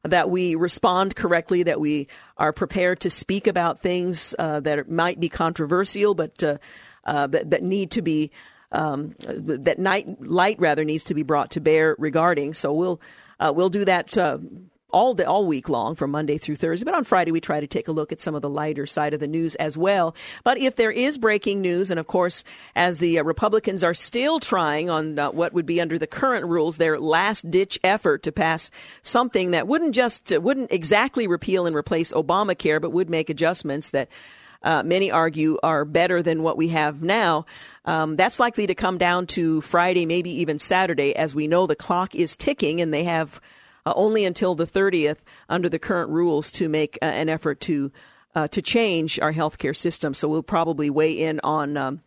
that 0.05 0.31
we 0.31 0.55
respond 0.55 1.15
correctly, 1.15 1.63
that 1.63 1.81
we 1.81 2.09
are 2.37 2.53
prepared 2.53 3.01
to 3.01 3.11
speak 3.11 3.47
about 3.47 3.79
things 3.79 4.35
uh, 4.39 4.61
that 4.61 4.91
might 4.91 5.21
be 5.21 5.29
controversial, 5.29 6.15
but 6.15 6.43
uh, 6.43 6.59
uh, 7.05 7.27
that, 7.29 7.51
that, 7.51 7.63
need 7.63 7.91
to 7.93 8.03
be 8.03 8.31
um, 8.73 9.15
that 9.21 9.79
night 9.79 10.21
light 10.21 10.59
rather 10.59 10.85
needs 10.85 11.05
to 11.05 11.15
be 11.15 11.23
brought 11.23 11.53
to 11.53 11.61
bear 11.61 11.95
regarding. 11.99 12.53
So 12.53 12.73
we'll 12.73 13.01
uh, 13.39 13.53
we'll 13.55 13.71
do 13.71 13.85
that 13.85 14.17
uh, 14.17 14.39
all 14.93 15.15
day, 15.15 15.25
all 15.25 15.47
week 15.47 15.69
long 15.69 15.95
from 15.95 16.11
Monday 16.11 16.39
through 16.39 16.57
Thursday. 16.57 16.85
But 16.85 16.95
on 16.95 17.05
Friday, 17.05 17.33
we 17.33 17.41
try 17.41 17.61
to 17.61 17.67
take 17.67 17.89
a 17.89 17.93
look 17.93 18.13
at 18.13 18.21
some 18.21 18.35
of 18.35 18.43
the 18.43 18.49
lighter 18.49 18.87
side 18.87 19.15
of 19.15 19.21
the 19.21 19.27
news 19.27 19.55
as 19.57 19.77
well. 19.77 20.15
But 20.45 20.59
if 20.59 20.77
there 20.77 20.91
is 20.91 21.19
breaking 21.19 21.61
news, 21.61 21.91
and 21.91 21.99
of 21.99 22.07
course, 22.07 22.45
as 22.77 22.99
the 22.99 23.19
uh, 23.19 23.25
Republicans 23.25 23.83
are 23.83 23.95
still 23.95 24.39
trying 24.39 24.91
on 24.91 25.19
uh, 25.19 25.31
what 25.31 25.53
would 25.53 25.67
be 25.67 25.81
under 25.81 25.99
the 25.99 26.07
current 26.07 26.47
rules, 26.47 26.79
their 26.79 27.01
last 27.01 27.51
ditch 27.51 27.79
effort 27.83 28.23
to 28.25 28.33
pass 28.33 28.71
something 29.03 29.53
that 29.53 29.67
wouldn't 29.67 29.95
just, 29.95 30.33
uh, 30.33 30.41
wouldn't 30.41 30.73
exactly 30.73 31.27
repeal 31.27 31.67
and 31.67 31.75
replace 31.75 32.13
Obamacare, 32.13 32.81
but 32.81 32.93
would 32.93 33.11
make 33.11 33.31
adjustments 33.31 33.91
that 33.91 34.09
uh, 34.63 34.83
many 34.85 35.11
argue 35.11 35.59
are 35.63 35.85
better 35.85 36.23
than 36.23 36.43
what 36.43 36.57
we 36.57 36.69
have 36.69 37.03
now. 37.03 37.47
Um, 37.85 38.17
that's 38.17 38.39
likely 38.39 38.67
to 38.69 38.75
come 38.75 38.99
down 38.99 39.27
to 39.29 39.61
Friday, 39.63 40.07
maybe 40.07 40.31
even 40.41 40.59
Saturday, 40.59 41.17
as 41.17 41.35
we 41.35 41.49
know 41.49 41.67
the 41.67 41.75
clock 41.75 42.15
is 42.15 42.37
ticking 42.37 42.81
and 42.81 42.95
they 42.95 43.05
have 43.05 43.41
uh, 43.85 43.93
only 43.97 44.25
until 44.25 44.55
the 44.55 44.67
30th 44.67 45.19
under 45.49 45.69
the 45.69 45.79
current 45.79 46.11
rules 46.11 46.51
to 46.53 46.69
make 46.69 46.99
uh, 47.03 47.07
an 47.07 47.29
effort 47.29 47.61
to 47.61 47.93
uh, 48.35 48.49
to 48.49 48.63
change 48.63 49.21
our 49.21 49.33
healthcare 49.33 49.77
system. 49.77 50.15
So 50.15 50.29
we'll 50.29 50.43
probably 50.43 50.89
weigh 50.89 51.21
in 51.21 51.41
on 51.45 51.77
um, 51.77 52.01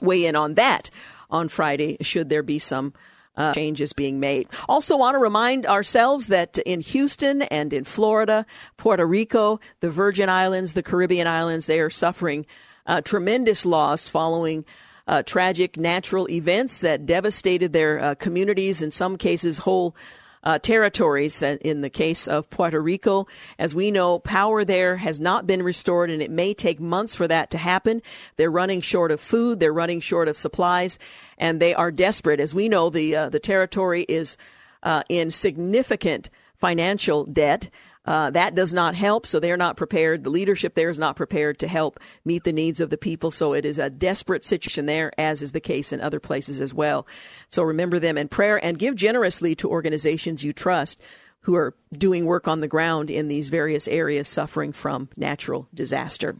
weigh 0.00 0.26
in 0.26 0.36
on 0.36 0.54
that 0.54 0.90
on 1.30 1.48
Friday 1.48 1.96
should 2.00 2.28
there 2.28 2.42
be 2.42 2.58
some 2.58 2.92
uh, 3.36 3.54
changes 3.54 3.92
being 3.92 4.20
made. 4.20 4.48
Also, 4.68 4.96
want 4.96 5.14
to 5.14 5.18
remind 5.18 5.66
ourselves 5.66 6.28
that 6.28 6.58
in 6.58 6.80
Houston 6.80 7.42
and 7.42 7.72
in 7.72 7.84
Florida, 7.84 8.44
Puerto 8.76 9.06
Rico, 9.06 9.58
the 9.80 9.90
Virgin 9.90 10.28
Islands, 10.28 10.74
the 10.74 10.82
Caribbean 10.82 11.26
islands, 11.26 11.66
they 11.66 11.80
are 11.80 11.90
suffering 11.90 12.46
uh, 12.86 13.00
tremendous 13.00 13.64
loss 13.64 14.08
following. 14.08 14.64
Uh, 15.04 15.20
tragic 15.20 15.76
natural 15.76 16.30
events 16.30 16.80
that 16.80 17.06
devastated 17.06 17.72
their 17.72 17.98
uh, 17.98 18.14
communities, 18.14 18.80
in 18.80 18.92
some 18.92 19.18
cases, 19.18 19.58
whole 19.58 19.96
uh, 20.42 20.58
territories. 20.58 21.42
In 21.42 21.80
the 21.80 21.90
case 21.90 22.26
of 22.26 22.50
Puerto 22.50 22.80
Rico, 22.80 23.26
as 23.58 23.74
we 23.74 23.90
know, 23.90 24.18
power 24.18 24.64
there 24.64 24.96
has 24.96 25.20
not 25.20 25.46
been 25.46 25.62
restored, 25.62 26.10
and 26.10 26.22
it 26.22 26.30
may 26.30 26.54
take 26.54 26.80
months 26.80 27.14
for 27.14 27.28
that 27.28 27.50
to 27.50 27.58
happen. 27.58 28.02
They're 28.36 28.50
running 28.50 28.80
short 28.80 29.10
of 29.12 29.20
food, 29.20 29.60
they're 29.60 29.72
running 29.72 30.00
short 30.00 30.28
of 30.28 30.36
supplies, 30.36 30.98
and 31.38 31.60
they 31.60 31.74
are 31.74 31.90
desperate. 31.90 32.40
As 32.40 32.54
we 32.54 32.68
know, 32.68 32.90
the 32.90 33.16
uh, 33.16 33.28
the 33.28 33.40
territory 33.40 34.02
is 34.08 34.36
uh, 34.82 35.02
in 35.08 35.30
significant 35.30 36.30
financial 36.54 37.24
debt. 37.24 37.70
Uh, 38.04 38.30
that 38.30 38.54
does 38.54 38.72
not 38.72 38.94
help, 38.94 39.26
so 39.26 39.38
they're 39.38 39.56
not 39.56 39.76
prepared. 39.76 40.24
The 40.24 40.30
leadership 40.30 40.74
there 40.74 40.90
is 40.90 40.98
not 40.98 41.14
prepared 41.14 41.58
to 41.60 41.68
help 41.68 42.00
meet 42.24 42.44
the 42.44 42.52
needs 42.52 42.80
of 42.80 42.90
the 42.90 42.98
people, 42.98 43.30
so 43.30 43.52
it 43.52 43.64
is 43.64 43.78
a 43.78 43.90
desperate 43.90 44.44
situation 44.44 44.86
there, 44.86 45.12
as 45.18 45.40
is 45.40 45.52
the 45.52 45.60
case 45.60 45.92
in 45.92 46.00
other 46.00 46.18
places 46.18 46.60
as 46.60 46.74
well. 46.74 47.06
So 47.48 47.62
remember 47.62 47.98
them 47.98 48.18
in 48.18 48.28
prayer 48.28 48.62
and 48.62 48.78
give 48.78 48.96
generously 48.96 49.54
to 49.56 49.70
organizations 49.70 50.42
you 50.42 50.52
trust 50.52 51.00
who 51.42 51.54
are 51.54 51.74
doing 51.92 52.24
work 52.24 52.48
on 52.48 52.60
the 52.60 52.68
ground 52.68 53.10
in 53.10 53.28
these 53.28 53.48
various 53.48 53.86
areas 53.86 54.28
suffering 54.28 54.72
from 54.72 55.08
natural 55.16 55.68
disaster. 55.74 56.36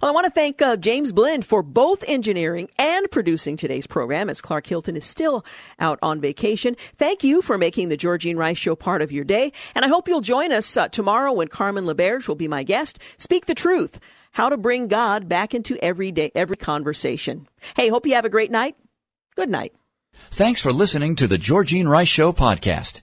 Well, 0.00 0.10
I 0.10 0.14
want 0.14 0.24
to 0.26 0.30
thank 0.30 0.62
uh, 0.62 0.76
James 0.76 1.12
Blend 1.12 1.44
for 1.44 1.62
both 1.62 2.04
engineering 2.06 2.68
and 2.78 3.10
producing 3.10 3.56
today's 3.56 3.86
program 3.86 4.30
as 4.30 4.40
Clark 4.40 4.66
Hilton 4.66 4.96
is 4.96 5.04
still 5.04 5.44
out 5.78 5.98
on 6.02 6.20
vacation. 6.20 6.76
Thank 6.96 7.24
you 7.24 7.42
for 7.42 7.58
making 7.58 7.88
the 7.88 7.96
Georgene 7.96 8.36
Rice 8.36 8.58
Show 8.58 8.76
part 8.76 9.02
of 9.02 9.12
your 9.12 9.24
day. 9.24 9.52
And 9.74 9.84
I 9.84 9.88
hope 9.88 10.08
you'll 10.08 10.20
join 10.20 10.52
us 10.52 10.76
uh, 10.76 10.88
tomorrow 10.88 11.32
when 11.32 11.48
Carmen 11.48 11.84
LaBerge 11.84 12.28
will 12.28 12.34
be 12.34 12.48
my 12.48 12.62
guest. 12.62 12.98
Speak 13.18 13.46
the 13.46 13.54
truth. 13.54 13.98
How 14.32 14.48
to 14.48 14.56
bring 14.56 14.88
God 14.88 15.28
back 15.28 15.54
into 15.54 15.76
every 15.84 16.10
day, 16.10 16.32
every 16.34 16.56
conversation. 16.56 17.48
Hey, 17.76 17.88
hope 17.88 18.06
you 18.06 18.14
have 18.14 18.24
a 18.24 18.30
great 18.30 18.50
night. 18.50 18.76
Good 19.36 19.50
night. 19.50 19.74
Thanks 20.30 20.60
for 20.60 20.72
listening 20.72 21.16
to 21.16 21.26
the 21.26 21.38
Georgene 21.38 21.88
Rice 21.88 22.08
Show 22.08 22.32
podcast. 22.32 23.02